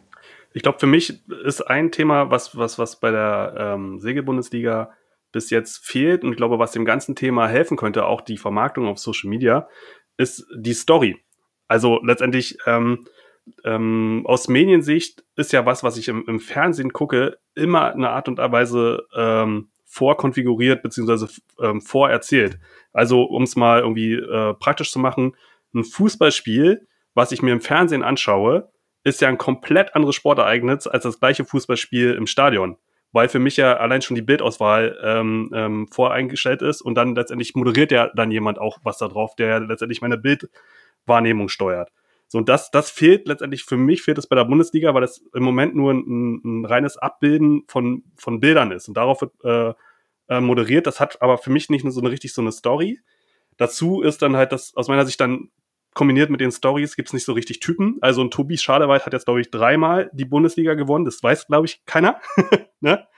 Ich 0.54 0.62
glaube, 0.62 0.78
für 0.78 0.86
mich 0.86 1.20
ist 1.44 1.60
ein 1.62 1.90
Thema, 1.92 2.30
was, 2.30 2.56
was, 2.56 2.78
was 2.78 3.00
bei 3.00 3.10
der 3.10 3.54
ähm, 3.58 3.98
Segelbundesliga 3.98 4.92
bis 5.32 5.50
jetzt 5.50 5.84
fehlt 5.84 6.24
und 6.24 6.30
ich 6.30 6.36
glaube, 6.36 6.58
was 6.58 6.72
dem 6.72 6.84
ganzen 6.84 7.14
Thema 7.14 7.48
helfen 7.48 7.76
könnte, 7.76 8.06
auch 8.06 8.20
die 8.20 8.38
Vermarktung 8.38 8.86
auf 8.86 8.98
Social 8.98 9.28
Media, 9.28 9.68
ist 10.16 10.46
die 10.54 10.72
Story. 10.72 11.16
Also 11.66 12.00
letztendlich, 12.02 12.58
ähm, 12.66 13.06
ähm, 13.64 14.22
aus 14.26 14.48
Mediensicht 14.48 15.24
ist 15.36 15.52
ja 15.52 15.66
was, 15.66 15.82
was 15.82 15.96
ich 15.96 16.08
im, 16.08 16.24
im, 16.26 16.40
Fernsehen 16.40 16.92
gucke, 16.92 17.38
immer 17.54 17.92
eine 17.92 18.10
Art 18.10 18.28
und 18.28 18.38
Weise 18.38 19.06
ähm, 19.14 19.70
vorkonfiguriert 19.84 20.82
bzw. 20.82 21.26
Ähm, 21.60 21.80
vorerzählt. 21.80 22.58
Also 22.92 23.22
um 23.22 23.42
es 23.42 23.56
mal 23.56 23.80
irgendwie 23.80 24.14
äh, 24.14 24.54
praktisch 24.54 24.90
zu 24.90 24.98
machen, 24.98 25.36
ein 25.74 25.84
Fußballspiel, 25.84 26.86
was 27.14 27.32
ich 27.32 27.42
mir 27.42 27.52
im 27.52 27.60
Fernsehen 27.60 28.02
anschaue, 28.02 28.70
ist 29.04 29.20
ja 29.20 29.28
ein 29.28 29.38
komplett 29.38 29.94
anderes 29.94 30.14
Sportereignis 30.14 30.86
als 30.86 31.04
das 31.04 31.20
gleiche 31.20 31.44
Fußballspiel 31.44 32.14
im 32.14 32.26
Stadion. 32.26 32.76
Weil 33.12 33.28
für 33.28 33.38
mich 33.38 33.56
ja 33.56 33.76
allein 33.78 34.02
schon 34.02 34.16
die 34.16 34.22
Bildauswahl 34.22 34.98
ähm, 35.02 35.50
ähm, 35.54 35.88
voreingestellt 35.88 36.60
ist 36.60 36.82
und 36.82 36.94
dann 36.94 37.14
letztendlich 37.14 37.54
moderiert 37.54 37.90
ja 37.90 38.10
dann 38.14 38.30
jemand 38.30 38.58
auch 38.58 38.78
was 38.82 38.98
da 38.98 39.08
drauf, 39.08 39.34
der 39.34 39.60
letztendlich 39.60 40.02
meine 40.02 40.18
Bildwahrnehmung 40.18 41.48
steuert. 41.48 41.90
So, 42.28 42.38
und 42.38 42.48
das, 42.48 42.70
das 42.70 42.90
fehlt 42.90 43.26
letztendlich, 43.26 43.64
für 43.64 43.78
mich 43.78 44.02
fehlt 44.02 44.18
es 44.18 44.26
bei 44.26 44.36
der 44.36 44.44
Bundesliga, 44.44 44.92
weil 44.94 45.00
das 45.00 45.24
im 45.34 45.42
Moment 45.42 45.74
nur 45.74 45.92
ein, 45.92 46.40
ein 46.44 46.64
reines 46.66 46.98
Abbilden 46.98 47.64
von, 47.68 48.04
von 48.16 48.38
Bildern 48.38 48.70
ist. 48.70 48.86
Und 48.86 48.96
darauf 48.96 49.22
wird 49.22 49.32
äh, 49.44 49.72
äh, 50.28 50.40
moderiert. 50.40 50.86
Das 50.86 51.00
hat 51.00 51.20
aber 51.22 51.38
für 51.38 51.50
mich 51.50 51.70
nicht 51.70 51.84
so 51.90 52.00
eine 52.00 52.10
richtig 52.10 52.34
so 52.34 52.42
eine 52.42 52.52
Story. 52.52 53.00
Dazu 53.56 54.02
ist 54.02 54.20
dann 54.20 54.36
halt 54.36 54.52
das 54.52 54.76
aus 54.76 54.88
meiner 54.88 55.06
Sicht 55.06 55.20
dann 55.20 55.50
kombiniert 55.94 56.30
mit 56.30 56.40
den 56.40 56.52
Stories 56.52 56.94
gibt 56.94 57.08
es 57.08 57.12
nicht 57.12 57.24
so 57.24 57.32
richtig 57.32 57.60
Typen. 57.60 57.96
Also 58.02 58.22
ein 58.22 58.30
Tobi 58.30 58.56
Schadewald 58.56 59.04
hat 59.04 59.14
jetzt, 59.14 59.24
glaube 59.24 59.40
ich, 59.40 59.50
dreimal 59.50 60.10
die 60.12 60.26
Bundesliga 60.26 60.74
gewonnen. 60.74 61.04
Das 61.04 61.22
weiß, 61.22 61.46
glaube 61.46 61.66
ich, 61.66 61.84
keiner. 61.86 62.20
ne? 62.80 63.08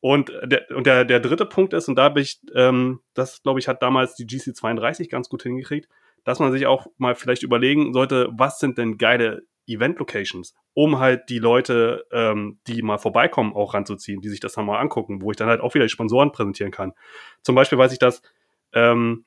Und, 0.00 0.32
der, 0.44 0.64
und 0.74 0.86
der, 0.86 1.04
der 1.04 1.20
dritte 1.20 1.44
Punkt 1.44 1.74
ist, 1.74 1.88
und 1.88 1.96
da 1.96 2.08
bin 2.08 2.22
ich, 2.22 2.40
ähm, 2.54 3.00
das, 3.14 3.42
glaube 3.42 3.58
ich, 3.58 3.68
hat 3.68 3.82
damals 3.82 4.14
die 4.14 4.26
GC32 4.26 5.10
ganz 5.10 5.28
gut 5.28 5.42
hingekriegt, 5.42 5.88
dass 6.24 6.38
man 6.38 6.52
sich 6.52 6.66
auch 6.66 6.86
mal 6.96 7.14
vielleicht 7.14 7.42
überlegen 7.42 7.92
sollte, 7.92 8.28
was 8.32 8.58
sind 8.58 8.78
denn 8.78 8.98
geile 8.98 9.42
Event-Locations, 9.66 10.54
um 10.74 10.98
halt 10.98 11.28
die 11.28 11.38
Leute, 11.38 12.06
ähm, 12.10 12.58
die 12.66 12.82
mal 12.82 12.98
vorbeikommen, 12.98 13.52
auch 13.52 13.74
ranzuziehen, 13.74 14.20
die 14.20 14.28
sich 14.28 14.40
das 14.40 14.54
dann 14.54 14.66
mal 14.66 14.78
angucken, 14.78 15.20
wo 15.20 15.30
ich 15.30 15.36
dann 15.36 15.48
halt 15.48 15.60
auch 15.60 15.74
wieder 15.74 15.84
die 15.84 15.90
Sponsoren 15.90 16.32
präsentieren 16.32 16.72
kann. 16.72 16.92
Zum 17.42 17.54
Beispiel 17.54 17.78
weiß 17.78 17.92
ich 17.92 17.98
das, 17.98 18.22
ähm, 18.72 19.26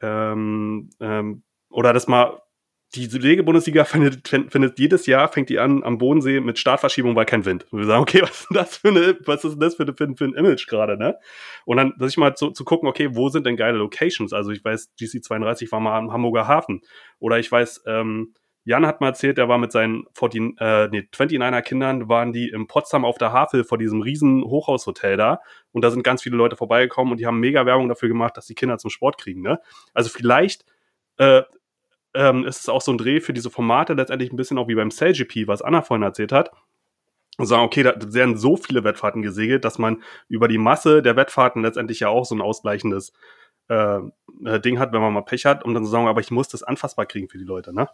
ähm, 0.00 0.90
ähm, 1.00 1.42
oder 1.70 1.92
das 1.92 2.06
mal 2.06 2.42
die 2.94 3.06
Segel-Bundesliga 3.06 3.84
findet, 3.84 4.28
findet, 4.28 4.78
jedes 4.78 5.06
Jahr, 5.06 5.28
fängt 5.28 5.48
die 5.48 5.58
an 5.58 5.82
am 5.82 5.96
Bodensee 5.96 6.40
mit 6.40 6.58
Startverschiebung, 6.58 7.16
weil 7.16 7.24
kein 7.24 7.44
Wind. 7.46 7.66
Und 7.70 7.78
wir 7.78 7.86
sagen, 7.86 8.02
okay, 8.02 8.20
was 8.22 8.42
ist 8.42 8.48
das 8.50 8.76
für, 8.76 8.88
eine, 8.88 9.18
was 9.24 9.44
ist 9.44 9.58
das 9.58 9.74
für, 9.76 9.84
eine, 9.84 9.94
für, 9.94 10.24
ein 10.24 10.34
Image 10.34 10.66
gerade, 10.66 10.98
ne? 10.98 11.16
Und 11.64 11.78
dann, 11.78 11.94
dass 11.98 12.10
ich 12.10 12.18
mal 12.18 12.34
zu, 12.36 12.50
zu 12.50 12.64
gucken, 12.64 12.88
okay, 12.88 13.14
wo 13.14 13.28
sind 13.30 13.46
denn 13.46 13.56
geile 13.56 13.78
Locations? 13.78 14.32
Also 14.32 14.50
ich 14.50 14.64
weiß, 14.64 14.92
GC32 15.00 15.72
war 15.72 15.80
mal 15.80 15.96
am 15.96 16.12
Hamburger 16.12 16.46
Hafen. 16.46 16.82
Oder 17.18 17.38
ich 17.38 17.50
weiß, 17.50 17.84
ähm, 17.86 18.34
Jan 18.64 18.86
hat 18.86 19.00
mal 19.00 19.08
erzählt, 19.08 19.38
er 19.38 19.48
war 19.48 19.58
mit 19.58 19.72
seinen 19.72 20.04
14, 20.14 20.56
äh, 20.58 20.88
nee, 20.88 21.08
29er 21.10 21.62
Kindern, 21.62 22.08
waren 22.08 22.32
die 22.32 22.48
in 22.48 22.66
Potsdam 22.68 23.04
auf 23.04 23.18
der 23.18 23.32
Havel 23.32 23.64
vor 23.64 23.78
diesem 23.78 24.02
riesen 24.02 24.44
Hochhaushotel 24.44 25.16
da. 25.16 25.40
Und 25.72 25.82
da 25.82 25.90
sind 25.90 26.04
ganz 26.04 26.22
viele 26.22 26.36
Leute 26.36 26.56
vorbeigekommen 26.56 27.12
und 27.12 27.18
die 27.18 27.26
haben 27.26 27.40
mega 27.40 27.66
Werbung 27.66 27.88
dafür 27.88 28.08
gemacht, 28.08 28.36
dass 28.36 28.46
die 28.46 28.54
Kinder 28.54 28.78
zum 28.78 28.90
Sport 28.90 29.18
kriegen. 29.18 29.42
Ne? 29.42 29.60
Also 29.94 30.10
vielleicht 30.10 30.64
äh, 31.16 31.42
ähm, 32.14 32.44
ist 32.44 32.60
es 32.60 32.68
auch 32.68 32.82
so 32.82 32.92
ein 32.92 32.98
Dreh 32.98 33.20
für 33.20 33.32
diese 33.32 33.50
Formate 33.50 33.94
letztendlich 33.94 34.32
ein 34.32 34.36
bisschen 34.36 34.58
auch 34.58 34.68
wie 34.68 34.74
beim 34.74 34.90
CellGP, 34.90 35.46
was 35.46 35.62
Anna 35.62 35.82
vorhin 35.82 36.02
erzählt 36.02 36.32
hat. 36.32 36.50
Und 37.38 37.46
sagen, 37.46 37.62
okay, 37.62 37.82
da 37.82 37.94
werden 37.98 38.36
so 38.36 38.56
viele 38.56 38.84
Wettfahrten 38.84 39.22
gesegelt, 39.22 39.64
dass 39.64 39.78
man 39.78 40.02
über 40.28 40.48
die 40.48 40.58
Masse 40.58 41.00
der 41.00 41.16
Wettfahrten 41.16 41.62
letztendlich 41.62 42.00
ja 42.00 42.08
auch 42.08 42.26
so 42.26 42.34
ein 42.34 42.42
ausgleichendes 42.42 43.14
äh, 43.68 44.00
äh 44.44 44.60
Ding 44.60 44.78
hat, 44.78 44.92
wenn 44.92 45.00
man 45.00 45.14
mal 45.14 45.22
Pech 45.22 45.46
hat, 45.46 45.64
um 45.64 45.72
dann 45.72 45.84
zu 45.84 45.90
sagen, 45.90 46.08
aber 46.08 46.20
ich 46.20 46.30
muss 46.30 46.48
das 46.48 46.62
anfassbar 46.62 47.06
kriegen 47.06 47.28
für 47.28 47.38
die 47.38 47.44
Leute, 47.44 47.74
ne? 47.74 47.88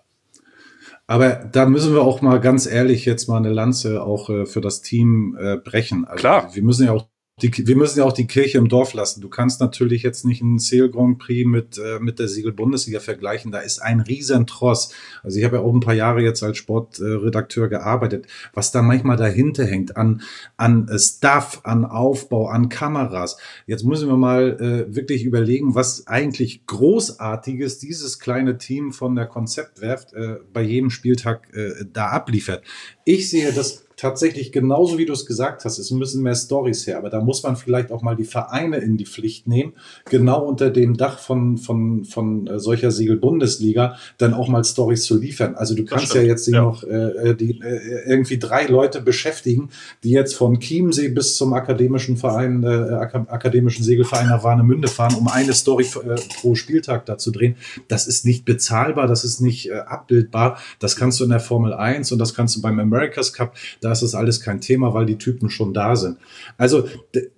Aber 1.06 1.36
da 1.36 1.66
müssen 1.66 1.94
wir 1.94 2.02
auch 2.02 2.20
mal 2.20 2.40
ganz 2.40 2.66
ehrlich 2.66 3.04
jetzt 3.04 3.28
mal 3.28 3.38
eine 3.38 3.52
Lanze 3.52 4.02
auch 4.02 4.28
äh, 4.28 4.44
für 4.44 4.60
das 4.60 4.82
Team 4.82 5.36
äh, 5.40 5.56
brechen. 5.56 6.04
Also 6.04 6.20
Klar. 6.20 6.54
Wir 6.54 6.62
müssen 6.62 6.86
ja 6.86 6.92
auch 6.92 7.08
die, 7.42 7.66
wir 7.66 7.76
müssen 7.76 8.00
ja 8.00 8.04
auch 8.04 8.12
die 8.12 8.26
Kirche 8.26 8.58
im 8.58 8.68
Dorf 8.68 8.94
lassen. 8.94 9.20
Du 9.20 9.28
kannst 9.28 9.60
natürlich 9.60 10.02
jetzt 10.02 10.24
nicht 10.24 10.42
einen 10.42 10.58
Seel 10.58 10.90
Grand 10.90 11.18
Prix 11.18 11.48
mit, 11.48 11.78
äh, 11.78 12.00
mit 12.00 12.18
der 12.18 12.28
Siegel-Bundesliga 12.28 13.00
vergleichen. 13.00 13.52
Da 13.52 13.60
ist 13.60 13.80
ein 13.80 14.00
Riesentross. 14.00 14.92
Also 15.22 15.38
ich 15.38 15.44
habe 15.44 15.56
ja 15.56 15.62
auch 15.62 15.72
ein 15.72 15.80
paar 15.80 15.94
Jahre 15.94 16.20
jetzt 16.20 16.42
als 16.42 16.58
Sportredakteur 16.58 17.68
gearbeitet. 17.68 18.26
Was 18.54 18.72
da 18.72 18.82
manchmal 18.82 19.16
dahinter 19.16 19.64
hängt 19.64 19.96
an, 19.96 20.22
an 20.56 20.88
Stuff, 20.98 21.60
an 21.64 21.84
Aufbau, 21.84 22.48
an 22.48 22.68
Kameras. 22.68 23.36
Jetzt 23.66 23.84
müssen 23.84 24.08
wir 24.08 24.16
mal 24.16 24.60
äh, 24.60 24.94
wirklich 24.94 25.24
überlegen, 25.24 25.74
was 25.74 26.06
eigentlich 26.06 26.66
Großartiges 26.66 27.78
dieses 27.78 28.18
kleine 28.18 28.58
Team 28.58 28.92
von 28.92 29.14
der 29.14 29.26
Konzeptwerft 29.26 30.12
äh, 30.12 30.36
bei 30.52 30.62
jedem 30.62 30.90
Spieltag 30.90 31.54
äh, 31.54 31.84
da 31.92 32.08
abliefert. 32.08 32.64
Ich 33.04 33.30
sehe 33.30 33.52
das 33.52 33.87
tatsächlich 33.98 34.52
genauso 34.52 34.96
wie 34.96 35.04
du 35.04 35.12
es 35.12 35.26
gesagt 35.26 35.64
hast, 35.64 35.78
es 35.78 35.90
müssen 35.90 36.22
mehr 36.22 36.36
Stories 36.36 36.86
her, 36.86 36.98
aber 36.98 37.10
da 37.10 37.20
muss 37.20 37.42
man 37.42 37.56
vielleicht 37.56 37.90
auch 37.90 38.00
mal 38.00 38.14
die 38.14 38.24
Vereine 38.24 38.78
in 38.78 38.96
die 38.96 39.04
Pflicht 39.06 39.48
nehmen, 39.48 39.72
genau 40.08 40.44
unter 40.44 40.70
dem 40.70 40.96
Dach 40.96 41.18
von, 41.18 41.58
von, 41.58 42.04
von 42.04 42.46
äh, 42.46 42.60
solcher 42.60 42.92
Siegel-Bundesliga 42.92 43.96
dann 44.16 44.34
auch 44.34 44.48
mal 44.48 44.64
Stories 44.64 45.02
zu 45.02 45.18
liefern. 45.18 45.56
Also 45.56 45.74
du 45.74 45.84
kannst 45.84 46.14
ja 46.14 46.22
jetzt 46.22 46.46
ja. 46.46 46.62
noch 46.62 46.84
äh, 46.84 47.34
die, 47.34 47.60
äh, 47.60 48.08
irgendwie 48.08 48.38
drei 48.38 48.66
Leute 48.66 49.02
beschäftigen, 49.02 49.70
die 50.04 50.10
jetzt 50.10 50.34
von 50.34 50.60
Chiemsee 50.60 51.08
bis 51.08 51.36
zum 51.36 51.52
akademischen 51.52 52.16
Verein, 52.16 52.62
äh, 52.62 52.68
akademischen 52.68 53.84
Segelverein 53.84 54.28
nach 54.28 54.44
Warnemünde 54.44 54.86
fahren, 54.86 55.16
um 55.16 55.26
eine 55.26 55.54
Story 55.54 55.84
äh, 55.84 56.14
pro 56.40 56.54
Spieltag 56.54 57.04
da 57.06 57.18
zu 57.18 57.32
drehen. 57.32 57.56
Das 57.88 58.06
ist 58.06 58.24
nicht 58.24 58.44
bezahlbar, 58.44 59.08
das 59.08 59.24
ist 59.24 59.40
nicht 59.40 59.70
äh, 59.70 59.74
abbildbar. 59.74 60.58
Das 60.78 60.94
kannst 60.94 61.18
du 61.18 61.24
in 61.24 61.30
der 61.30 61.40
Formel 61.40 61.74
1 61.74 62.12
und 62.12 62.20
das 62.20 62.32
kannst 62.32 62.54
du 62.54 62.62
beim 62.62 62.78
America's 62.78 63.32
Cup. 63.32 63.56
Da 63.80 63.87
da 63.88 63.92
ist 63.92 64.02
das 64.02 64.14
alles 64.14 64.42
kein 64.42 64.60
Thema, 64.60 64.92
weil 64.92 65.06
die 65.06 65.16
Typen 65.16 65.48
schon 65.48 65.72
da 65.72 65.96
sind. 65.96 66.18
Also 66.58 66.86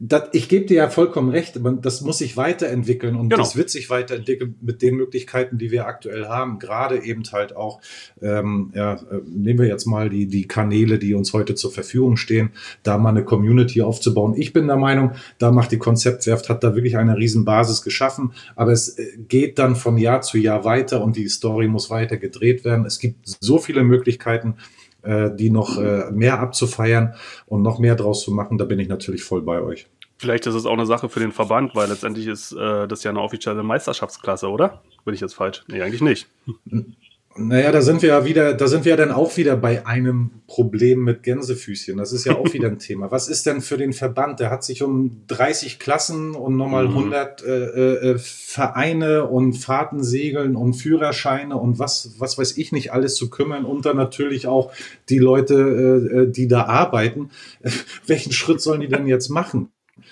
das, 0.00 0.24
ich 0.32 0.48
gebe 0.48 0.66
dir 0.66 0.78
ja 0.78 0.90
vollkommen 0.90 1.30
recht, 1.30 1.60
das 1.80 2.00
muss 2.00 2.18
sich 2.18 2.36
weiterentwickeln 2.36 3.14
und 3.14 3.28
genau. 3.28 3.40
das 3.40 3.54
wird 3.54 3.70
sich 3.70 3.88
weiterentwickeln 3.88 4.56
mit 4.60 4.82
den 4.82 4.96
Möglichkeiten, 4.96 5.58
die 5.58 5.70
wir 5.70 5.86
aktuell 5.86 6.26
haben. 6.26 6.58
Gerade 6.58 7.04
eben 7.04 7.22
halt 7.30 7.54
auch, 7.54 7.80
ähm, 8.20 8.72
ja, 8.74 8.94
äh, 8.94 9.20
nehmen 9.24 9.60
wir 9.60 9.68
jetzt 9.68 9.86
mal 9.86 10.10
die, 10.10 10.26
die 10.26 10.48
Kanäle, 10.48 10.98
die 10.98 11.14
uns 11.14 11.32
heute 11.32 11.54
zur 11.54 11.70
Verfügung 11.70 12.16
stehen, 12.16 12.50
da 12.82 12.98
mal 12.98 13.10
eine 13.10 13.22
Community 13.22 13.80
aufzubauen. 13.80 14.34
Ich 14.36 14.52
bin 14.52 14.66
der 14.66 14.76
Meinung, 14.76 15.12
da 15.38 15.52
macht 15.52 15.70
die 15.70 15.78
Konzeptwerft, 15.78 16.48
hat 16.48 16.64
da 16.64 16.74
wirklich 16.74 16.96
eine 16.96 17.16
riesen 17.16 17.44
Basis 17.44 17.82
geschaffen, 17.82 18.32
aber 18.56 18.72
es 18.72 18.98
äh, 18.98 19.06
geht 19.28 19.60
dann 19.60 19.76
von 19.76 19.98
Jahr 19.98 20.22
zu 20.22 20.36
Jahr 20.36 20.64
weiter 20.64 21.04
und 21.04 21.16
die 21.16 21.28
Story 21.28 21.68
muss 21.68 21.90
weiter 21.90 22.16
gedreht 22.16 22.64
werden. 22.64 22.86
Es 22.86 22.98
gibt 22.98 23.36
so 23.40 23.58
viele 23.58 23.84
Möglichkeiten, 23.84 24.56
äh, 25.02 25.30
die 25.34 25.50
noch 25.50 25.78
äh, 25.78 26.10
mehr 26.10 26.40
abzufeiern 26.40 27.14
und 27.46 27.62
noch 27.62 27.78
mehr 27.78 27.96
draus 27.96 28.24
zu 28.24 28.32
machen, 28.32 28.58
da 28.58 28.64
bin 28.64 28.78
ich 28.78 28.88
natürlich 28.88 29.22
voll 29.22 29.42
bei 29.42 29.60
euch. 29.60 29.86
Vielleicht 30.18 30.46
ist 30.46 30.54
es 30.54 30.66
auch 30.66 30.74
eine 30.74 30.84
Sache 30.84 31.08
für 31.08 31.20
den 31.20 31.32
Verband, 31.32 31.74
weil 31.74 31.88
letztendlich 31.88 32.26
ist 32.26 32.52
äh, 32.52 32.86
das 32.86 33.02
ja 33.04 33.10
eine 33.10 33.22
offizielle 33.22 33.62
Meisterschaftsklasse, 33.62 34.48
oder? 34.48 34.82
Bin 35.06 35.14
ich 35.14 35.20
jetzt 35.20 35.34
falsch? 35.34 35.64
Nee, 35.66 35.80
eigentlich 35.80 36.02
nicht. 36.02 36.26
Naja, 37.36 37.70
da 37.70 37.80
sind 37.80 38.02
wir 38.02 38.08
ja 38.08 38.24
wieder, 38.24 38.54
da 38.54 38.66
sind 38.66 38.84
wir 38.84 38.90
ja 38.90 38.96
dann 38.96 39.12
auch 39.12 39.36
wieder 39.36 39.56
bei 39.56 39.86
einem 39.86 40.42
Problem 40.48 41.04
mit 41.04 41.22
Gänsefüßchen. 41.22 41.96
Das 41.96 42.12
ist 42.12 42.24
ja 42.24 42.34
auch 42.36 42.52
wieder 42.52 42.66
ein 42.66 42.78
Thema. 42.80 43.12
Was 43.12 43.28
ist 43.28 43.46
denn 43.46 43.60
für 43.60 43.76
den 43.76 43.92
Verband? 43.92 44.40
Der 44.40 44.50
hat 44.50 44.64
sich 44.64 44.82
um 44.82 45.22
30 45.28 45.78
Klassen 45.78 46.34
und 46.34 46.56
nochmal 46.56 46.88
100 46.88 47.42
mhm. 47.42 47.48
äh, 47.48 47.52
äh, 47.52 48.18
Vereine 48.18 49.26
und 49.26 49.52
Fahrtensegeln 49.52 50.56
und 50.56 50.74
Führerscheine 50.74 51.56
und 51.56 51.78
was, 51.78 52.16
was 52.18 52.36
weiß 52.36 52.58
ich 52.58 52.72
nicht 52.72 52.92
alles 52.92 53.14
zu 53.14 53.30
kümmern 53.30 53.64
und 53.64 53.86
dann 53.86 53.96
natürlich 53.96 54.48
auch 54.48 54.72
die 55.08 55.18
Leute, 55.18 55.54
äh, 55.54 56.16
äh 56.22 56.30
die 56.30 56.48
da 56.48 56.64
arbeiten. 56.64 57.30
Welchen 58.06 58.32
Schritt 58.32 58.60
sollen 58.60 58.80
die 58.80 58.88
denn 58.88 59.06
jetzt 59.06 59.28
machen? 59.28 59.70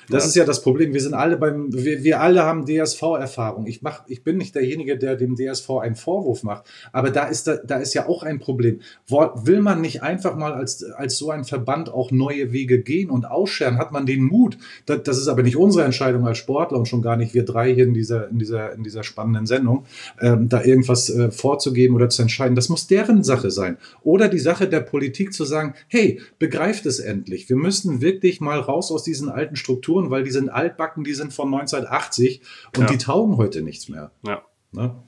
Das 0.09 0.25
ja. 0.25 0.29
ist 0.29 0.35
ja 0.37 0.45
das 0.45 0.63
Problem. 0.63 0.93
Wir 0.93 1.01
sind 1.01 1.15
alle 1.15 1.37
beim, 1.37 1.73
wir, 1.73 2.03
wir 2.03 2.21
alle 2.21 2.43
haben 2.43 2.67
DSV-Erfahrung. 2.67 3.67
Ich 3.67 3.83
mach, 3.83 4.03
ich 4.07 4.23
bin 4.23 4.37
nicht 4.37 4.55
derjenige, 4.55 4.99
der 4.99 5.17
dem 5.17 5.37
DSV 5.37 5.71
einen 5.83 5.97
Vorwurf 5.97 6.43
macht. 6.43 6.65
Aber 6.93 7.11
da 7.11 7.25
ist, 7.25 7.47
da, 7.47 7.57
da 7.57 7.79
ist 7.79 7.95
ja 7.95 8.09
auch 8.09 8.23
ein 8.23 8.39
Problem. 8.39 8.81
Will 9.09 9.61
man 9.61 9.81
nicht 9.81 10.03
einfach 10.03 10.37
mal 10.37 10.53
als, 10.53 10.85
als 10.85 11.19
so 11.19 11.31
ein 11.31 11.45
Verband 11.45 11.93
auch 11.93 12.11
neue 12.11 12.53
Wege 12.53 12.83
gehen 12.83 13.11
und 13.11 13.27
ausscheren? 13.27 13.79
Hat 13.79 13.93
man 13.93 14.07
den 14.07 14.23
Mut? 14.23 14.59
Das, 14.87 15.03
das 15.03 15.19
ist 15.19 15.29
aber 15.29 15.43
nicht 15.43 15.57
unsere 15.57 15.85
Entscheidung 15.85 16.27
als 16.27 16.39
Sportler 16.39 16.79
und 16.79 16.87
schon 16.87 17.03
gar 17.03 17.17
nicht 17.17 17.35
wir 17.35 17.45
drei 17.45 17.75
hier 17.75 17.85
in 17.85 17.95
dieser, 17.95 18.29
in 18.29 18.39
dieser, 18.39 18.73
in 18.73 18.83
dieser 18.83 19.03
spannenden 19.03 19.47
Sendung, 19.47 19.85
ähm, 20.21 20.49
da 20.49 20.63
irgendwas 20.63 21.11
äh, 21.11 21.31
vorzugeben 21.31 21.95
oder 21.95 22.09
zu 22.09 22.23
entscheiden. 22.23 22.55
Das 22.55 22.69
muss 22.69 22.87
deren 22.87 23.23
Sache 23.25 23.51
sein. 23.51 23.79
Oder 24.03 24.29
die 24.29 24.39
Sache 24.39 24.69
der 24.69 24.81
Politik 24.81 25.33
zu 25.33 25.45
sagen, 25.45 25.75
hey, 25.89 26.21
begreift 26.39 26.87
es 26.87 26.99
endlich. 26.99 27.49
Wir 27.49 27.57
müssen 27.57 28.01
wirklich 28.01 28.41
mal 28.41 28.59
raus 28.59 28.91
aus 28.93 29.03
diesen 29.03 29.29
alten 29.29 29.57
Strukturen 29.57 29.78
Strukturen, 29.79 30.11
weil 30.11 30.25
die 30.25 30.31
sind 30.31 30.49
altbacken, 30.49 31.05
die 31.05 31.15
sind 31.15 31.33
von 31.33 31.53
1980 31.53 32.43
und 32.77 32.83
ja. 32.83 32.87
die 32.87 32.99
taugen 32.99 33.37
heute 33.37 33.63
nichts 33.63 33.89
mehr. 33.89 34.11
Ja. 34.27 34.43
Ne? 34.73 35.03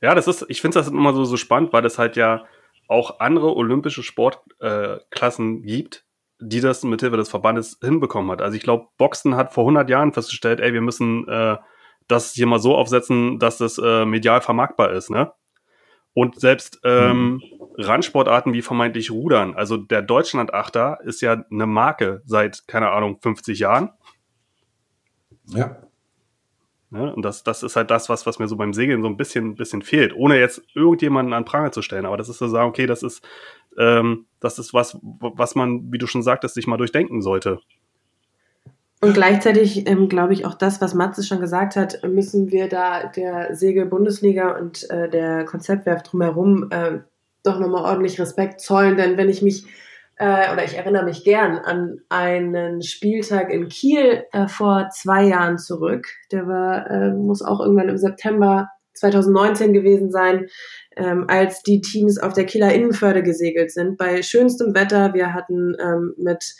Ja, 0.00 0.14
das 0.14 0.28
ist, 0.28 0.44
ich 0.48 0.60
finde 0.60 0.78
das 0.78 0.88
immer 0.88 1.12
so, 1.12 1.24
so 1.24 1.36
spannend, 1.36 1.72
weil 1.72 1.84
es 1.84 1.98
halt 1.98 2.16
ja 2.16 2.44
auch 2.88 3.18
andere 3.20 3.56
olympische 3.56 4.02
Sportklassen 4.02 5.58
äh, 5.58 5.66
gibt, 5.66 6.04
die 6.38 6.60
das 6.60 6.84
mithilfe 6.84 7.16
des 7.16 7.28
Verbandes 7.28 7.78
hinbekommen 7.82 8.30
hat. 8.30 8.42
Also 8.42 8.56
ich 8.56 8.62
glaube, 8.62 8.88
Boxen 8.98 9.36
hat 9.36 9.52
vor 9.52 9.64
100 9.64 9.88
Jahren 9.90 10.12
festgestellt, 10.12 10.60
ey, 10.60 10.72
wir 10.72 10.82
müssen 10.82 11.26
äh, 11.28 11.56
das 12.08 12.32
hier 12.32 12.46
mal 12.46 12.60
so 12.60 12.76
aufsetzen, 12.76 13.38
dass 13.38 13.58
das 13.58 13.78
äh, 13.78 14.04
medial 14.04 14.40
vermarktbar 14.40 14.92
ist, 14.92 15.10
ne? 15.10 15.32
Und 16.12 16.40
selbst 16.40 16.80
ähm, 16.84 17.32
mhm. 17.34 17.42
Randsportarten 17.78 18.52
wie 18.52 18.62
vermeintlich 18.62 19.10
Rudern, 19.10 19.54
also 19.54 19.76
der 19.76 20.02
Deutschlandachter 20.02 20.98
ist 21.04 21.20
ja 21.20 21.44
eine 21.50 21.66
Marke 21.66 22.22
seit, 22.24 22.66
keine 22.66 22.90
Ahnung, 22.90 23.18
50 23.20 23.58
Jahren. 23.58 23.90
Ja. 25.48 25.76
ja 26.90 27.00
und 27.00 27.22
das, 27.22 27.44
das 27.44 27.62
ist 27.62 27.76
halt 27.76 27.90
das, 27.90 28.08
was, 28.08 28.26
was 28.26 28.38
mir 28.38 28.48
so 28.48 28.56
beim 28.56 28.72
Segeln 28.72 29.02
so 29.02 29.08
ein 29.08 29.16
bisschen, 29.16 29.56
bisschen 29.56 29.82
fehlt, 29.82 30.14
ohne 30.14 30.38
jetzt 30.38 30.62
irgendjemanden 30.74 31.34
an 31.34 31.44
Pranger 31.44 31.72
zu 31.72 31.82
stellen. 31.82 32.06
Aber 32.06 32.16
das 32.16 32.28
ist 32.28 32.38
zu 32.38 32.48
sagen, 32.48 32.68
okay, 32.68 32.86
das 32.86 33.02
ist, 33.02 33.26
ähm, 33.78 34.26
das 34.40 34.58
ist 34.58 34.72
was, 34.72 34.98
was 35.02 35.54
man, 35.54 35.92
wie 35.92 35.98
du 35.98 36.06
schon 36.06 36.22
sagtest, 36.22 36.54
sich 36.54 36.66
mal 36.66 36.78
durchdenken 36.78 37.20
sollte. 37.20 37.60
Und 39.02 39.12
gleichzeitig 39.12 39.86
ähm, 39.86 40.08
glaube 40.08 40.32
ich 40.32 40.46
auch 40.46 40.54
das, 40.54 40.80
was 40.80 40.94
Matze 40.94 41.22
schon 41.22 41.40
gesagt 41.40 41.76
hat, 41.76 42.02
müssen 42.02 42.50
wir 42.50 42.68
da 42.68 43.06
der 43.06 43.54
Segel-Bundesliga 43.54 44.56
und 44.56 44.88
äh, 44.90 45.10
der 45.10 45.44
Konzeptwerft 45.44 46.12
drumherum 46.12 46.70
äh, 46.70 47.00
doch 47.46 47.58
nochmal 47.58 47.84
ordentlich 47.84 48.20
Respekt 48.20 48.60
zollen. 48.60 48.96
Denn 48.96 49.16
wenn 49.16 49.28
ich 49.28 49.42
mich, 49.42 49.66
äh, 50.16 50.52
oder 50.52 50.64
ich 50.64 50.76
erinnere 50.76 51.04
mich 51.04 51.24
gern 51.24 51.58
an 51.58 52.00
einen 52.08 52.82
Spieltag 52.82 53.50
in 53.50 53.68
Kiel 53.68 54.24
äh, 54.32 54.48
vor 54.48 54.88
zwei 54.92 55.24
Jahren 55.24 55.58
zurück, 55.58 56.06
der 56.32 56.46
war, 56.46 56.90
äh, 56.90 57.10
muss 57.12 57.42
auch 57.42 57.60
irgendwann 57.60 57.88
im 57.88 57.98
September 57.98 58.68
2019 58.94 59.72
gewesen 59.72 60.10
sein, 60.10 60.46
ähm, 60.96 61.26
als 61.28 61.62
die 61.62 61.80
Teams 61.80 62.18
auf 62.18 62.32
der 62.32 62.46
Kieler 62.46 62.72
Innenförde 62.72 63.22
gesegelt 63.22 63.70
sind. 63.70 63.98
Bei 63.98 64.22
schönstem 64.22 64.74
Wetter, 64.74 65.14
wir 65.14 65.34
hatten 65.34 65.76
ähm, 65.80 66.14
mit 66.16 66.54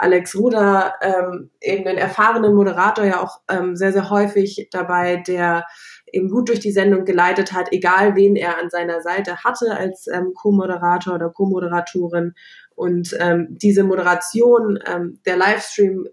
Alex 0.00 0.34
Ruder, 0.34 0.94
ähm, 1.02 1.50
eben 1.60 1.84
den 1.84 1.98
erfahrenen 1.98 2.54
Moderator 2.54 3.04
ja 3.04 3.22
auch 3.22 3.40
ähm, 3.50 3.76
sehr, 3.76 3.92
sehr 3.92 4.08
häufig 4.08 4.68
dabei, 4.70 5.16
der 5.16 5.66
eben 6.12 6.28
gut 6.28 6.48
durch 6.48 6.60
die 6.60 6.72
Sendung 6.72 7.04
geleitet 7.04 7.52
hat, 7.52 7.72
egal 7.72 8.16
wen 8.16 8.36
er 8.36 8.58
an 8.58 8.70
seiner 8.70 9.00
Seite 9.00 9.44
hatte 9.44 9.76
als 9.76 10.06
ähm, 10.06 10.32
Co-Moderator 10.34 11.14
oder 11.14 11.30
Co-Moderatorin. 11.30 12.34
Und 12.74 13.16
ähm, 13.18 13.48
diese 13.50 13.84
Moderation, 13.84 14.78
ähm, 14.86 15.20
der 15.26 15.36
Livestream 15.36 16.06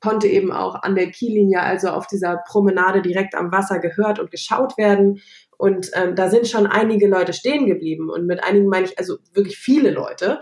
konnte 0.00 0.26
eben 0.26 0.52
auch 0.52 0.74
an 0.82 0.94
der 0.94 1.10
Kiellinie, 1.10 1.62
also 1.62 1.88
auf 1.88 2.06
dieser 2.06 2.36
Promenade 2.46 3.00
direkt 3.00 3.34
am 3.34 3.50
Wasser 3.50 3.78
gehört 3.78 4.18
und 4.18 4.30
geschaut 4.30 4.76
werden. 4.76 5.20
Und 5.56 5.90
ähm, 5.94 6.14
da 6.14 6.28
sind 6.28 6.46
schon 6.46 6.66
einige 6.66 7.08
Leute 7.08 7.32
stehen 7.32 7.66
geblieben. 7.66 8.10
Und 8.10 8.26
mit 8.26 8.44
einigen 8.44 8.68
meine 8.68 8.86
ich 8.86 8.98
also 8.98 9.16
wirklich 9.32 9.56
viele 9.56 9.90
Leute. 9.90 10.40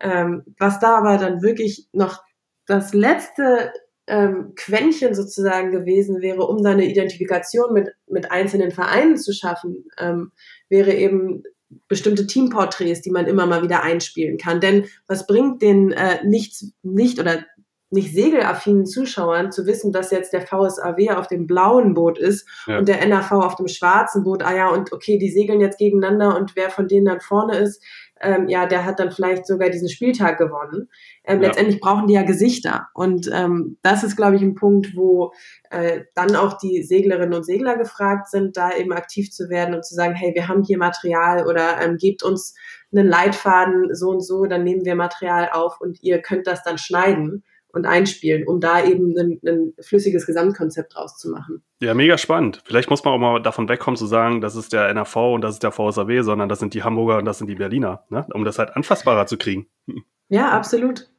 Ähm, 0.00 0.44
was 0.58 0.78
da 0.78 0.96
aber 0.96 1.18
dann 1.18 1.42
wirklich 1.42 1.88
noch 1.92 2.22
das 2.66 2.94
letzte 2.94 3.72
ähm, 4.10 4.52
Quäntchen 4.56 5.14
sozusagen 5.14 5.70
gewesen 5.70 6.20
wäre, 6.20 6.46
um 6.46 6.62
da 6.62 6.70
eine 6.70 6.84
Identifikation 6.84 7.72
mit, 7.72 7.90
mit 8.08 8.30
einzelnen 8.30 8.72
Vereinen 8.72 9.16
zu 9.16 9.32
schaffen, 9.32 9.86
ähm, 9.98 10.32
wäre 10.68 10.92
eben 10.92 11.44
bestimmte 11.88 12.26
Teamporträts, 12.26 13.00
die 13.00 13.10
man 13.10 13.26
immer 13.26 13.46
mal 13.46 13.62
wieder 13.62 13.82
einspielen 13.82 14.36
kann. 14.36 14.60
Denn 14.60 14.86
was 15.06 15.26
bringt 15.26 15.62
den 15.62 15.92
äh, 15.92 16.24
nichts, 16.24 16.72
nicht 16.82 17.20
oder 17.20 17.44
nicht 17.90 18.14
segelaffinen 18.14 18.86
Zuschauern 18.86 19.50
zu 19.50 19.66
wissen, 19.66 19.92
dass 19.92 20.12
jetzt 20.12 20.32
der 20.32 20.42
VSAW 20.42 21.10
auf 21.10 21.26
dem 21.26 21.46
blauen 21.46 21.94
Boot 21.94 22.18
ist 22.18 22.46
ja. 22.66 22.78
und 22.78 22.88
der 22.88 23.04
NAV 23.06 23.32
auf 23.32 23.56
dem 23.56 23.68
schwarzen 23.68 24.22
Boot, 24.22 24.42
ah 24.44 24.54
ja, 24.54 24.68
und 24.68 24.92
okay, 24.92 25.18
die 25.18 25.30
segeln 25.30 25.60
jetzt 25.60 25.78
gegeneinander 25.78 26.36
und 26.36 26.54
wer 26.54 26.70
von 26.70 26.86
denen 26.86 27.06
dann 27.06 27.20
vorne 27.20 27.58
ist, 27.58 27.82
ähm, 28.20 28.48
ja, 28.48 28.66
der 28.66 28.84
hat 28.84 29.00
dann 29.00 29.10
vielleicht 29.10 29.46
sogar 29.46 29.70
diesen 29.70 29.88
Spieltag 29.88 30.38
gewonnen. 30.38 30.88
Ähm, 31.24 31.40
ja. 31.40 31.48
Letztendlich 31.48 31.80
brauchen 31.80 32.06
die 32.06 32.14
ja 32.14 32.22
Gesichter. 32.22 32.88
Und 32.92 33.30
ähm, 33.32 33.78
das 33.82 34.04
ist, 34.04 34.14
glaube 34.14 34.36
ich, 34.36 34.42
ein 34.42 34.54
Punkt, 34.54 34.94
wo 34.94 35.32
äh, 35.70 36.02
dann 36.14 36.36
auch 36.36 36.58
die 36.58 36.82
Seglerinnen 36.82 37.34
und 37.34 37.44
Segler 37.44 37.76
gefragt 37.76 38.28
sind, 38.28 38.56
da 38.56 38.72
eben 38.76 38.92
aktiv 38.92 39.30
zu 39.30 39.48
werden 39.48 39.74
und 39.74 39.86
zu 39.86 39.94
sagen, 39.94 40.14
hey, 40.14 40.34
wir 40.34 40.48
haben 40.48 40.62
hier 40.62 40.76
Material 40.76 41.46
oder 41.46 41.80
ähm, 41.80 41.96
gebt 41.96 42.22
uns 42.22 42.54
einen 42.92 43.06
Leitfaden 43.06 43.94
so 43.94 44.10
und 44.10 44.20
so, 44.20 44.44
dann 44.44 44.64
nehmen 44.64 44.84
wir 44.84 44.96
Material 44.96 45.48
auf 45.52 45.80
und 45.80 46.02
ihr 46.02 46.20
könnt 46.20 46.46
das 46.46 46.62
dann 46.62 46.76
schneiden 46.76 47.42
und 47.72 47.86
einspielen, 47.86 48.46
um 48.46 48.60
da 48.60 48.84
eben 48.84 49.16
ein, 49.18 49.40
ein 49.46 49.72
flüssiges 49.80 50.26
Gesamtkonzept 50.26 50.94
draus 50.94 51.16
zu 51.16 51.30
machen. 51.30 51.62
Ja, 51.80 51.94
mega 51.94 52.18
spannend. 52.18 52.62
Vielleicht 52.64 52.90
muss 52.90 53.04
man 53.04 53.14
auch 53.14 53.18
mal 53.18 53.40
davon 53.40 53.68
wegkommen 53.68 53.96
zu 53.96 54.06
sagen, 54.06 54.40
das 54.40 54.56
ist 54.56 54.72
der 54.72 54.88
NRV 54.88 55.16
und 55.16 55.42
das 55.42 55.54
ist 55.54 55.62
der 55.62 55.72
VSAW, 55.72 56.22
sondern 56.22 56.48
das 56.48 56.58
sind 56.58 56.74
die 56.74 56.82
Hamburger 56.82 57.18
und 57.18 57.24
das 57.24 57.38
sind 57.38 57.48
die 57.48 57.54
Berliner, 57.54 58.04
ne? 58.10 58.26
um 58.32 58.44
das 58.44 58.58
halt 58.58 58.76
anfassbarer 58.76 59.26
zu 59.26 59.36
kriegen. 59.36 59.66
Ja, 60.32 60.50
absolut. 60.52 61.10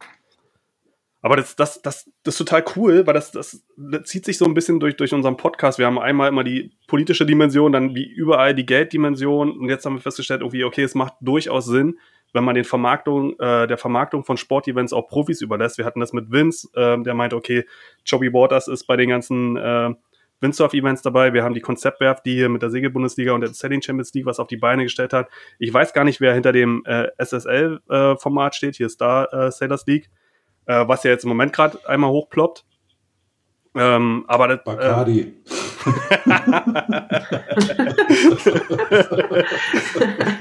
Aber 1.22 1.36
das, 1.36 1.56
das, 1.56 1.82
das, 1.82 2.10
das 2.24 2.34
ist 2.34 2.38
total 2.38 2.64
cool, 2.76 3.06
weil 3.06 3.14
das, 3.14 3.32
das, 3.32 3.64
das 3.78 4.04
zieht 4.04 4.26
sich 4.26 4.38
so 4.38 4.46
ein 4.46 4.56
bisschen 4.56 4.80
durch, 4.80 4.98
durch 4.98 5.14
unseren 5.14 5.38
Podcast. 5.38 5.78
Wir 5.78 5.86
haben 5.86 6.00
einmal 6.00 6.30
immer 6.30 6.44
die 6.44 6.72
politische 6.88 7.28
Dimension, 7.28 7.72
dann 7.72 7.94
wie 7.94 8.10
überall 8.10 8.56
die 8.56 8.66
Gelddimension 8.66 9.52
und 9.52 9.70
jetzt 9.70 9.86
haben 9.86 9.96
wir 9.96 10.02
festgestellt, 10.02 10.42
irgendwie, 10.42 10.64
okay, 10.64 10.84
es 10.84 10.96
macht 10.96 11.14
durchaus 11.22 11.66
Sinn, 11.66 12.00
wenn 12.34 12.44
man 12.44 12.56
den 12.56 12.64
Vermarktung, 12.64 13.38
äh, 13.40 13.68
der 13.68 13.78
Vermarktung 13.78 14.24
von 14.24 14.38
Sportevents 14.38 14.94
auch 14.94 15.08
Profis 15.08 15.42
überlässt. 15.42 15.78
Wir 15.78 15.86
hatten 15.86 16.00
das 16.00 16.14
mit 16.14 16.32
Vince, 16.32 16.68
äh, 16.76 17.02
der 17.02 17.14
meinte, 17.14 17.36
okay, 17.36 17.66
Joby 18.06 18.34
Waters 18.34 18.68
ist 18.68 18.86
bei 18.86 18.96
den 18.96 19.10
ganzen 19.10 19.58
äh, 19.58 19.94
Windsurf-Events 20.42 21.04
dabei. 21.04 21.34
Wir 21.34 21.44
haben 21.44 21.54
die 21.54 21.62
Konzeptwerft, 21.62 22.26
die 22.26 22.34
hier 22.34 22.50
mit 22.50 22.62
der 22.62 22.72
Segelbundesliga 22.72 23.32
und 23.32 23.42
der 23.42 23.54
Sailing 23.54 23.82
Champions 23.82 24.14
League 24.14 24.26
was 24.26 24.40
auf 24.40 24.48
die 24.48 24.58
Beine 24.58 24.84
gestellt 24.84 25.14
hat. 25.14 25.30
Ich 25.60 25.74
weiß 25.74 25.94
gar 25.94 26.04
nicht, 26.04 26.20
wer 26.20 26.34
hinter 26.34 26.52
dem 26.52 26.84
äh, 26.86 27.08
SSL-Format 27.18 28.54
äh, 28.54 28.56
steht. 28.56 28.76
Hier 28.76 28.88
ist 28.88 29.00
da 29.00 29.26
äh, 29.26 29.52
Sailors 29.52 29.86
League, 29.86 30.10
äh, 30.66 30.88
was 30.88 31.04
ja 31.04 31.12
jetzt 31.12 31.24
im 31.24 31.30
Moment 31.30 31.54
gerade 31.54 31.78
einmal 31.88 32.10
hochploppt. 32.10 32.66
Ähm, 33.74 34.26
aber 34.28 34.50
das, 34.50 34.64
Bacardi. 34.66 35.34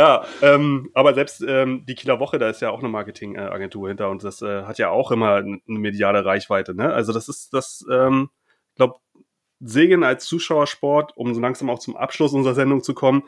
Ja, 0.00 0.24
ähm, 0.40 0.88
aber 0.94 1.12
selbst 1.12 1.44
ähm, 1.46 1.84
die 1.84 1.94
Kieler 1.94 2.20
Woche, 2.20 2.38
da 2.38 2.48
ist 2.48 2.62
ja 2.62 2.70
auch 2.70 2.78
eine 2.78 2.88
Marketingagentur 2.88 3.88
hinter 3.88 4.08
und 4.08 4.24
das 4.24 4.40
äh, 4.40 4.62
hat 4.62 4.78
ja 4.78 4.88
auch 4.88 5.10
immer 5.10 5.34
eine 5.34 5.60
mediale 5.66 6.24
Reichweite. 6.24 6.74
Ne? 6.74 6.90
Also 6.90 7.12
das 7.12 7.28
ist 7.28 7.52
das, 7.52 7.84
ähm, 7.92 8.30
glaube 8.76 8.94
Segeln 9.58 10.02
als 10.02 10.24
Zuschauersport, 10.24 11.14
um 11.18 11.34
so 11.34 11.40
langsam 11.42 11.68
auch 11.68 11.80
zum 11.80 11.98
Abschluss 11.98 12.32
unserer 12.32 12.54
Sendung 12.54 12.82
zu 12.82 12.94
kommen, 12.94 13.24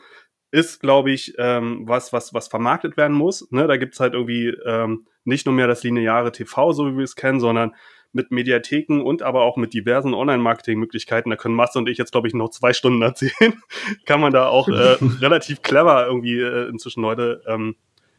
ist, 0.49 0.79
glaube 0.79 1.11
ich, 1.11 1.35
ähm, 1.37 1.83
was, 1.87 2.11
was, 2.11 2.33
was 2.33 2.47
vermarktet 2.47 2.97
werden 2.97 3.15
muss. 3.15 3.51
Ne? 3.51 3.67
Da 3.67 3.77
gibt's 3.77 3.99
halt 3.99 4.15
irgendwie 4.15 4.47
ähm, 4.65 5.05
nicht 5.25 5.45
nur 5.45 5.53
mehr 5.53 5.67
das 5.67 5.83
lineare 5.83 6.31
TV, 6.31 6.71
so 6.71 6.87
wie 6.87 6.97
wir 6.97 7.03
es 7.03 7.15
kennen, 7.15 7.39
sondern 7.39 7.75
mit 8.13 8.31
Mediatheken 8.31 9.01
und 9.01 9.23
aber 9.23 9.41
auch 9.41 9.57
mit 9.57 9.73
diversen 9.73 10.13
Online-Marketing-Möglichkeiten, 10.13 11.31
da 11.31 11.35
können 11.35 11.55
Masse 11.55 11.79
und 11.79 11.89
ich 11.89 11.97
jetzt, 11.97 12.11
glaube 12.11 12.27
ich, 12.27 12.33
noch 12.33 12.49
zwei 12.49 12.71
Stunden 12.71 13.01
erzählen, 13.01 13.61
kann 14.05 14.21
man 14.21 14.31
da 14.31 14.47
auch 14.47 14.69
äh, 14.69 14.97
relativ 15.19 15.61
clever 15.61 16.05
irgendwie 16.05 16.39
äh, 16.39 16.69
inzwischen 16.69 17.01
Leute 17.01 17.41
ähm, 17.47 17.75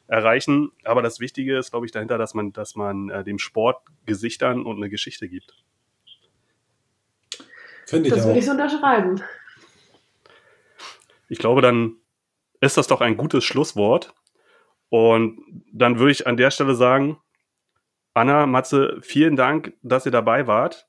erreichen. 0.09 0.73
Aber 0.83 1.01
das 1.01 1.21
Wichtige 1.21 1.57
ist, 1.57 1.71
glaube 1.71 1.87
ich, 1.87 1.93
dahinter, 1.93 2.19
dass 2.19 2.35
man, 2.35 2.53
dass 2.53 2.75
man 2.75 3.09
äh, 3.09 3.25
dem 3.25 3.39
Sport 3.39 3.79
Gesichtern 4.05 4.67
und 4.67 4.77
eine 4.77 4.91
Geschichte 4.91 5.29
gibt. 5.29 5.55
Finde 7.87 8.09
ich 8.09 8.15
das 8.15 8.27
würde 8.27 8.39
ich 8.39 8.47
so 8.47 8.53
unterschreiben. 8.53 9.23
Ich 11.29 11.39
glaube, 11.39 11.63
dann 11.63 11.97
ist 12.61 12.77
das 12.77 12.87
doch 12.87 13.01
ein 13.01 13.17
gutes 13.17 13.45
Schlusswort. 13.45 14.13
Und 14.89 15.41
dann 15.73 15.99
würde 15.99 16.13
ich 16.13 16.27
an 16.27 16.37
der 16.37 16.51
Stelle 16.51 16.75
sagen, 16.75 17.19
Anna, 18.15 18.47
Matze, 18.47 18.99
vielen 19.03 19.37
Dank, 19.37 19.75
dass 19.83 20.07
ihr 20.07 20.13
dabei 20.13 20.47
wart. 20.47 20.87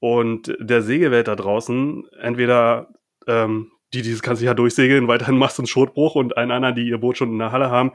Und 0.00 0.56
der 0.58 0.82
Segelwelt 0.82 1.28
da 1.28 1.36
draußen, 1.36 2.08
entweder 2.20 2.88
ähm, 3.26 3.72
die, 3.92 4.02
die 4.02 4.12
das 4.12 4.22
ganze 4.22 4.44
Jahr 4.44 4.54
durchsegeln, 4.54 5.08
weiterhin 5.08 5.38
Mast- 5.38 5.58
und 5.58 5.68
Schotbruch 5.68 6.14
und 6.14 6.36
allen 6.36 6.50
anderen, 6.50 6.74
die 6.74 6.88
ihr 6.88 6.98
Boot 6.98 7.18
schon 7.18 7.32
in 7.32 7.38
der 7.38 7.52
Halle 7.52 7.70
haben, 7.70 7.92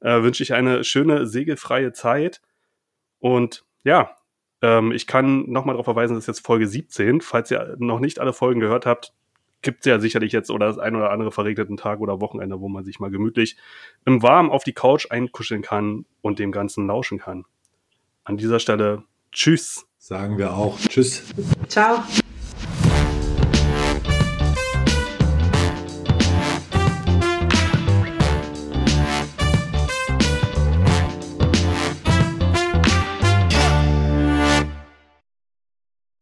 äh, 0.00 0.22
wünsche 0.22 0.42
ich 0.42 0.54
eine 0.54 0.84
schöne 0.84 1.26
segelfreie 1.26 1.92
Zeit. 1.92 2.40
Und 3.18 3.64
ja, 3.84 4.16
ähm, 4.62 4.92
ich 4.92 5.06
kann 5.06 5.50
nochmal 5.50 5.74
darauf 5.74 5.86
verweisen, 5.86 6.14
das 6.14 6.24
ist 6.24 6.28
jetzt 6.28 6.46
Folge 6.46 6.66
17. 6.66 7.20
Falls 7.20 7.50
ihr 7.50 7.76
noch 7.78 8.00
nicht 8.00 8.18
alle 8.18 8.32
Folgen 8.32 8.60
gehört 8.60 8.86
habt, 8.86 9.14
gibt 9.62 9.80
es 9.80 9.86
ja 9.86 9.98
sicherlich 9.98 10.32
jetzt 10.32 10.50
oder 10.50 10.66
das 10.66 10.78
ein 10.78 10.94
oder 10.94 11.10
andere 11.10 11.32
verregneten 11.32 11.76
Tag 11.76 12.00
oder 12.00 12.20
Wochenende, 12.20 12.60
wo 12.60 12.68
man 12.68 12.84
sich 12.84 13.00
mal 13.00 13.10
gemütlich 13.10 13.56
im 14.04 14.22
Warm 14.22 14.50
auf 14.50 14.64
die 14.64 14.74
Couch 14.74 15.10
einkuscheln 15.10 15.62
kann 15.62 16.04
und 16.20 16.38
dem 16.38 16.52
Ganzen 16.52 16.86
lauschen 16.86 17.18
kann. 17.18 17.46
An 18.26 18.36
dieser 18.36 18.58
Stelle 18.58 19.04
Tschüss. 19.30 19.86
Sagen 19.98 20.36
wir 20.36 20.52
auch 20.52 20.80
Tschüss. 20.80 21.22
Ciao. 21.68 22.02